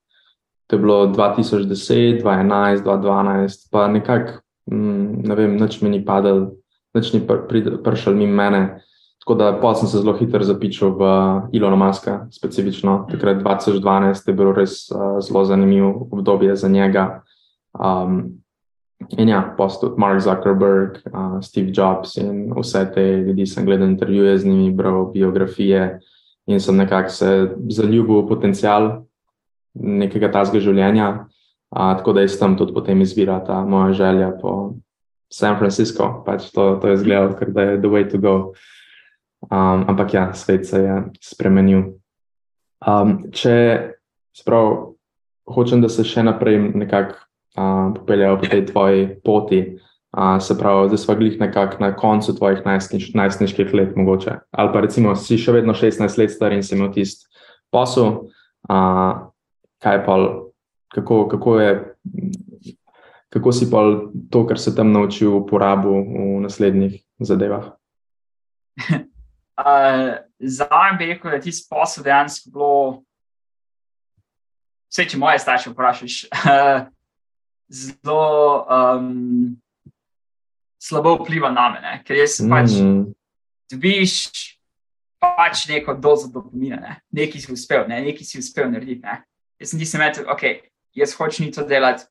To 0.69 0.77
je 0.77 0.81
bilo 0.81 1.07
2010, 1.10 2.22
2011, 2.22 2.84
2012, 2.85 3.69
pa 3.73 3.88
nekako, 3.89 4.41
mm, 4.69 5.26
ne 5.26 5.35
vem, 5.35 5.57
nič 5.57 5.81
mi 5.81 5.89
ni 5.89 6.06
padel, 6.06 6.53
nič 6.93 7.14
ni 7.14 7.26
pr, 7.26 7.49
prid- 7.49 7.81
prišel 7.81 8.14
mimo 8.14 8.38
mene. 8.38 8.81
Tako 9.19 9.35
da 9.35 9.47
pa 9.61 9.73
sem 9.76 9.89
se 9.89 9.99
zelo 9.99 10.14
hitro 10.18 10.41
zapičil 10.45 10.95
v 10.95 11.03
Ilona 11.53 11.76
Maska, 11.76 12.30
specifično. 12.31 13.06
Takrat 13.11 13.41
2012 13.43 14.30
je 14.30 14.34
bilo 14.34 14.53
res 14.56 14.88
uh, 14.89 15.19
zelo 15.22 15.43
zanimivo 15.45 16.07
obdobje 16.11 16.56
za 16.56 16.69
njega. 16.69 17.22
Um, 17.73 18.39
in 19.07 19.30
ja, 19.31 19.41
pa 19.57 19.69
so 19.69 19.88
tudi 19.88 19.99
Mark 19.99 20.21
Zuckerberg, 20.21 20.99
uh, 21.13 21.39
Steve 21.41 21.71
Jobs 21.71 22.17
in 22.17 22.51
vse 22.53 22.84
te 22.93 23.03
ljudi 23.23 23.45
sem 23.47 23.65
gledal 23.65 23.88
intervjuje 23.88 24.38
z 24.38 24.45
njimi, 24.45 24.71
bral 24.76 25.11
biografije 25.11 25.99
in 26.47 26.59
sem 26.59 26.77
nekako 26.77 27.09
se 27.09 27.30
zaljubil 27.69 28.21
v 28.21 28.27
potencial 28.27 28.89
nekega 29.73 30.31
tazga 30.31 30.59
življenja. 30.59 31.09
Uh, 31.69 31.93
tako 31.97 32.13
da 32.13 32.26
iz 32.26 32.39
tam 32.39 32.57
tudi 32.57 32.73
potem 32.73 33.01
izvira 33.01 33.39
ta 33.45 33.61
moja 33.65 33.93
želja 33.93 34.31
po 34.41 34.73
San 35.30 35.57
Francisco. 35.57 36.23
Pač 36.26 36.49
to, 36.51 36.76
to 36.81 36.89
je 36.89 36.97
zgledalo, 36.97 37.38
ker 37.38 37.53
da 37.53 37.61
je 37.61 37.80
the 37.80 37.88
way 37.88 38.09
to 38.09 38.17
go. 38.17 38.53
Um, 39.49 39.85
ampak 39.88 40.13
ja, 40.13 40.34
svet 40.34 40.67
se 40.67 40.81
je 40.81 41.03
spremenil. 41.21 41.84
Um, 42.88 43.30
če 43.31 43.93
sprav, 44.35 44.95
hočem, 45.47 45.81
da 45.81 45.89
se 45.89 46.03
še 46.03 46.26
naprej 46.26 46.59
nekako 46.73 47.28
uh, 47.60 47.94
popeljejo 47.95 48.38
po 48.40 48.45
tej 48.45 48.65
tvoji 48.65 49.07
poti, 49.23 49.80
uh, 50.18 50.41
se 50.41 50.57
pravi, 50.57 50.90
da 50.90 50.98
smo 50.98 51.15
glih 51.15 51.40
nekako 51.40 51.84
na 51.84 51.95
koncu 51.95 52.36
tvojih 52.36 52.61
najstniš, 52.65 53.14
najstniških 53.14 53.73
let, 53.73 53.95
mogoče. 53.95 54.31
Ali 54.52 54.73
pa 54.73 54.81
recimo 54.81 55.15
si 55.15 55.38
še 55.38 55.52
vedno 55.52 55.73
16 55.73 56.19
let 56.19 56.31
star 56.31 56.53
in 56.53 56.64
si 56.64 56.76
imel 56.76 56.94
tisti 56.94 57.27
posel, 57.72 58.31
uh, 58.69 59.27
kaj 59.84 60.06
pa, 60.06 60.18
kako, 60.95 61.27
kako 61.27 61.60
je. 61.60 61.73
Kako 63.30 63.52
si 63.53 63.68
pa 63.69 63.84
to, 64.34 64.40
kar 64.49 64.57
se 64.57 64.72
tam 64.76 64.90
naučil, 64.90 65.36
uporabil 65.44 65.91
v 65.91 66.40
naslednjih 66.41 66.98
zadevah? 67.19 67.76
Uh, 69.60 70.15
Zame 70.40 70.95
bi 70.98 71.06
rekel, 71.06 71.34
da 71.34 71.36
je 71.36 71.41
tisti 71.41 71.68
posel 71.68 72.06
dejansko 72.06 72.48
bilo, 72.53 72.76
vse 74.88 75.03
če 75.11 75.18
moje 75.19 75.41
starše 75.44 75.73
vprašaš, 75.73 76.15
uh, 76.48 76.88
zelo 77.69 78.65
um, 78.65 79.57
slabo 80.81 81.15
vpliva 81.23 81.51
na 81.51 81.69
mene, 81.69 81.93
ker 82.05 82.17
jaz 82.17 82.39
mm. 82.41 82.49
pač 82.49 82.79
Mm, 82.79 83.03
dobiš 83.69 84.15
pač 85.19 85.67
neko 85.67 85.93
dozo 85.93 86.29
dopamina, 86.31 86.79
ne? 86.79 86.95
nekaj 87.11 87.43
si 87.43 87.51
uspel, 87.53 87.85
ne? 87.87 87.99
nekaj 88.07 88.25
si 88.25 88.39
uspel 88.39 88.71
narediti. 88.71 89.03
Ne? 89.03 89.19
Jaz 89.59 89.73
sem 89.73 89.81
tisti 89.81 89.99
moment, 89.99 90.21
ok, 90.31 90.43
jaz 90.95 91.13
hočem 91.17 91.51
to 91.51 91.65
delati. 91.67 92.07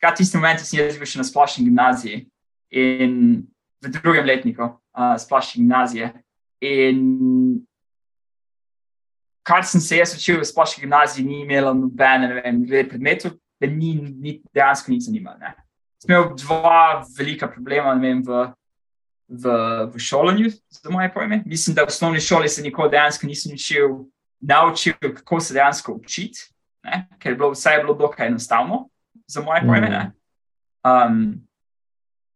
Takrat 0.00 0.18
tisti 0.18 0.40
moment 0.40 0.62
sem 0.64 0.80
jaz 0.80 0.96
bil 0.98 1.08
še 1.08 1.20
na 1.20 1.26
splošni 1.28 1.66
gimnaziji 1.68 2.22
in 2.72 3.44
v 3.84 3.92
drugem 3.92 4.24
letniku 4.26 4.64
uh, 4.64 5.12
splošne 5.20 5.60
gimnazije. 5.60 6.08
In 6.64 7.04
kar 9.44 9.66
sem 9.68 9.82
se 9.82 10.00
jaz 10.00 10.16
učil 10.16 10.40
v 10.40 10.48
splošni 10.48 10.86
gimnaziji, 10.86 11.26
ni 11.26 11.42
imelo 11.44 11.74
nobene 11.76 12.30
ne 12.30 12.40
vem, 12.40 12.64
predmetov, 12.88 13.36
da 13.62 13.70
ni, 13.70 13.94
ni 13.94 14.40
dejansko 14.50 14.90
ni 14.92 15.00
zanimalo. 15.00 15.38
ne. 15.38 15.54
Sem 16.02 16.10
imel 16.10 16.32
dva 16.34 17.04
velika 17.16 17.46
problema 17.46 17.94
vem, 17.94 18.24
v 18.26 18.48
v, 19.32 19.44
v 19.94 19.98
šolanju, 19.98 20.50
za 20.70 20.90
moje 20.90 21.12
pojme. 21.14 21.42
Mislim, 21.46 21.74
da 21.74 21.82
v 21.82 21.88
osnovni 21.88 22.20
šoli 22.20 22.48
se 22.48 22.62
nikoli 22.62 22.90
dejansko 22.90 23.26
nisem 23.26 23.54
učil, 23.54 23.88
naučil, 24.40 24.94
kako 25.00 25.40
se 25.40 25.54
dejansko 25.54 25.92
učiti, 25.92 26.40
ne? 26.84 27.08
ker 27.18 27.32
je 27.32 27.36
bilo 27.36 27.50
vse 27.50 27.70
je 27.70 27.78
bilo 27.84 27.94
dokaj 27.94 28.26
enostavno, 28.26 28.88
za 29.26 29.40
moje 29.40 29.60
pojme. 29.60 29.88
ne. 29.88 30.12
Um, 30.84 31.46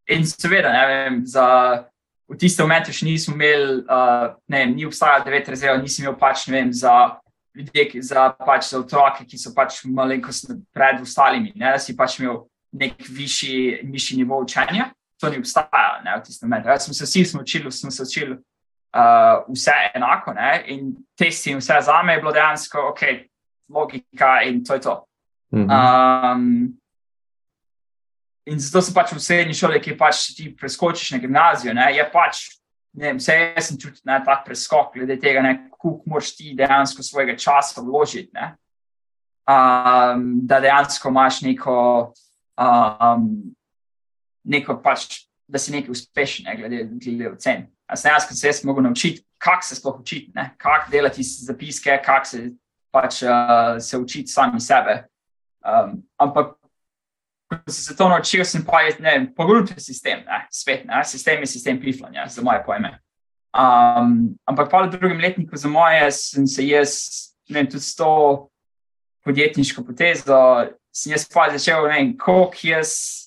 in 0.09 0.27
seveda, 0.27 0.73
ne 0.73 0.87
vem, 0.87 1.21
za, 1.27 1.85
v 2.29 2.39
tistem 2.39 2.67
momentu 2.67 2.93
še 2.93 3.07
nismo 3.07 3.35
imeli, 3.35 3.83
uh, 3.85 4.33
ne 4.49 4.65
vem, 4.65 4.75
ni 4.77 4.87
obstajalo 4.87 5.25
devet 5.25 5.49
rezerv, 5.49 5.83
nisem 5.83 6.07
imel 6.07 6.17
pač, 6.19 6.47
ne 6.47 6.57
vem, 6.57 6.73
za 6.73 7.19
ljudje, 7.57 8.03
za, 8.03 8.29
pač, 8.39 8.71
za 8.71 8.81
otroke, 8.81 9.25
ki 9.25 9.39
so 9.41 9.55
pač 9.57 9.85
malenkost 9.85 10.53
pred 10.75 11.01
ostalimi, 11.03 11.55
ne, 11.55 11.73
da 11.73 11.81
si 11.83 11.97
pač 11.97 12.21
imel 12.21 12.45
nek 12.77 13.01
višji, 13.09 13.81
višji 13.89 14.21
nivo 14.21 14.43
učenja 14.45 14.91
to 15.21 15.31
ni 15.31 15.39
obstajalo 15.39 16.03
ne, 16.05 16.17
v 16.19 16.23
tistem 16.23 16.49
momentu. 16.49 16.69
Smo 16.79 16.95
se 16.95 17.05
vsi 17.05 17.25
smo 17.25 17.41
učili, 17.41 17.73
smo 17.73 17.91
se 17.91 18.03
učili 18.03 18.33
uh, 18.33 19.55
vse 19.55 19.73
enako 19.95 20.33
ne, 20.33 20.65
in 20.67 20.97
testi 21.19 21.51
in 21.51 21.59
vse 21.59 21.81
za 21.81 22.03
me 22.03 22.13
je 22.13 22.21
bilo 22.21 22.33
dejansko 22.33 22.89
ok, 22.91 23.01
logika 23.69 24.43
in 24.43 24.65
to 24.65 24.75
je 24.75 24.81
to. 24.81 25.05
mhm. 25.55 25.71
Um, 25.71 26.79
in 28.47 28.59
zato 28.59 28.83
sem 28.83 28.95
pač 28.95 29.13
v 29.13 29.21
srednji 29.21 29.55
šoli, 29.55 29.81
ki 29.83 29.97
pač 29.99 30.35
ti 30.37 30.53
preskočiš 30.57 31.11
na 31.11 31.19
gimnazijo, 31.19 31.75
ne, 31.75 31.89
je 31.97 32.05
pač, 32.13 32.45
vem, 32.97 33.19
vse 33.21 33.37
jaz 33.37 33.69
sem 33.69 33.79
čutil 33.81 34.03
ne, 34.09 34.19
tak 34.25 34.45
preskok, 34.47 34.95
glede 34.97 35.19
tega, 35.21 35.43
koliko 35.77 36.03
moraš 36.11 36.33
ti 36.37 36.55
dejansko 36.57 37.05
svojega 37.05 37.37
časa 37.39 37.85
vložiti, 37.85 38.31
ne, 38.35 38.55
um, 39.47 40.27
da 40.47 40.61
dejansko 40.61 41.13
imaš 41.13 41.41
neko, 41.47 41.79
um, 42.57 43.31
neko 44.45 44.81
pač, 44.83 45.27
da 45.47 45.61
si 45.63 45.75
nekaj 45.75 45.93
uspešen, 45.93 46.49
ne, 46.49 46.57
glede, 46.59 46.85
glede 46.99 47.33
ocen. 47.37 47.67
A 47.87 47.97
sem 47.97 48.11
jaz, 48.11 48.27
ko 48.27 48.35
se 48.35 48.49
jaz 48.49 48.65
mogel 48.67 48.83
naučiti, 48.83 49.23
kako 49.39 49.63
se 49.63 49.77
sploh 49.79 50.01
učiti, 50.01 50.33
kako 50.59 50.91
delati 50.91 51.23
zapiske, 51.23 52.01
kako 52.05 52.27
se 52.27 52.47
pač 52.91 53.23
uh, 53.23 53.77
se 53.79 53.99
učiti 53.99 54.33
sami 54.33 54.61
sebe. 54.61 55.05
Um, 55.67 56.01
ampak 56.19 56.57
ko 57.49 57.59
sem 57.71 57.83
se 57.85 57.97
to 57.97 58.09
naučil, 58.09 58.45
sem 58.45 58.65
pa 58.65 58.83
pogrubil 59.37 59.79
sistem, 59.79 60.25
ne, 60.27 60.47
svet, 60.51 60.85
ne, 60.85 61.05
sistem 61.05 61.41
je 61.41 61.47
sistem 61.47 61.81
piflanja, 61.81 62.27
za 62.29 62.43
moje 62.43 62.63
pojme. 62.67 62.99
Um, 63.57 64.37
ampak 64.47 64.71
pa 64.71 64.83
v 64.83 64.91
drugem 64.91 65.21
letniku 65.21 65.57
za 65.57 65.69
moje 65.69 66.11
sem 66.13 66.47
se 66.47 66.67
jaz, 66.67 66.91
ne 67.49 67.61
vem, 67.61 67.67
tudi 67.67 67.85
s 67.85 67.95
to 67.95 68.51
podjetniško 69.25 69.85
potezo, 69.85 70.69
sem 70.93 71.13
jaz 71.13 71.29
pa 71.29 71.49
začel, 71.55 71.87
ne 71.87 71.95
vem, 71.95 72.17
koliko 72.19 72.67
jaz 72.67 73.27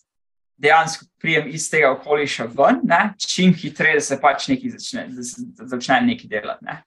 dejansko 0.59 1.05
prijem 1.19 1.47
iz 1.47 1.69
tega 1.71 1.91
okoliša 1.95 2.49
ven, 2.51 2.81
ne? 2.83 3.13
čim 3.17 3.53
hitreje 3.55 4.01
se 4.01 4.19
pač 4.21 4.49
nekaj 4.51 4.75
začne, 4.75 5.07
da 5.15 5.23
se 5.23 5.43
začne 5.71 6.01
nekaj 6.11 6.27
delati. 6.27 6.65
Ne? 6.65 6.81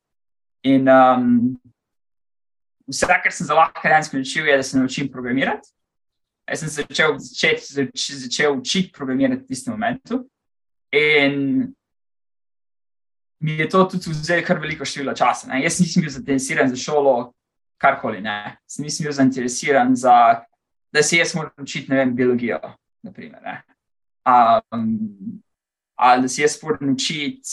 In 0.68 0.88
um, 0.88 1.28
vse, 2.88 3.08
kar 3.08 3.32
sem 3.32 3.48
zelo 3.48 3.62
lahko 3.62 3.80
dejansko 3.88 4.20
naučil, 4.20 4.48
je, 4.48 4.56
da 4.56 4.62
se 4.62 4.78
naučim 4.78 5.08
programirati. 5.12 5.72
Jaz 6.52 6.60
sem 6.60 6.68
začel, 6.68 7.14
začel, 7.18 7.58
začel 7.96 8.58
učiti 8.58 8.92
programirati 8.92 9.42
v 9.42 9.46
tistem 9.48 9.72
momentu. 9.72 10.18
In 10.92 11.72
mi 13.40 13.52
je 13.56 13.68
to 13.68 13.84
tudi 13.88 14.10
vzelo 14.10 14.44
kar 14.44 14.60
veliko 14.60 14.84
število 14.84 15.14
časa. 15.16 15.48
Ne? 15.48 15.62
Jaz 15.64 15.80
nisem 15.80 16.04
bil 16.04 16.12
zainteresiran 16.12 16.68
za 16.68 16.76
šolo, 16.76 17.32
karkoli. 17.80 18.20
Ne? 18.20 18.58
Nisem 18.78 19.08
bil 19.08 19.16
zainteresiran 19.16 19.96
za, 19.96 20.44
da 20.92 21.02
se 21.02 21.16
jaz 21.16 21.32
moram 21.34 21.64
učiti, 21.64 21.90
ne 21.90 22.02
vem, 22.02 22.12
biologijo. 22.16 22.60
Naprimer, 23.02 23.40
ne? 23.42 23.56
Um, 24.22 25.40
ali 25.96 26.22
da 26.22 26.28
se 26.28 26.42
jaz 26.42 26.58
moram 26.62 26.92
učiti 26.92 27.48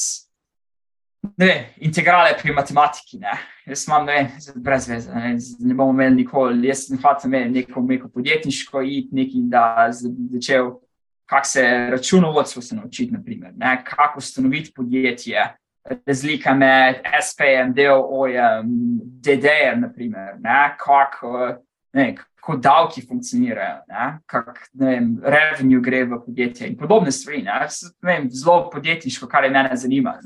ne, 1.38 1.74
integrale 1.78 2.38
pri 2.42 2.54
matematiki. 2.54 3.20
Ne. 3.20 3.34
Jaz 3.66 3.88
imam 3.88 4.06
ne, 4.06 4.32
brez 4.56 4.88
veze, 4.90 5.14
ne, 5.14 5.36
ne 5.60 5.74
bomo 5.74 5.94
imeli 5.94 6.16
nikoli. 6.16 6.68
Jaz 6.68 6.88
sem 6.88 7.00
hotel 7.02 7.32
imeti 7.32 7.56
neko, 7.60 7.82
neko 7.82 8.10
podjetniško 8.10 8.82
id, 8.82 9.14
nekaj, 9.16 9.48
da 9.52 9.90
začel, 10.34 10.72
kako 11.30 11.48
se 11.48 11.66
računovodstvo 11.92 12.62
se 12.62 12.76
naučiti, 12.76 13.14
naprimer, 13.14 13.54
ne, 13.58 13.82
kako 13.86 14.20
ustanoviti 14.20 14.74
podjetje, 14.76 15.54
razlika 16.06 16.54
med 16.54 17.04
SP-jem, 17.26 17.74
DOO-jem, 17.74 18.74
DD-jem, 19.22 19.82
naprimer, 19.82 20.36
ne, 20.40 20.76
kako. 20.80 21.56
Ne, 21.94 22.16
kako 22.16 22.56
davki 22.58 23.02
funkcionirajo, 23.02 23.82
kako 24.26 24.54
revenue 25.24 25.82
gre 25.82 26.04
v 26.06 26.20
podjetje 26.26 26.68
in 26.68 26.78
podobne 26.78 27.12
stvari. 27.12 27.42
Ne, 27.44 27.68
ne, 28.02 28.30
zelo 28.30 28.70
podjetniško, 28.70 29.28
kar 29.28 29.44
je 29.44 29.50
mene 29.50 29.76
zanimalo 29.76 30.22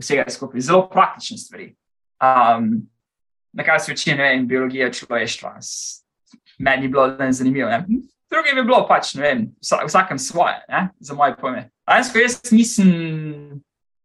vsega 0.00 0.24
skupaj, 0.30 0.60
zelo 0.60 0.88
praktične 0.90 1.38
stvari. 1.38 1.68
Um, 2.20 2.72
na 3.52 3.64
kar 3.64 3.80
se 3.80 3.92
uči, 3.92 4.14
ne 4.14 4.22
vem, 4.22 4.46
biologija 4.48 4.90
človeštva. 4.92 5.58
Meni 6.58 6.86
je 6.86 6.88
bilo 6.88 7.32
zanimivo. 7.32 7.68
Ne? 7.70 7.84
Drugi 8.30 8.54
bi 8.54 8.64
bilo 8.64 8.84
pač, 8.88 9.14
ne 9.18 9.22
vem, 9.22 9.44
vsakem 9.60 10.18
svoje, 10.18 10.60
ne? 10.68 10.88
za 11.00 11.14
moje 11.14 11.36
pojme. 11.36 11.68
Dejansko 11.88 12.18
jaz 12.22 12.40
nisem, 12.54 12.90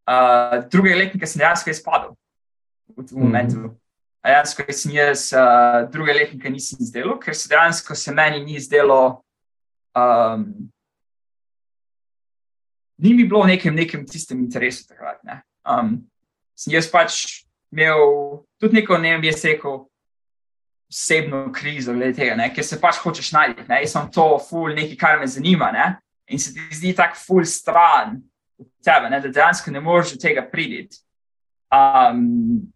uh, 0.10 0.62
druge 0.72 0.96
letnike 0.96 1.28
sem 1.30 1.44
dejansko 1.44 1.70
izpadel 1.70 2.16
v 2.96 3.06
tem 3.06 3.20
momentu. 3.20 3.58
Mm 3.58 3.66
-hmm. 3.70 3.76
Dejansko 4.26 4.64
jaz 4.94 5.34
uh, 5.34 5.92
druge 5.92 6.14
letnike 6.14 6.50
nisem 6.50 6.78
izdelal, 6.82 7.20
ker 7.20 7.36
se 7.36 7.50
dejansko 7.50 7.96
se 7.96 8.12
meni 8.12 8.46
ni 8.46 8.60
zdelo. 8.60 9.22
Um, 9.96 10.72
Ni 12.98 13.14
mi 13.14 13.24
bilo 13.28 13.44
v 13.44 13.48
nekem, 13.48 13.76
nekem 13.76 14.06
tistem 14.06 14.40
interesu 14.40 14.88
takrat. 14.88 15.24
Ne. 15.24 15.42
Um, 15.66 15.98
sem 16.56 16.74
jaz 16.74 16.88
pač 16.92 17.24
imel 17.74 18.46
tudi 18.62 18.80
neko, 18.80 18.98
ne 19.02 19.16
vem, 19.16 19.28
jaz 19.30 19.44
rekel, 19.46 19.84
osebno 20.92 21.50
krizo 21.54 21.94
glede 21.94 22.14
tega, 22.20 22.36
ne, 22.38 22.52
ker 22.54 22.64
se 22.64 22.78
pač 22.82 23.02
hočeš 23.04 23.32
najti. 23.36 23.66
Jaz 23.68 23.96
sem 23.96 24.12
to, 24.14 24.28
ful, 24.40 24.72
nekaj, 24.76 24.98
kar 25.00 25.20
me 25.20 25.28
zanima. 25.28 25.72
Ne, 25.76 25.88
in 26.32 26.40
se 26.40 26.54
ti 26.54 26.78
zdi 26.78 26.94
tako 26.96 27.20
ful 27.20 27.46
stran 27.50 28.20
od 28.62 28.70
tebe, 28.86 29.10
ne, 29.10 29.20
da 29.22 29.34
dejansko 29.34 29.74
ne 29.74 29.82
moreš 29.84 30.16
do 30.16 30.22
tega 30.22 30.46
priti. 30.52 31.02
Um, 31.74 32.72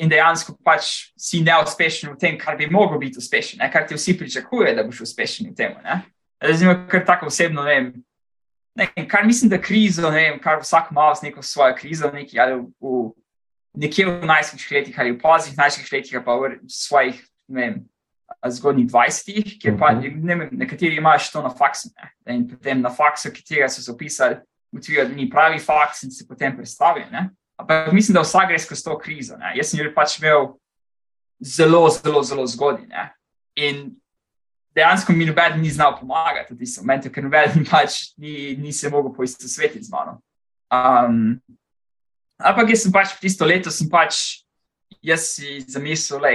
in 0.00 0.08
dejansko 0.08 0.54
pač 0.64 1.10
si 1.18 1.42
neuspešen 1.44 2.12
v 2.12 2.20
tem, 2.20 2.38
kar 2.40 2.56
bi 2.56 2.68
lahko 2.70 3.00
bil 3.00 3.12
uspešen, 3.16 3.60
ne, 3.60 3.68
kar 3.72 3.88
ti 3.88 3.98
vsi 3.98 4.16
pričakujejo, 4.20 4.76
da 4.76 4.86
boš 4.86 5.02
uspešen 5.08 5.50
v 5.50 5.56
tem. 5.56 5.76
Zdaj, 6.40 6.86
kar 6.88 7.04
tako 7.08 7.28
osebno 7.28 7.66
ne 8.74 8.84
vem 8.84 9.04
ne, 9.04 9.08
kar 9.08 9.26
mislim, 9.26 9.50
da 9.50 9.60
krizo, 9.60 10.10
ne 10.10 10.30
vem, 10.30 10.40
kar 10.40 10.60
vsak 10.60 10.90
ima 10.90 11.14
z 11.14 11.22
neko 11.28 11.42
svojo 11.42 11.74
krizo, 11.78 12.10
nekje, 12.12 12.40
ali 12.40 12.58
v, 12.60 12.66
v, 12.80 13.10
nekje 13.84 14.06
v 14.06 14.26
najstarejših 14.26 14.76
letih, 14.76 14.98
ali 14.98 15.12
v 15.12 15.20
poznih 15.20 15.56
najstarejših 15.58 15.92
letih, 15.92 16.22
pa 16.24 16.36
v 16.36 16.58
svojih 16.68 17.18
vem, 17.48 17.82
zgodnjih 18.46 18.86
dvajsetih, 18.88 19.58
kjer 19.60 19.76
pa 19.78 19.92
mhm. 19.92 20.22
ne 20.26 20.36
vem, 20.36 20.54
nekateri 20.62 20.96
imajo 20.96 21.26
to 21.32 21.42
na 21.42 21.50
faksu. 21.50 21.90
Ne, 22.26 22.36
in 22.36 22.48
potem 22.48 22.80
na 22.80 22.90
faksu, 22.90 23.32
ki 23.34 23.44
tega 23.44 23.68
so 23.68 23.82
zapisali, 23.82 24.40
utrijo, 24.72 25.04
da 25.04 25.14
ni 25.14 25.30
pravi 25.30 25.58
faks 25.58 26.02
in 26.02 26.10
se 26.10 26.26
potem 26.28 26.56
predstavijo. 26.56 27.06
Ampak 27.56 27.92
mislim, 27.92 28.14
da 28.14 28.20
vsak 28.20 28.48
gre 28.48 28.58
skozi 28.58 28.84
to 28.84 28.98
krizo. 28.98 29.36
Ne. 29.36 29.52
Jaz 29.56 29.70
sem 29.70 29.80
jo 29.80 29.90
pač 29.94 30.18
imel 30.20 30.54
zelo, 31.40 31.88
zelo, 31.90 32.22
zelo 32.22 32.46
zgodaj. 32.46 32.86
In 33.56 33.90
dejansko 34.74 35.12
mi 35.12 35.26
noben 35.26 35.60
ni 35.60 35.70
znal 35.70 35.96
pomagati 35.98 36.54
v 36.54 36.58
tistem 36.58 36.84
momentu, 36.84 37.10
ker 37.10 37.24
noben 37.24 37.64
pač 37.70 38.12
ni, 38.18 38.56
ni 38.56 38.72
se 38.72 38.90
mogel 38.90 39.12
poistovjetiti 39.14 39.84
z 39.84 39.92
mano. 39.92 40.18
Um, 40.70 41.40
ampak 42.38 42.70
jaz 42.70 42.84
sem 42.86 42.94
pač 42.94 43.16
tisto 43.18 43.48
leto, 43.48 43.70
sem 43.74 43.90
pač 43.90 44.44
jaz 45.02 45.34
si 45.34 45.60
zamislil, 45.66 46.20
da 46.22 46.30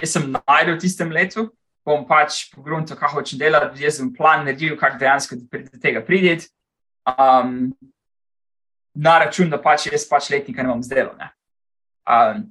jaz 0.00 0.12
sem 0.16 0.28
najdel 0.28 0.76
v 0.76 0.82
tistem 0.82 1.12
letu, 1.14 1.48
bom 1.86 2.04
pač 2.06 2.50
pogrunil, 2.52 2.96
kaj 2.96 3.14
hočem 3.16 3.40
delati, 3.40 3.84
jaz 3.84 3.98
sem 4.00 4.12
plan 4.12 4.44
naredil, 4.44 4.76
kako 4.78 5.00
dejansko 5.00 5.40
do 5.40 5.80
tega 5.80 6.04
prideti. 6.04 6.50
Um, 7.08 7.72
na 8.94 9.18
račun, 9.24 9.50
da 9.50 9.58
pač 9.62 9.88
jaz 9.88 10.04
pač 10.08 10.30
letnika 10.30 10.62
ne 10.62 10.72
bom 10.72 10.82
zdelo. 10.84 11.14
Ne? 11.18 11.30
Um, 12.04 12.44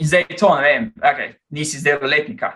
in 0.00 0.08
zdaj 0.08 0.26
je 0.30 0.38
to, 0.40 0.50
ne 0.56 0.62
vem, 0.62 0.92
okay, 0.98 1.34
nisi 1.50 1.80
zdelo 1.82 2.08
letnika. 2.08 2.54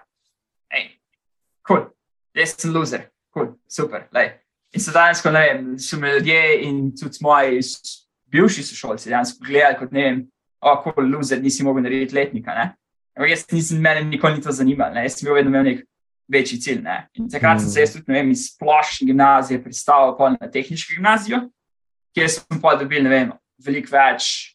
Ej, 1.69 1.75
cool. 1.75 1.91
jaz 2.35 2.55
sem 2.57 2.73
loser, 2.73 3.11
cool. 3.35 3.59
super. 3.69 4.09
Lej. 4.13 4.39
In 4.73 4.81
se 4.81 4.93
danes, 4.93 5.21
ko 5.21 5.31
ne 5.31 5.41
vem, 5.41 5.79
so 5.79 5.99
me 6.01 6.15
ljudje 6.15 6.63
in 6.65 6.97
tudi 6.97 7.19
moji 7.21 7.61
bivši 8.33 8.63
sošolci 8.63 9.09
dejansko 9.09 9.45
gledali 9.45 9.77
kot 9.79 9.93
ne 9.93 10.03
vem, 10.03 10.23
kako 10.61 10.93
oh, 10.97 11.05
loser 11.05 11.43
nisi 11.43 11.65
mogel 11.65 11.83
narediti 11.83 12.15
letnika. 12.15 12.55
Ne? 12.55 12.67
Jaz 13.29 13.45
nisem, 13.53 13.81
mene 13.83 14.05
nikoli 14.05 14.39
ni 14.39 14.43
to 14.43 14.53
zanimalo, 14.53 14.95
ne? 14.95 15.05
jaz 15.05 15.19
sem 15.19 15.29
bil 15.29 15.37
vedno 15.37 15.53
imel 15.53 15.65
nek 15.69 15.85
večji 16.29 16.61
cilj. 16.61 16.83
Ne? 16.85 16.99
In 17.21 17.29
takrat 17.29 17.61
sem 17.61 17.71
se 17.71 17.85
jaz 17.85 17.97
tudi, 17.97 18.13
ne 18.13 18.21
vem, 18.21 18.33
iz 18.33 18.49
splošne 18.53 19.09
gimnazije 19.09 19.63
predstavil 19.63 20.37
na 20.41 20.51
tehniško 20.53 20.97
gimnazijo, 20.97 21.43
kjer 22.17 22.31
sem 22.33 22.61
pa 22.63 22.77
dobil, 22.81 23.05
ne 23.05 23.13
vem, 23.13 23.33
veliko 23.65 23.93
več 23.93 24.55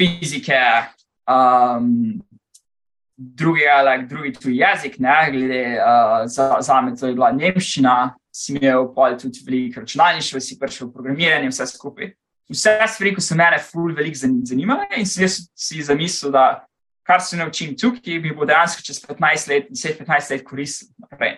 fizike, 0.00 0.60
um, 1.28 2.22
drugega, 3.16 3.82
like, 3.82 4.06
drugi 4.06 4.32
tuji 4.32 4.56
jezik, 4.56 4.98
ne, 4.98 5.30
glede 5.30 5.78
uh, 5.78 6.26
za, 6.26 6.56
za 6.60 6.80
me, 6.80 6.96
to 6.96 7.06
je 7.06 7.14
bila 7.14 7.30
nemščina, 7.32 8.14
si 8.34 8.56
imel 8.56 8.88
pa 8.94 9.12
tudi 9.18 9.44
veliko 9.46 9.80
računalništva, 9.80 10.40
si 10.40 10.58
prišel 10.58 10.90
programiranje, 10.92 11.48
vse 11.52 11.66
skupaj. 11.70 12.12
Vse 12.50 12.74
stvari, 12.90 13.14
ko 13.14 13.22
so 13.24 13.36
mene 13.38 13.58
ful 13.62 13.94
veliko 13.94 14.18
zanimale 14.18 14.88
in 14.98 15.06
sem 15.06 15.28
si 15.28 15.82
zamislil, 15.82 16.32
da 16.34 16.66
kar 17.06 17.22
se 17.22 17.38
naučim 17.38 17.76
tukaj, 17.78 18.18
bi 18.20 18.34
bo 18.34 18.46
dejansko 18.48 18.82
čez 18.82 19.00
15 19.06 19.50
let, 19.52 19.70
10-15 19.70 20.32
let 20.34 20.44
koristil 20.44 20.90
naprej. 20.98 21.36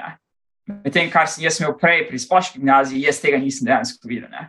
Medtem, 0.66 1.10
kar 1.12 1.28
sem 1.30 1.44
jaz 1.44 1.60
imel 1.60 1.76
prej 1.78 2.06
pri 2.08 2.18
splošni 2.18 2.60
gimnaziji, 2.60 3.04
jaz 3.06 3.20
tega 3.22 3.38
nisem 3.38 3.68
dejansko 3.68 4.08
videl. 4.08 4.30
Ne. 4.32 4.48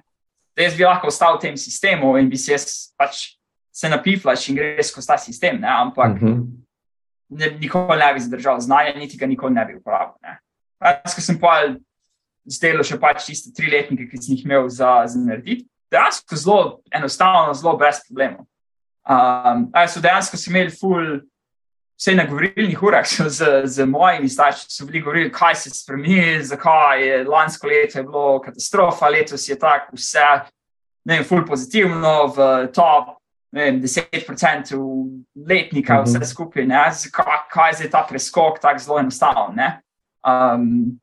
Da 0.57 0.65
jaz 0.65 0.77
bi 0.77 0.87
lahko 0.87 1.11
ostal 1.11 1.35
v 1.35 1.43
tem 1.43 1.57
sistemu 1.59 2.15
in 2.17 2.31
bi 2.31 2.39
se 2.41 2.55
jaz 2.55 2.93
pač 2.97 3.35
se 3.75 3.89
napiflaš 3.91 4.47
in 4.49 4.57
greš 4.57 4.89
skozi 4.89 5.11
ta 5.11 5.17
sistem, 5.21 5.59
ne, 5.61 5.69
ampak 5.69 6.15
mm 6.15 6.23
-hmm 6.23 6.66
ne, 7.29 7.51
nikoli 7.59 7.97
ne 7.99 8.13
bi 8.13 8.19
zadržal 8.19 8.59
znanja, 8.59 8.95
niti 8.95 9.17
ga 9.17 9.25
nikoli 9.25 9.53
ne 9.53 9.65
bi 9.65 9.75
uporabil. 9.75 10.37
Jaz 10.81 11.17
sem 11.25 11.39
pa 11.39 11.59
zdelo 12.47 12.83
še 12.85 12.99
pač 12.99 13.25
tiste 13.27 13.53
tri 13.55 13.71
letnike, 13.71 14.07
ki 14.11 14.21
sem 14.21 14.35
jih 14.35 14.45
imel 14.45 14.69
za, 14.69 15.01
za 15.09 15.19
narediti. 15.19 15.67
Dejansko 15.91 16.35
zelo 16.35 16.61
enostavno, 16.91 17.55
zelo 17.55 17.77
brez 17.79 18.01
problemov. 18.07 18.45
Um, 19.07 19.69
so 19.87 20.03
dejansko 20.03 20.39
imeli 20.49 20.71
ful, 20.71 21.19
vse 21.97 22.13
na 22.15 22.25
govorilnih 22.27 22.83
urah 22.83 23.07
z, 23.07 23.63
z 23.65 23.85
mojimi 23.87 24.29
starši, 24.29 24.67
so 24.69 24.85
bili 24.85 25.01
govorili, 25.01 25.31
kaj 25.33 25.55
se 25.55 25.69
spremeni, 25.69 26.43
zakaj 26.43 27.03
je 27.03 27.23
lansko 27.23 27.67
leto 27.67 27.99
je 27.99 28.03
bilo 28.03 28.41
katastrofa, 28.43 29.09
letos 29.09 29.47
je 29.49 29.59
tako 29.59 29.95
vse, 29.97 30.27
ne 31.07 31.17
vem, 31.17 31.25
ful 31.25 31.45
pozitivno, 31.47 32.27
v 32.35 32.67
top, 32.75 33.16
vem, 33.57 33.81
10% 33.81 34.77
letnika, 35.47 36.01
vse 36.05 36.19
mhm. 36.19 36.29
skupaj, 36.29 36.67
kaj, 37.11 37.41
kaj 37.51 37.69
je 37.69 37.75
zdaj 37.81 37.91
ta 37.91 38.05
preskok, 38.09 38.61
tako 38.61 38.83
zelo 38.83 38.99
enostaven. 38.99 39.59
Um, 40.27 40.99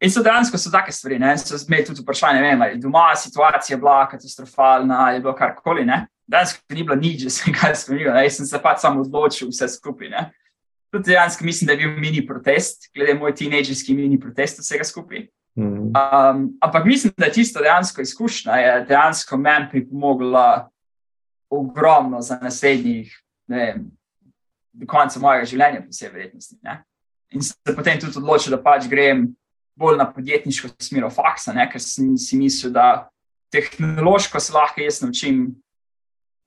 in 0.00 0.10
so 0.12 0.22
dejansko 0.22 0.58
so 0.58 0.72
take 0.72 0.92
stvari, 0.92 1.18
ne? 1.18 1.36
so 1.38 1.58
zmej 1.58 1.86
tudi 1.88 2.02
vprašanje, 2.04 2.42
vem, 2.42 2.62
ali 2.62 2.80
doma 2.80 3.08
situacija 3.16 3.78
bila 3.78 4.08
katastrofalna 4.08 5.00
ali 5.06 5.20
bilo 5.20 5.34
karkoli. 5.34 5.86
Dejansko 6.26 6.74
ni 6.74 6.82
bilo 6.82 6.96
nič, 6.96 7.22
da 7.22 7.30
se 7.30 7.50
je 7.50 7.54
kaj 7.54 7.74
spremenilo, 7.74 8.16
jaz 8.18 8.36
sem 8.40 8.46
se 8.46 8.60
pač 8.62 8.82
samo 8.82 9.00
odločil 9.06 9.48
vse 9.52 9.68
skupaj. 9.68 10.10
Ne? 10.10 10.26
Tudi 10.92 11.12
dejansko 11.12 11.44
mislim, 11.44 11.66
da 11.66 11.72
je 11.72 11.84
bil 11.84 11.98
mini 12.00 12.26
protest, 12.26 12.90
glede 12.94 13.14
moj 13.14 13.34
tinejdžerski 13.34 13.94
mini 13.94 14.20
protest 14.20 14.58
vsega 14.62 14.84
skupaj. 14.84 15.28
Um, 15.56 16.58
ampak 16.60 16.84
mislim, 16.84 17.12
da 17.16 17.26
je 17.26 17.32
tisto 17.32 17.62
dejansko 17.62 18.02
izkušnja, 18.02 18.52
je 18.52 18.84
dejansko 18.88 19.36
meni 19.36 19.68
pripomogla 19.70 20.68
ogromno 21.50 22.20
za 22.22 22.38
naslednjih 22.42 23.12
vem, 23.48 23.90
do 24.72 24.86
konca 24.86 25.20
mojega 25.22 25.48
življenja, 25.48 25.82
po 25.84 25.94
vsej 25.94 26.12
verjetnosti. 26.12 26.58
Ne? 26.66 26.80
In 27.34 27.42
se 27.42 27.74
potem 27.74 28.00
tudi 28.00 28.18
odločil, 28.20 28.54
da 28.54 28.62
pač 28.62 28.88
grem 28.90 29.28
bolj 29.76 29.98
na 30.00 30.06
podjetniško 30.10 30.72
smer 30.80 31.08
faksa, 31.12 31.54
ne? 31.56 31.66
ker 31.70 31.82
sem 31.82 32.14
si 32.20 32.38
mislil, 32.40 32.72
da 32.74 33.08
tehnološko 33.54 34.40
se 34.40 34.54
lahko 34.56 34.84
jaz 34.84 35.02
naučim. 35.04 35.48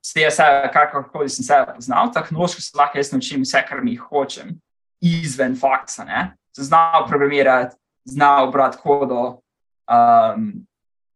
Ste 0.00 0.22
jaz, 0.24 0.38
kakorkoli 0.72 1.28
sem 1.28 1.44
se 1.44 1.56
poznal, 1.74 2.08
tehnološko 2.14 2.62
se 2.64 2.76
lahko 2.78 2.98
jaz 2.98 3.10
naučim 3.12 3.42
vse, 3.44 3.60
kar 3.68 3.82
mi 3.84 3.98
hočem, 4.00 4.54
izven 5.04 5.56
faksa. 5.60 6.06
Znal 6.56 7.06
programirati, 7.08 7.76
znal 8.08 8.50
brati 8.50 8.80
kodo. 8.80 9.40
Um, 9.90 10.64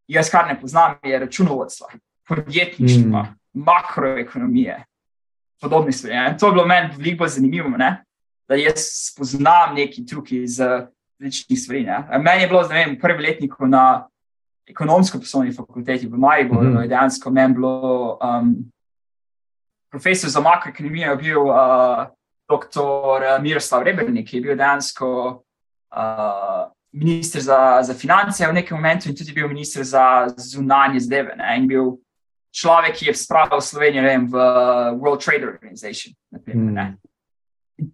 jaz, 0.09 0.29
kar 0.31 0.47
ne 0.51 0.59
poznam, 0.61 0.99
je 1.03 1.19
računovodstvo, 1.19 1.89
podjetništvo, 2.29 3.23
mm. 3.23 3.35
Makroekonomije, 3.55 4.85
podobne 5.61 5.93
stvari. 5.93 6.39
To 6.39 6.47
je 6.47 6.53
bilo 6.53 6.67
meni 6.67 6.91
veliko 6.97 7.29
zanimivo, 7.29 7.69
ne? 7.69 8.05
da 8.49 8.55
jaz 8.55 8.75
spoznam 8.77 9.75
neki 9.75 10.07
truki 10.07 10.43
iz 10.43 10.61
različnih 10.61 11.61
stvari. 11.61 11.83
Ne? 11.83 12.19
Meni 12.19 12.43
je 12.43 12.49
bilo, 12.49 12.63
da 12.63 12.75
vem, 12.75 12.99
prvi 13.01 13.23
letnik 13.23 13.55
na 13.61 14.09
ekonomsko-poslovni 14.67 15.53
fakulteti 15.53 16.07
v 16.07 16.19
Mariboru, 16.19 16.69
mm. 16.69 16.89
dejansko 16.89 17.31
meni 17.31 17.55
bilo. 17.55 18.19
Um, 18.23 18.55
Profesor 19.91 20.31
za 20.31 20.41
makroekonomijo 20.41 21.11
je 21.11 21.17
bil 21.17 21.41
uh, 21.41 22.07
dr. 22.51 23.43
Miroslav 23.43 23.83
Rebrnik, 23.83 24.29
ki 24.29 24.37
je 24.37 24.43
bil 24.43 24.57
dejansko 24.57 25.11
uh, 25.95 26.73
ministr 26.93 27.41
za, 27.41 27.79
za 27.83 27.95
finance 27.95 28.47
v 28.47 28.53
nekem 28.53 28.77
momentu 28.77 29.09
in 29.09 29.17
tudi 29.17 29.33
bil 29.33 29.49
ministr 29.49 29.85
za 29.85 30.27
zunanje 30.37 31.01
zdeve. 31.01 31.37
Ne, 31.37 31.57
in 31.59 31.69
bil 31.69 31.95
človek, 32.55 32.97
ki 32.97 33.09
je 33.11 33.15
spravil 33.19 33.61
Slovenijo 33.61 34.05
vem, 34.07 34.29
v 34.31 34.45
World 35.01 35.25
Trade 35.25 35.47
Organization. 35.47 36.15
Naprimer, 36.31 36.73
mm. 36.73 36.97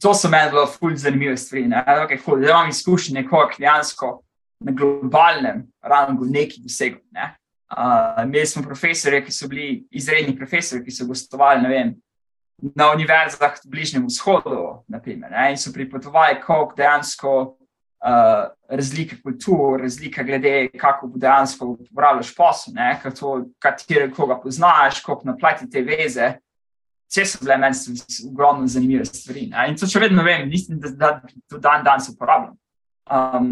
To 0.01 0.13
so 0.15 0.29
meni 0.29 0.51
zelo 0.51 0.97
zanimive 0.97 1.37
stvari. 1.37 1.65
Okay, 2.05 2.21
cool, 2.25 2.41
da 2.41 2.51
imam 2.51 2.69
izkušnje 2.69 3.23
nekoga, 3.23 3.49
ki 3.49 3.63
dejansko 3.63 4.21
na 4.61 4.73
globalnem 4.77 5.63
rangu 5.81 6.27
nekaj 6.29 6.61
dosegel. 6.61 7.01
Ne. 7.17 7.35
Uh, 7.71 8.25
imeli 8.25 8.47
smo 8.47 8.63
profesore, 8.63 9.23
ki 9.25 9.33
so 9.33 9.49
bili 9.49 9.87
izredni 9.91 10.37
profesori, 10.37 10.85
ki 10.85 10.93
so 10.93 11.07
gostovali 11.09 11.69
vem, 11.71 11.95
na 12.77 12.91
univerzah 12.93 13.57
v 13.65 13.71
Bližnjem 13.73 14.05
vzhodu, 14.07 14.83
naprimer, 14.89 15.31
ne, 15.31 15.55
in 15.55 15.57
so 15.57 15.73
pripotovali, 15.73 16.43
kako 16.43 16.75
dejansko 16.77 17.35
uh, 18.05 18.51
razlike 18.69 19.23
kultur, 19.23 19.81
razlike 19.81 20.25
glede, 20.25 20.69
kako 20.79 21.11
dejansko 21.15 21.67
uporabljaš 21.67 22.35
posel, 22.37 22.75
katero 23.59 24.11
koga 24.17 24.41
poznaš, 24.41 25.01
kako 25.01 25.29
naplati 25.33 25.71
te 25.71 25.83
veze. 25.83 26.33
Vse 27.11 27.25
so 27.27 27.39
bile 27.43 27.57
meni 27.59 27.75
ogromno 28.31 28.67
zanimive 28.67 29.05
stvari. 29.05 29.49
Ne? 29.51 29.67
In 29.69 29.77
to 29.77 29.87
še 29.91 29.99
vedno 29.99 30.23
vem, 30.23 30.47
mislim, 30.49 30.79
da, 30.79 30.93
da 30.95 31.09
to 31.51 31.59
dan 31.59 31.83
danes 31.85 32.07
uporabljam. 32.13 32.55
Um, 33.11 33.51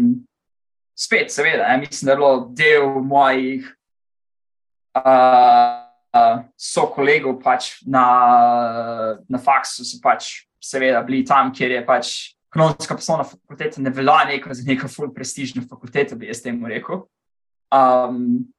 spet, 0.95 1.33
seveda, 1.33 1.67
ne? 1.67 1.77
mislim, 1.83 2.07
da 2.07 2.11
je 2.11 2.17
bilo 2.21 2.47
del 2.55 2.87
mojih 3.03 3.67
uh, 4.95 5.83
uh, 6.15 6.39
so 6.55 6.87
kolegov 6.95 7.41
pač 7.43 7.81
na, 7.83 8.05
na 9.27 9.43
faksu, 9.43 9.83
so 9.83 9.99
pač 10.03 10.45
seveda 10.63 11.03
bili 11.03 11.25
tam, 11.27 11.51
kjer 11.51 11.75
je 11.75 11.85
pač 11.85 12.13
ekonomska 12.49 12.95
poslovna 12.95 13.23
fakulteta 13.23 13.81
ne 13.81 13.89
velja 13.89 14.25
neko 14.25 14.53
za 14.53 14.63
neko 14.65 14.87
ful 14.87 15.13
prestižno 15.13 15.63
fakulteto, 15.69 16.15
bi 16.15 16.27
jaz 16.27 16.41
temu 16.41 16.67
rekel. 16.67 17.03
Um, 17.69 18.49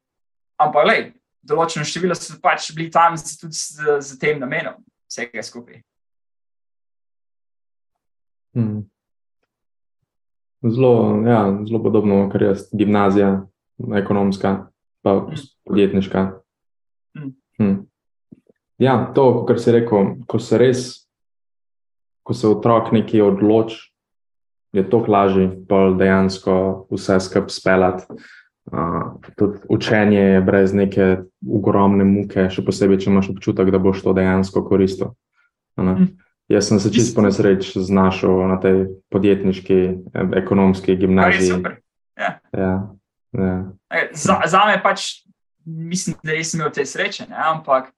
ampak, 0.60 0.86
le, 0.86 0.98
določeno 1.42 1.86
število 1.86 2.14
so 2.14 2.38
pač 2.42 2.70
bili 2.76 2.90
tam 2.94 3.16
tudi 3.18 3.56
z, 3.56 3.98
z 3.98 4.18
tem 4.22 4.38
namenom, 4.38 4.78
vsega 5.10 5.42
skupaj. 5.42 5.82
Hmm. 8.54 8.86
Zelo, 10.60 11.22
ja, 11.26 11.44
zelo 11.66 11.82
podobno, 11.82 12.24
kar 12.30 12.42
je 12.42 12.54
gimnazija, 12.76 13.30
ekonomska, 13.96 14.70
pa 15.02 15.16
hmm. 15.18 15.46
podjetniška. 15.66 16.24
Hmm. 17.18 17.34
Hmm. 17.58 17.78
Ja, 18.80 19.10
to, 19.14 19.44
kar 19.48 19.58
si 19.60 19.74
rekel, 19.74 20.14
ko 20.30 20.38
se 20.38 20.58
res 20.60 20.88
ko 22.30 22.34
se 22.34 22.46
otrok 22.46 22.92
nekaj 22.94 23.24
odloči, 23.26 23.80
je 24.70 24.84
to 24.86 25.02
lažje, 25.02 25.48
pa 25.66 25.88
dejansko 25.98 26.86
vse 26.94 27.18
skupaj 27.20 27.50
speljati. 27.50 28.04
Uh, 28.70 29.18
tudi 29.34 29.58
učenje 29.68 30.20
je 30.20 30.42
brez 30.46 30.74
neke 30.74 31.24
ogromne 31.42 32.04
muke, 32.06 32.44
še 32.54 32.62
posebej, 32.62 33.00
če 33.02 33.08
imaš 33.10 33.32
občutek, 33.32 33.72
da 33.74 33.80
boš 33.82 34.04
to 34.04 34.14
dejansko 34.14 34.62
koristil. 34.62 35.10
Mm. 35.74 36.12
Jaz 36.52 36.68
sem 36.70 36.78
se 36.78 36.92
čisto 36.94 37.16
po 37.18 37.24
nesreč 37.26 37.72
znašel 37.74 38.44
na 38.46 38.60
tej 38.62 38.84
podjetniški, 39.10 39.80
ekonomski 40.38 40.94
gimnaziji. 41.00 41.58
Ja. 42.14 42.30
Ja, 42.54 42.70
ja. 43.34 43.58
Za, 44.14 44.38
za 44.46 44.62
me 44.70 44.78
pač 44.84 45.24
mislim, 45.66 46.14
da 46.22 46.38
nisem 46.38 46.60
imel 46.60 46.70
te 46.78 46.86
sreče, 46.86 47.26
ne? 47.26 47.42
ampak 47.50 47.90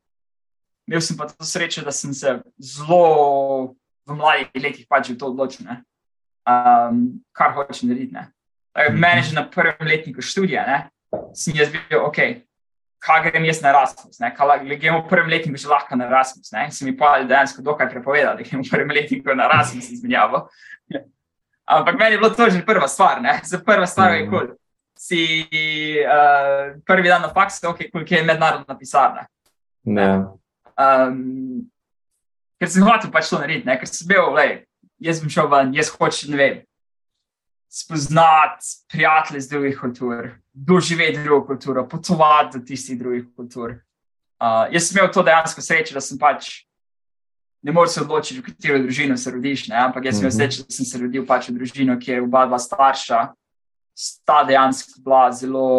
imel 0.89 1.05
sem 1.05 1.21
pa 1.21 1.29
to 1.29 1.45
srečo, 1.45 1.85
da 1.85 1.93
sem 1.93 2.17
se 2.17 2.39
zelo 2.57 3.75
v 4.07 4.15
mladih 4.19 4.49
letih 4.55 4.87
pač 4.89 5.13
že 5.13 5.19
to 5.19 5.31
odločil, 5.31 5.67
um, 5.69 7.21
kar 7.33 7.55
hočeš 7.55 7.85
narediti. 7.87 8.17
Mhm. 8.17 8.99
Mene 8.99 9.23
že 9.23 9.37
na 9.37 9.45
prvem 9.45 9.77
letniku 9.81 10.23
študija, 10.23 10.67
ne, 10.67 10.79
sem 11.37 11.55
jaz 11.57 11.69
bil, 11.69 12.01
ok, 12.01 12.43
kaj 13.03 13.23
grem 13.27 13.45
jaz 13.45 13.61
na 13.63 13.73
Erasmus, 13.75 14.19
kaj 14.19 14.79
grem 14.79 14.97
v 15.03 15.09
prvem 15.11 15.29
letniku 15.29 15.59
že 15.59 15.69
lahko 15.69 15.97
na 15.99 16.07
Erasmus. 16.07 16.53
Ne, 16.53 16.71
sem 16.71 16.89
mi 16.89 16.97
pa 16.97 17.21
dejansko 17.23 17.63
dokaj 17.63 17.91
prepovedal, 17.91 18.39
da 18.39 18.47
grem 18.47 18.63
v 18.63 18.71
prvem 18.71 18.91
letniku 18.95 19.35
na 19.35 19.51
Erasmus 19.51 19.91
izmenjavo. 19.91 20.49
Ampak 21.67 21.95
meni 21.99 22.17
je 22.17 22.19
bilo 22.19 22.31
to 22.35 22.51
že 22.51 22.65
prva 22.67 22.89
stvar, 22.89 23.23
ne, 23.23 23.41
za 23.45 23.59
prva 23.59 23.87
stvar 23.87 24.15
je 24.15 24.27
kul. 24.27 24.39
Cool. 24.39 24.59
Si 25.03 25.23
uh, 25.99 26.79
prvi 26.87 27.09
dan 27.11 27.27
na 27.27 27.31
faksu, 27.35 27.73
ok, 27.73 27.91
koliko 27.91 28.15
je 28.15 28.23
mednarodna 28.23 28.79
pisarna. 28.79 29.27
Ne. 29.83 30.31
Um, 30.79 31.72
ker 32.63 32.71
sem 32.71 32.85
hotel 32.87 33.11
pač 33.11 33.27
to 33.27 33.41
narediti, 33.43 33.67
ker 33.67 33.91
sem 33.91 34.07
bil, 34.07 34.29
le, 34.37 34.63
jaz 35.03 35.19
sem 35.19 35.31
šel 35.35 35.49
ven, 35.51 35.73
jaz 35.75 35.89
hočem, 35.91 36.31
ne 36.31 36.39
vem, 36.39 36.61
spoznati 37.73 38.69
prijatelje 38.93 39.41
iz 39.41 39.49
drugih 39.51 39.81
kultur, 39.81 40.29
doživeti 40.53 41.25
drugo 41.25 41.47
kulturo, 41.49 41.89
potovati 41.89 42.59
do 42.59 42.67
tistih 42.69 43.01
drugih 43.01 43.25
kultur. 43.35 43.81
Uh, 44.39 44.69
jaz 44.71 44.87
sem 44.87 45.01
imel 45.01 45.11
to 45.11 45.25
dejansko 45.27 45.65
srečo, 45.65 45.97
da 45.97 46.03
sem 46.05 46.21
pač 46.21 46.53
ne 47.63 47.75
moreš 47.75 47.97
se 47.97 48.03
odločiti, 48.03 48.41
v 48.41 48.47
katero 48.53 48.79
družino 48.83 49.17
se 49.19 49.31
rodiš, 49.35 49.69
ne? 49.73 49.79
ampak 49.83 50.07
jaz 50.07 50.21
sem 50.21 50.27
imel 50.27 50.31
mhm. 50.31 50.39
srečo, 50.39 50.67
da 50.69 50.77
sem 50.77 50.87
se 50.87 51.03
rodil 51.03 51.27
pač 51.27 51.49
v 51.51 51.57
družino, 51.59 51.99
kjer 51.99 52.23
oba 52.23 52.45
dva 52.47 52.63
starša 52.63 53.25
sta 53.99 54.43
dejansko 54.47 55.03
bila 55.03 55.25
zelo. 55.35 55.71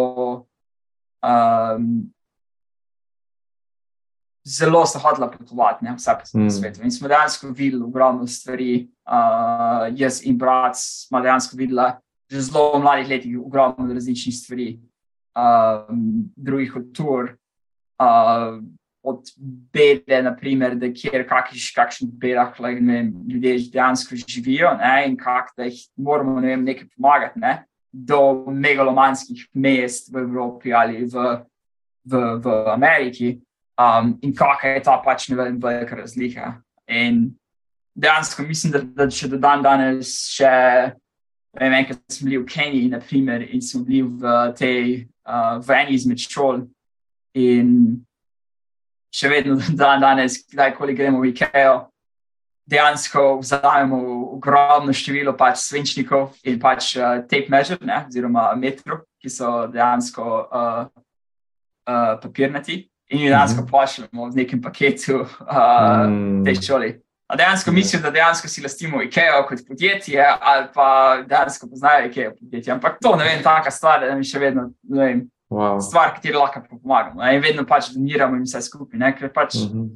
Um, 1.24 2.12
zelo 4.44 4.86
se 4.86 4.98
hodila 4.98 5.30
potovati, 5.30 5.84
ne, 5.84 5.94
vse 5.96 6.12
po 6.20 6.38
mm. 6.38 6.50
svetu. 6.50 6.82
In 6.84 6.92
smo 6.92 7.08
dejansko 7.08 7.48
videli 7.48 7.82
ogromno 7.82 8.26
stvari, 8.26 8.88
uh, 9.08 9.88
jaz 9.96 10.20
in 10.26 10.38
brat 10.38 10.76
smo 10.76 11.20
dejansko 11.20 11.56
videli, 11.56 11.92
že 12.30 12.40
zelo 12.50 12.78
v 12.78 12.82
mladih 12.82 13.08
letih, 13.08 13.38
ogromno 13.40 13.94
različnih 13.94 14.36
stvari, 14.36 14.68
uh, 15.36 15.88
drugih 16.36 16.72
kultur. 16.72 17.36
Uh, 17.98 18.62
Od 19.04 19.20
bede, 19.72 20.22
naprimer, 20.24 20.78
da 20.80 20.88
kjer 20.88 21.26
kakiš, 21.28 21.66
kakšnih 21.76 22.08
bedah 22.22 22.54
like, 22.56 22.80
vem, 22.80 23.10
ljudje 23.28 23.58
dejansko 23.74 24.16
živijo 24.16 24.70
ne, 24.78 24.94
in 25.10 25.16
kako 25.20 25.52
da 25.56 25.66
jih 25.68 25.82
moramo 25.96 26.40
ne 26.40 26.48
vem, 26.48 26.64
nekaj 26.64 26.88
pomagati, 26.96 27.40
ne, 27.40 27.66
do 27.92 28.46
megalomanskih 28.48 29.44
mest 29.52 30.08
v 30.08 30.22
Evropi 30.24 30.72
ali 30.72 31.04
v, 31.04 31.26
v, 32.04 32.22
v 32.40 32.54
Ameriki 32.72 33.34
um, 33.78 34.18
in 34.22 34.34
kakšna 34.34 34.74
je 34.74 34.82
ta 34.84 34.98
pač 35.02 35.28
ne 35.28 35.36
vem, 35.36 35.58
velika 35.60 35.96
razlika. 35.96 36.52
In 36.88 37.34
dejansko 37.94 38.42
mislim, 38.42 38.72
da, 38.72 38.82
da 38.82 39.10
če 39.10 39.28
do 39.28 39.40
dan 39.40 39.62
danes 39.62 40.14
še. 40.34 40.52
Vem, 41.54 41.70
enkrat 41.70 42.00
smo 42.10 42.26
bili 42.26 42.40
v 42.42 42.48
Keniji, 42.50 42.90
naprimer, 42.90 43.44
in 43.54 43.62
smo 43.62 43.84
bili 43.86 44.02
v 44.02 44.30
tej, 44.58 45.04
uh, 45.22 45.60
v 45.62 45.76
eni 45.76 45.94
izmed 45.94 46.18
šol. 46.18 46.64
In 47.38 47.68
še 49.14 49.30
vedno, 49.30 49.60
dan 49.80 50.02
danes, 50.02 50.40
kdajkoli 50.50 50.96
gremo 50.98 51.22
v 51.22 51.30
IKEA, 51.30 51.76
dejansko 52.66 53.38
vzamemo 53.38 54.00
ogromno 54.34 54.90
število 54.96 55.36
pač 55.38 55.60
svinčnikov 55.62 56.32
in 56.48 56.58
pač 56.58 56.96
uh, 56.98 57.20
tape 57.22 57.52
measure, 57.54 57.86
ne, 57.86 58.02
oziroma 58.08 58.48
metrov, 58.58 59.04
ki 59.22 59.30
so 59.30 59.68
dejansko 59.70 60.26
uh, 60.26 60.82
uh, 61.86 62.16
papirnati 62.18 62.80
in 63.08 63.20
jih 63.20 63.28
dejansko 63.28 63.60
mm 63.60 63.66
-hmm. 63.66 63.70
pošljemo 63.70 64.30
v 64.30 64.34
nekem 64.34 64.62
paketu 64.62 65.20
uh, 65.24 66.08
mm. 66.08 66.44
te 66.44 66.54
šoli. 66.54 67.00
A 67.26 67.36
dejansko 67.36 67.70
yeah. 67.70 67.74
mislim, 67.74 68.02
da 68.02 68.10
dejansko 68.10 68.48
si 68.48 68.62
lastimo 68.62 69.02
IKEA 69.02 69.46
kot 69.48 69.58
podjetje, 69.68 70.24
ali 70.40 70.66
pa 70.74 71.16
dejansko 71.28 71.68
poznajo 71.70 72.06
IKEA 72.06 72.30
podjetje. 72.40 72.72
Ampak 72.72 72.98
to 73.02 73.16
ne 73.16 73.24
vem, 73.24 73.42
taka 73.42 73.70
stvar, 73.70 74.00
da 74.00 74.14
mi 74.14 74.24
še 74.24 74.38
vedno 74.38 74.70
ne 74.82 75.04
vem. 75.04 75.30
Wow. 75.50 75.80
Stvar, 75.80 76.14
ki 76.14 76.20
ti 76.20 76.32
lahko 76.32 76.62
pomagamo. 76.70 77.22
In 77.30 77.42
vedno 77.42 77.64
pač 77.66 77.92
doniramo 77.94 78.36
in 78.36 78.42
vse 78.42 78.62
skupaj. 78.62 79.12
Ker 79.18 79.32
pač 79.32 79.54
mm 79.54 79.72
-hmm. 79.72 79.90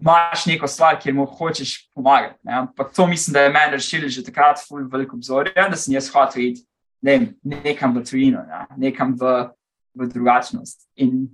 imaš 0.00 0.46
neko 0.46 0.66
stvar, 0.66 1.00
kjer 1.00 1.14
mu 1.14 1.26
hočeš 1.26 1.90
pomagati. 1.94 2.38
Ne? 2.42 2.52
Ampak 2.52 2.92
to 2.96 3.06
mislim, 3.06 3.32
da 3.32 3.40
je 3.40 3.52
meni 3.52 3.72
rešilo 3.72 4.08
že 4.08 4.24
takrat 4.24 4.58
ful 4.68 4.88
veliko 4.92 5.16
obzorja, 5.16 5.68
da 5.68 5.76
sem 5.76 5.94
jaz 5.94 6.10
hotel 6.14 6.42
iti 6.42 6.66
ne, 7.02 7.32
nekam 7.42 7.96
v 7.96 8.04
tujino, 8.04 8.38
ne? 8.38 8.66
nekam 8.76 9.14
v, 9.20 9.48
v 9.94 10.08
drugačnost. 10.08 10.88
In 10.96 11.28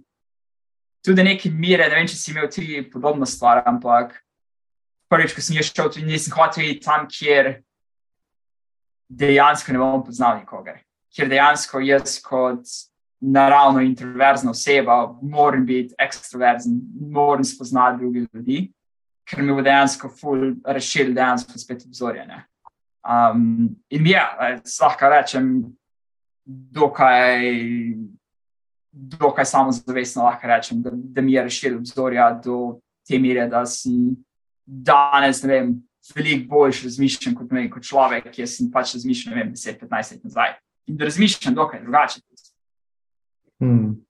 tudi 1.04 1.22
neki 1.22 1.50
mire, 1.50 1.88
ne 1.88 1.98
vem, 1.98 2.08
če 2.08 2.16
si 2.16 2.30
imel 2.32 2.48
ti 2.50 2.82
podobno 2.92 3.26
stvar, 3.26 3.62
ampak 3.66 4.14
prvič, 5.12 5.34
ko 5.34 5.44
sem 5.44 5.58
jaz 5.58 5.68
šel, 5.72 5.90
tudi 5.92 6.08
nisem 6.08 6.34
hotel 6.36 6.70
iti 6.70 6.84
tam, 6.86 7.08
kjer 7.10 7.58
dejansko 9.12 9.74
ne 9.74 9.82
bom 9.82 10.04
poznal 10.06 10.38
nikogar. 10.40 10.80
Ker 11.12 11.28
dejansko 11.28 11.82
jaz 11.84 12.16
kot 12.24 12.64
naravno 13.22 13.82
introverzna 13.84 14.50
oseba, 14.50 15.18
moram 15.22 15.66
biti 15.66 15.94
ekstroverzen, 16.00 16.80
moram 17.12 17.44
spoznati 17.44 18.00
druge 18.00 18.24
ljudi, 18.24 18.62
ker 19.28 19.42
mi 19.42 19.54
bo 19.54 19.62
dejansko 19.62 20.10
ful 20.16 20.48
rešil 20.64 21.12
dejansko 21.14 21.60
spet 21.60 21.84
obzorjene. 21.86 22.42
Um, 23.02 23.68
in 23.90 24.06
ja, 24.06 24.24
lahko 24.80 25.10
rečem, 25.10 25.52
dokaj, 26.46 27.46
dokaj 28.92 29.44
samozavestno 29.44 30.24
lahko 30.24 30.46
rečem, 30.46 30.82
da, 30.82 30.90
da 30.92 31.22
mi 31.22 31.32
je 31.32 31.42
rešil 31.42 31.76
obzorja 31.76 32.30
do 32.44 32.78
te 33.08 33.18
mere, 33.18 33.48
da 33.48 33.64
sem 33.66 34.12
danes, 34.66 35.42
ne 35.42 35.48
vem, 35.48 35.72
veliko 36.14 36.48
bolj 36.50 36.84
razmišljam 36.84 37.34
kot, 37.38 37.50
vem, 37.50 37.70
kot 37.70 37.86
človek, 37.86 38.28
ki 38.34 38.46
sem 38.46 38.70
pač 38.72 38.94
razmišljal, 38.98 39.34
ne 39.34 39.42
vem, 39.42 39.52
10-15 39.56 40.16
let 40.16 40.24
nazaj. 40.28 40.54
In 40.90 40.98
da 40.98 41.08
razmišljam 41.08 41.54
dokaj 41.54 41.82
drugače. 41.82 42.20
Hmm. 43.62 44.02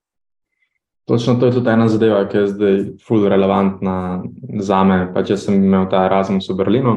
Točno 1.05 1.35
to 1.35 1.45
je 1.45 1.51
tudi 1.51 1.69
ena 1.69 1.87
zadeva, 1.87 2.23
ki 2.29 2.37
je 2.37 2.47
zdaj 2.47 2.77
fully 3.07 3.29
relevantna 3.29 4.23
za 4.59 4.83
me. 4.83 5.05
Pač 5.13 5.33
jaz 5.33 5.45
sem 5.45 5.59
imel 5.59 5.85
ta 5.91 6.05
Erasmus 6.07 6.47
v 6.49 6.55
Berlinu 6.57 6.93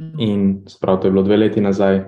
hmm. 0.00 0.14
in 0.18 0.46
spravo 0.68 1.02
to 1.02 1.08
je 1.08 1.12
bilo 1.12 1.22
dve 1.22 1.36
leti 1.36 1.60
nazaj, 1.60 2.00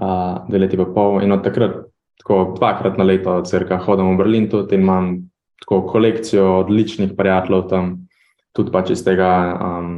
uh, 0.00 0.48
dve 0.48 0.64
leti 0.64 0.80
pa 0.80 0.88
pol. 0.94 1.20
In 1.22 1.36
od 1.36 1.44
takrat, 1.44 1.84
tako 2.18 2.54
dvakrat 2.58 2.98
na 2.98 3.04
leto, 3.04 3.38
crka, 3.42 3.78
hodim 3.86 4.12
v 4.14 4.18
Berlin 4.18 4.48
tudi 4.50 4.74
in 4.74 4.82
imam 4.82 5.12
tako 5.62 5.82
kolekcijo 5.86 6.58
odličnih 6.58 7.14
prijateljev 7.16 7.68
tam, 7.70 7.94
tudi 8.52 8.72
pač 8.72 8.90
iz 8.90 9.04
tega 9.04 9.30
um, 9.54 9.94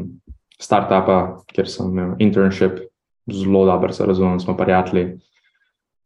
startupa, 0.60 1.40
kjer 1.52 1.68
sem 1.68 1.90
imel 1.90 2.14
internship, 2.18 2.80
zelo 3.30 3.64
dobro 3.66 3.92
se 3.92 4.06
razumem, 4.06 4.40
smo 4.40 4.56
prijatelji. 4.56 5.20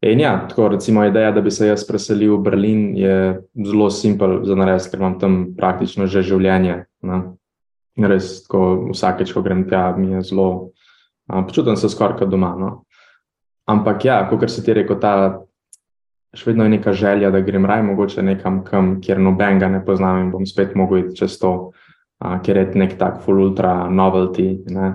In 0.05 0.20
ja, 0.20 0.49
tako 0.49 0.69
recimo 0.69 1.05
ideja, 1.05 1.32
da 1.32 1.41
bi 1.41 1.51
se 1.51 1.66
jaz 1.66 1.86
preselil 1.89 2.36
v 2.36 2.43
Berlin, 2.45 2.97
je 2.97 3.41
zelo 3.65 3.89
simpel 3.91 4.43
za 4.45 4.55
narediti, 4.55 4.91
ker 4.91 5.01
imam 5.01 5.16
tam 5.20 5.39
praktično 5.57 6.07
že 6.07 6.23
življenje. 6.23 6.82
Ne? 7.09 7.20
Res, 8.11 8.43
tako 8.45 8.91
vsakeč, 8.91 9.32
ko 9.32 9.41
grem 9.43 9.65
tja, 9.70 9.95
mi 9.97 10.12
je 10.12 10.23
zelo, 10.28 10.49
počutim 11.31 11.78
se 11.81 11.89
skoraj 11.89 12.19
kot 12.20 12.28
doma. 12.28 12.53
No? 12.59 12.70
Ampak 13.70 14.05
ja, 14.05 14.19
kot 14.28 14.45
si 14.53 14.65
ti 14.66 14.77
rekel, 14.77 14.99
ta 15.01 15.41
še 16.35 16.51
vedno 16.51 16.66
je 16.66 16.74
neka 16.77 16.93
želja, 16.93 17.31
da 17.31 17.40
grem 17.40 17.66
raj, 17.66 17.82
mogoče 17.82 18.23
nekam, 18.23 18.62
kam, 18.65 18.98
kjer 19.02 19.20
nobenega 19.20 19.69
ne 19.70 19.81
poznam 19.85 20.20
in 20.24 20.31
bom 20.32 20.47
spet 20.47 20.74
mogel 20.78 21.05
iti 21.05 21.16
čez 21.23 21.39
to, 21.40 21.73
a, 22.19 22.39
ker 22.43 22.61
je 22.61 22.65
nek 22.78 22.97
tak 22.98 23.20
full 23.24 23.43
ultra 23.43 23.85
novelty. 23.90 24.48
Ne? 24.73 24.94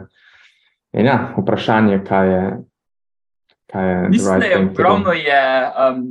In 0.97 1.05
ja, 1.05 1.19
vprašanje, 1.37 2.01
kaj 2.07 2.33
je. 2.33 2.43
Mislim, 4.09 4.33
right 4.33 4.41
da 4.41 4.45
je 4.47 4.59
ogromno 4.65 5.11
je, 5.13 5.41
um, 5.77 6.05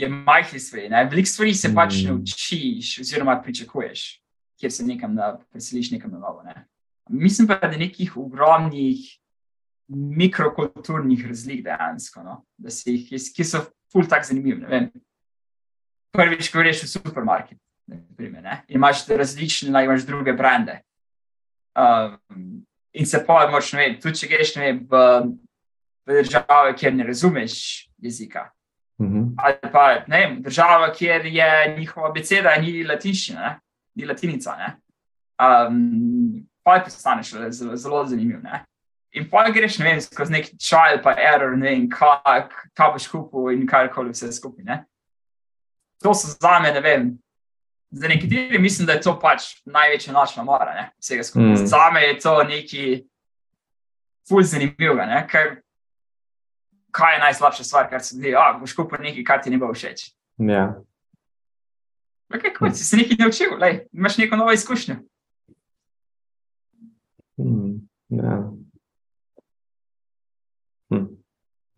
je 0.00 0.08
majhni 0.08 0.60
svet. 0.60 0.92
Veliko 1.10 1.28
stvari 1.28 1.54
se 1.54 1.68
mm. 1.68 1.74
pač 1.74 1.98
naučiš, 2.08 2.98
oziroma 3.00 3.36
pričakuješ, 3.44 4.22
kjer 4.60 4.72
se 4.72 4.86
nekam 4.86 5.16
da 5.16 5.34
preseliš 5.52 5.90
nekam 5.90 6.10
na 6.10 6.18
novo. 6.18 6.42
Ne? 6.42 6.64
Mislim 7.10 7.48
pa, 7.48 7.58
da 7.60 7.74
je 7.76 7.84
nekih 7.84 8.16
ogromnih 8.16 9.21
mikrokulturnih 9.92 11.26
razlik 11.28 11.64
dejansko, 11.64 12.22
no? 12.22 12.40
da 12.56 12.70
se 12.70 12.92
jih, 12.92 13.10
ki 13.36 13.44
so 13.44 13.64
ful 13.92 14.08
tak 14.08 14.24
zanimivi. 14.24 14.88
Prvič, 16.12 16.50
ko 16.52 16.60
greš 16.60 16.84
v 16.84 16.90
supermarket, 16.90 17.58
primer, 18.16 18.64
imaš 18.68 19.06
različne, 19.08 19.84
imaš 19.84 20.04
druge 20.08 20.32
brende. 20.36 20.80
Um, 21.72 22.60
in 22.92 23.08
se 23.08 23.22
pa, 23.26 23.46
moč, 23.50 23.72
ne 23.72 23.80
vem, 23.80 23.94
tudi 24.00 24.20
če 24.20 24.28
greš 24.28 24.56
ne 24.58 24.66
vem, 24.66 24.82
v 24.90 25.04
v 26.06 26.22
države, 26.22 26.76
kjer 26.76 26.94
ne 26.94 27.04
razumeš 27.04 27.88
jezika. 27.98 28.50
Mm 28.98 29.06
-hmm. 29.06 29.34
Ali 29.38 29.72
pa 29.72 30.04
ne, 30.06 30.36
država, 30.40 30.92
kjer 30.92 31.26
je 31.26 31.76
njihova 31.78 32.12
beseda, 32.12 32.56
ni 32.60 32.84
latinščina, 32.84 33.60
ni 33.94 34.04
latinica. 34.04 34.56
Ne? 34.56 34.76
Um, 35.42 36.46
pa 36.62 36.78
ti 36.78 36.84
postaneš 36.84 37.30
zelo, 37.48 37.76
zelo 37.76 38.06
zanimiv. 38.06 38.42
Ne? 38.42 38.64
In 39.12 39.28
pa 39.30 39.44
greš, 39.52 39.78
ne 39.78 39.84
vem, 39.84 40.00
skozi 40.00 40.32
neki 40.32 40.56
trial, 40.56 41.02
pa 41.04 41.12
error, 41.20 41.56
ne 41.56 41.68
vem, 41.68 41.88
kaj, 41.92 42.46
kaj 42.72 42.92
boš 42.94 43.08
kupil 43.12 43.50
in 43.52 43.66
karkoli 43.68 44.14
vse 44.14 44.30
skupaj. 44.32 44.64
Ne? 44.64 44.78
To 46.02 46.14
so 46.16 46.32
za 46.32 46.58
me, 46.62 46.72
ne 46.72 46.80
vem. 46.80 47.10
Za 47.92 48.08
nekateri 48.08 48.58
mislim, 48.58 48.86
da 48.88 48.96
je 48.96 49.02
to 49.04 49.18
pač 49.20 49.50
največja 49.68 50.14
nočna 50.16 50.44
mora, 50.48 50.88
vsega 50.96 51.26
skupaj. 51.28 51.50
Mm. 51.50 51.66
Za 51.68 51.90
me 51.92 52.06
je 52.06 52.14
to 52.24 52.38
nekaj 52.48 52.94
fulj 54.28 54.48
zanimivega, 54.54 55.26
ker 55.28 55.52
kaj 56.92 57.14
je 57.14 57.20
najslabša 57.20 57.64
stvar, 57.64 57.90
kar 57.90 58.00
se 58.00 58.16
zgodi. 58.16 58.32
Ah, 58.36 58.56
boš 58.60 58.72
kupil 58.76 59.04
nekaj, 59.04 59.24
kar 59.28 59.44
ti 59.44 59.52
ne 59.52 59.60
bo 59.60 59.68
všeč. 59.72 60.08
Ja. 60.40 60.72
Okay, 62.32 62.54
cool, 62.56 62.72
si 62.72 62.84
se 62.84 62.96
nekaj 62.96 63.16
naučil, 63.20 63.58
lej, 63.60 63.82
imaš 63.92 64.16
neko 64.18 64.36
novo 64.36 64.52
izkušnjo. 64.52 64.96
Hmm, 67.36 67.88
ja. 68.08 68.36
Hm. 70.88 71.04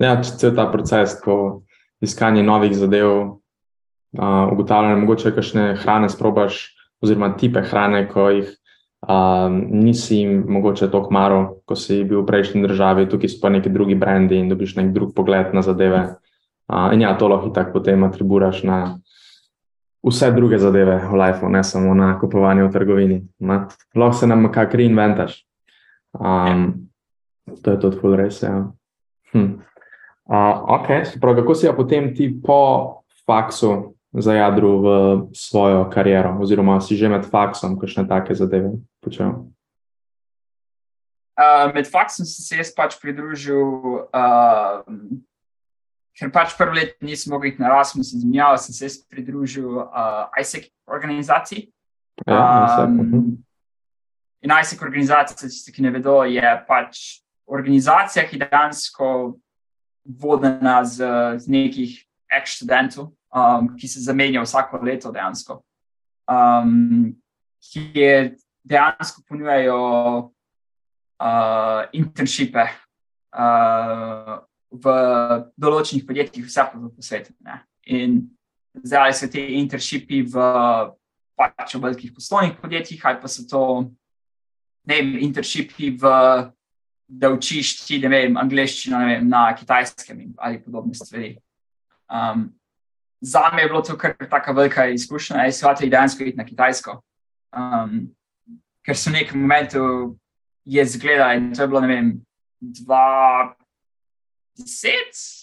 Ja, 0.04 0.18
cel 0.22 0.52
ta 0.56 0.68
proces, 0.68 1.16
ko 1.24 1.64
iskanje 2.04 2.42
novih 2.44 2.74
zadev, 2.76 3.10
uh, 3.10 4.52
ugotavljanje, 4.52 5.00
mogoče 5.00 5.32
kakšne 5.32 5.70
hrane 5.80 6.10
sprobaš, 6.12 6.66
oziroma 7.00 7.32
tipe 7.40 7.62
hrane, 7.64 8.04
ko 8.10 8.28
jih 8.34 8.52
Um, 9.08 9.66
nisi 9.70 10.16
jim 10.16 10.44
mogoče 10.48 10.90
tako 10.90 11.10
maro, 11.10 11.56
ko 11.64 11.76
si 11.76 12.04
bil 12.04 12.22
v 12.22 12.26
prejšnji 12.26 12.62
državi, 12.64 13.08
tukaj 13.08 13.28
so 13.28 13.40
pa 13.42 13.50
neki 13.52 13.68
drugi 13.68 13.94
brendi 13.94 14.38
in 14.40 14.48
dobiš 14.48 14.76
nek 14.78 14.94
drug 14.94 15.12
pogled 15.14 15.52
na 15.52 15.62
zadeve. 15.62 16.14
Uh, 16.72 16.88
in 16.94 17.02
ja, 17.04 17.12
to 17.18 17.28
lahko 17.28 17.50
tako 17.52 17.72
potem 17.72 18.04
atriburaš 18.04 18.62
na 18.64 18.78
vse 20.04 20.30
druge 20.32 20.58
zadeve 20.58 20.96
v 21.10 21.20
lifeu, 21.20 21.50
ne 21.52 21.60
samo 21.64 21.92
na 21.94 22.14
kupovanje 22.20 22.64
v 22.64 22.72
trgovini. 22.72 23.18
Ne? 23.44 23.66
Lahko 23.94 24.16
se 24.16 24.26
nam 24.26 24.48
kar 24.52 24.72
reinventaš. 24.72 25.42
Um, 26.16 26.88
to 27.60 27.76
je 27.76 27.80
tudi 27.80 28.00
full 28.00 28.16
res. 28.16 28.40
Ja. 28.42 28.70
Hm. 29.34 29.60
Uh, 30.24 30.80
ok, 30.80 31.20
prav, 31.20 31.36
kako 31.36 31.54
si 31.54 31.66
ja 31.66 31.72
potem 31.76 32.14
ti 32.16 32.30
po 32.32 33.04
faksu 33.26 33.92
zajadru 34.14 34.70
v 34.80 34.86
svojo 35.36 35.90
kariero, 35.92 36.38
oziroma 36.40 36.80
si 36.80 36.96
že 36.96 37.08
med 37.12 37.26
faksom, 37.28 37.76
kakšne 37.76 38.08
take 38.08 38.32
zadeve 38.34 38.78
počel? 39.04 39.52
Uh, 41.34 41.68
med 41.74 41.84
faksom 41.90 42.24
sem 42.24 42.40
se 42.46 42.56
jaz 42.56 42.70
pač 42.72 42.96
pridružil, 43.02 44.06
uh, 44.14 44.86
ker 46.14 46.30
pač 46.32 46.56
prvi 46.56 46.78
let 46.78 46.96
nisem 47.02 47.34
mogel 47.34 47.50
iti 47.50 47.60
na 47.60 47.74
Erasmus, 47.74 48.14
in 48.14 48.22
zmijal 48.22 48.56
sem 48.62 48.72
se 48.72 49.02
pridružil 49.10 49.82
uh, 49.82 50.30
ISEC 50.40 50.70
organizaciji. 50.86 51.68
Ja, 52.24 52.86
um, 52.86 53.42
in 54.40 54.50
ISEC 54.56 54.80
organizacija, 54.80 55.50
če 55.50 55.74
ki 55.74 55.84
ne 55.84 55.90
vedo, 55.90 56.22
je 56.24 56.48
pač 56.64 57.20
organizacija, 57.44 58.24
ki 58.30 58.40
dejansko 58.40 59.36
vodena 60.04 60.84
z, 60.84 61.04
z 61.38 61.48
nekih 61.48 61.96
ex-študentov, 62.28 63.12
um, 63.34 63.68
ki 63.76 63.88
se 63.88 64.00
zamenja 64.00 64.42
vsako 64.42 64.82
leto 64.84 65.12
dejansko. 65.12 65.60
Um, 66.28 67.14
ki 67.60 68.34
dejansko 68.64 69.22
ponujajo 69.28 69.80
uh, 71.20 71.84
internshipe 71.92 72.64
uh, 73.32 74.38
v 74.74 74.94
določenih 75.56 76.06
podjetjih, 76.06 76.46
vse 76.48 76.66
po 76.72 76.90
svetu. 77.02 77.34
In 77.94 78.24
zdaj 78.82 79.14
so 79.14 79.28
ti 79.30 79.44
internshipi 79.60 80.24
v 80.26 80.48
pač 81.34 81.74
v 81.74 81.82
velikih 81.82 82.14
poslovnih 82.14 82.58
podjetjih, 82.60 83.04
ali 83.04 83.20
pa 83.22 83.28
so 83.28 83.46
to 83.46 83.62
ne 84.86 84.98
vem, 85.00 85.16
internshipi 85.24 85.94
v. 85.98 86.12
Da 87.08 87.28
učiš 87.30 87.76
ti, 87.84 87.98
ne 88.00 88.08
vem, 88.08 88.36
angliščino 88.40 88.98
ne 88.98 89.06
vem, 89.06 89.26
na 89.28 89.50
kitajskem 89.56 90.22
ali 90.38 90.62
podobne 90.62 90.94
stvari. 90.94 91.34
Um, 92.08 92.48
za 93.20 93.50
me 93.54 93.62
je 93.62 93.68
bilo 93.68 93.82
to 93.82 93.98
kar 93.98 94.14
tako 94.30 94.52
velika 94.52 94.86
izkušnja, 94.86 95.36
da 95.36 95.52
sem 95.52 95.68
hotel 95.68 95.90
dejansko 95.90 96.24
iti 96.24 96.36
na 96.36 96.44
Kitajsko. 96.44 97.02
Um, 97.56 98.14
ker 98.84 98.96
so 98.96 99.10
v 99.10 99.12
nekem 99.20 99.40
momentu 99.40 100.16
je 100.64 100.84
zgledal 100.84 101.36
in 101.36 101.54
to 101.54 101.62
je 101.62 101.68
bilo, 101.68 101.80
ne 101.80 101.88
vem, 101.88 102.24
2010, 102.60 103.54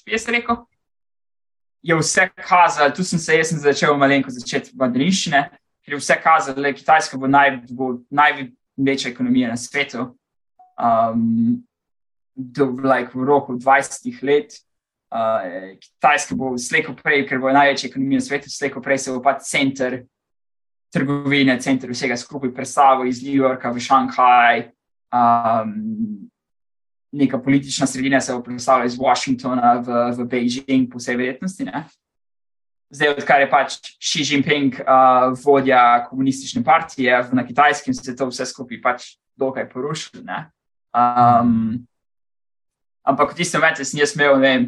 jaz 0.06 0.28
rekel. 0.28 0.56
Je 1.82 1.98
vse 1.98 2.30
kazalo, 2.36 2.94
tu 2.94 3.04
sem 3.04 3.20
se, 3.20 3.38
jaz 3.38 3.50
sem 3.50 3.60
začel 3.60 3.98
malenko 3.98 4.30
začeti 4.30 4.70
v 4.74 4.78
Madriščine, 4.84 5.50
ker 5.82 5.94
je 5.96 6.00
vse 6.02 6.16
kazalo, 6.22 6.62
da 6.62 6.68
je 6.68 6.78
Kitajska 6.78 7.18
največja 7.18 9.12
ekonomija 9.12 9.50
na 9.50 9.58
svetu. 9.58 10.12
Um, 10.80 11.64
do, 12.35 12.72
like, 12.81 13.11
v 13.14 13.23
roku 13.23 13.57
20 13.57 14.23
let. 14.23 14.53
Uh, 15.11 15.76
Kitajska 15.76 16.35
bo 16.35 16.56
slejko 16.57 16.95
prej, 16.95 17.26
ker 17.27 17.39
bo 17.43 17.52
največja 17.52 17.89
ekonomija 17.89 18.22
na 18.22 18.26
svetu, 18.26 18.49
slejko 18.49 18.81
prej 18.81 18.98
se 18.98 19.11
bo 19.11 19.19
pa 19.19 19.35
center 19.43 20.06
trgovine, 20.91 21.56
center 21.60 21.91
vsega 21.91 22.18
skupaj 22.18 22.53
predstavil 22.53 23.07
iz 23.07 23.23
New 23.23 23.35
Yorka 23.35 23.72
v 23.72 23.80
Šanghaj. 23.80 24.72
Um, 25.11 26.31
neka 27.11 27.39
politična 27.39 27.88
sredina 27.88 28.22
se 28.22 28.34
bo 28.34 28.43
predstavila 28.43 28.85
iz 28.85 28.95
Washingtona 28.99 29.73
v, 29.84 29.99
v 30.15 30.27
Beijing, 30.27 30.88
po 30.91 30.99
vsej 30.99 31.15
verjetnosti. 31.19 31.64
Ne? 31.68 31.84
Zdaj, 32.91 33.15
odkar 33.19 33.43
je 33.43 33.49
pač 33.52 33.76
Xi 33.99 34.23
Jinping 34.27 34.80
uh, 34.84 35.31
vodja 35.43 36.07
komunistične 36.10 36.64
partije 36.64 37.23
na 37.31 37.48
kitajskem, 37.48 37.93
se 37.93 38.11
je 38.11 38.15
to 38.15 38.27
vse 38.27 38.45
skupaj 38.45 38.81
pač 38.84 39.15
dokaj 39.35 39.69
porušilo. 39.72 40.23
Um, 40.91 41.85
ampak 43.07 43.31
v 43.31 43.35
tistem 43.39 43.61
momentu 43.61 43.85
sem 43.85 43.99
jaz 43.99 44.15
imel, 44.15 44.38
ne 44.39 44.41
vem, 44.47 44.68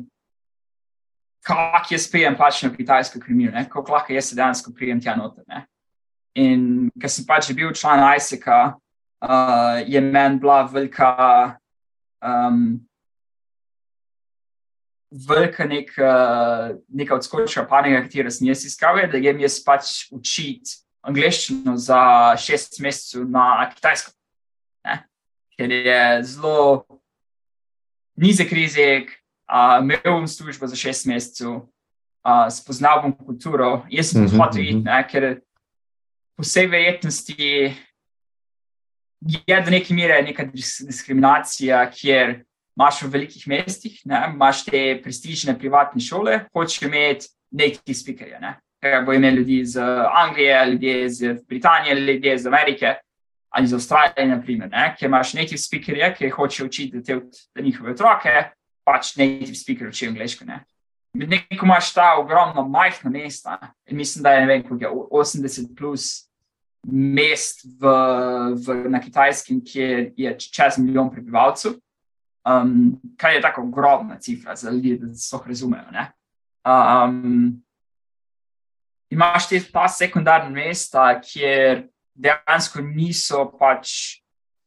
kako 1.44 1.92
jaz 1.92 2.08
prijem 2.08 2.38
pač 2.40 2.64
na 2.64 2.72
kitajsko 2.72 3.20
kriminal, 3.20 3.68
kako 3.68 3.98
lahko 3.98 4.16
jaz 4.16 4.32
dejansko 4.32 4.72
prijem 4.72 5.02
tja 5.04 5.18
noter. 5.20 5.44
Ne? 5.48 5.66
In 6.40 6.90
ker 7.00 7.12
sem 7.12 7.28
pač 7.28 7.52
bil 7.54 7.76
član 7.76 8.02
ISIC, 8.16 8.48
uh, 8.48 9.84
je 9.84 10.02
meni 10.02 10.40
bila 10.40 10.64
velika. 10.64 11.60
Um, 12.24 12.80
velika 15.14 15.66
nek, 15.66 15.92
uh, 16.00 16.74
neka 16.90 17.16
odskočna 17.16 17.68
panika, 17.70 18.02
katero 18.08 18.32
sem 18.34 18.48
jaz 18.48 18.64
iskal, 18.66 18.98
da 19.12 19.20
grem 19.22 19.44
jaz 19.44 19.60
pač 19.62 20.08
učiti 20.16 20.80
angliščino 21.04 21.76
za 21.78 22.00
šest 22.40 22.80
mesecev 22.82 23.28
na 23.30 23.68
kitajsko. 23.74 24.16
Ker 25.58 25.72
je 25.72 26.24
zelo 26.24 26.86
nizek 28.18 28.52
rizik, 28.52 29.12
uh, 29.50 29.80
imel 29.82 30.02
bom 30.06 30.28
službo 30.28 30.68
za 30.68 30.76
šest 30.76 31.06
mesecev, 31.06 31.52
uh, 31.52 32.46
spoznal 32.52 33.02
bom 33.04 33.14
kulturo. 33.18 33.84
Jaz 33.90 34.12
sem 34.12 34.26
tudi 34.26 34.36
mhm, 34.36 34.42
hotel 34.42 34.64
iti, 34.64 34.76
mhm. 34.76 34.86
ne? 34.90 35.02
ker 35.10 35.28
po 36.38 36.46
vsej 36.46 36.68
verjetnosti 36.68 37.74
je 39.48 39.62
do 39.66 39.72
neke 39.72 39.94
mere 39.94 40.22
neka 40.24 40.46
diskriminacija, 40.52 41.86
kjer 41.92 42.42
imaš 42.76 43.04
v 43.04 43.10
velikih 43.14 43.48
mestih, 43.48 44.02
ne, 44.10 44.20
imaš 44.34 44.66
te 44.66 44.82
prestižne 45.04 45.56
privatne 45.60 46.02
šole, 46.02 46.40
hočeš 46.54 46.88
imeti 46.88 47.30
native 47.52 47.96
speakerje. 47.96 48.40
Ne. 48.42 48.58
Bo 49.06 49.14
imel 49.14 49.38
ljudi 49.40 49.60
iz 49.62 49.78
Anglije, 49.78 50.66
ljudi 50.66 50.94
iz 51.04 51.22
Britanije, 51.48 51.96
ljudi 51.96 52.34
iz 52.34 52.48
Amerike 52.48 52.96
ali 53.54 53.70
iz 53.70 53.74
Avstralije, 53.74 54.28
naprimer, 54.28 54.70
ne, 54.72 54.88
kjer 54.98 55.10
imaš 55.10 55.34
native 55.38 55.62
speakerje, 55.62 56.10
ki 56.18 56.30
hočejo 56.34 56.68
učiti 56.68 57.04
te, 57.04 57.20
te 57.54 57.62
njihove 57.62 57.94
otroke, 57.94 58.34
pač 58.84 59.16
native 59.20 59.56
speaker 59.56 59.88
učijo 59.88 60.10
angliško. 60.10 60.46
Ne. 60.50 60.64
Neko 61.14 61.66
imaš 61.66 61.94
ta 61.94 62.16
ogromno 62.18 62.66
majhna 62.68 63.12
mesta, 63.14 63.60
in 63.86 63.98
mislim, 63.98 64.24
da 64.24 64.34
je, 64.34 64.46
vem, 64.50 64.64
je 64.82 64.90
80 64.90 65.76
plus 65.78 66.10
mest 66.90 67.68
v, 67.80 67.94
v, 68.66 68.78
na 68.90 69.00
kitajskem, 69.00 69.62
kjer 69.62 70.10
je 70.18 70.34
čez 70.40 70.82
milijon 70.82 71.12
prebivalcev 71.14 71.78
um, 72.46 73.02
kaj 73.18 73.36
je 73.36 73.42
tako 73.42 73.62
ogromna 73.62 74.20
cifra 74.20 74.56
za 74.56 74.70
ljudi, 74.70 74.98
da 74.98 75.14
se 75.14 75.32
to 75.32 75.44
razumejo. 75.48 75.84
Um, 76.66 77.64
imaš 79.10 79.50
te 79.50 79.60
ta 79.72 79.88
sekundarna 79.88 80.50
mesta, 80.50 81.22
kjer 81.22 81.88
dejansko 82.16 82.82
niso 82.82 83.46
pač 83.60 84.20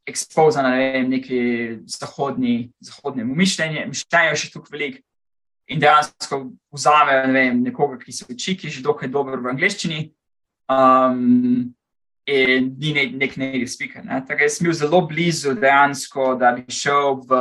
ekspozirane 0.06 0.70
na 0.70 0.76
ne 0.76 1.08
neki 1.08 1.40
zahodni, 1.86 2.72
zahodnemu 2.80 3.34
mišljenju, 3.34 3.88
mišljenje 3.90 4.30
je 4.30 4.40
še 4.42 4.50
tukaj 4.54 4.76
veliko. 4.76 5.02
In 5.66 5.80
dejansko 5.82 6.38
vzamejo 6.70 7.24
ne 7.26 7.32
vem, 7.34 7.62
nekoga, 7.66 7.98
ki 7.98 8.12
se 8.14 8.26
uči, 8.30 8.54
ki 8.54 8.68
je 8.68 8.76
že 8.76 8.84
dokaj 8.86 9.10
dober 9.10 9.40
v 9.42 9.50
angleščini, 9.50 10.04
um, 10.70 11.72
in 12.26 12.68
ni 12.78 12.92
nek, 12.94 13.16
nek 13.18 13.34
native 13.36 13.66
speaker. 13.70 14.04
Ne. 14.06 14.20
Tako 14.26 14.46
da 14.46 14.48
sem 14.50 14.68
bil 14.68 14.76
zelo 14.78 15.00
blizu 15.06 15.56
dejansko, 15.58 16.36
da 16.38 16.52
bi 16.54 16.70
šel 16.70 17.18
v 17.26 17.40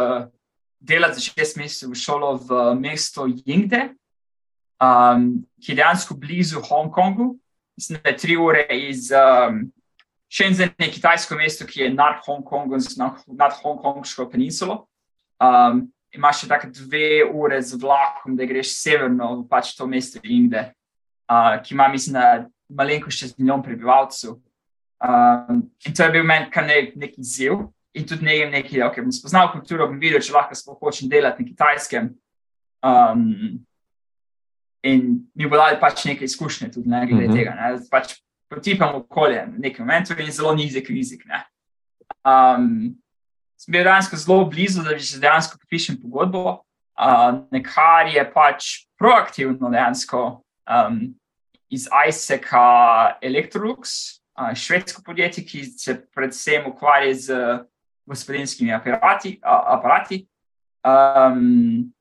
delati 0.81 1.19
za 1.19 1.29
šest 1.29 1.57
mesecev 1.57 1.93
v 1.93 2.01
šolo 2.01 2.33
v 2.49 2.65
mesto 2.81 3.25
Yingde, 3.29 3.91
um, 4.81 5.45
ki 5.61 5.73
je 5.73 5.79
dejansko 5.81 6.17
blizu 6.17 6.65
Hongkongu. 6.65 7.35
Mislim, 7.77 7.99
da 8.01 8.09
je 8.09 8.17
tri 8.17 8.37
ure 8.37 8.65
iz 8.71 9.11
um, 9.11 9.65
Shenzhen, 10.35 10.73
je 10.79 10.91
kitajsko 10.91 11.35
mesto, 11.39 11.65
ki 11.65 11.81
je 11.81 11.93
nad 11.93 12.19
Hongkongom, 12.25 12.81
nad 13.39 13.53
Hongkongsko 13.61 14.27
peninsulo. 14.31 14.83
Um, 15.39 15.85
Imaš 16.15 16.45
še 16.45 16.47
tako 16.47 16.69
dve 16.71 17.25
ure 17.27 17.57
z 17.59 17.75
vlakom, 17.75 18.37
da 18.39 18.45
greš 18.47 18.69
severno, 18.77 19.41
pač 19.51 19.73
to 19.75 19.83
mesto 19.87 20.21
Yingde, 20.23 20.69
uh, 21.27 21.57
ki 21.59 21.73
ima, 21.75 21.89
mislim, 21.91 22.15
da 22.15 22.45
malenkost 22.71 23.19
čez 23.19 23.33
milijon 23.35 23.63
prebivalcev. 23.63 24.37
Um, 25.03 25.65
in 25.83 25.95
to 25.95 26.07
je 26.07 26.13
bil 26.13 26.23
meni 26.23 26.47
kar 26.51 26.63
nek, 26.67 26.93
nek 26.95 27.17
izziv. 27.19 27.65
In 27.95 28.07
tudi 28.07 28.27
nekaj, 28.27 28.47
nekaj 28.53 28.85
okay, 28.87 29.03
bom 29.03 29.11
spoznal 29.15 29.51
kulturo, 29.51 29.89
bom 29.91 29.99
videl, 29.99 30.23
če 30.23 30.35
lahko 30.35 30.55
sploh 30.55 30.79
hočem 30.87 31.11
delati 31.11 31.43
na 31.43 31.49
kitajskem. 31.51 32.11
Um, 32.83 33.25
in 34.87 35.05
mi 35.35 35.51
bo 35.51 35.59
dali 35.59 35.79
pač 35.81 36.05
nekaj 36.07 36.31
izkušnje 36.31 36.71
tudi 36.75 36.91
ne, 36.91 37.03
glede 37.07 37.27
mm 37.27 37.31
-hmm. 37.31 37.37
tega. 37.39 37.55
Ne. 37.59 37.83
Pač 37.91 38.19
potipam 38.49 38.95
okolje 38.95 39.45
v 39.45 39.59
nekem 39.59 39.85
momentu 39.85 40.15
in 40.19 40.31
zelo 40.31 40.53
nizek 40.55 40.89
rizik. 40.89 41.25
Ne. 41.25 41.43
Um, 42.25 42.95
sem 43.57 43.71
bil 43.71 43.83
dejansko 43.83 44.17
zelo 44.17 44.45
blizu, 44.49 44.83
da 44.83 44.93
bi 44.93 45.03
se 45.03 45.19
dejansko 45.19 45.57
podpišem 45.61 45.99
pogodbo. 46.01 46.61
Uh, 46.95 47.43
nekar 47.51 48.07
je 48.07 48.23
pač 48.31 48.87
proaktivno 48.97 49.69
dejansko 49.69 50.21
um, 50.65 50.99
iz 51.69 51.87
ISEC-a 52.07 53.17
Electrolux, 53.21 54.21
švedsko 54.55 55.01
podjetje, 55.03 55.43
ki 55.43 55.63
se 55.63 55.95
predvsem 56.15 56.67
ukvarja 56.67 57.13
z 57.15 57.35
gospodinskimi 58.05 58.73
aparati. 58.73 59.39
aparati. 59.43 60.27
Um, 60.85 61.91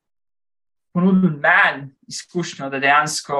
ponudil 0.93 1.39
meni 1.41 1.89
izkušnjo, 2.07 2.69
da 2.69 2.79
dejansko 2.79 3.37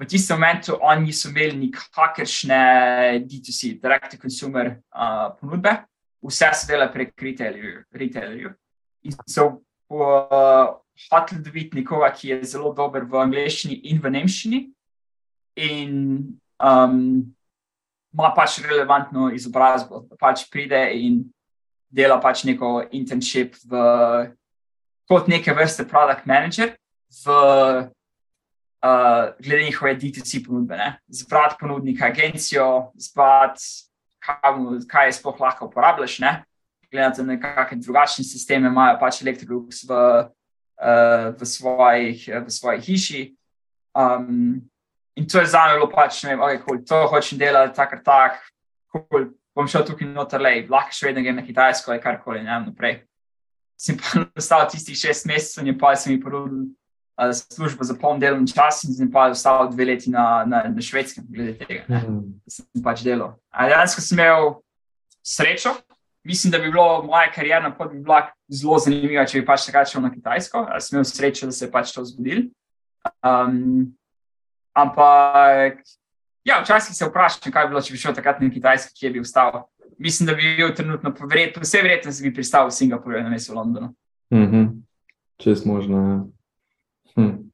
v 0.00 0.06
tistem 0.06 0.40
momentu 0.40 0.78
oni 0.80 1.12
niso 1.12 1.28
imeli 1.28 1.56
nikakršne 1.56 2.62
D2C, 3.28 3.80
direct 3.82 4.10
to 4.10 4.16
consumer 4.16 4.80
uh, 4.96 5.36
ponudbe, 5.36 5.84
vse 6.24 6.48
so 6.54 6.66
delali 6.66 6.92
prek 6.92 7.12
retailerjev. 7.92 8.54
In 9.04 9.12
so 9.28 9.60
uh, 9.92 10.80
hoteli 11.10 11.42
dobiti 11.44 11.76
nekoga, 11.76 12.08
ki 12.16 12.32
je 12.32 12.44
zelo 12.44 12.72
dober 12.72 13.04
v 13.04 13.20
angleščini 13.20 13.80
in 13.92 14.00
v 14.00 14.14
nemščini. 14.16 14.60
In 15.68 15.92
um, 16.56 16.96
ima 18.14 18.32
pač 18.32 18.62
relevantno 18.64 19.28
izobrazbo, 19.36 20.06
da 20.08 20.16
pač 20.16 20.48
pride 20.48 20.80
in 20.96 21.26
dela 21.92 22.16
pač 22.22 22.46
neko 22.48 22.88
internship 22.96 23.58
v, 23.68 23.84
kot 25.10 25.28
neke 25.28 25.52
vrste 25.52 25.84
product 25.84 26.24
manager 26.24 26.72
v 27.20 27.90
uh, 28.84 29.34
glede 29.38 29.64
njihove 29.64 29.94
DTC 29.94 30.44
ponudbe. 30.46 30.92
Zbrati 31.08 31.56
ponudnika 31.60 32.06
agencijo, 32.06 32.92
zbrati, 32.94 33.62
kaj, 34.18 34.40
kaj 34.88 35.08
je 35.08 35.12
sploh 35.12 35.40
lahko 35.40 35.66
uporabljaš. 35.66 36.18
Gledate 36.90 37.22
na 37.22 37.38
kakšne 37.40 37.78
drugačne 37.78 38.24
sisteme, 38.24 38.68
imajo 38.68 38.98
pač 38.98 39.22
Electrolux 39.22 39.84
v, 39.86 39.94
uh, 39.94 41.30
v, 41.38 41.46
svojih, 41.46 42.28
v 42.46 42.50
svoji 42.50 42.80
hiši. 42.80 43.22
Um, 43.94 44.70
In 45.20 45.26
to 45.26 45.40
je 45.40 45.46
za 45.46 45.66
me 45.66 45.74
bilo 45.74 45.90
pač, 45.90 46.22
ne 46.22 46.30
vem, 46.30 46.40
okay, 46.40 46.58
cool, 46.64 46.78
to 46.86 47.06
hočem 47.10 47.38
delati, 47.38 47.74
tako 47.76 47.96
ali 47.96 48.04
tako, 48.04 48.38
cool, 48.92 49.24
bom 49.54 49.66
šel 49.68 49.84
tukaj 49.84 50.08
noter, 50.08 50.40
le, 50.40 50.52
lahko 50.70 50.94
še 50.96 51.10
vedno 51.10 51.24
grem 51.26 51.36
na 51.36 51.44
Kitajsko 51.44 51.92
ali 51.92 52.00
karkoli, 52.00 52.40
ne 52.40 52.54
vem, 52.54 52.68
naprej. 52.70 52.94
Sem 53.76 53.98
pa 54.00 54.22
ostal 54.40 54.64
tistih 54.70 54.96
šest 54.96 55.26
mesecev 55.28 55.68
in 55.68 55.76
pa 55.78 55.92
sem 55.92 56.14
jim 56.14 56.22
ponudil 56.22 56.70
službo 57.32 57.84
za 57.84 57.94
poln 58.00 58.20
delovni 58.20 58.48
čas 58.48 58.84
in 58.84 58.94
sem 58.94 59.10
pa 59.12 59.28
ostal 59.30 59.68
dve 59.70 59.84
leti 59.84 60.10
na, 60.10 60.44
na, 60.46 60.62
na 60.68 60.82
švedskem, 60.82 61.24
glede 61.28 61.58
tega, 61.60 61.84
ne, 61.88 62.00
mm. 62.08 62.24
sem 62.48 62.82
pač 62.84 63.04
delal. 63.04 63.36
Dejansko 63.52 64.04
sem 64.04 64.18
imel 64.18 64.54
srečo, 65.26 65.74
mislim, 66.24 66.50
da 66.50 66.58
bi 66.58 66.72
bilo 66.72 67.02
moja 67.02 67.30
karjerna 67.32 67.74
pot 67.76 67.92
bi 67.92 68.00
bila 68.00 68.24
zelo 68.48 68.78
zanimiva, 68.78 69.26
če 69.26 69.40
bi 69.40 69.46
pač 69.46 69.68
takrat 69.68 69.92
šel 69.92 70.04
na 70.04 70.12
Kitajsko, 70.14 70.66
sem 70.80 70.98
imel 70.98 71.08
srečo, 71.08 71.50
da 71.50 71.56
se 71.56 71.64
je 71.66 71.72
pač 71.72 71.94
to 71.94 72.04
zgodilo. 72.08 72.48
Um, 73.24 73.90
Ampak, 74.72 75.82
ja, 76.44 76.60
včasih 76.62 76.96
se 76.96 77.08
vprašam, 77.08 77.52
kaj 77.52 77.66
bi 77.66 77.74
bilo, 77.74 77.82
če 77.82 77.94
bi 77.94 78.00
šel 78.00 78.14
takrat 78.14 78.40
na 78.40 78.50
Kitajsko, 78.52 78.94
kje 78.96 79.10
bi 79.14 79.22
vstal. 79.24 79.64
Mislim, 80.00 80.28
da 80.30 80.34
bi 80.38 80.54
bil 80.56 80.70
trenutno, 80.76 81.12
verjetno, 81.20 81.62
vse 81.64 81.82
verjetno, 81.82 82.12
da 82.14 82.24
bi 82.24 82.34
pristal 82.34 82.68
v 82.70 82.76
Singapurju, 82.76 83.22
na 83.24 83.32
mestu 83.32 83.52
v 83.52 83.58
Londonu. 83.58 83.90
Mm 84.32 84.46
-hmm. 84.46 84.68
Če 85.42 85.50
je 85.50 85.56
možno. 85.64 86.30
Ja. 87.16 87.22
Hm. 87.22 87.50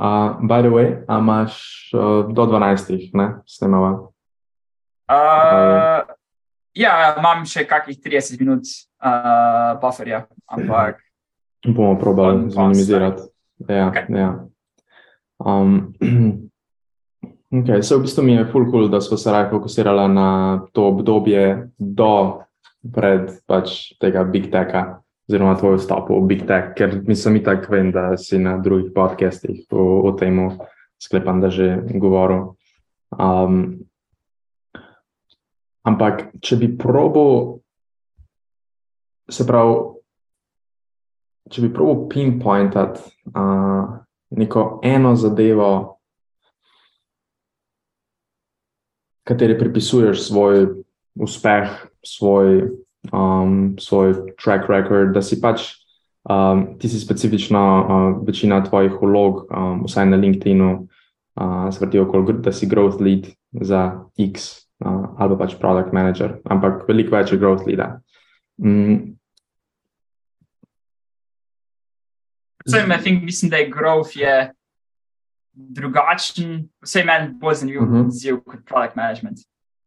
Uh, 0.00 0.40
by 0.48 0.62
the 0.64 0.70
way, 0.72 0.96
imaš 1.12 1.60
uh, 1.92 2.24
do 2.32 2.46
12, 2.46 3.10
ne, 3.12 3.26
snemava. 3.44 4.08
Uh, 5.10 6.08
ja, 6.72 6.94
imam 7.18 7.44
še 7.44 7.66
kakih 7.68 7.98
30 8.00 8.40
minut 8.40 8.64
uh, 9.04 9.76
bufferja, 9.82 10.24
ampak 10.48 11.02
Bomo 11.66 11.98
probali 12.00 12.50
zminimizirati. 12.50 13.22
Ja, 13.68 13.88
Okej. 13.88 14.04
ja. 14.16 14.46
Um, 15.44 15.92
okay, 17.60 17.82
se 17.82 17.96
v 17.96 18.00
bistvu 18.00 18.24
mi 18.24 18.32
je 18.32 18.46
full 18.52 18.70
cool, 18.70 18.88
da 18.88 19.00
smo 19.00 19.16
se 19.16 19.32
raje 19.32 19.50
fokusirali 19.50 20.08
na 20.14 20.60
to 20.72 20.88
obdobje 20.88 21.68
do 21.78 22.40
pred 22.94 23.28
pač 23.46 23.92
tega 24.00 24.24
Big 24.24 24.48
Techa, 24.48 25.02
oziroma 25.30 25.54
tvoj 25.54 25.78
vstop 25.78 26.10
v 26.10 26.26
Big 26.26 26.42
Tech, 26.42 26.72
ker 26.74 26.96
mislim, 27.06 27.38
itak 27.38 27.68
vem, 27.70 27.92
da 27.94 28.16
si 28.18 28.34
na 28.42 28.56
drugih 28.58 28.90
podcastih 28.90 29.62
o, 29.70 30.02
o 30.02 30.12
tem 30.18 30.58
sklepam, 30.98 31.38
da 31.38 31.54
že 31.54 31.78
govoril. 31.94 32.58
Um, 33.14 33.86
ampak, 35.86 36.34
če 36.42 36.58
bi 36.58 36.72
probo, 36.74 37.62
se 39.30 39.46
pravi, 39.46 39.78
če 41.46 41.62
bi 41.62 41.70
probil 41.78 42.10
pinpointat 42.10 42.98
uh, 43.30 44.02
neko 44.34 44.80
eno 44.82 45.14
zadevo, 45.14 45.70
kateri 49.22 49.54
pripisuješ 49.54 50.26
svoj 50.26 50.82
uspeh, 51.14 51.70
svoj, 52.02 52.66
um, 53.12 53.76
svoj 53.80 54.14
track 54.36 54.68
record, 54.68 55.14
da 55.14 55.22
si 55.22 55.40
pač 55.40 55.74
um, 56.30 56.78
ti 56.78 56.88
si 56.88 57.00
specifično, 57.00 57.60
uh, 57.80 58.26
večina 58.26 58.60
tvojih 58.64 58.92
vlog, 59.02 59.46
um, 59.50 59.84
vsaj 59.84 60.06
na 60.06 60.16
LinkedIn-u, 60.16 60.70
uh, 61.40 61.70
zvrti 61.70 61.98
okoli, 61.98 62.24
gr- 62.26 62.40
da 62.40 62.52
si 62.52 62.66
growth 62.68 63.00
lead 63.00 63.26
za 63.60 64.04
X 64.18 64.60
uh, 64.84 65.14
ali 65.18 65.36
pa 65.36 65.44
pač 65.46 65.56
product 65.60 65.92
manager, 65.92 66.38
ampak 66.44 66.84
veliko 66.88 67.16
več 67.16 67.32
je 67.32 67.38
growth 67.38 67.66
leada. 67.66 68.00
Mm, 68.60 69.16
Vsem, 72.66 72.92
I 72.92 72.98
think, 73.02 73.22
mislim, 73.24 73.50
da 73.50 73.56
je 73.56 73.70
growth 73.72 74.16
je 74.16 74.52
drugačen, 75.52 76.68
vse 76.82 77.04
meni 77.04 77.32
bolj 77.40 77.54
zanimiv 77.54 77.82
Mhm. 77.82 78.08
izziv 78.08 78.34
mm 78.34 78.38
-hmm. 78.38 78.44
kot 78.44 78.60
product 78.66 78.96
management. 78.96 79.38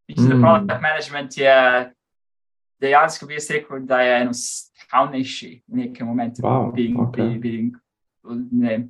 Mislim, 0.08 0.26
Mm. 0.26 0.42
da 0.42 0.46
product 0.48 0.82
management 0.82 1.36
je 1.36 1.54
dejansko 2.84 3.26
bi 3.28 3.38
jaz 3.38 3.48
rekel, 3.50 3.82
da 3.88 4.00
je 4.04 4.20
enostavnejši 4.22 5.50
v 5.66 5.82
nekem 5.82 6.06
momentu, 6.06 6.44
Wow, 6.44 6.70
being, 6.74 7.00
ok. 7.00 7.18
being, 7.40 7.76
ne 8.52 8.68
vem, 8.68 8.88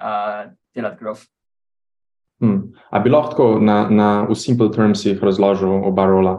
uh, 0.00 0.50
delati 0.74 1.02
growth. 1.02 1.26
Hmm. 2.42 2.74
A 2.90 2.98
bi 3.00 3.10
lahko 3.10 3.30
tako 3.30 3.46
na, 3.62 3.84
na, 3.90 4.08
v 4.28 4.34
simple 4.36 4.70
termsih 4.72 5.22
razložil 5.22 5.70
oba 5.86 6.06
rola? 6.06 6.34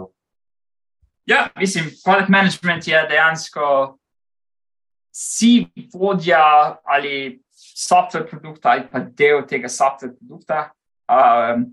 Ja, 1.25 1.47
mislim, 1.57 1.89
product 2.03 2.29
management 2.29 2.87
je 2.87 2.99
dejansko 3.09 3.97
si 5.15 5.67
vodja 5.93 6.75
ali 6.83 7.39
software 7.55 8.27
produkta 8.29 8.69
ali 8.69 8.83
pa 8.91 8.99
del 8.99 9.41
tega 9.47 9.69
software 9.69 10.13
produkta, 10.19 10.69
um, 11.09 11.65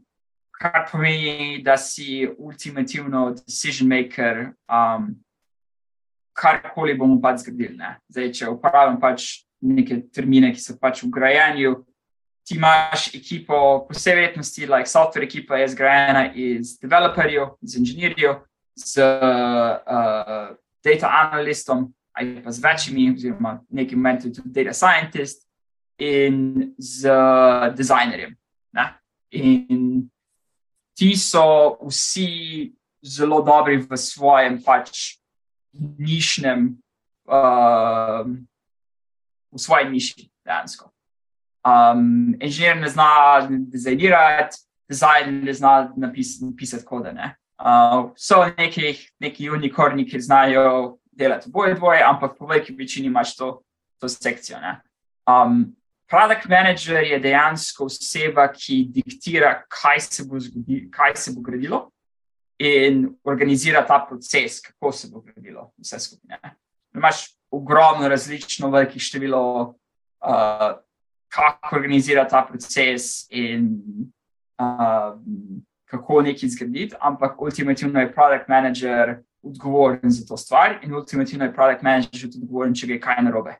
kar 0.62 0.86
pomeni, 0.90 1.62
da 1.62 1.76
si 1.76 2.28
ultimativno 2.39 3.32
decision 3.34 3.89
maker, 3.89 4.52
um, 4.70 5.09
karkoli 6.32 6.94
bomo 6.94 7.18
pač 7.22 7.43
zgradili. 7.43 7.90
Zdaj, 8.12 8.28
če 8.39 8.51
uporabljam 8.52 9.01
pač 9.02 9.43
neke 9.62 10.05
termine, 10.14 10.52
ki 10.55 10.62
so 10.62 10.76
pač 10.80 11.02
v 11.02 11.10
grajenju, 11.14 11.74
ti 12.47 12.56
imaš 12.59 13.10
ekipo, 13.14 13.59
po 13.86 13.94
vsej 13.94 14.16
verjetnosti, 14.18 14.66
like 14.66 14.90
software 14.90 15.26
ekipa 15.26 15.60
je 15.60 15.68
zgrajena 15.74 16.24
iz 16.34 16.76
developerjev, 16.82 17.56
iz 17.62 17.76
inženirjev, 17.78 18.40
z 18.78 19.05
uh, 19.05 20.55
data 20.82 21.10
analistom 21.26 21.90
ali 22.12 22.43
pa 22.44 22.52
z 22.52 22.60
večjimi, 22.60 23.06
oziroma 23.14 23.55
v 23.70 23.76
nekem 23.80 23.98
momentu 23.98 24.28
tudi 24.32 24.52
data 24.52 24.72
scientist 24.76 25.47
in 25.98 26.74
z 26.78 27.09
dizajnerjem. 27.76 28.34
Ne? 28.76 28.84
In 29.32 30.11
ti 30.94 31.16
so 31.16 31.78
vsi 31.86 32.73
zelo 33.02 33.43
dobri 33.43 33.77
v 33.82 33.97
svojem 33.97 34.60
pač 34.62 35.19
nišnem, 35.98 36.77
uh, 37.27 38.28
v 39.52 39.59
svoji 39.59 39.89
niši 39.90 40.31
dejansko. 40.44 40.90
Um, 41.62 42.35
inženir 42.43 42.82
ne 42.82 42.89
zna 42.90 43.09
dizajnirati, 43.48 44.59
dizajner 44.90 45.44
ne 45.44 45.55
zna 45.55 45.93
napis, 45.97 46.40
napisati 46.43 46.85
kode. 46.85 47.12
Ne? 47.12 47.35
Uh, 47.59 48.10
so 48.16 48.44
neki, 48.59 48.97
neki 49.20 49.51
unikorni, 49.51 50.06
ki 50.06 50.20
znajo 50.20 50.98
delati 51.12 51.48
oboje 51.48 51.74
dvoje, 51.74 52.02
ampak 52.02 52.39
po 52.39 52.47
veliki 52.47 52.74
večini 52.74 53.06
imaš 53.06 53.36
to, 53.36 53.62
to 54.01 54.09
sekcijo. 54.09 54.60
ne. 54.60 54.81
Um, 55.27 55.77
product 56.12 56.48
manager 56.48 57.05
je 57.05 57.18
dejansko 57.18 57.86
oseba, 57.89 58.44
ki 58.52 58.82
diktira, 58.93 59.55
kaj 59.68 60.01
se 60.01 60.24
bo, 60.28 60.40
zgodi, 60.40 60.84
kaj 60.93 61.16
se 61.16 61.32
bo 61.32 61.40
gradilo 61.40 61.86
in 62.60 63.06
organizira 63.24 63.80
ta 63.86 63.98
proces, 64.09 64.60
kako 64.60 64.93
se 64.93 65.09
bo 65.12 65.20
gradilo 65.20 65.70
vse 65.78 66.01
skupaj. 66.01 66.36
ne. 66.36 66.55
Imaš 66.94 67.24
ogromno 67.51 68.09
različno 68.09 68.70
velikih 68.70 69.02
število, 69.02 69.74
uh, 70.20 70.76
kako 71.28 71.76
organizira 71.76 72.28
ta 72.28 72.44
proces 72.48 73.26
in 73.30 73.80
uh, 74.60 75.16
kako 75.84 76.22
nekaj 76.22 76.48
zgraditi, 76.48 76.94
ampak 77.01 77.43
ultimativno 77.43 78.01
je 78.01 78.12
product 78.12 78.48
manager 78.48 79.16
odgovoren 79.43 80.10
za 80.10 80.26
to 80.28 80.36
stvar 80.36 80.78
in 80.82 80.94
ultimativno 80.94 81.44
je 81.44 81.55
product 81.55 81.82
manager 81.82 82.30
tudi 82.30 82.44
odgovoren, 82.44 82.74
če 82.74 82.86
gre 82.86 83.01
kaj 83.01 83.22
narobe. 83.24 83.56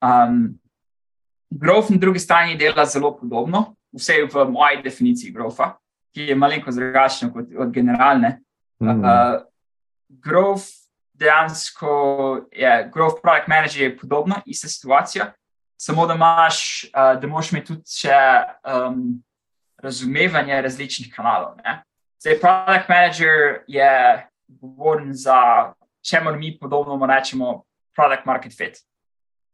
Um, 0.00 0.60
growth 1.50 1.90
na 1.90 1.96
drugi 1.96 2.18
strani 2.18 2.56
dela 2.56 2.84
zelo 2.86 3.16
podobno, 3.16 3.74
vse 3.92 4.24
v 4.32 4.44
moji 4.50 4.82
definiciji 4.82 5.32
growtha, 5.32 5.74
ki 6.14 6.30
je 6.30 6.34
malenkost 6.34 6.78
drugačna 6.78 7.32
kot 7.32 7.50
od 7.58 7.72
generalne. 7.72 8.40
Hmm. 8.80 9.04
Uh, 9.04 9.42
growth 10.08 10.86
dejansko 11.14 11.90
je, 12.52 12.90
growth 12.94 13.20
product 13.22 13.48
manager 13.48 13.82
je 13.82 13.96
podobna, 13.96 14.40
ista 14.46 14.68
situacija, 14.68 15.32
samo 15.76 16.06
da 16.06 16.14
imaš, 16.14 16.84
uh, 16.84 17.20
da 17.20 17.26
moraš 17.26 17.52
imeti 17.52 17.66
tudi 17.66 17.98
še 18.00 18.16
um, 18.64 19.22
razumevanje 19.82 20.62
različnih 20.62 21.12
kanalov. 21.14 21.56
Ne? 21.64 21.82
Zdaj, 22.20 22.40
product 22.40 22.88
manager 22.88 23.62
je 23.68 23.92
odgovoren 24.48 25.12
za, 25.12 25.72
čemu 26.10 26.32
mi 26.36 26.58
podobno 26.58 27.06
rečemo, 27.06 27.62
product 27.96 28.26
market 28.26 28.56
fit. 28.56 28.80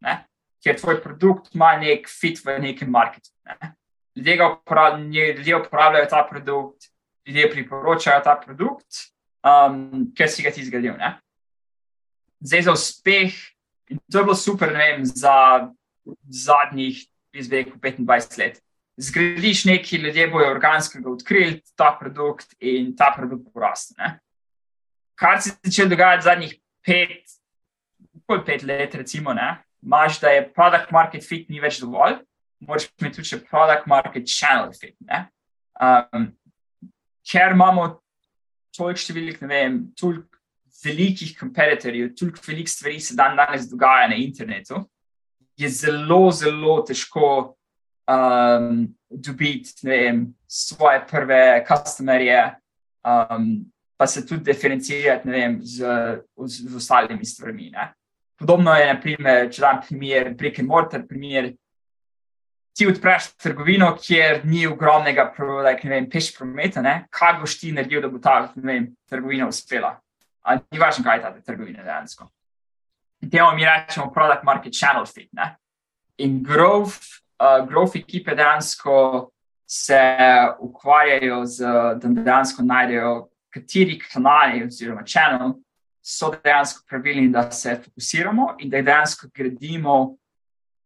Ne? 0.00 0.24
Ker 0.64 0.78
tvoj 0.80 1.00
produkt 1.02 1.54
ima 1.54 1.74
nek 1.80 2.08
fit 2.08 2.40
v 2.44 2.58
nekem 2.62 2.90
marketu. 2.90 3.30
Ne? 3.46 3.74
Ljudje, 4.16 4.38
uporabljajo, 4.44 5.34
ljudje 5.36 5.56
uporabljajo 5.56 6.06
ta 6.10 6.22
produkt, 6.30 6.88
ljudje 7.26 7.50
priporočajo 7.50 8.22
ta 8.24 8.36
produkt, 8.40 9.02
um, 9.44 10.06
ker 10.16 10.30
si 10.30 10.42
ga 10.42 10.50
ti 10.50 10.64
zgradil. 10.64 10.96
Ne? 10.98 11.16
Zdaj 12.40 12.62
za 12.62 12.72
uspeh, 12.72 13.34
in 13.90 14.00
to 14.10 14.18
je 14.18 14.24
bilo 14.24 14.36
super, 14.36 14.72
ne 14.72 14.92
vem, 14.92 15.04
za 15.04 15.68
zadnjih, 16.28 17.02
jaz 17.36 17.48
bi 17.48 17.62
rekel, 17.62 17.76
25 17.82 18.38
let. 18.38 18.62
Zgradiš 18.96 19.64
nekaj, 19.68 19.98
ljudje 19.98 20.28
bojo 20.32 20.50
organskega 20.50 21.10
odkrili 21.10 21.60
ta 21.76 21.90
produkt 22.00 22.54
in 22.60 22.94
ta 22.96 23.12
produkt 23.16 23.52
poraste. 23.52 24.14
Kar 25.14 25.42
se 25.42 25.50
je 25.50 25.70
začelo 25.70 25.88
dogajati 25.88 26.24
zadnjih 26.24 26.54
pet, 26.84 27.36
pol 28.26 28.44
pet 28.44 28.62
let, 28.62 28.94
recimo, 28.94 29.34
ne, 29.34 29.65
imaš, 29.86 30.20
da 30.20 30.34
je 30.34 30.48
product 30.52 30.90
market 30.92 31.24
fit 31.24 31.48
ni 31.48 31.62
več 31.62 31.78
dovolj, 31.82 32.18
moraš 32.66 32.88
imeti 32.98 33.20
tudi 33.20 33.30
še 33.30 33.42
product 33.46 33.86
market 33.90 34.26
channel 34.28 34.72
fit. 34.74 34.96
Ne? 35.06 35.26
Um, 35.80 36.30
ker 37.26 37.54
imamo 37.54 37.86
toliko 38.76 39.02
številk, 39.02 39.42
ne 39.44 39.52
vem, 39.52 39.78
toliko 39.98 40.36
velikih 40.84 41.32
kompetitorjev, 41.38 42.12
toliko 42.18 42.42
velikih 42.46 42.72
stvari 42.72 42.98
se 43.00 43.16
dan 43.16 43.38
danes 43.38 43.68
dogaja 43.70 44.10
na 44.10 44.18
internetu, 44.20 44.82
je 45.56 45.70
zelo, 45.72 46.26
zelo 46.36 46.80
težko 46.84 47.28
um, 48.12 48.82
dobiti 49.08 49.86
vem, 49.86 50.26
svoje 50.46 51.00
prve 51.08 51.40
customerje, 51.68 52.42
um, 53.06 53.48
pa 53.96 54.06
se 54.06 54.26
tudi 54.26 54.44
diferencirati 54.50 55.32
vem, 55.32 55.56
z, 55.64 55.94
z, 56.36 56.68
z 56.68 56.76
ostalimi 56.76 57.24
stvarmi. 57.24 57.70
Ne. 57.72 57.88
Podobno 58.36 58.74
je, 58.76 58.88
naprimer, 58.92 59.46
če 59.52 59.62
dam 59.62 59.78
primer, 59.86 60.34
brick 60.36 60.60
and 60.60 60.68
mortar 60.68 61.06
primer. 61.08 61.54
Ti 62.76 62.88
odpreš 62.90 63.30
trgovino, 63.40 63.94
kjer 63.96 64.42
ni 64.44 64.66
ogromnega 64.68 65.30
like, 65.64 65.88
vem, 65.88 66.10
peš 66.12 66.34
prometa, 66.36 66.82
ne? 66.84 67.06
kaj 67.10 67.38
boš 67.40 67.58
ti 67.60 67.72
naredil, 67.72 68.02
da 68.04 68.10
bo 68.12 68.18
ta 68.20 68.52
vem, 68.56 68.90
trgovina 69.08 69.48
uspela. 69.48 69.94
A, 70.44 70.58
ni 70.70 70.78
važno, 70.78 71.04
kaj 71.04 71.16
je 71.16 71.22
ta 71.22 71.32
trgovina 71.46 71.82
dejansko. 71.82 72.28
Temu 73.30 73.54
mi 73.56 73.64
rečemo 73.64 74.10
product 74.12 74.44
market 74.44 74.76
channel 74.76 75.06
fit. 75.06 75.30
Ne? 75.32 75.54
In 76.18 76.42
growth, 76.44 77.22
uh, 77.40 77.64
growth 77.66 77.96
ekipe 77.96 78.36
dejansko 78.36 79.30
se 79.66 79.98
ukvarjajo 80.60 81.40
z, 81.46 81.72
da 81.96 82.08
dejansko 82.08 82.62
najdejo 82.62 83.14
kateri 83.50 83.98
kanali 83.98 84.64
oziroma 84.64 85.02
channel 85.02 85.56
so 86.06 86.30
dejansko 86.30 86.84
pravilni, 86.86 87.28
da 87.28 87.50
se 87.50 87.74
fokusiramo 87.84 88.54
in 88.62 88.70
da 88.70 88.82
dejansko 88.82 89.26
gradimo 89.34 90.16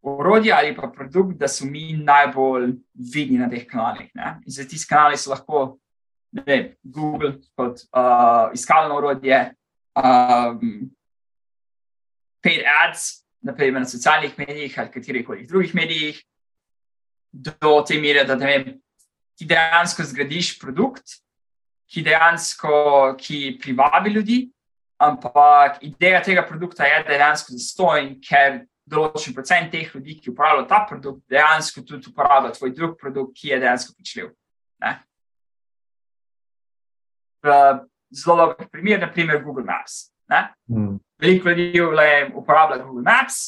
orodje 0.02 0.52
ali 0.52 0.74
pa 0.76 0.88
produkt, 0.88 1.36
da 1.36 1.48
so 1.48 1.66
mi 1.68 1.92
najbolj 1.92 2.72
vidni 2.94 3.38
na 3.38 3.50
teh 3.50 3.66
kanalih. 3.68 4.08
Ne? 4.14 4.38
In 4.46 4.52
za 4.52 4.64
tiste 4.64 4.88
kanale 4.88 5.18
so 5.20 5.30
lahko 5.30 5.76
ne, 6.32 6.76
Google 6.82 7.34
kot 7.56 7.82
uh, 7.92 8.48
iskalno 8.54 8.96
orodje, 8.96 9.42
um, 9.98 10.88
paid 12.40 12.64
ads, 12.64 13.26
naprimer 13.44 13.82
na 13.84 13.88
socialnih 13.88 14.38
medijih 14.38 14.78
ali 14.78 14.90
katerih 14.90 15.26
koli 15.26 15.46
drugih 15.46 15.74
medijih, 15.74 16.22
do 17.32 17.82
te 17.86 17.98
mere, 18.00 18.24
da 18.24 18.34
vem, 18.34 18.80
ti 19.36 19.44
dejansko 19.44 20.04
zgradiš 20.04 20.54
produkt, 20.60 21.20
ki 21.90 22.02
dejansko 22.06 22.72
ki 23.20 23.58
privabi 23.60 24.14
ljudi. 24.16 24.38
Ampak 25.00 25.78
ideja 25.80 26.20
tega 26.20 26.42
produkta 26.44 26.84
je, 26.84 27.02
da 27.06 27.14
je 27.14 27.18
dejansko 27.18 27.54
zastojn, 27.56 28.18
ker 28.20 28.58
določen 28.90 29.34
procent 29.36 29.70
teh 29.72 29.88
ljudi, 29.94 30.18
ki 30.20 30.32
uporabljajo 30.32 30.66
ta 30.68 30.82
produkt, 30.88 31.22
dejansko 31.32 31.84
tudi 31.88 32.10
uporablja 32.10 32.52
tvoj 32.56 32.74
drug 32.76 32.98
produkt, 33.00 33.38
ki 33.38 33.54
je 33.54 33.60
dejansko 33.62 33.94
plačljiv. 33.96 34.32
Zelo 38.10 38.36
dober 38.36 38.68
primer, 38.68 39.00
naprimer 39.00 39.40
Google 39.44 39.64
Maps. 39.64 40.10
Mm. 40.68 40.98
Veliko 41.22 41.54
ljudi 41.54 41.80
uporablja 42.34 42.82
Google 42.82 43.06
Maps. 43.06 43.40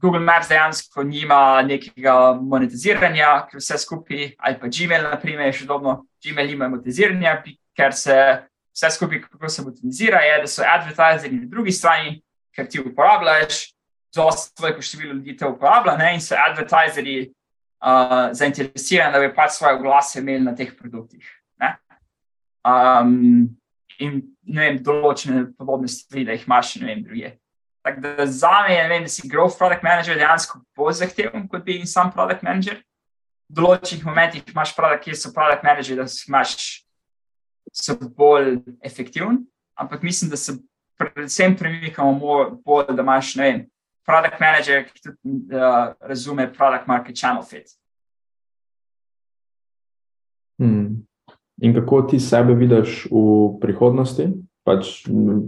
Google 0.00 0.20
Maps 0.24 0.48
dejansko 0.48 1.04
nima 1.04 1.62
nekega 1.62 2.34
monetiziranja, 2.40 3.46
ker 3.50 3.60
vse 3.60 3.78
skupaj, 3.78 4.34
ali 4.38 4.58
pa 4.60 4.72
Gmail, 4.72 5.06
naprimer, 5.10 5.52
še 5.54 5.68
dobro, 5.68 6.00
Gmail 6.24 6.50
nima 6.50 6.68
monetiziranja, 6.72 7.38
ker 7.76 7.94
se 7.96 8.16
vse 8.74 8.90
skupaj, 8.90 9.20
kako 9.20 9.48
se 9.48 9.62
monetizira, 9.62 10.20
je, 10.20 10.40
da 10.42 10.50
so 10.50 10.66
advertizeri 10.66 11.38
na 11.38 11.46
drugi 11.50 11.72
strani, 11.72 12.18
ker 12.54 12.68
ti 12.70 12.80
uporabljaš, 12.80 13.70
dosta 14.14 14.62
veliko 14.62 14.82
število 14.82 15.14
ljudi 15.14 15.36
te 15.36 15.46
uporablja 15.46 15.96
ne? 15.96 16.14
in 16.14 16.20
so 16.20 16.36
advertizeri 16.38 17.16
uh, 17.82 18.30
zainteresirani, 18.32 19.12
da 19.12 19.20
bi 19.20 19.32
pač 19.34 19.58
svoje 19.58 19.78
glase 19.78 20.20
imeli 20.20 20.44
na 20.44 20.54
teh 20.54 20.74
produktih. 20.78 21.24
Um, 22.64 23.50
in 24.00 24.22
ne 24.48 24.60
vem, 24.62 24.78
določene 24.80 25.50
podobne 25.58 25.88
stvari, 25.92 26.24
da 26.24 26.36
jih 26.36 26.46
imaš, 26.48 26.76
ne 26.80 26.88
vem, 26.88 27.02
druge. 27.04 27.34
Tako 27.84 28.00
da 28.00 28.26
za 28.26 28.52
me 28.64 28.72
je, 28.72 28.84
vem, 28.88 29.04
da 29.04 29.12
si 29.12 29.28
growth 29.28 29.58
product 29.60 29.84
manager 29.84 30.16
dejansko 30.16 30.62
bolj 30.76 30.96
zahteven 31.02 31.44
kot 31.52 31.66
bi 31.66 31.76
in 31.82 31.90
sam 31.90 32.08
product 32.12 32.42
manager. 32.46 32.80
V 33.52 33.58
določenih 33.60 34.06
momentih 34.08 34.48
imaš 34.48 34.72
produkt, 34.76 35.04
kjer 35.04 35.18
so 35.20 35.34
product 35.36 35.66
manager, 35.66 36.00
da 36.00 36.08
imaš 36.08 36.56
so 37.74 37.96
bolj 38.16 38.58
efektivni, 38.82 39.42
ampak 39.74 40.02
mislim, 40.02 40.30
da 40.30 40.36
se 40.36 40.52
predvsem 40.98 41.56
premikamo 41.56 42.18
bolj, 42.64 42.94
da 42.94 43.02
imaš 43.02 43.34
ne 43.34 43.42
vem, 43.42 43.64
product 44.06 44.40
manager, 44.40 44.84
ki 44.84 45.02
tudi 45.02 45.56
uh, 45.56 45.94
razume 46.00 46.52
product 46.52 46.86
market 46.86 47.16
channel 47.16 47.42
fit. 47.42 47.66
Hmm. 50.58 51.06
In 51.62 51.74
kako 51.74 52.02
ti 52.02 52.20
sebe 52.20 52.54
vidiš 52.54 53.06
v 53.10 53.58
prihodnosti? 53.60 54.28
Pač, 54.64 55.04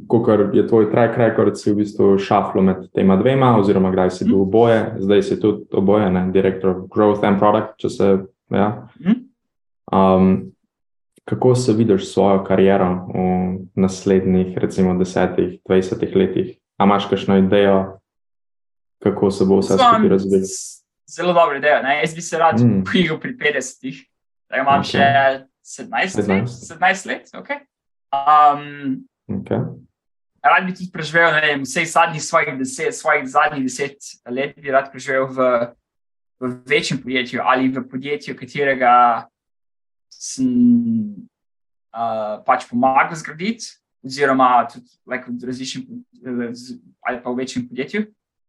Kot 0.06 0.28
je 0.52 0.66
tvoj 0.68 0.90
track 0.90 1.16
record, 1.16 1.56
si 1.56 1.72
v 1.72 1.80
bistvu 1.80 2.18
šaflo 2.20 2.62
med 2.62 2.90
tema 2.92 3.16
dvema, 3.16 3.54
oziroma 3.56 3.88
kdaj 3.94 4.10
si 4.12 4.26
bil 4.28 4.42
oboje, 4.44 4.82
zdaj 5.00 5.22
si 5.22 5.38
tudi 5.40 5.64
oboje, 5.72 6.10
ne, 6.12 6.26
direktor 6.32 6.82
Growth 6.92 7.24
and 7.24 7.40
Product. 7.40 7.86
Se, 7.88 8.10
ja. 8.52 8.68
um, 9.92 10.52
kako 11.28 11.54
se 11.54 11.72
vidiš 11.72 12.12
svojo 12.12 12.44
kariero 12.44 13.08
v 13.14 13.58
naslednjih, 13.74 14.58
recimo, 14.58 14.94
desetih, 14.98 15.58
dvajsetih 15.66 16.16
letih? 16.16 16.56
A 16.78 16.84
imaš 16.84 17.08
kakšno 17.10 17.38
idejo, 17.38 17.98
kako 19.02 19.30
se 19.30 19.44
bo 19.44 19.58
vse 19.58 19.74
skupaj 19.74 20.08
razvilo? 20.08 20.46
Zelo 21.16 21.32
dobro 21.32 21.56
idejo. 21.56 21.82
Ne? 21.82 21.98
Jaz 22.00 22.14
bi 22.14 22.22
se 22.22 22.38
rad 22.38 22.60
mm. 22.60 22.84
prijel 22.84 23.18
pri 23.20 23.34
50-ih, 23.36 24.04
da 24.50 24.62
imam 24.62 24.82
okay. 24.82 24.90
še 24.90 25.82
17, 25.82 26.22
17. 26.22 26.28
let. 26.28 26.48
17 26.48 27.06
let 27.06 27.34
okay. 27.34 27.60
Um, 28.14 29.02
okay. 29.26 29.60
Rad 30.42 30.66
bi 30.66 30.74
tudi 30.74 30.90
preživel 30.92 31.34
vem, 31.42 31.62
vse 31.66 31.84
zadnjih 31.90 32.22
svojih 32.22 32.58
deset, 32.58 32.94
svojih 32.94 33.26
zadnjih 33.26 33.66
deset 33.66 33.98
let, 34.30 34.54
bi 34.62 34.70
rad 34.70 34.92
preživel 34.92 35.26
v, 35.26 35.48
v 36.38 36.54
večjem 36.66 37.02
podjetju 37.02 37.42
ali 37.42 37.68
v 37.68 37.82
podjetju, 37.90 38.36
katerega 38.38 39.26
sem 40.10 40.50
uh, 41.94 42.42
pač 42.46 42.68
pomagal 42.70 43.16
zgraditi, 43.18 43.74
oziroma 44.06 44.66
tudi 44.70 44.88
like, 45.08 45.26
v 45.26 45.48
različnem 45.48 46.04
ali 47.06 47.18
pa 47.22 47.30
v 47.30 47.38
večjem 47.38 47.66
podjetju 47.68 48.06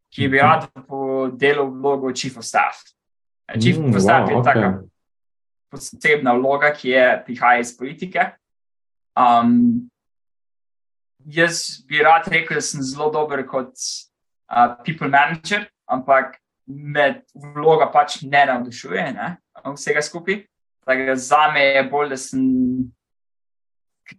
ki 0.09 0.27
bi 0.27 0.39
rad 0.39 0.67
delal 1.37 1.71
vlogo 1.71 2.11
Chief 2.13 2.37
of 2.37 2.45
Staff. 2.45 2.83
Chief 3.59 3.77
mm, 3.77 3.95
of 3.95 4.01
Staff 4.01 4.23
wow, 4.23 4.29
je 4.29 4.35
okay. 4.35 4.43
taka 4.53 4.83
posebna 5.69 6.33
vloga, 6.33 6.71
ki 6.73 6.89
je 6.89 7.05
prihaja 7.25 7.59
iz 7.59 7.77
politike. 7.77 8.31
Um, 9.17 9.89
jaz 11.25 11.83
bi 11.87 12.03
rad 12.03 12.27
rekel, 12.31 12.59
da 12.59 12.63
sem 12.63 12.83
zelo 12.83 13.09
dober 13.11 13.43
kot 13.47 13.75
uh, 13.75 14.75
people 14.83 15.09
manager, 15.11 15.67
ampak 15.87 16.39
me 16.67 17.23
vloga 17.35 17.87
pač 17.91 18.21
ne 18.23 18.45
navdušuje, 18.47 19.03
ne, 19.15 19.35
vsega 19.75 20.03
skupaj. 20.03 20.43
Za 21.15 21.51
me 21.51 21.61
je 21.61 21.83
bolj, 21.83 22.09
da 22.09 22.17
sem, 22.17 22.41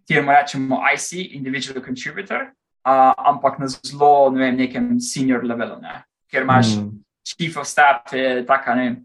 kjer 0.07 0.23
mu 0.23 0.31
rečemo, 0.31 0.81
IC, 0.93 1.11
individual 1.33 1.81
contributor, 1.85 2.51
uh, 2.85 3.13
ampak 3.17 3.59
na 3.59 3.67
zelo 3.67 4.29
ne 4.29 4.39
vem, 4.39 4.57
nekem 4.57 4.99
senior 4.99 5.43
levelu, 5.43 5.79
ne? 5.81 6.03
ker 6.29 6.45
imaš 6.45 6.75
mm. 6.77 6.89
chief 7.25 7.57
of 7.57 7.67
staff, 7.67 8.13
je 8.13 8.45
taka 8.45 8.75
ne 8.75 8.83
vem, 8.83 8.97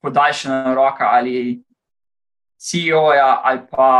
podaljšana 0.00 0.74
roka 0.74 1.10
ali 1.12 1.60
CEO-ja 2.56 3.40
ali 3.44 3.60
pa 3.70 3.90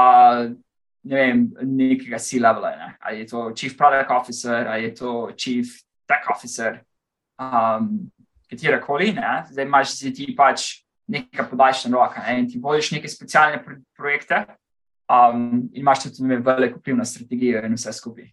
ne 1.05 1.17
vem, 1.17 1.45
nekega 1.63 2.19
C-levela, 2.19 2.71
ne? 2.77 2.95
ali 3.01 3.21
je 3.21 3.27
to 3.27 3.51
chief 3.53 3.77
product 3.77 4.11
officer 4.11 4.69
ali 4.69 4.85
je 4.85 4.95
to 4.95 5.33
chief 5.37 5.83
tech 6.09 6.25
officer, 6.33 6.81
um, 7.39 8.11
katera 8.51 8.81
koli, 8.81 9.13
zdaj 9.51 9.65
imaš 9.65 9.99
ti 9.99 10.33
pač 10.37 10.81
neka 11.11 11.47
podaljšana 11.51 11.97
roka 11.97 12.23
ne? 12.27 12.39
in 12.41 12.49
ti 12.49 12.61
vodiš 12.63 12.93
neke 12.97 13.09
specialne 13.09 13.63
pro 13.65 13.77
projekte. 13.97 14.45
Um, 15.11 15.69
in 15.73 15.83
imaš 15.83 16.05
tudi 16.07 16.37
veliko 16.37 16.79
vpliv 16.79 16.97
na 16.97 17.05
strategijo 17.05 17.65
in 17.67 17.75
vse 17.75 17.93
skupaj. 17.93 18.31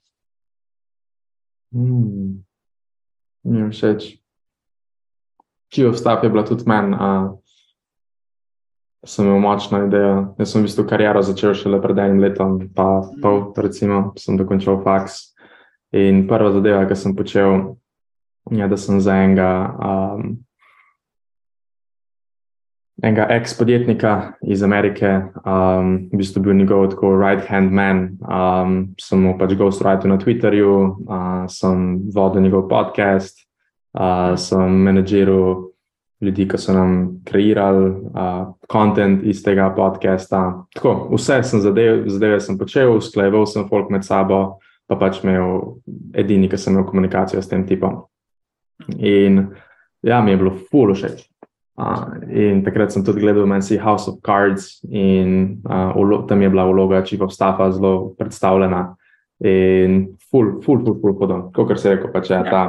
Mm. 1.73 2.43
Mi 3.43 3.59
je 3.59 3.69
všeč. 3.69 4.07
Čijo 5.73 5.91
vstav 5.91 6.23
je 6.23 6.29
bila 6.29 6.45
tudi 6.45 6.63
meni, 6.67 6.95
a 6.99 7.33
sem 9.05 9.25
imel 9.25 9.39
močno 9.39 9.85
idejo. 9.87 10.35
Jaz 10.39 10.51
sem 10.51 10.61
v 10.61 10.67
bistvu 10.67 10.85
kariero 10.87 11.21
začel 11.21 11.55
šele 11.55 11.81
pred 11.81 11.97
enim 11.97 12.21
letom, 12.23 12.59
pa 12.75 13.01
pol, 13.21 13.51
recimo, 13.57 14.13
sem 14.19 14.37
dokončal 14.37 14.81
faks. 14.83 15.33
In 15.95 16.25
prva 16.27 16.51
zadeva, 16.51 16.85
ki 16.87 16.95
sem 16.95 17.15
počel, 17.15 17.77
je, 18.51 18.67
da 18.67 18.77
sem 18.77 18.99
za 19.03 19.15
enega 19.23 19.51
um, 19.75 20.37
enega 23.03 23.27
ex-podjetnika 23.29 24.33
iz 24.41 24.63
Amerike, 24.63 25.09
um, 25.45 26.09
v 26.11 26.17
bistvu 26.17 26.41
bil 26.41 26.57
njegov 26.57 26.87
tako 26.95 27.13
right-hand 27.17 27.71
man. 27.71 28.17
Um, 28.25 28.77
sem 29.01 29.21
mu 29.21 29.35
pač 29.37 29.53
ghostwriter 29.57 30.09
na 30.09 30.17
Twitterju, 30.17 30.73
uh, 31.05 31.45
sem 31.51 32.01
vodil 32.13 32.41
njegov 32.41 32.67
podcast, 32.71 33.45
uh, 33.93 34.33
sem 34.35 34.81
menedžiral 34.87 35.67
ljudi, 36.21 36.47
ki 36.49 36.57
so 36.57 36.73
nam 36.73 37.21
kreirali 37.25 37.91
kontent 38.67 39.21
uh, 39.21 39.29
iz 39.29 39.43
tega 39.45 39.69
podcasta. 39.75 40.63
Tako, 40.73 41.11
vse 41.13 41.43
sem 41.45 41.61
zadev, 41.61 42.07
zadeve 42.09 42.41
sem 42.41 42.57
počel, 42.57 42.95
usklajeval 42.97 43.45
sem 43.45 43.69
folk 43.69 43.93
med 43.93 44.05
sabo, 44.05 44.57
pa 44.89 44.97
pač 44.97 45.21
imel 45.21 45.77
edini, 46.17 46.49
ki 46.49 46.57
sem 46.57 46.73
imel 46.73 46.87
komunikacijo 46.89 47.41
s 47.41 47.51
tem 47.51 47.67
tipom. 47.67 48.07
In 48.97 49.43
ja, 50.01 50.21
mi 50.21 50.33
je 50.33 50.41
bilo 50.41 50.57
full 50.71 50.95
všeč. 50.97 51.27
Uh, 51.77 52.09
in 52.33 52.63
takrat 52.65 52.89
sem 52.89 53.03
tudi 53.05 53.21
gledal 53.21 53.45
Mansi 53.45 53.77
House 53.77 54.09
of 54.09 54.17
Cards, 54.25 54.79
in 54.89 55.61
uh, 55.69 56.25
tam 56.27 56.41
je 56.41 56.49
bila 56.49 56.65
vloga 56.65 57.03
Chief 57.05 57.21
of 57.21 57.31
Staffa 57.31 57.71
zelo 57.71 58.15
predstavljena. 58.17 58.95
In 59.45 60.17
full, 60.31 60.61
full, 60.65 60.81
full, 60.81 60.97
full 61.01 61.13
podobno, 61.19 61.51
kot 61.53 61.79
se 61.79 61.93
reče, 61.93 62.09
pač 62.13 62.31
je 62.31 62.35
ja. 62.35 62.43
ta. 62.49 62.63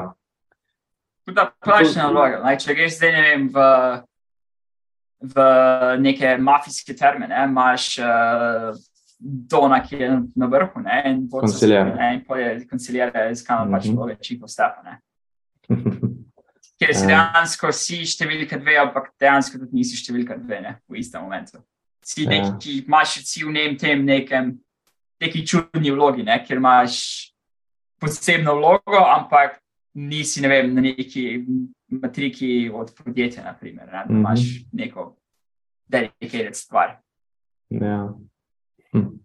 Tudi 1.25 1.47
plačna 1.65 2.11
vloga. 2.13 2.53
Če 2.61 2.77
greš 2.77 2.99
zdaj 2.99 3.15
ne 3.15 3.23
vem, 3.25 3.49
v, 3.55 3.65
v 5.33 5.49
neke 6.05 6.37
mafijske 6.37 6.93
termine, 6.97 7.33
imaš 7.49 7.95
uh, 8.05 8.77
Dona, 9.19 9.81
ki 9.89 10.03
je 10.03 10.11
na 10.37 10.51
vrhu, 10.53 10.85
ne, 10.85 11.01
in 11.09 11.25
potem 11.33 11.49
je 11.49 12.69
koncilijer, 12.69 13.33
iskano 13.33 13.65
mm 13.65 13.71
-hmm. 13.71 13.73
pač 13.73 13.89
vloge 13.89 14.17
Chief 14.21 14.43
of 14.43 14.51
Staffa. 14.51 14.99
Ker 16.79 16.95
si 16.95 17.09
ja. 17.09 17.09
dejansko 17.11 17.73
si 17.75 18.05
številka 18.07 18.59
dve, 18.61 18.77
ampak 18.79 19.11
dejansko 19.19 19.59
tudi 19.59 19.81
nisi 19.81 19.99
številka 19.99 20.37
dve 20.39 20.61
ne, 20.63 20.77
v 20.87 21.01
istem 21.01 21.25
momentu. 21.27 21.59
Si 22.05 22.23
ja. 22.23 22.31
neki, 22.31 22.85
imaš 22.87 23.19
si 23.27 23.43
v 23.45 23.51
nem 23.53 23.75
tem 23.77 24.05
nekem 24.07 24.55
neki 25.21 25.43
čudni 25.47 25.91
vlogi, 25.91 26.23
ne, 26.23 26.37
ker 26.47 26.61
imaš 26.61 27.33
posebno 27.99 28.55
vlogo, 28.61 29.01
ampak 29.03 29.59
nisi 29.99 30.41
ne 30.41 30.49
vem, 30.49 30.71
na 30.75 30.85
neki 30.85 31.25
matriki 31.99 32.71
od 32.71 32.93
podjetja, 32.95 33.43
naprimer, 33.49 33.87
ne, 33.87 33.93
da 33.93 34.05
Mhm. 34.07 34.19
imaš 34.21 34.41
neko 34.73 35.17
dedicated 35.89 36.55
stvar. 36.57 37.01
Ja. 37.71 38.15
Hm. 38.93 39.19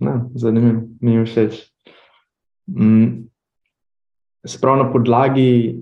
Ne, 0.00 0.12
zanimivo, 0.34 0.86
mi 1.00 1.14
je 1.14 1.24
všeč. 1.24 1.58
Mm. 2.70 3.26
Se 4.46 4.58
pravi, 4.60 4.78
na 4.78 4.92
podlagi 4.92 5.76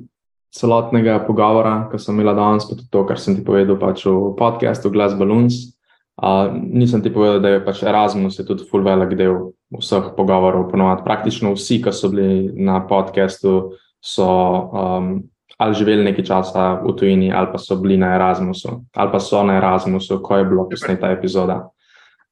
celotnega 0.58 1.20
pogovora, 1.26 1.86
ki 1.90 2.00
sem 2.02 2.16
imela 2.16 2.34
danes, 2.34 2.66
pa 2.66 2.74
tudi 2.74 2.90
to, 2.90 3.04
kar 3.06 3.20
sem 3.20 3.36
ti 3.38 3.44
povedal 3.46 3.78
pač 3.78 4.04
v 4.06 4.34
podkastu 4.38 4.90
Glass 4.90 5.14
Balloons, 5.14 5.78
uh, 6.18 6.50
nisem 6.52 7.02
ti 7.04 7.12
povedal, 7.14 7.38
da 7.44 7.54
je 7.54 7.64
pač 7.64 7.84
Erasmus 7.86 8.40
je 8.40 8.46
tudi 8.48 8.66
full 8.66 8.82
velik 8.82 9.14
del 9.18 9.52
vseh 9.78 10.12
pogovorov. 10.16 10.70
Ponovadi 10.72 11.06
praktično 11.06 11.54
vsi, 11.54 11.78
ki 11.84 11.94
so 11.94 12.10
bili 12.10 12.50
na 12.58 12.80
podkastu, 12.82 13.78
so 14.02 14.26
um, 14.26 15.18
ali 15.58 15.74
živeli 15.74 16.04
nekaj 16.04 16.24
časa 16.24 16.68
v 16.82 16.94
tujini, 16.98 17.32
ali 17.34 17.50
pa 17.52 17.58
so 17.58 17.76
bili 17.76 17.96
na 17.98 18.14
Erasmusu, 18.14 18.84
ali 18.94 19.10
pa 19.12 19.20
so 19.20 19.42
na 19.42 19.58
Erasmusu, 19.58 20.20
ko 20.22 20.36
je 20.38 20.44
bilo 20.44 20.68
posneta 20.70 21.10
epizoda. 21.10 21.68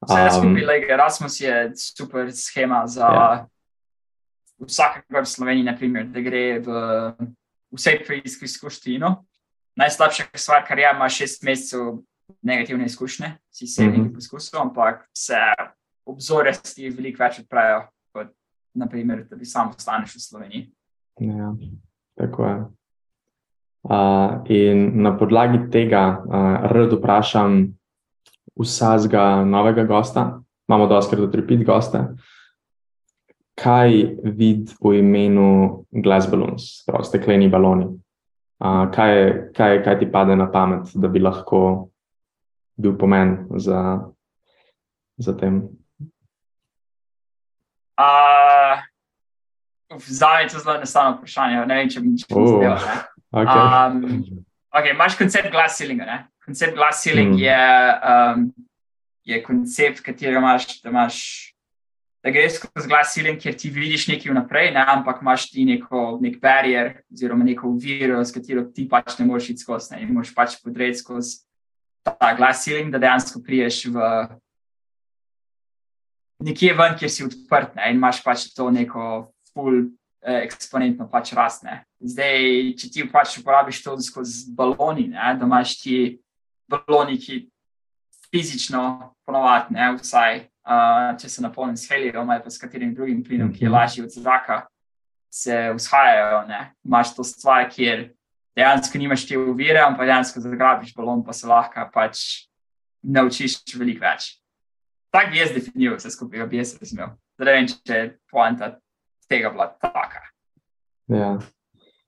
Um, 0.07 0.31
skupaj, 0.31 0.67
like, 0.67 0.93
Erasmus 0.93 1.41
je 1.41 1.73
super 1.75 2.31
schema 2.33 2.87
za 2.87 3.07
Ja. 3.07 3.47
vsakega 4.67 5.21
v 5.21 5.27
Sloveniji, 5.27 5.65
naprimer, 5.65 6.07
da 6.07 6.21
gre 6.21 6.61
v 6.61 6.69
vse 7.77 7.99
preizkušnje. 8.07 9.01
Najslabša 9.77 10.25
stvar, 10.35 10.65
kar 10.69 10.79
je, 10.79 10.91
ima 10.95 11.09
šest 11.09 11.43
mesecev 11.45 11.99
negativne 12.43 12.85
izkušnje, 12.87 13.33
si 13.51 13.67
se 13.67 13.83
Mhm. 13.85 13.93
nekaj 13.93 14.15
poskusil, 14.15 14.61
ampak 14.61 15.09
se 15.15 15.37
obzornosti 16.07 16.91
veliko 16.91 17.23
več 17.23 17.39
odpravijo, 17.39 17.83
kot 18.13 18.27
naprimer, 18.75 19.25
da 19.31 19.37
bi 19.37 19.45
samo 19.45 19.71
ostaneš 19.77 20.17
v 20.17 20.21
Sloveniji. 20.21 20.73
Ja, 21.21 21.55
tako 22.19 22.47
je. 22.47 22.57
Uh, 23.87 24.43
in 24.51 25.03
na 25.03 25.13
podlagi 25.19 25.71
tega 25.71 26.19
uh, 26.19 26.67
rad 26.73 26.93
vprašam 26.93 27.77
vsakega 28.59 29.45
novega 29.45 29.85
gosta, 29.85 30.41
imamo 30.69 30.87
doskrat 30.87 31.21
do 31.21 31.27
tripit 31.27 31.63
goste, 31.67 32.01
kaj 33.57 33.91
vid 34.37 34.71
v 34.81 34.99
imenu 34.99 35.47
Glass 35.93 36.29
Balloons, 36.29 36.85
prav 36.87 37.05
stekleni 37.05 37.49
baloni. 37.49 37.87
Uh, 38.61 38.87
kaj, 38.91 39.11
je- 39.13 39.53
kaj, 39.57 39.83
kaj 39.85 39.99
ti 39.99 40.07
pade 40.07 40.37
na 40.37 40.47
pamet, 40.47 40.89
da 40.95 41.09
bi 41.09 41.21
lahko 41.21 41.89
bil 42.77 42.93
pomen 42.97 43.35
za, 43.57 44.01
za 45.19 45.33
tem? 45.33 45.63
Uh, 47.99 48.81
Zdaj 49.99 50.43
je 50.43 50.49
to 50.49 50.59
zelo 50.59 50.77
enostavno 50.77 51.17
vprašanje. 51.17 51.67
Ne 51.67 51.75
vem, 51.75 51.89
če 51.89 52.01
bi 52.01 52.09
bi 52.09 52.25
Oh. 52.35 52.47
zdelo, 52.49 52.75
ne. 52.75 52.97
Okay. 53.33 53.87
Um, 53.87 54.25
okay, 54.73 54.91
imaš 54.93 55.17
koncept 55.17 55.51
glass 55.51 55.77
ceilinga. 55.79 56.25
Koncept 56.45 56.75
glass 56.77 57.03
ceiling 57.03 57.33
Mm. 57.35 57.39
je, 57.39 57.61
um, 58.03 58.53
je 59.25 59.43
koncept, 59.43 60.01
katerega 60.03 60.39
imaš, 60.39 60.83
da, 60.83 60.91
imaš, 60.91 61.55
da 62.27 62.33
greš 62.33 62.57
skozi 62.59 62.89
glass 62.89 63.15
ceiling, 63.15 63.39
kjer 63.39 63.55
ti 63.55 63.69
vidiš 63.71 64.09
nekaj 64.11 64.33
vnaprej, 64.33 64.73
ne? 64.75 64.83
ampak 64.97 65.21
imaš 65.23 65.45
ti 65.51 65.65
neko, 65.65 66.19
nek 66.19 66.41
barier 66.43 66.89
oziroma 67.13 67.45
neko 67.47 67.69
oviro, 67.69 68.19
s 68.19 68.35
katero 68.35 68.65
ti 68.75 68.89
pač 68.91 69.15
ne 69.21 69.27
moreš 69.29 69.53
iti 69.53 69.63
skozi. 69.63 69.93
Ne? 69.93 70.01
In 70.03 70.11
moraš 70.11 70.33
pač 70.35 70.57
podreti 70.59 70.99
skozi 70.99 71.37
ta 72.03 72.33
glass 72.35 72.65
ceiling, 72.67 72.91
da 72.91 72.99
dejansko 72.99 73.45
priješ 73.47 73.85
v 73.95 74.09
nekje 76.51 76.73
ven, 76.75 76.97
kjer 76.99 77.13
si 77.15 77.29
odprt 77.29 77.79
ne? 77.79 77.93
in 77.93 78.03
imaš 78.03 78.19
pač 78.27 78.49
to 78.59 78.67
neko 78.75 79.07
full 79.53 79.85
eh, 80.27 80.43
eksponentno 80.49 81.07
pač 81.13 81.31
rastne. 81.39 81.85
Zdaj, 82.03 82.75
če 82.83 82.91
ti 82.91 83.07
pač 83.07 83.39
uporabiš 83.39 83.85
to 83.87 83.95
skozi 84.03 84.51
baloni, 84.51 85.13
ne, 85.15 85.31
da 85.39 85.47
imaš 85.47 85.79
ti 85.79 85.97
baloni, 86.67 87.23
ki 87.23 87.45
fizično 88.35 89.15
ponovadi, 89.23 89.79
vsaj 90.03 90.43
uh, 90.67 91.17
če 91.19 91.29
se 91.29 91.43
napolnijo 91.43 91.77
s 91.77 91.89
helijem 91.89 92.31
ali 92.31 92.43
pa 92.43 92.51
s 92.51 92.59
katerim 92.59 92.95
drugim 92.95 93.25
plinom, 93.25 93.53
ki 93.53 93.65
je 93.65 93.69
Mhm. 93.69 93.75
lažji 93.75 94.05
od 94.05 94.11
zraka, 94.11 94.67
se 95.31 95.73
vzhajajo. 95.75 96.47
Ne. 96.49 96.73
Imaš 96.85 97.15
to 97.17 97.25
stvar, 97.25 97.69
kjer 97.71 98.11
dejansko 98.57 98.99
nimaš 98.99 99.27
te 99.29 99.39
uvire, 99.39 99.81
ampak 99.81 100.07
dejansko 100.07 100.41
zagrabiš 100.41 100.95
balon, 100.97 101.25
pa 101.25 101.33
se 101.33 101.47
lahko 101.47 101.91
pač 101.93 102.49
naučiš 103.03 103.59
veliko 103.79 104.01
več. 104.01 104.41
Tako 105.13 105.31
bi 105.31 105.39
jaz 105.39 105.53
definiral 105.55 105.97
vse 105.97 106.11
skupaj, 106.11 106.47
bi 106.47 106.57
jaz 106.57 106.77
razumel. 106.81 107.09
Zdaj 107.39 107.55
vem, 107.55 107.67
če 107.69 107.95
je 107.95 108.07
poanta 108.33 108.77
tega 109.29 109.51
bila 109.51 109.67
taka. 109.81 110.23
Ja. 111.09 111.39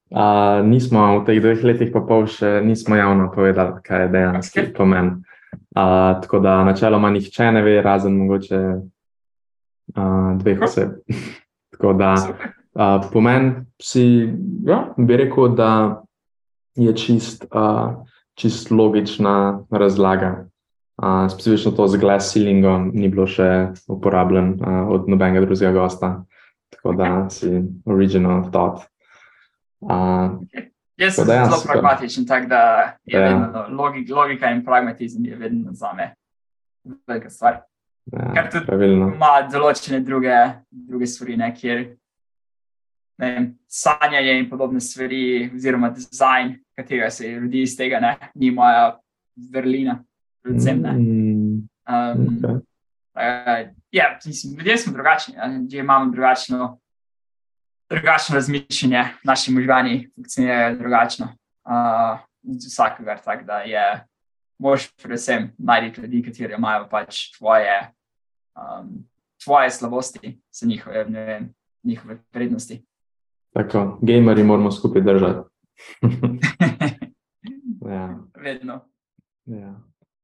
Uh, 0.08 0.64
nismo 0.64 1.20
v 1.20 1.24
teh 1.26 1.40
dveh 1.40 1.60
letih, 1.64 1.90
pa 1.92 2.00
pol 2.00 2.24
še 2.26 2.62
nismo 2.64 2.96
javno 2.96 3.28
povedali, 3.34 3.76
kaj 3.84 4.06
je 4.06 4.08
dejansko 4.08 4.64
pomen. 4.76 5.10
Uh, 5.52 6.20
tako 6.22 6.38
da 6.38 6.64
načeloma 6.64 7.10
nihče 7.10 7.52
ne 7.52 7.62
ve, 7.62 7.82
razen 7.82 8.16
mogoče 8.16 8.58
uh, 9.96 10.38
dveh 10.38 10.62
oseb. 10.62 10.90
tako 11.72 11.92
da 11.92 12.14
uh, 12.14 13.10
pomen 13.12 13.66
si, 13.82 14.32
ja, 14.66 14.94
bi 14.96 15.16
rekel, 15.16 15.48
da 15.48 16.02
je 16.74 16.96
čist, 16.96 17.44
uh, 17.54 18.04
čist 18.34 18.70
logična 18.70 19.60
razlaga. 19.70 20.48
Uh, 21.02 21.30
specifično 21.30 21.70
to 21.70 21.86
z 21.88 21.96
glass 21.96 22.32
ceilingom 22.32 22.90
ni 22.94 23.08
bilo 23.08 23.26
še 23.26 23.68
uporabljen 23.86 24.56
uh, 24.58 24.88
od 24.90 25.08
nobenega 25.08 25.46
drugega 25.46 25.72
gosta. 25.72 26.24
Tako 26.74 26.92
da 26.92 27.30
si 27.30 27.62
original 27.86 28.50
thought. 28.50 28.82
Uh, 29.80 30.40
Jaz 30.98 31.14
sem 31.14 31.28
ja, 31.30 31.44
zelo 31.44 31.60
pragmatičen, 31.66 32.26
tako 32.26 32.46
da 32.46 32.62
je 33.04 33.20
Ja. 33.20 33.28
vedno, 33.28 33.66
logik, 33.70 34.08
logika 34.10 34.50
in 34.50 34.64
pragmatizem 34.64 35.24
je 35.24 35.36
vedno 35.36 35.72
za 35.72 35.92
me 35.92 36.14
velika 37.06 37.30
stvar. 37.30 37.60
ja, 38.12 38.32
Kar 38.34 38.50
tudi 38.50 38.66
pravilno. 38.66 39.12
Ima 39.14 39.48
določene 39.52 40.00
druge, 40.00 40.34
druge 40.70 41.06
stvari, 41.06 41.36
ne, 41.36 41.54
kjer 41.54 41.96
ne 43.18 43.30
vem, 43.34 43.58
sanjanje 43.66 44.38
in 44.38 44.50
podobne 44.50 44.80
stvari, 44.80 45.50
oziroma 45.54 45.90
dizajn, 45.90 46.54
katerega 46.78 47.10
se 47.10 47.38
rodi 47.40 47.62
iz 47.62 47.76
tega, 47.76 48.00
ne, 48.00 48.16
ni 48.34 48.50
moja 48.50 48.98
vrlina, 49.52 49.98
predvsem 50.42 50.82
ne. 50.82 50.92
Mm, 50.92 51.68
Um, 51.88 52.40
okay. 52.44 52.60
Uh, 53.16 53.70
ja, 53.90 54.18
mislim, 54.26 54.58
ljudje 54.58 54.76
smo 54.76 54.92
drugačni, 54.92 55.34
ljudje 55.60 55.80
imamo 55.80 56.10
drugačno, 56.12 56.78
drugačno 57.90 58.34
razmišljanje, 58.34 59.04
naši 59.24 59.52
možgani 59.52 60.10
funkcionirajo 60.14 60.76
drugačno. 60.76 61.26
Uh, 61.64 62.18
vsakogar, 62.66 63.20
tako 63.24 63.44
da 63.44 63.58
je, 63.58 64.04
moš 64.58 64.96
predvsem 65.02 65.52
najti 65.58 66.00
ljudi, 66.00 66.22
kateri 66.22 66.54
imajo 66.58 66.88
pač 66.90 67.36
tvoje, 67.38 67.92
um, 68.56 69.04
tvoje 69.44 69.70
slabosti, 69.70 70.40
so 70.50 70.66
njihove, 70.66 71.04
ne 71.08 71.24
vem, 71.24 71.54
njihove 71.82 72.18
prednosti. 72.30 72.84
Tako, 73.52 73.98
gamerji 74.02 74.44
moramo 74.44 74.70
skupaj 74.72 75.02
držati. 75.02 75.48
ja, 77.90 78.18
Vedno. 78.36 78.80
ja. 79.44 79.74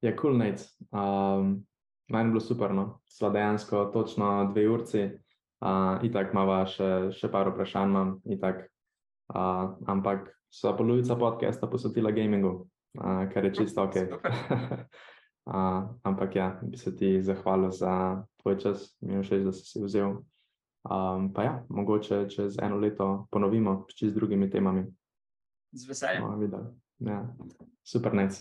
Kul, 0.02 0.12
cool, 0.20 0.36
Nate. 0.36 0.62
Um, 0.90 1.66
Meni 2.08 2.24
je 2.24 2.28
bilo 2.28 2.40
super, 2.40 2.74
no. 2.74 3.00
Sva 3.06 3.30
dejansko 3.30 3.84
točno 3.84 4.50
dve 4.52 4.68
urci, 4.68 5.08
uh, 5.64 6.04
itak 6.04 6.32
imamo 6.32 6.60
še, 6.68 6.90
še 7.16 7.30
par 7.32 7.48
vprašanj, 7.52 7.90
imam, 7.90 8.14
itak. 8.28 8.66
Uh, 9.32 9.72
ampak 9.88 10.28
sva 10.52 10.74
polovica 10.76 11.16
podcasta 11.16 11.66
posvetila 11.66 12.12
gamingu, 12.12 12.68
uh, 13.00 13.24
kar 13.32 13.48
je 13.48 13.54
čisto 13.62 13.82
ok. 13.88 13.96
Uh, 15.44 15.92
ampak 16.08 16.36
ja, 16.38 16.46
bi 16.64 16.78
se 16.80 16.88
ti 16.96 17.20
zahvalil 17.20 17.68
za 17.68 18.24
tvoj 18.40 18.54
čas, 18.62 18.86
mi 19.04 19.18
je 19.18 19.26
všeč, 19.26 19.42
da 19.44 19.52
si 19.52 19.66
si 19.68 19.82
vzel. 19.82 20.24
Um, 20.88 21.26
pa 21.36 21.44
ja, 21.44 21.52
mogoče 21.68 22.22
čez 22.32 22.56
eno 22.64 22.80
leto 22.80 23.28
ponovimo 23.28 23.84
s 23.84 23.92
čist 23.92 24.16
drugimi 24.16 24.48
temami. 24.48 24.86
Z 25.76 25.84
veseljem. 25.84 26.48
Ja. 27.04 27.28
Super, 27.84 28.16
nec. 28.16 28.40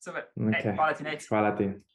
Super. 0.00 0.32
Okay. 0.32 0.72
Ej, 0.72 0.76
hvala 0.76 0.92
ti, 0.96 1.02
Nec. 1.04 1.28
Hvala 1.28 1.50
ti. 1.56 1.89